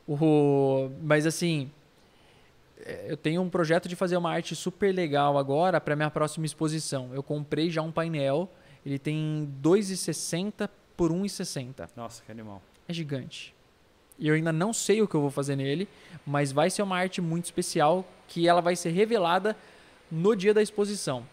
O 0.06 0.90
mas 1.02 1.26
assim, 1.26 1.72
eu 3.08 3.18
tenho 3.18 3.42
um 3.42 3.50
projeto 3.50 3.88
de 3.90 3.96
fazer 3.96 4.18
uma 4.18 4.32
arte 4.32 4.56
super 4.56 4.94
legal 4.94 5.38
agora 5.38 5.80
para 5.82 5.96
minha 5.96 6.10
próxima 6.10 6.46
exposição. 6.46 7.10
Eu 7.14 7.22
comprei 7.24 7.70
já 7.70 7.82
um 7.82 7.92
painel, 7.92 8.50
ele 8.86 8.98
tem 9.00 9.52
2,60 9.62 10.70
por 10.96 11.12
1,60. 11.12 11.90
Nossa, 11.96 12.24
que 12.24 12.32
animal. 12.32 12.62
É 12.88 12.94
gigante. 12.94 13.54
E 14.18 14.28
eu 14.28 14.36
ainda 14.36 14.52
não 14.52 14.74
sei 14.74 15.02
o 15.02 15.08
que 15.08 15.16
eu 15.16 15.22
vou 15.22 15.30
fazer 15.32 15.56
nele, 15.56 15.88
mas 16.26 16.52
vai 16.52 16.70
ser 16.70 16.82
uma 16.82 16.98
arte 16.98 17.22
muito 17.22 17.46
especial 17.46 18.06
que 18.28 18.48
ela 18.48 18.62
vai 18.62 18.76
ser 18.76 18.90
revelada 18.90 19.56
no 20.12 20.36
dia 20.36 20.54
da 20.54 20.62
exposição. 20.62 21.26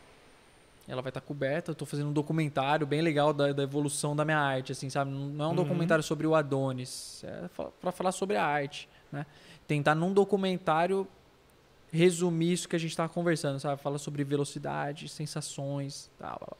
Ela 0.88 1.02
vai 1.02 1.10
estar 1.10 1.20
coberta, 1.20 1.70
eu 1.70 1.72
estou 1.72 1.86
fazendo 1.86 2.10
um 2.10 2.12
documentário 2.12 2.86
bem 2.86 3.02
legal 3.02 3.32
da, 3.32 3.52
da 3.52 3.64
evolução 3.64 4.14
da 4.14 4.24
minha 4.24 4.38
arte, 4.38 4.70
assim, 4.70 4.88
sabe? 4.88 5.10
Não 5.10 5.44
é 5.44 5.48
um 5.48 5.50
Uhum. 5.50 5.56
documentário 5.56 6.04
sobre 6.04 6.28
o 6.28 6.34
Adonis, 6.36 7.24
é 7.24 7.48
para 7.80 7.90
falar 7.90 8.12
sobre 8.12 8.36
a 8.36 8.44
arte, 8.44 8.88
né? 9.10 9.26
Tentar 9.66 9.96
num 9.96 10.12
documentário 10.12 11.08
resumir 11.92 12.52
isso 12.52 12.68
que 12.68 12.76
a 12.76 12.78
gente 12.78 12.90
estava 12.90 13.08
conversando, 13.12 13.58
sabe? 13.60 13.80
Fala 13.80 13.98
sobre 13.98 14.22
velocidade, 14.24 15.08
sensações, 15.08 16.10
tal. 16.18 16.38
blá, 16.38 16.48
blá. 16.48 16.56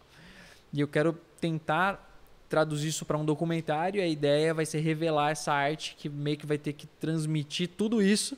E 0.73 0.81
eu 0.81 0.89
quero 0.89 1.13
tentar 1.41 2.03
traduzir 2.49 2.89
isso 2.89 3.05
para 3.05 3.17
um 3.19 3.25
documentário. 3.25 4.01
A 4.03 4.07
ideia 4.07 4.55
vai 4.55 4.65
ser 4.67 4.81
revelar 4.81 5.31
essa 5.33 5.53
arte 5.53 5.95
que 5.99 6.09
meio 6.09 6.37
que 6.37 6.47
vai 6.47 6.59
ter 6.59 6.73
que 6.73 6.87
transmitir 6.87 7.69
tudo 7.77 8.01
isso 8.03 8.37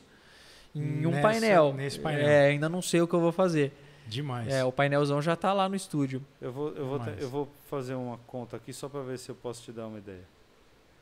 em 0.74 1.06
um 1.06 1.10
Nessa- 1.10 1.22
painel. 1.22 1.72
nesse 1.74 1.98
painel. 1.98 2.26
É, 2.28 2.46
ainda 2.46 2.68
não 2.68 2.80
sei 2.82 3.00
o 3.00 3.08
que 3.08 3.14
eu 3.14 3.20
vou 3.20 3.32
fazer. 3.32 3.72
Demais. 4.06 4.48
É, 4.48 4.64
o 4.64 4.72
painelzão 4.72 5.20
já 5.20 5.36
tá 5.36 5.52
lá 5.52 5.68
no 5.68 5.76
estúdio. 5.76 6.24
Eu 6.40 6.50
vou, 6.52 6.68
eu, 6.74 6.86
vou, 6.86 7.06
eu 7.20 7.28
vou 7.28 7.48
fazer 7.68 7.94
uma 7.94 8.16
conta 8.26 8.56
aqui 8.56 8.72
só 8.72 8.88
pra 8.88 9.02
ver 9.02 9.18
se 9.18 9.28
eu 9.30 9.34
posso 9.34 9.62
te 9.62 9.72
dar 9.72 9.86
uma 9.86 9.98
ideia. 9.98 10.24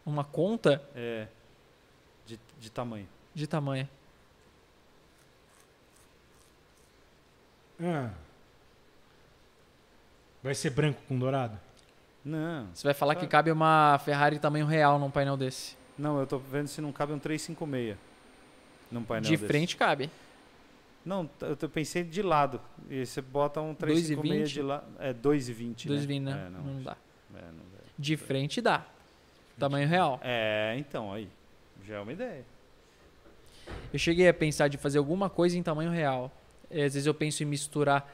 Uma 0.05 0.25
conta 0.25 0.83
É. 0.95 1.29
De, 2.27 2.41
de 2.59 2.71
tamanho. 2.71 3.07
de 3.35 3.47
tamanho. 3.47 3.89
Ah. 7.82 8.11
Vai 10.43 10.55
ser 10.55 10.70
branco 10.70 11.01
com 11.09 11.19
dourado? 11.19 11.59
Não. 12.24 12.69
Você 12.73 12.85
vai 12.85 12.94
falar 12.94 13.15
Tá. 13.15 13.20
que 13.20 13.27
cabe 13.27 13.51
uma 13.51 13.98
Ferrari 14.05 14.39
tamanho 14.39 14.66
real 14.66 14.98
num 14.98 15.11
painel 15.11 15.36
desse. 15.36 15.77
Não, 15.98 16.19
eu 16.20 16.27
tô 16.27 16.39
vendo 16.39 16.69
se 16.69 16.81
não 16.81 16.93
cabe 16.93 17.12
um 17.12 17.19
356 17.19 17.97
num 18.90 19.03
painel 19.03 19.23
de 19.31 19.36
desse. 19.36 19.47
frente 19.47 19.77
cabe. 19.77 20.11
Não, 21.05 21.28
eu 21.40 21.57
tô- 21.57 21.69
pensei 21.69 22.03
de 22.03 22.20
lado. 22.20 22.61
E 22.90 23.07
você 23.07 23.20
bota 23.20 23.61
um 23.61 23.74
356 23.74 24.51
de 24.51 24.61
2,20? 24.61 24.66
lado. 24.66 24.85
É 24.98 25.12
2,20, 25.12 25.86
2,20, 25.89 26.20
né? 26.20 26.35
né? 26.35 26.47
É, 26.47 26.51
não, 26.51 26.61
não 26.62 26.82
dá. 26.82 26.97
é, 27.35 27.43
não 27.43 27.53
dá. 27.73 27.78
De 27.98 28.16
frente 28.16 28.61
dá. 28.61 28.85
Tamanho 29.59 29.89
real. 29.89 30.20
É, 30.23 30.74
então, 30.78 31.12
aí. 31.12 31.28
Já 31.86 31.97
é 31.97 32.01
uma 32.01 32.12
ideia. 32.12 32.44
Eu 33.93 33.98
cheguei 33.98 34.28
a 34.28 34.35
pensar 34.35 34.69
de 34.69 34.77
fazer 34.77 34.98
alguma 34.98 35.31
coisa 35.31 35.57
em 35.57 35.62
tamanho 35.62 35.90
real. 35.90 36.31
É, 36.70 36.84
Às 36.84 36.94
vezes 36.94 37.06
eu 37.06 37.14
penso 37.14 37.43
em 37.43 37.47
misturar 37.47 38.10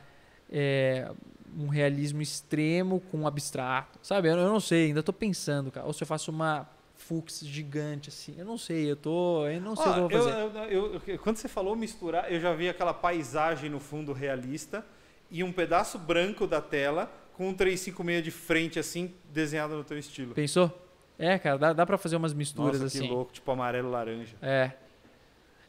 é, 0.50 1.10
um 1.58 1.68
realismo 1.68 2.20
extremo 2.22 3.00
com 3.10 3.18
um 3.20 3.26
abstrato. 3.26 3.98
Sabe? 4.02 4.28
Eu, 4.28 4.36
eu 4.36 4.48
não 4.48 4.60
sei, 4.60 4.86
ainda 4.86 5.02
tô 5.02 5.12
pensando, 5.12 5.70
cara. 5.70 5.86
Ou 5.86 5.92
se 5.92 6.02
eu 6.02 6.06
faço 6.06 6.30
uma 6.30 6.68
Fux 6.94 7.40
gigante, 7.44 8.08
assim. 8.10 8.34
Eu 8.38 8.44
não 8.44 8.56
sei, 8.56 8.90
eu 8.90 8.96
tô. 8.96 9.46
Eu 9.48 9.60
não 9.60 9.74
sei 9.74 9.86
o 9.90 10.08
que 10.08 10.14
eu 10.14 10.22
vou 10.22 10.50
fazer. 10.50 10.72
eu- 10.72 11.00
eu- 11.06 11.18
quando 11.18 11.36
você 11.36 11.48
falou 11.48 11.74
misturar, 11.74 12.30
eu 12.32 12.38
já 12.40 12.54
vi 12.54 12.68
aquela 12.68 12.94
paisagem 12.94 13.68
no 13.68 13.80
fundo 13.80 14.12
realista 14.12 14.84
e 15.30 15.42
um 15.42 15.50
pedaço 15.52 15.98
branco 15.98 16.46
da 16.46 16.60
tela 16.60 17.10
com 17.34 17.48
um 17.48 17.54
356 17.54 18.22
de 18.22 18.30
frente, 18.30 18.78
assim, 18.78 19.12
desenhado 19.32 19.74
no 19.74 19.82
teu 19.82 19.98
estilo. 19.98 20.34
Pensou? 20.34 20.70
É, 21.18 21.38
cara, 21.38 21.58
dá, 21.58 21.72
dá 21.72 21.86
pra 21.86 21.98
fazer 21.98 22.14
umas 22.16 22.32
misturas 22.32 22.80
Nossa, 22.80 22.98
que 22.98 23.04
assim. 23.04 23.12
louco, 23.12 23.32
tipo 23.32 23.50
amarelo-laranja. 23.50 24.36
É. 24.40 24.70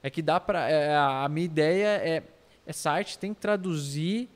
É 0.03 0.10
que 0.10 0.22
dá 0.22 0.39
pra. 0.39 0.69
é, 0.69 0.95
a 0.95 1.27
minha 1.30 1.45
ideia 1.45 1.88
é. 1.88 2.23
Essa 2.65 2.91
arte 2.91 3.18
tem 3.18 3.34
que 3.34 3.40
traduzir 3.41 4.30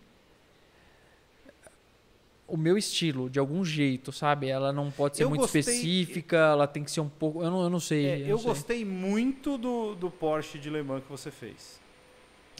o 2.47 2.55
meu 2.55 2.77
estilo 2.77 3.29
de 3.29 3.39
algum 3.39 3.63
jeito, 3.65 4.11
sabe? 4.11 4.47
Ela 4.47 4.71
não 4.71 4.89
pode 4.89 5.17
ser 5.17 5.23
Eu 5.23 5.29
muito 5.29 5.41
gostei- 5.41 5.59
específica, 5.61 6.37
ela 6.37 6.65
tem 6.67 6.83
que 6.83 6.91
ser 6.91 7.01
um 7.01 7.09
pouco. 7.09 7.43
Eu 7.43 7.51
não, 7.51 7.63
eu 7.63 7.69
não 7.69 7.79
sei. 7.79 8.05
É, 8.05 8.17
eu 8.17 8.25
eu 8.25 8.27
não 8.31 8.37
sei. 8.37 8.47
gostei 8.47 8.85
muito 8.85 9.57
do, 9.57 9.95
do 9.95 10.09
Porsche 10.09 10.57
de 10.57 10.69
Le 10.69 10.81
Mans 10.81 11.03
que 11.03 11.09
você 11.09 11.29
fez. 11.29 11.79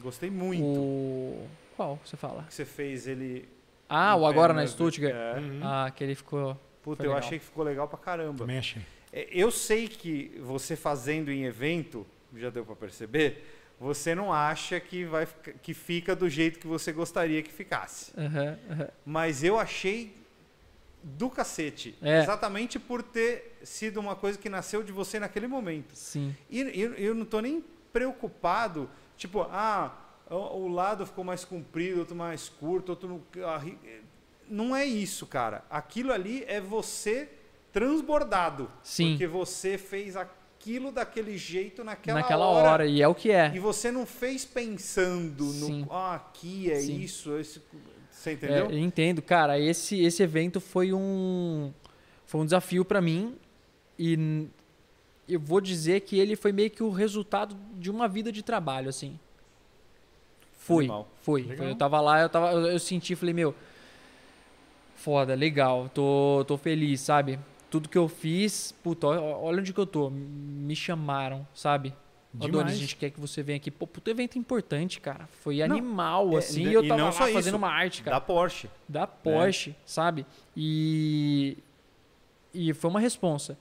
Gostei 0.02 0.30
muito. 0.30 0.64
O. 0.64 1.48
Qual 1.76 2.00
você 2.04 2.18
fala? 2.18 2.44
Que 2.44 2.54
você 2.54 2.66
fez 2.66 3.08
ele. 3.08 3.48
Ah, 3.90 4.16
o 4.18 4.26
agora 4.26 4.54
na 4.54 4.68
Stuttgart? 4.68 5.14
É. 5.16 5.40
Uhum. 5.40 5.60
Ah, 5.64 5.86
aquele 5.86 6.16
ficou. 6.16 6.60
Puta, 6.84 7.04
eu 7.04 7.08
legal. 7.10 7.20
achei 7.20 7.40
que 7.40 7.46
ficou 7.46 7.64
legal 7.64 7.88
pra 7.88 7.98
caramba. 7.98 8.40
Também 8.40 8.58
achei. 8.58 8.82
É, 9.14 9.28
Eu 9.32 9.50
sei 9.52 9.88
que 9.88 10.38
você 10.42 10.76
fazendo 10.76 11.32
em 11.32 11.46
evento, 11.46 12.06
já 12.36 12.50
deu 12.50 12.66
para 12.66 12.76
perceber, 12.76 13.57
você 13.80 14.16
não 14.16 14.34
acha 14.34 14.80
que 14.80 15.06
vai 15.06 15.26
fica- 15.26 15.54
que 15.54 15.74
fica 15.74 16.16
do 16.16 16.28
jeito 16.30 16.60
que 16.60 16.68
você 16.68 16.92
gostaria 16.92 17.42
que 17.44 17.52
ficasse. 17.52 18.12
Aham, 18.18 18.58
aham. 18.72 18.88
Mas 19.06 19.44
eu 19.44 19.60
achei 19.60 20.16
do 21.04 21.30
cacete, 21.30 21.96
É. 22.02 22.22
exatamente 22.24 22.80
por 22.80 23.02
ter 23.04 23.58
sido 23.64 24.00
uma 24.00 24.16
coisa 24.16 24.38
que 24.38 24.50
nasceu 24.50 24.84
de 24.84 24.92
você 24.92 25.20
naquele 25.20 25.48
momento. 25.48 25.96
Sim. 25.96 26.36
E 26.50 26.60
eu, 26.62 26.94
eu 26.96 27.16
não 27.16 27.24
tô 27.26 27.40
nem 27.40 27.64
preocupado, 27.94 28.90
tipo, 29.16 29.42
ah, 29.44 29.96
o, 30.30 30.36
o 30.36 30.68
lado 30.68 31.06
ficou 31.06 31.24
mais 31.24 31.46
comprido, 31.46 32.00
outro 32.00 32.16
mais 32.16 32.50
curto, 32.50 32.90
outro 32.90 33.24
a 33.46 33.58
ri- 33.58 33.78
não 34.50 34.76
é 34.76 34.86
isso, 34.86 35.26
cara. 35.28 35.64
Aquilo 35.70 36.12
ali 36.12 36.44
é 36.48 36.60
você 36.60 37.30
transbordado, 37.72 38.70
Sim. 38.84 39.12
porque 39.12 39.28
você 39.28 39.78
fez 39.78 40.16
aquilo 40.68 40.92
daquele 40.92 41.38
jeito 41.38 41.84
naquela, 41.84 42.20
Naquela 42.20 42.46
hora. 42.46 42.86
E 42.86 43.02
é 43.02 43.08
o 43.08 43.16
que 43.16 43.32
é. 43.32 43.52
E 43.56 43.60
você 43.60 43.90
não 43.92 44.06
fez 44.06 44.44
pensando 44.44 45.46
Sim. 45.46 45.86
no, 45.86 45.94
ah, 45.94 46.16
aqui 46.16 46.70
é 46.70 46.80
Sim. 46.80 47.00
isso, 47.00 47.38
esse, 47.38 47.62
você 48.12 48.32
É, 48.32 48.34
entendeu? 48.34 48.66
eu 48.70 48.78
entendo, 48.78 49.22
cara. 49.22 49.58
Esse, 49.58 50.02
esse 50.04 50.22
evento 50.22 50.60
foi 50.60 50.92
um, 50.94 51.72
foi 52.26 52.42
um 52.42 52.46
desafio 52.46 52.84
pra 52.84 53.00
mim 53.00 53.36
e 53.98 54.48
eu 55.28 55.40
vou 55.40 55.62
dizer 55.62 56.02
que 56.02 56.20
ele 56.20 56.36
foi 56.36 56.52
meio 56.52 56.70
que 56.70 56.84
o 56.84 56.92
resultado 56.92 57.56
de 57.76 57.90
uma 57.90 58.08
vida 58.08 58.32
de 58.32 58.44
trabalho, 58.44 58.90
assim. 58.90 59.18
Foi, 60.58 60.90
foi. 61.22 61.44
Foi, 61.56 61.70
Eu 61.70 61.76
tava 61.76 62.02
lá, 62.02 62.22
eu, 62.22 62.30
tava, 62.30 62.52
eu, 62.52 62.68
eu 62.68 62.80
senti, 62.80 63.16
falei, 63.16 63.34
meu, 63.34 63.56
foda, 64.98 65.34
legal, 65.34 65.90
tô, 65.94 66.44
tô 66.46 66.58
feliz, 66.58 67.00
sabe? 67.00 67.40
Tudo 67.70 67.90
que 67.90 67.98
eu 67.98 68.08
fiz, 68.08 68.74
puta, 68.84 69.08
olha 69.08 69.60
onde 69.60 69.74
que 69.74 69.80
eu 69.80 69.86
tô. 69.86 70.10
Me 70.10 70.76
chamaram, 70.76 71.46
sabe? 71.54 71.94
Ó, 72.40 72.48
Doni, 72.48 72.72
a 72.72 72.76
gente 72.76 72.96
quer 72.96 73.10
que 73.10 73.20
você 73.20 73.42
venha 73.42 73.58
aqui. 73.58 73.72
Pô, 73.72 73.86
puto 73.88 74.10
evento 74.10 74.38
importante, 74.38 75.02
cara. 75.02 75.28
Foi 75.42 75.58
Não, 75.60 75.76
animal, 75.76 76.34
é, 76.34 76.38
assim. 76.38 76.64
e 76.66 76.68
E 76.70 76.74
eu 76.74 76.82
não 76.84 76.90
tava 76.90 77.04
lá 77.04 77.12
só 77.12 77.28
fazendo 77.28 77.48
isso, 77.48 77.58
uma 77.58 77.70
arte, 77.70 78.04
cara 78.04 78.16
Da 78.18 78.22
Porsche. 78.22 78.70
da 78.88 79.08
Porsche, 79.08 79.76
sabe? 79.86 80.26
E 80.56 81.58
e 82.54 82.74
foi 82.74 82.90
uma 82.90 83.00
responsa, 83.00 83.58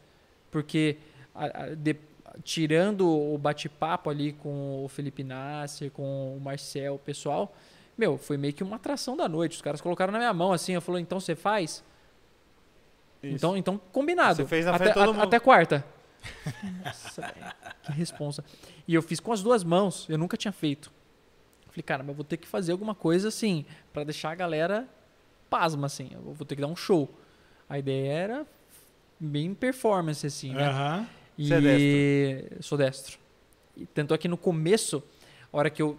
porque 0.50 0.96
a- 1.34 1.44
a- 1.64 1.74
de- 1.74 1.96
tirando 2.44 3.06
o 3.08 3.36
bate-papo 3.36 4.08
ali 4.08 4.32
com 4.32 4.84
o 4.84 4.88
Felipe 4.88 5.22
Nasser, 5.24 5.90
com 5.90 6.36
o 6.36 6.40
Marcel, 6.40 6.94
o 6.94 6.98
pessoal, 6.98 7.54
meu, 7.96 8.16
foi 8.18 8.36
meio 8.36 8.52
que 8.54 8.62
uma 8.62 8.76
atração 8.76 9.16
da 9.16 9.28
noite. 9.28 9.56
Os 9.56 9.62
caras 9.62 9.80
colocaram 9.80 10.12
na 10.12 10.18
minha 10.18 10.32
mão 10.32 10.52
assim, 10.52 10.72
eu 10.72 10.80
falou, 10.80 10.98
então 11.00 11.18
você 11.20 11.34
faz? 11.34 11.82
Isso. 13.22 13.34
Então, 13.36 13.56
então 13.56 13.78
combinado. 13.93 14.36
Você 14.36 14.47
fez 14.47 14.64
na 14.66 14.72
até, 14.72 14.84
frente 14.84 14.94
de 14.94 15.01
todo 15.01 15.10
a- 15.10 15.12
mundo. 15.14 15.22
até 15.24 15.38
quarta. 15.40 15.84
Nossa, 16.84 17.22
velho, 17.22 17.52
que 17.84 17.93
responsa. 17.93 18.44
E 18.86 18.94
eu 18.94 19.02
fiz 19.02 19.20
com 19.20 19.32
as 19.32 19.43
duas 19.43 19.62
mãos, 19.64 20.06
eu 20.09 20.18
nunca 20.18 20.36
tinha 20.36 20.52
feito. 20.52 20.90
Falei, 21.68 21.82
cara, 21.82 22.02
mas 22.02 22.09
eu 22.10 22.14
vou 22.14 22.24
ter 22.24 22.36
que 22.36 22.47
fazer 22.48 22.72
alguma 22.72 22.94
coisa 22.94 23.28
assim, 23.28 23.64
pra 23.93 24.02
deixar 24.05 24.30
a 24.30 24.34
galera 24.34 24.88
pasma, 25.51 25.86
assim. 25.86 26.09
Eu 26.12 26.20
vou 26.34 26.47
ter 26.47 26.56
que 26.56 26.60
dar 26.62 26.68
um 26.68 26.76
show. 26.76 27.09
A 27.68 27.78
ideia 27.78 28.12
era 28.12 28.47
bem 29.20 29.55
performance, 29.55 30.26
assim, 30.26 30.52
né? 30.55 30.68
Aham. 30.68 31.06
E 31.38 31.48
Você 31.48 32.48
é 32.59 32.62
sou 32.62 32.78
destro. 32.78 33.18
E 33.76 33.84
tanto 33.86 34.14
é 34.14 34.18
que 34.18 34.26
no 34.26 34.38
começo, 34.38 35.02
a 35.52 35.56
hora 35.59 35.68
que 35.70 35.82
eu 35.82 35.98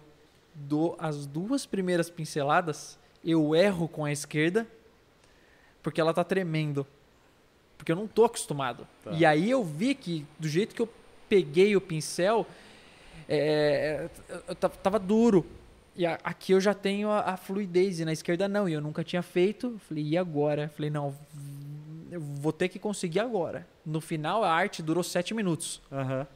dou 0.54 0.96
as 0.98 1.26
duas 1.26 1.64
primeiras 1.64 2.10
pinceladas, 2.10 2.98
eu 3.24 3.54
erro 3.54 3.86
com 3.88 4.04
a 4.04 4.10
esquerda, 4.10 4.66
porque 5.82 6.00
ela 6.00 6.12
tá 6.12 6.24
tremendo. 6.24 6.84
Porque 7.78 7.92
eu 7.92 7.96
não 7.96 8.08
tô 8.08 8.24
acostumado. 8.24 8.86
Tá. 9.02 9.12
E 9.12 9.24
aí 9.24 9.48
eu 9.48 9.64
vi 9.64 9.94
que, 9.94 10.26
do 10.38 10.48
jeito 10.48 10.74
que 10.74 10.82
eu 10.82 10.88
peguei 11.28 11.76
o 11.76 11.80
pincel, 11.80 12.44
é, 13.28 14.08
eu 14.48 14.54
tava, 14.54 14.98
duro. 14.98 15.46
E 15.96 16.04
aqui 16.04 16.52
eu 16.52 16.60
já 16.60 16.74
tenho 16.74 17.08
a, 17.08 17.20
a 17.20 17.36
fluidez, 17.36 18.00
e 18.00 18.04
na 18.04 18.12
esquerda 18.12 18.48
não. 18.48 18.68
E 18.68 18.72
eu 18.72 18.80
nunca 18.80 19.04
tinha 19.04 19.22
feito. 19.22 19.80
Falei, 19.88 20.04
e 20.04 20.18
agora? 20.18 20.68
Falei, 20.68 20.90
não, 20.90 21.14
eu 22.10 22.20
vou 22.20 22.52
ter 22.52 22.68
que 22.68 22.78
conseguir 22.78 23.20
agora. 23.20 23.66
No 23.86 24.00
final, 24.00 24.42
a 24.42 24.52
arte 24.52 24.82
durou 24.82 25.04
7 25.04 25.32
minutos. 25.32 25.80
Aham. 25.90 26.26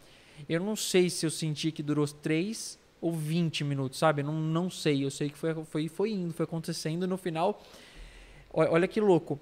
Eu 0.49 0.61
não 0.61 0.75
sei 0.75 1.11
se 1.11 1.27
eu 1.27 1.31
senti 1.31 1.71
que 1.71 1.83
durou 1.83 2.07
3 2.07 2.79
ou 3.01 3.13
20 3.13 3.65
minutos, 3.65 3.99
sabe? 3.99 4.23
Não, 4.23 4.33
não 4.33 4.71
sei. 4.71 5.05
Eu 5.05 5.11
sei 5.11 5.29
que 5.29 5.39
foi, 5.39 5.55
foi, 5.65 5.89
foi 5.89 6.11
indo, 6.13 6.33
foi 6.33 6.45
acontecendo. 6.45 7.07
No 7.07 7.17
final, 7.17 7.63
olha 8.53 8.87
que 8.89 9.01
louco. 9.01 9.39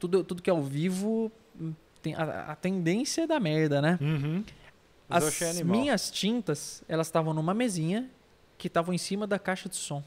Tudo, 0.00 0.24
tudo 0.24 0.42
que 0.42 0.50
é 0.50 0.52
ao 0.52 0.62
vivo, 0.62 1.30
hum, 1.60 1.72
tem, 2.02 2.14
a, 2.14 2.50
a 2.50 2.56
tendência 2.56 3.22
é 3.22 3.26
da 3.26 3.38
merda, 3.38 3.80
né? 3.80 3.98
Uhum. 4.00 4.44
As 5.08 5.60
minhas 5.62 6.10
tintas, 6.10 6.82
elas 6.88 7.06
estavam 7.08 7.32
numa 7.32 7.54
mesinha 7.54 8.10
que 8.56 8.66
estavam 8.66 8.94
em 8.94 8.98
cima 8.98 9.26
da 9.26 9.38
caixa 9.38 9.68
de 9.68 9.76
som. 9.76 10.02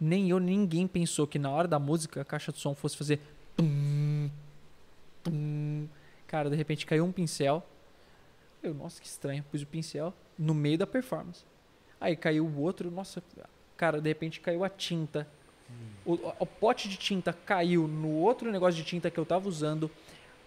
Nem 0.00 0.30
eu, 0.30 0.38
ninguém 0.38 0.86
pensou 0.86 1.26
que 1.26 1.38
na 1.38 1.50
hora 1.50 1.66
da 1.66 1.78
música 1.78 2.20
a 2.20 2.24
caixa 2.24 2.52
de 2.52 2.58
som 2.58 2.74
fosse 2.74 2.96
fazer 2.96 3.20
tum, 3.56 4.30
tum. 5.22 5.88
Cara, 6.26 6.48
de 6.48 6.56
repente 6.56 6.86
caiu 6.86 7.04
um 7.04 7.12
pincel. 7.12 7.66
Eu, 8.62 8.74
nossa, 8.74 9.00
que 9.00 9.06
estranho. 9.06 9.44
Pus 9.50 9.62
o 9.62 9.66
pincel 9.66 10.14
no 10.38 10.54
meio 10.54 10.78
da 10.78 10.86
performance. 10.86 11.44
Aí 12.00 12.14
caiu 12.14 12.46
o 12.46 12.60
outro, 12.60 12.90
nossa, 12.90 13.22
cara, 13.76 14.00
de 14.00 14.08
repente 14.08 14.40
caiu 14.40 14.62
a 14.62 14.68
tinta. 14.68 15.26
O, 16.04 16.14
o 16.38 16.46
pote 16.46 16.88
de 16.88 16.96
tinta 16.96 17.32
caiu 17.32 17.86
no 17.86 18.10
outro 18.12 18.50
negócio 18.50 18.74
de 18.74 18.84
tinta 18.84 19.10
que 19.10 19.18
eu 19.18 19.26
tava 19.26 19.48
usando. 19.48 19.90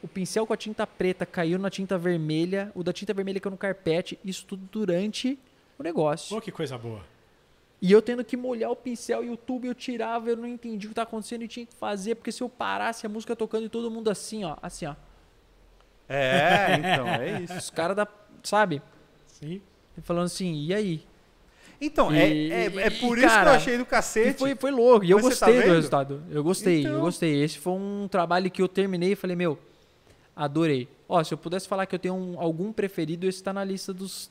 O 0.01 0.07
pincel 0.07 0.47
com 0.47 0.53
a 0.53 0.57
tinta 0.57 0.87
preta 0.87 1.25
caiu 1.25 1.59
na 1.59 1.69
tinta 1.69 1.97
vermelha. 1.97 2.71
O 2.73 2.83
da 2.83 2.91
tinta 2.91 3.13
vermelha 3.13 3.39
caiu 3.39 3.51
no 3.51 3.57
carpete. 3.57 4.17
Isso 4.25 4.45
tudo 4.45 4.67
durante 4.71 5.37
o 5.77 5.83
negócio. 5.83 6.35
Pô, 6.35 6.41
que 6.41 6.51
coisa 6.51 6.77
boa. 6.77 7.03
E 7.81 7.91
eu 7.91 8.01
tendo 8.01 8.23
que 8.23 8.37
molhar 8.37 8.69
o 8.69 8.75
pincel 8.75 9.23
e 9.23 9.29
o 9.29 9.37
tubo 9.37 9.65
eu 9.65 9.73
tirava, 9.73 10.29
eu 10.29 10.37
não 10.37 10.47
entendi 10.47 10.85
o 10.85 10.89
que 10.89 10.95
tá 10.95 11.01
acontecendo 11.01 11.43
e 11.43 11.47
tinha 11.47 11.65
que 11.65 11.73
fazer, 11.73 12.13
porque 12.13 12.31
se 12.31 12.43
eu 12.43 12.47
parasse 12.47 13.07
a 13.07 13.09
música 13.09 13.35
tocando 13.35 13.65
e 13.65 13.69
todo 13.69 13.89
mundo 13.89 14.09
assim, 14.09 14.43
ó, 14.43 14.55
assim, 14.61 14.85
ó. 14.85 14.95
É, 16.07 16.75
então, 16.77 17.07
é 17.07 17.41
isso. 17.41 17.57
Os 17.57 17.69
caras 17.71 17.95
da, 17.95 18.07
sabe? 18.43 18.83
Sim. 19.25 19.61
Falando 20.03 20.25
assim, 20.25 20.53
e 20.63 20.73
aí? 20.73 21.03
Então, 21.83 22.11
é, 22.11 22.29
E- 22.29 22.51
é, 22.51 22.65
é 22.65 22.87
e, 22.87 22.91
por 22.91 23.17
isso 23.17 23.27
que 23.27 23.33
cara, 23.33 23.49
eu 23.51 23.55
achei 23.55 23.75
do 23.77 23.81
E 23.83 23.85
cacete. 23.85 24.37
foi, 24.37 24.55
foi 24.55 24.69
louco. 24.71 25.03
E 25.03 25.09
eu 25.09 25.17
Mas 25.17 25.39
tá 25.39 25.47
gostei 25.47 25.55
do 25.55 25.61
vendo? 25.67 25.75
resultado. 25.75 26.23
Eu 26.29 26.43
gostei, 26.43 26.77
eu 26.85 26.89
Então. 26.91 27.01
gostei. 27.01 27.43
Esse 27.43 27.57
foi 27.57 27.73
um 27.73 28.07
trabalho 28.09 28.51
que 28.51 28.61
eu 28.61 28.67
terminei 28.67 29.13
e 29.13 29.15
falei, 29.15 29.35
meu, 29.35 29.57
adorei. 30.35 30.87
Ó, 31.09 31.23
se 31.23 31.33
eu 31.33 31.37
pudesse 31.39 31.67
falar 31.67 31.85
que 31.87 31.95
eu 31.95 31.99
tenho 31.99 32.13
um- 32.13 32.39
algum 32.39 32.71
preferido, 32.71 33.27
esse 33.27 33.41
tá 33.41 33.51
na 33.51 33.63
lista 33.63 33.91
dos 33.93 34.29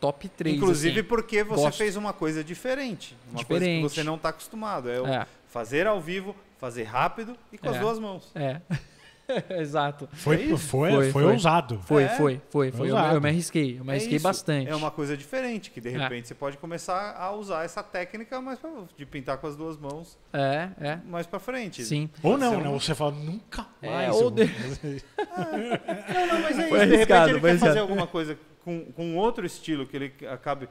top 0.00 0.28
3. 0.28 0.56
Inclusive 0.56 1.00
assim. 1.00 1.08
porque 1.08 1.42
você 1.42 1.62
Gosto. 1.64 1.78
fez 1.78 1.96
uma 1.96 2.12
coisa 2.12 2.44
diferente. 2.44 3.16
Uma 3.30 3.38
Diferente. 3.40 3.80
coisa 3.80 3.94
que 3.94 3.94
você 4.00 4.04
não 4.04 4.14
está 4.14 4.28
acostumado. 4.28 4.88
É, 4.88 4.98
É, 5.00 5.26
fazer 5.48 5.86
ao 5.86 6.00
vivo, 6.00 6.34
fazer 6.58 6.84
rápido 6.84 7.36
e 7.52 7.58
com 7.58 7.68
as 7.68 7.76
É. 7.76 7.80
duas 7.80 7.98
mãos. 7.98 8.30
é. 8.34 8.60
Exato. 9.50 10.08
Foi, 10.12 10.34
É 10.36 10.38
foi, 10.48 10.56
Foi, 10.58 10.90
foi, 10.90 11.10
foi. 11.12 11.24
ousado. 11.24 11.80
Foi, 11.84 12.02
É. 12.04 12.08
foi, 12.08 12.40
foi, 12.50 12.70
foi. 12.72 12.90
Eu, 12.90 13.20
me 13.20 13.28
arrisquei, 13.28 13.78
eu 13.78 13.84
me 13.84 13.90
É 13.90 13.94
arrisquei 13.96 14.18
bastante. 14.18 14.70
É 14.70 14.74
uma 14.74 14.90
coisa 14.90 15.16
diferente, 15.16 15.70
que 15.70 15.80
de 15.80 15.88
É. 15.88 15.98
repente 15.98 16.28
você 16.28 16.34
pode 16.34 16.56
começar 16.56 17.14
a 17.16 17.30
usar 17.32 17.64
essa 17.64 17.82
técnica 17.82 18.40
mais 18.40 18.58
pra, 18.58 18.70
de 18.96 19.04
pintar 19.06 19.38
com 19.38 19.46
as 19.46 19.54
duas 19.56 19.76
mãos 19.76 20.18
É, 20.32 20.68
é. 20.80 20.96
mais 21.06 21.26
pra 21.26 21.38
frente. 21.38 21.84
Sim. 21.84 22.08
Ou 22.22 22.38
não, 22.38 22.60
né? 22.60 22.68
um- 22.68 22.78
Você 22.78 22.94
fala, 22.94 23.12
nunca 23.12 23.66
É, 23.82 23.90
mais. 23.90 24.14
ou 24.16 24.30
de-. 24.30 24.44
Não, 25.38 26.26
não, 26.26 26.40
mas 26.42 26.58
é 26.58 26.62
isso. 26.66 26.76
De 26.86 26.96
repente 26.96 27.30
ele 27.30 27.40
quer 27.40 27.58
fazer 27.58 27.78
alguma 27.80 28.06
coisa 28.06 28.38
com, 28.64 28.84
com 28.92 29.16
outro 29.16 29.44
estilo 29.46 29.86
que 29.86 29.96
ele 29.96 30.12
acabe 30.30 30.68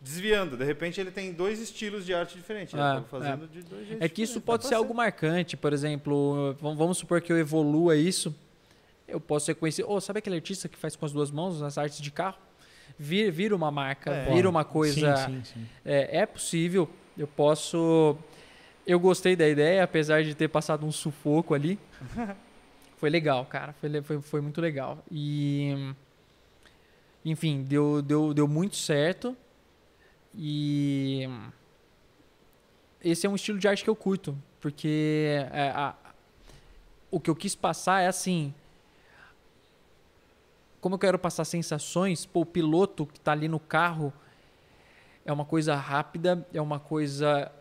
desviando. 0.00 0.56
De 0.56 0.64
repente 0.64 1.00
ele 1.00 1.10
tem 1.10 1.32
dois 1.32 1.60
estilos 1.60 2.06
de 2.06 2.14
arte 2.14 2.36
diferentes. 2.36 2.74
É, 2.74 2.78
acaba 2.78 3.06
fazendo 3.06 3.46
de 3.46 3.62
dois 3.62 3.86
jeitos 3.86 4.04
É 4.04 4.08
que 4.08 4.22
isso 4.22 4.40
pode 4.40 4.62
Dá 4.62 4.68
ser 4.70 4.74
algo 4.76 4.94
marcante, 4.94 5.56
por 5.56 5.72
exemplo, 5.72 6.56
vamos 6.60 6.98
supor 6.98 7.20
que 7.20 7.32
eu 7.32 7.38
evolua 7.38 7.96
isso, 7.96 8.34
eu 9.06 9.20
posso 9.20 9.48
reconhecer, 9.48 9.84
oh, 9.86 10.00
sabe 10.00 10.20
aquele 10.20 10.36
artista 10.36 10.68
que 10.68 10.78
faz 10.78 10.96
com 10.96 11.04
as 11.04 11.12
duas 11.12 11.30
mãos 11.30 11.60
as 11.62 11.76
artes 11.76 12.00
de 12.00 12.10
carro? 12.10 12.38
Vira, 12.98 13.30
vira 13.30 13.56
uma 13.56 13.70
marca, 13.70 14.10
É. 14.10 14.34
vira 14.34 14.48
uma 14.48 14.64
coisa. 14.64 15.16
Sim, 15.16 15.42
sim, 15.42 15.54
sim. 15.54 15.66
É, 15.84 16.18
é 16.18 16.26
possível, 16.26 16.88
eu 17.16 17.26
posso. 17.26 18.16
Eu 18.86 18.98
gostei 19.00 19.36
da 19.36 19.48
ideia, 19.48 19.82
apesar 19.84 20.22
de 20.22 20.34
ter 20.34 20.48
passado 20.48 20.84
um 20.84 20.92
sufoco 20.92 21.54
ali. 21.54 21.78
foi 22.98 23.08
legal, 23.08 23.46
cara, 23.46 23.72
foi, 23.74 24.02
foi, 24.02 24.20
foi 24.20 24.40
muito 24.40 24.60
legal. 24.60 25.02
E. 25.10 25.94
Enfim, 27.24 27.62
deu, 27.62 28.02
deu, 28.02 28.34
deu 28.34 28.48
muito 28.48 28.76
certo. 28.76 29.36
E. 30.34 31.28
Esse 33.02 33.26
é 33.26 33.30
um 33.30 33.34
estilo 33.34 33.58
de 33.58 33.66
arte 33.66 33.82
que 33.82 33.90
eu 33.90 33.96
curto, 33.96 34.36
porque 34.60 35.46
é, 35.52 35.70
a- 35.70 35.94
o 37.10 37.18
que 37.18 37.30
eu 37.30 37.34
quis 37.36 37.54
passar 37.54 38.02
é 38.02 38.06
assim. 38.08 38.52
Como 40.80 40.94
eu 40.94 40.98
quero 40.98 41.18
passar 41.18 41.44
sensações, 41.44 42.24
pô, 42.24 42.40
o 42.40 42.46
piloto 42.46 43.06
que 43.06 43.20
tá 43.20 43.32
ali 43.32 43.48
no 43.48 43.60
carro 43.60 44.12
é 45.24 45.32
uma 45.32 45.44
coisa 45.44 45.74
rápida, 45.74 46.46
é 46.52 46.60
uma 46.60 46.78
coisa 46.80 47.52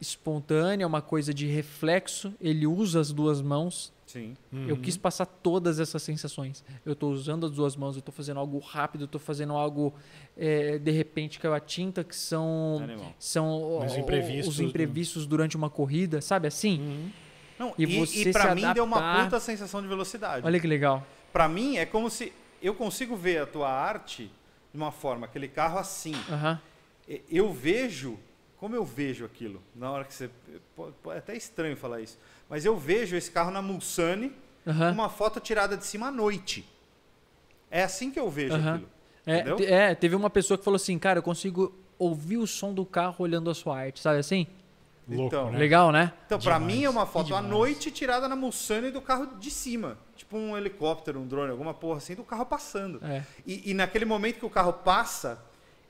espontânea, 0.00 0.86
uma 0.86 1.00
coisa 1.02 1.32
de 1.32 1.46
reflexo. 1.46 2.34
Ele 2.40 2.66
usa 2.66 3.00
as 3.00 3.12
duas 3.12 3.40
mãos. 3.40 3.92
Sim. 4.14 4.36
Eu 4.68 4.76
quis 4.76 4.96
passar 4.96 5.26
todas 5.26 5.80
essas 5.80 6.00
sensações. 6.02 6.64
Eu 6.86 6.92
estou 6.92 7.10
usando 7.12 7.46
as 7.46 7.52
duas 7.52 7.74
mãos, 7.74 7.96
eu 7.96 7.98
estou 7.98 8.14
fazendo 8.14 8.38
algo 8.38 8.58
rápido, 8.60 9.02
eu 9.02 9.06
estou 9.06 9.20
fazendo 9.20 9.52
algo 9.54 9.92
é, 10.36 10.78
de 10.78 10.90
repente 10.92 11.40
caiu 11.40 11.52
a 11.52 11.58
tinta, 11.58 12.04
que 12.04 12.14
são 12.14 12.80
Animal. 12.82 13.12
são 13.18 13.78
Os 13.84 13.96
imprevistos, 13.96 14.54
os 14.54 14.60
imprevistos 14.60 15.26
durante 15.26 15.56
uma 15.56 15.68
corrida, 15.68 16.20
sabe 16.20 16.46
assim? 16.46 16.78
Uhum. 16.80 17.10
Não, 17.58 17.74
E 17.78 17.82
e, 17.82 17.98
você 17.98 18.28
e 18.28 18.32
pra 18.32 18.50
se 18.50 18.54
mim 18.54 18.72
deu 18.72 18.84
uma 18.84 18.96
adaptar- 18.98 19.24
puta 19.24 19.40
sensação 19.40 19.82
de 19.82 19.88
velocidade. 19.88 20.46
Olha 20.46 20.60
que 20.60 20.66
legal. 20.66 21.04
Pra 21.32 21.48
mim 21.48 21.76
é 21.76 21.84
como 21.84 22.08
se 22.08 22.32
eu 22.62 22.74
consigo 22.74 23.16
ver 23.16 23.38
a 23.42 23.46
tua 23.46 23.68
arte 23.70 24.30
de 24.72 24.76
uma 24.78 24.90
forma, 24.92 25.26
aquele 25.26 25.48
carro 25.48 25.78
assim. 25.78 26.14
E- 27.08 27.22
Eu 27.30 27.52
vejo, 27.52 28.18
como 28.56 28.74
eu 28.74 28.84
vejo 28.84 29.24
aquilo, 29.24 29.60
na 29.74 29.90
hora 29.90 30.04
que 30.04 30.14
você. 30.14 30.30
É 31.12 31.18
até 31.18 31.36
estranho 31.36 31.76
falar 31.76 32.00
isso, 32.00 32.18
mas 32.54 32.64
eu 32.64 32.76
vejo 32.76 33.16
esse 33.16 33.32
carro 33.32 33.50
na 33.50 33.60
Mulsanne 33.60 34.32
Aham. 34.64 34.92
uma 34.92 35.08
foto 35.08 35.40
tirada 35.40 35.76
de 35.76 35.84
cima 35.84 36.06
à 36.06 36.10
noite. 36.12 36.64
É 37.68 37.82
assim 37.82 38.12
que 38.12 38.20
eu 38.20 38.30
vejo 38.30 38.54
Aham. 38.54 38.74
aquilo. 38.76 38.88
É, 39.26 39.88
é, 39.90 39.94
teve 39.96 40.14
uma 40.14 40.30
pessoa 40.30 40.56
que 40.56 40.62
falou 40.62 40.76
assim, 40.76 40.96
cara, 40.96 41.18
eu 41.18 41.22
consigo 41.24 41.74
ouvir 41.98 42.36
o 42.36 42.46
som 42.46 42.72
do 42.72 42.86
carro 42.86 43.16
olhando 43.18 43.50
a 43.50 43.54
sua 43.56 43.76
arte, 43.76 43.98
sabe 43.98 44.20
assim? 44.20 44.46
Louco, 45.08 45.26
Então, 45.26 45.50
né? 45.50 45.58
Legal, 45.58 45.90
né? 45.90 46.12
Então, 46.26 46.38
pra 46.38 46.58
Demais, 46.60 46.76
mim 46.76 46.84
é 46.84 46.88
uma 46.88 47.04
foto 47.06 47.34
à 47.34 47.42
noite 47.42 47.90
tirada 47.90 48.28
na 48.28 48.36
Mulsanne 48.36 48.92
do 48.92 49.02
carro 49.02 49.34
de 49.36 49.50
cima. 49.50 49.98
Tipo 50.14 50.36
um 50.36 50.56
helicóptero, 50.56 51.18
um 51.18 51.26
drone, 51.26 51.50
alguma 51.50 51.74
porra 51.74 51.96
assim, 51.98 52.14
do 52.14 52.22
carro 52.22 52.46
passando. 52.46 53.04
É. 53.04 53.24
E, 53.44 53.72
e 53.72 53.74
naquele 53.74 54.04
momento 54.04 54.38
que 54.38 54.46
o 54.46 54.50
carro 54.50 54.74
passa, 54.74 55.42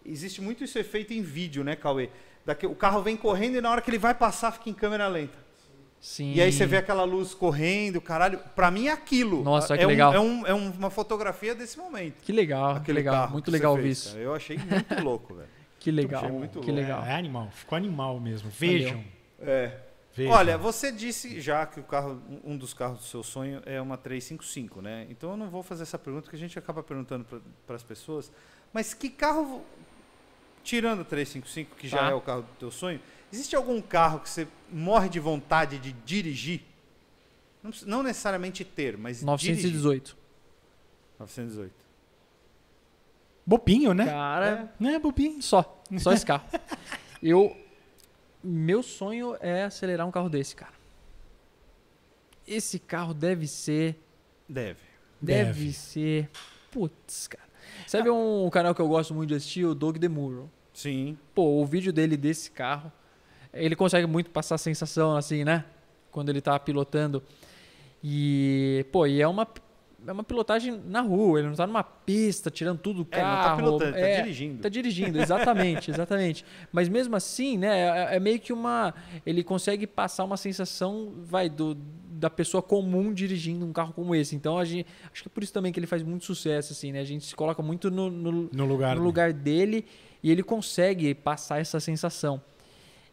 existe 0.02 0.40
muito 0.40 0.64
isso 0.64 0.78
efeito 0.78 1.12
em 1.12 1.20
vídeo, 1.20 1.62
né, 1.62 1.76
Cauê? 1.76 2.08
Daqui, 2.46 2.66
o 2.66 2.74
carro 2.74 3.02
vem 3.02 3.18
correndo 3.18 3.56
e 3.56 3.60
na 3.60 3.70
hora 3.70 3.82
que 3.82 3.90
ele 3.90 3.98
vai 3.98 4.14
passar 4.14 4.50
fica 4.50 4.70
em 4.70 4.74
câmera 4.74 5.06
lenta. 5.08 5.43
Sim. 6.06 6.34
E 6.34 6.42
aí 6.42 6.52
você 6.52 6.66
vê 6.66 6.76
aquela 6.76 7.02
luz 7.04 7.32
correndo, 7.32 7.98
caralho. 7.98 8.38
Pra 8.54 8.70
mim 8.70 8.88
é 8.88 8.92
aquilo. 8.92 9.42
Nossa, 9.42 9.74
é 9.74 9.78
que 9.78 9.86
um- 9.86 9.88
legal. 9.88 10.12
é, 10.12 10.20
um- 10.20 10.46
é 10.46 10.52
um- 10.54 10.70
uma 10.72 10.90
fotografia 10.90 11.54
desse 11.54 11.78
momento. 11.78 12.20
Que 12.22 12.30
legal, 12.30 12.78
que 12.82 12.92
legal. 12.92 13.30
Muito 13.30 13.50
legal 13.50 13.80
isso. 13.80 14.14
Eu 14.18 14.34
achei 14.34 14.58
muito 14.58 14.68
louco, 15.02 15.34
velho. 15.34 15.48
Que 15.80 15.90
legal, 15.90 16.24
que 16.24 16.30
louco. 16.58 16.70
legal. 16.70 17.02
É, 17.06 17.12
é 17.12 17.14
animal, 17.14 17.48
ficou 17.52 17.74
animal 17.76 18.20
mesmo. 18.20 18.50
Vejam. 18.50 19.02
É. 19.40 19.78
vejam. 20.14 20.30
Olha, 20.34 20.58
você 20.58 20.92
disse 20.92 21.40
já 21.40 21.64
que 21.64 21.80
o 21.80 21.82
carro, 21.82 22.20
um 22.44 22.54
dos 22.54 22.74
carros 22.74 22.98
do 22.98 23.04
seu 23.04 23.22
sonho 23.22 23.62
é 23.64 23.80
uma 23.80 23.96
355, 23.96 24.82
né? 24.82 25.06
Então 25.08 25.30
eu 25.30 25.36
não 25.38 25.48
vou 25.48 25.62
fazer 25.62 25.84
essa 25.84 25.98
pergunta 25.98 26.28
que 26.28 26.36
a 26.36 26.38
gente 26.38 26.58
acaba 26.58 26.82
perguntando 26.82 27.24
para 27.66 27.76
as 27.76 27.82
pessoas. 27.82 28.30
Mas 28.74 28.92
que 28.92 29.08
carro, 29.08 29.64
tirando 30.62 31.00
a 31.00 31.04
355, 31.04 31.76
que 31.76 31.88
já 31.88 31.98
Tá. 31.98 32.10
é 32.10 32.14
o 32.14 32.20
carro 32.20 32.42
do 32.42 32.48
teu 32.58 32.70
sonho, 32.70 33.00
existe 33.34 33.56
algum 33.56 33.80
carro 33.82 34.20
que 34.20 34.28
você 34.28 34.46
morre 34.70 35.08
de 35.08 35.18
vontade 35.20 35.78
de 35.78 35.92
dirigir? 35.92 36.62
Não, 37.86 38.02
necessariamente 38.02 38.64
ter, 38.64 38.96
mas 38.96 39.18
dirigir. 39.24 39.54
918. 39.72 40.16
918. 41.18 41.74
Bobinho, 43.46 43.92
né? 43.92 44.06
Cara, 44.06 44.72
Né, 44.78 44.98
bobinho? 44.98 45.42
só. 45.42 45.82
Só 45.98 46.12
esse 46.12 46.24
carro. 46.24 46.46
Eu. 47.22 47.56
Meu 48.42 48.82
sonho 48.82 49.36
é 49.40 49.64
acelerar 49.64 50.06
um 50.06 50.10
carro 50.10 50.28
desse, 50.28 50.54
cara. 50.54 50.72
Esse 52.46 52.78
carro 52.78 53.14
deve 53.14 53.46
ser. 53.46 53.98
Deve. 54.48 54.80
Deve, 55.20 55.44
Deve. 55.52 55.72
ser. 55.72 56.30
Putz, 56.70 57.26
cara. 57.26 57.42
Sabe 57.86 58.10
um 58.10 58.48
canal 58.50 58.74
que 58.74 58.80
eu 58.82 58.88
gosto 58.88 59.14
muito 59.14 59.28
de 59.30 59.34
assistir? 59.36 59.64
O 59.64 59.74
Doug 59.74 59.96
DeMuro. 59.96 60.50
Sim. 60.74 61.16
Pô, 61.34 61.62
o 61.62 61.64
vídeo 61.64 61.92
dele 61.92 62.16
desse 62.16 62.50
carro, 62.50 62.92
ele 63.54 63.76
consegue 63.76 64.06
muito 64.06 64.30
passar 64.30 64.56
a 64.56 64.58
sensação 64.58 65.16
assim, 65.16 65.44
né? 65.44 65.64
Quando 66.10 66.28
ele 66.28 66.40
tá 66.40 66.58
pilotando. 66.58 67.22
E, 68.02 68.84
pô, 68.92 69.06
e 69.06 69.20
é 69.22 69.26
uma, 69.26 69.48
é 70.06 70.12
uma 70.12 70.22
pilotagem 70.22 70.78
na 70.86 71.00
rua, 71.00 71.38
ele 71.38 71.48
não 71.48 71.54
tá 71.54 71.66
numa 71.66 71.82
pista 71.82 72.50
tirando 72.50 72.78
tudo 72.78 73.02
do 73.04 73.08
É, 73.10 73.22
não 73.22 73.36
tá 73.36 73.42
carro. 73.42 73.56
pilotando, 73.56 73.90
ele 73.96 74.00
tá 74.00 74.08
é, 74.08 74.20
dirigindo. 74.22 74.62
Tá 74.62 74.68
dirigindo, 74.68 75.18
exatamente, 75.20 75.90
exatamente. 75.92 76.44
Mas 76.70 76.88
mesmo 76.88 77.16
assim, 77.16 77.56
né, 77.56 78.08
é, 78.12 78.16
é 78.16 78.20
meio 78.20 78.38
que 78.38 78.52
uma. 78.52 78.94
Ele 79.24 79.42
consegue 79.42 79.86
passar 79.86 80.24
uma 80.24 80.36
sensação, 80.36 81.14
vai, 81.24 81.48
do, 81.48 81.74
da 82.10 82.28
pessoa 82.28 82.62
comum 82.62 83.12
dirigindo 83.12 83.64
um 83.64 83.72
carro 83.72 83.94
como 83.94 84.14
esse. 84.14 84.36
Então, 84.36 84.58
a 84.58 84.64
gente, 84.66 84.86
acho 85.10 85.22
que 85.22 85.28
é 85.28 85.32
por 85.32 85.42
isso 85.42 85.52
também 85.52 85.72
que 85.72 85.80
ele 85.80 85.86
faz 85.86 86.02
muito 86.02 86.26
sucesso, 86.26 86.72
assim, 86.74 86.92
né? 86.92 87.00
A 87.00 87.04
gente 87.04 87.24
se 87.24 87.34
coloca 87.34 87.62
muito 87.62 87.90
no, 87.90 88.10
no, 88.10 88.50
No 88.52 88.66
lugar. 88.66 88.94
no 88.96 89.02
lugar 89.02 89.32
dele 89.32 89.86
e 90.22 90.30
ele 90.30 90.42
consegue 90.42 91.14
passar 91.14 91.58
essa 91.60 91.80
sensação. 91.80 92.40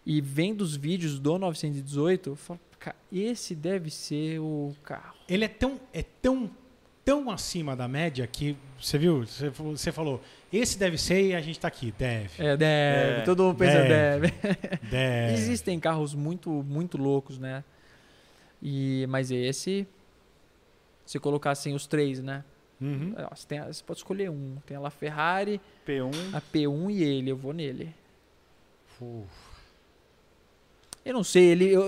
E 0.06 0.20
vendo 0.20 0.62
os 0.62 0.76
vídeos 0.76 1.20
do 1.20 1.38
918, 1.38 2.30
eu 2.32 2.36
falo, 2.36 2.60
cara, 2.80 2.96
esse 3.12 3.54
deve 3.56 3.90
ser 3.92 4.40
o 4.40 4.76
carro. 4.84 5.16
Ele 5.30 5.46
é 5.46 5.48
tão, 5.48 5.80
é 5.94 6.02
tão, 6.02 6.50
tão 7.06 7.30
acima 7.30 7.76
da 7.76 7.88
média 7.88 8.26
que 8.26 8.58
você 8.80 8.98
viu? 8.98 9.26
Você, 9.26 9.52
falou- 9.52 9.78
você 9.78 9.92
falou, 9.92 10.22
esse 10.52 10.78
deve 10.80 10.98
ser 10.98 11.28
e 11.30 11.36
a 11.36 11.42
gente 11.42 11.60
tá 11.60 11.68
aqui. 11.68 11.94
Deve. 11.98 12.44
É, 12.44 12.58
deve, 12.58 13.22
É, 13.22 13.22
todo 13.24 13.44
mundo 13.44 13.58
pensa 13.58 13.84
deve. 13.84 14.28
deve. 14.32 14.58
Deve. 14.90 15.34
Existem 15.34 15.80
carros 15.80 16.16
muito, 16.16 16.50
muito 16.64 16.98
loucos, 16.98 17.38
né? 17.38 17.64
E, 18.62 19.06
mas 19.08 19.30
esse, 19.32 19.88
se 21.06 21.20
colocar 21.20 21.52
assim 21.52 21.74
os 21.76 21.86
três, 21.86 22.20
né? 22.22 22.44
Uhum. 22.82 23.14
Ó, 23.18 23.36
Você, 23.36 23.46
tem, 23.48 23.62
você 23.62 23.84
pode 23.84 24.00
escolher 24.00 24.32
um. 24.32 24.56
Tem 24.66 24.76
a 24.76 24.80
La 24.80 24.90
Ferrari, 24.90 25.62
P1. 25.88 26.12
a 26.34 26.42
P1 26.42 26.90
e 26.92 27.04
ele. 27.04 27.30
Eu 27.30 27.38
vou 27.38 27.54
nele. 27.54 27.94
Uf. 29.00 29.51
Eu 31.06 31.14
não 31.14 31.24
sei, 31.24 31.46
ele. 31.46 31.72
eu- 31.72 31.84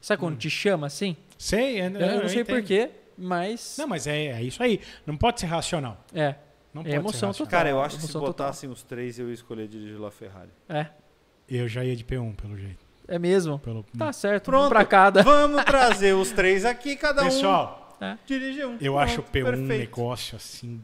sabe 0.00 0.20
quando 0.20 0.36
te 0.38 0.48
chama 0.50 0.86
assim? 0.86 1.16
Sei, 1.38 1.80
é, 1.80 1.86
Eu, 1.86 1.92
eu 2.00 2.22
não 2.22 2.28
sei 2.28 2.44
porquê, 2.44 2.90
mas. 3.16 3.76
Não, 3.78 3.86
mas 3.88 4.06
é, 4.06 4.26
é 4.26 4.42
isso 4.42 4.62
aí. 4.62 4.80
Não 5.06 5.16
pode 5.16 5.40
ser 5.40 5.46
racional. 5.46 6.04
É, 6.14 6.34
Não 6.72 6.82
É 6.82 6.84
pode 6.84 6.94
emoção 6.96 7.32
total. 7.32 7.46
Cara, 7.50 7.68
eu 7.70 7.80
acho 7.80 7.96
que 7.96 8.02
se 8.02 8.06
Emoção 8.06 8.20
total. 8.20 8.46
botassem 8.46 8.70
os 8.70 8.82
três, 8.82 9.18
eu 9.18 9.28
ia 9.28 9.34
escolher 9.34 9.66
dirigir 9.66 9.98
La 10.00 10.10
Ferrari. 10.10 10.50
é. 10.68 10.86
Eu 11.52 11.66
já 11.66 11.84
ia 11.84 11.96
de 11.96 12.04
P1, 12.04 12.36
pelo 12.36 12.56
jeito. 12.56 12.78
É 13.08 13.18
mesmo. 13.18 13.58
Pelo... 13.58 13.84
Tá 13.98 14.12
certo, 14.12 14.44
Pronto. 14.44 14.66
um 14.66 14.68
pra 14.68 14.84
cada. 14.84 15.20
Vamos 15.24 15.64
trazer 15.64 16.14
os 16.14 16.30
três 16.30 16.64
aqui, 16.64 16.94
cada 16.94 17.22
um 17.22 17.24
Pessoal, 17.24 17.98
dirige 18.24 18.64
um. 18.64 18.74
eu 18.80 18.92
Pronto, 18.92 18.98
acho 19.00 19.20
o 19.20 19.24
P1 19.24 19.40
um 19.40 19.44
perfeito. 19.46 19.66
negócio 19.80 20.36
assim. 20.36 20.80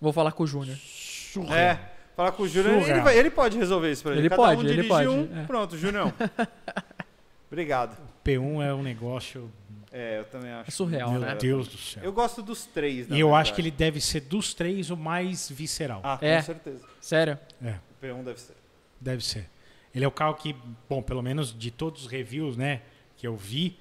Vou 0.00 0.12
falar 0.12 0.30
com 0.30 0.44
o 0.44 0.46
Júnior. 0.46 0.76
Surreal. 0.76 1.58
É, 1.58 1.80
falar 2.16 2.32
com 2.32 2.42
o 2.44 2.48
Júnior, 2.48 2.82
ele, 2.88 3.00
vai- 3.00 3.16
ele 3.18 3.30
pode 3.30 3.56
resolver 3.58 3.92
isso 3.92 4.02
pra 4.02 4.12
ele. 4.12 4.22
Ele 4.22 4.28
Cada 4.30 4.42
pode, 4.42 4.56
um 4.60 4.64
ele 4.64 4.70
dirige 4.72 4.88
pode, 4.88 5.08
um, 5.08 5.38
é. 5.38 5.44
pronto, 5.44 5.76
Júnior. 5.76 6.12
Obrigado. 7.50 7.96
P1 8.24 8.62
é 8.64 8.74
um 8.74 8.82
negócio. 8.82 9.50
É, 9.92 10.18
eu 10.18 10.24
também 10.24 10.50
acho. 10.50 10.68
É 10.68 10.70
surreal, 10.70 11.10
meu 11.12 11.20
né? 11.20 11.34
Deus 11.36 11.68
do 11.68 11.78
céu. 11.78 12.02
Eu 12.02 12.12
gosto 12.12 12.42
dos 12.42 12.66
três, 12.66 13.08
na 13.08 13.16
E 13.16 13.20
eu 13.20 13.28
verdade. 13.28 13.42
acho 13.48 13.54
que 13.54 13.60
ele 13.60 13.70
deve 13.70 14.00
ser 14.00 14.20
dos 14.20 14.52
três 14.52 14.90
o 14.90 14.96
mais 14.96 15.48
visceral. 15.48 16.00
Ah, 16.04 16.18
É. 16.20 16.36
com 16.38 16.42
certeza. 16.42 16.84
Sério? 17.00 17.38
É, 17.64 17.70
O 18.00 18.04
P1 18.04 18.24
deve 18.24 18.40
ser. 18.40 18.56
deve 19.00 19.24
ser. 19.24 19.48
Ele 19.94 20.04
é 20.04 20.08
o 20.08 20.10
carro 20.10 20.34
que, 20.34 20.54
bom, 20.88 21.00
pelo 21.00 21.22
menos 21.22 21.56
de 21.56 21.70
todos 21.70 22.02
os 22.04 22.10
reviews, 22.10 22.56
né, 22.56 22.82
que 23.16 23.26
eu 23.26 23.34
vi, 23.36 23.78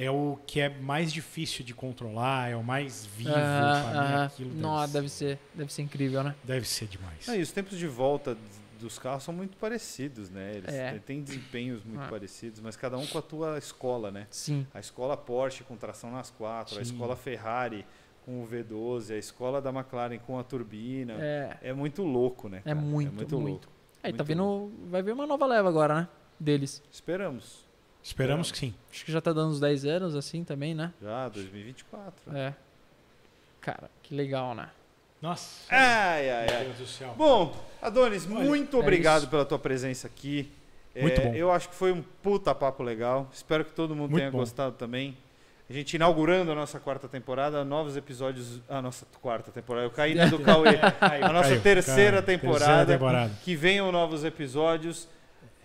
é 0.00 0.10
o 0.10 0.38
que 0.46 0.60
é 0.60 0.68
mais 0.68 1.12
difícil 1.12 1.64
de 1.64 1.74
controlar, 1.74 2.50
é 2.50 2.56
o 2.56 2.62
mais 2.62 3.04
vivo. 3.04 3.30
Ah, 3.34 3.92
ah, 3.94 4.24
aquilo 4.26 4.50
deve, 4.50 4.60
Não, 4.62 4.86
ser, 4.86 4.92
deve 4.92 5.08
ser, 5.08 5.38
deve 5.54 5.72
ser 5.72 5.82
incrível, 5.82 6.22
né? 6.22 6.34
deve 6.44 6.66
ser 6.68 6.86
demais. 6.86 7.26
Não, 7.26 7.34
e 7.34 7.42
os 7.42 7.50
tempos 7.50 7.76
de 7.78 7.86
volta 7.88 8.36
dos 8.80 8.96
carros 8.96 9.24
são 9.24 9.34
muito 9.34 9.56
parecidos, 9.56 10.30
né? 10.30 10.52
Eles 10.56 10.72
É. 10.72 10.98
têm 11.00 11.20
desempenhos 11.20 11.82
muito 11.82 12.04
Ah. 12.04 12.08
parecidos, 12.08 12.60
mas 12.60 12.76
cada 12.76 12.96
um 12.96 13.04
com 13.06 13.18
a 13.18 13.22
tua 13.22 13.58
escola, 13.58 14.10
né? 14.12 14.28
Sim. 14.30 14.64
A 14.72 14.78
escola 14.78 15.16
Porsche 15.16 15.64
com 15.64 15.76
tração 15.76 16.12
nas 16.12 16.30
quatro, 16.30 16.74
a 16.78 16.84
Sim. 16.84 16.92
escola 16.92 17.16
Ferrari 17.16 17.84
com 18.24 18.40
o 18.42 18.46
V12, 18.46 19.10
a 19.14 19.16
escola 19.18 19.60
da 19.60 19.70
McLaren 19.70 20.18
com 20.18 20.38
a 20.38 20.44
turbina. 20.44 21.14
É, 21.18 21.56
É, 21.62 21.72
muito 21.72 22.04
louco, 22.04 22.48
né? 22.48 22.58
é 22.58 22.60
cara? 22.60 22.76
muito, 22.76 23.08
é 23.08 23.14
muito, 23.16 23.38
muito. 23.40 23.66
louco. 23.66 23.78
Aí 24.00 24.12
tá 24.12 24.22
vindo. 24.22 24.70
Vai 24.90 25.02
vir 25.02 25.12
uma 25.12 25.26
nova 25.26 25.44
leva 25.44 25.68
agora, 25.68 25.94
né? 26.02 26.08
Deles. 26.38 26.80
Esperamos. 26.92 27.66
Esperamos 28.08 28.50
que 28.50 28.58
sim. 28.58 28.74
Acho 28.90 29.04
que 29.04 29.12
já 29.12 29.20
tá 29.20 29.32
dando 29.32 29.50
uns 29.50 29.60
10 29.60 29.84
anos 29.84 30.16
assim 30.16 30.42
também, 30.42 30.74
né? 30.74 30.92
Já, 31.02 31.28
2024. 31.28 32.36
É. 32.36 32.54
Cara, 33.60 33.90
que 34.02 34.14
legal, 34.14 34.54
né? 34.54 34.68
Nossa. 35.20 35.64
Ai, 35.68 36.30
ai, 36.30 36.46
Meu 36.46 36.56
ai. 36.56 36.64
Deus 36.64 36.76
do 36.78 36.86
céu. 36.86 37.14
Bom, 37.16 37.54
Adonis, 37.82 38.26
Olha, 38.30 38.44
muito 38.44 38.76
é 38.76 38.80
obrigado 38.80 39.22
isso. 39.22 39.30
pela 39.30 39.44
tua 39.44 39.58
presença 39.58 40.06
aqui. 40.06 40.50
Muito 40.96 41.20
É, 41.20 41.24
bom. 41.26 41.34
Eu 41.34 41.52
acho 41.52 41.68
que 41.68 41.74
foi 41.74 41.92
um 41.92 42.02
puta 42.22 42.54
papo 42.54 42.82
legal. 42.82 43.28
Espero 43.32 43.64
que 43.64 43.72
todo 43.72 43.94
mundo 43.94 44.10
Muito 44.10 44.20
tenha 44.22 44.30
bom. 44.30 44.38
gostado 44.38 44.74
também. 44.76 45.16
A 45.68 45.72
gente 45.72 45.94
inaugurando 45.94 46.50
a 46.50 46.54
nossa 46.54 46.80
quarta 46.80 47.06
temporada, 47.08 47.62
novos 47.64 47.94
episódios. 47.96 48.60
A 48.70 48.80
nossa 48.80 49.04
quarta 49.20 49.50
temporada. 49.52 49.84
Eu 49.86 49.90
caí 49.90 50.14
na 50.14 50.26
do 50.26 50.38
Cauê. 50.40 50.70
A 51.22 51.30
nossa 51.32 51.50
Caiu, 51.50 51.60
terceira 51.62 52.22
caiu. 52.22 52.38
temporada. 52.38 52.64
Terceira 52.64 52.86
temporada. 52.86 53.32
Que 53.44 53.54
venham 53.54 53.92
novos 53.92 54.24
episódios. 54.24 55.06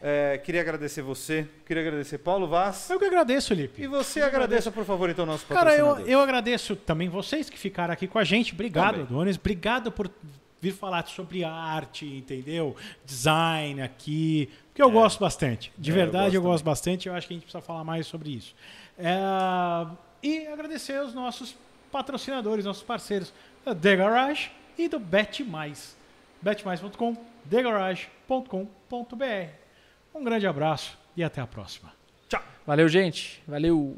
É, 0.06 0.38
queria 0.38 0.60
agradecer 0.60 1.02
você. 1.02 1.48
Queria 1.66 1.82
agradecer 1.82 2.18
Paulo 2.18 2.46
Vaz. 2.46 2.90
Eu 2.90 3.00
que 3.00 3.06
agradeço, 3.06 3.54
E 3.54 3.56
Lipe. 3.56 3.88
você 3.88 4.22
agradeça, 4.22 4.70
por 4.70 4.84
favor, 4.84 5.10
então, 5.10 5.26
nosso 5.26 5.46
Cara, 5.46 5.74
eu, 5.78 5.98
eu 6.06 6.20
agradeço 6.20 6.76
também 6.76 7.08
vocês 7.08 7.50
que 7.50 7.58
ficaram 7.58 7.94
aqui 7.94 8.06
com 8.06 8.20
a 8.20 8.24
gente. 8.26 8.52
Obrigado, 8.54 8.96
Também. 8.96 9.06
Adonis. 9.08 9.38
Obrigado 9.38 9.94
por 9.94 10.12
vir 10.60 10.74
falar 10.74 11.08
sobre 11.08 11.46
arte, 11.46 12.06
entendeu? 12.06 12.76
Design 13.06 13.82
aqui. 13.82 14.50
Porque 14.68 14.84
eu 14.84 14.92
gosto 14.92 15.22
bastante. 15.22 15.72
De 15.78 15.90
É, 15.90 15.94
eu 15.94 15.96
verdade, 15.96 16.36
eu 16.36 16.42
gosto 16.42 16.52
gosto, 16.56 16.66
bastante. 16.66 17.08
Eu 17.08 17.16
acho 17.16 17.26
que 17.26 17.34
a 17.34 17.36
gente 17.36 17.44
precisa 17.44 17.62
falar 17.62 17.86
mais 17.86 18.06
sobre 18.06 18.32
isso. 18.32 18.54
É, 18.98 19.16
E 20.22 20.48
agradecer 20.48 20.98
aos 20.98 21.14
nossos 21.14 21.56
patrocinadores, 21.92 22.66
nossos 22.66 22.84
parceiros 22.84 23.32
da 23.64 23.74
The 23.74 23.96
Garage 23.96 24.52
e 24.78 24.90
do 24.90 25.00
Bet 25.00 25.46
Mais. 25.46 25.96
betmais.com, 26.42 27.16
thegarage.com.br. 27.50 29.63
Um 30.14 30.24
grande 30.24 30.46
abraço 30.48 30.98
e 31.16 31.24
até 31.24 31.42
a 31.42 31.48
próxima. 31.48 31.92
Valeu, 32.66 32.88
gente. 32.88 33.42
Valeu. 33.48 33.98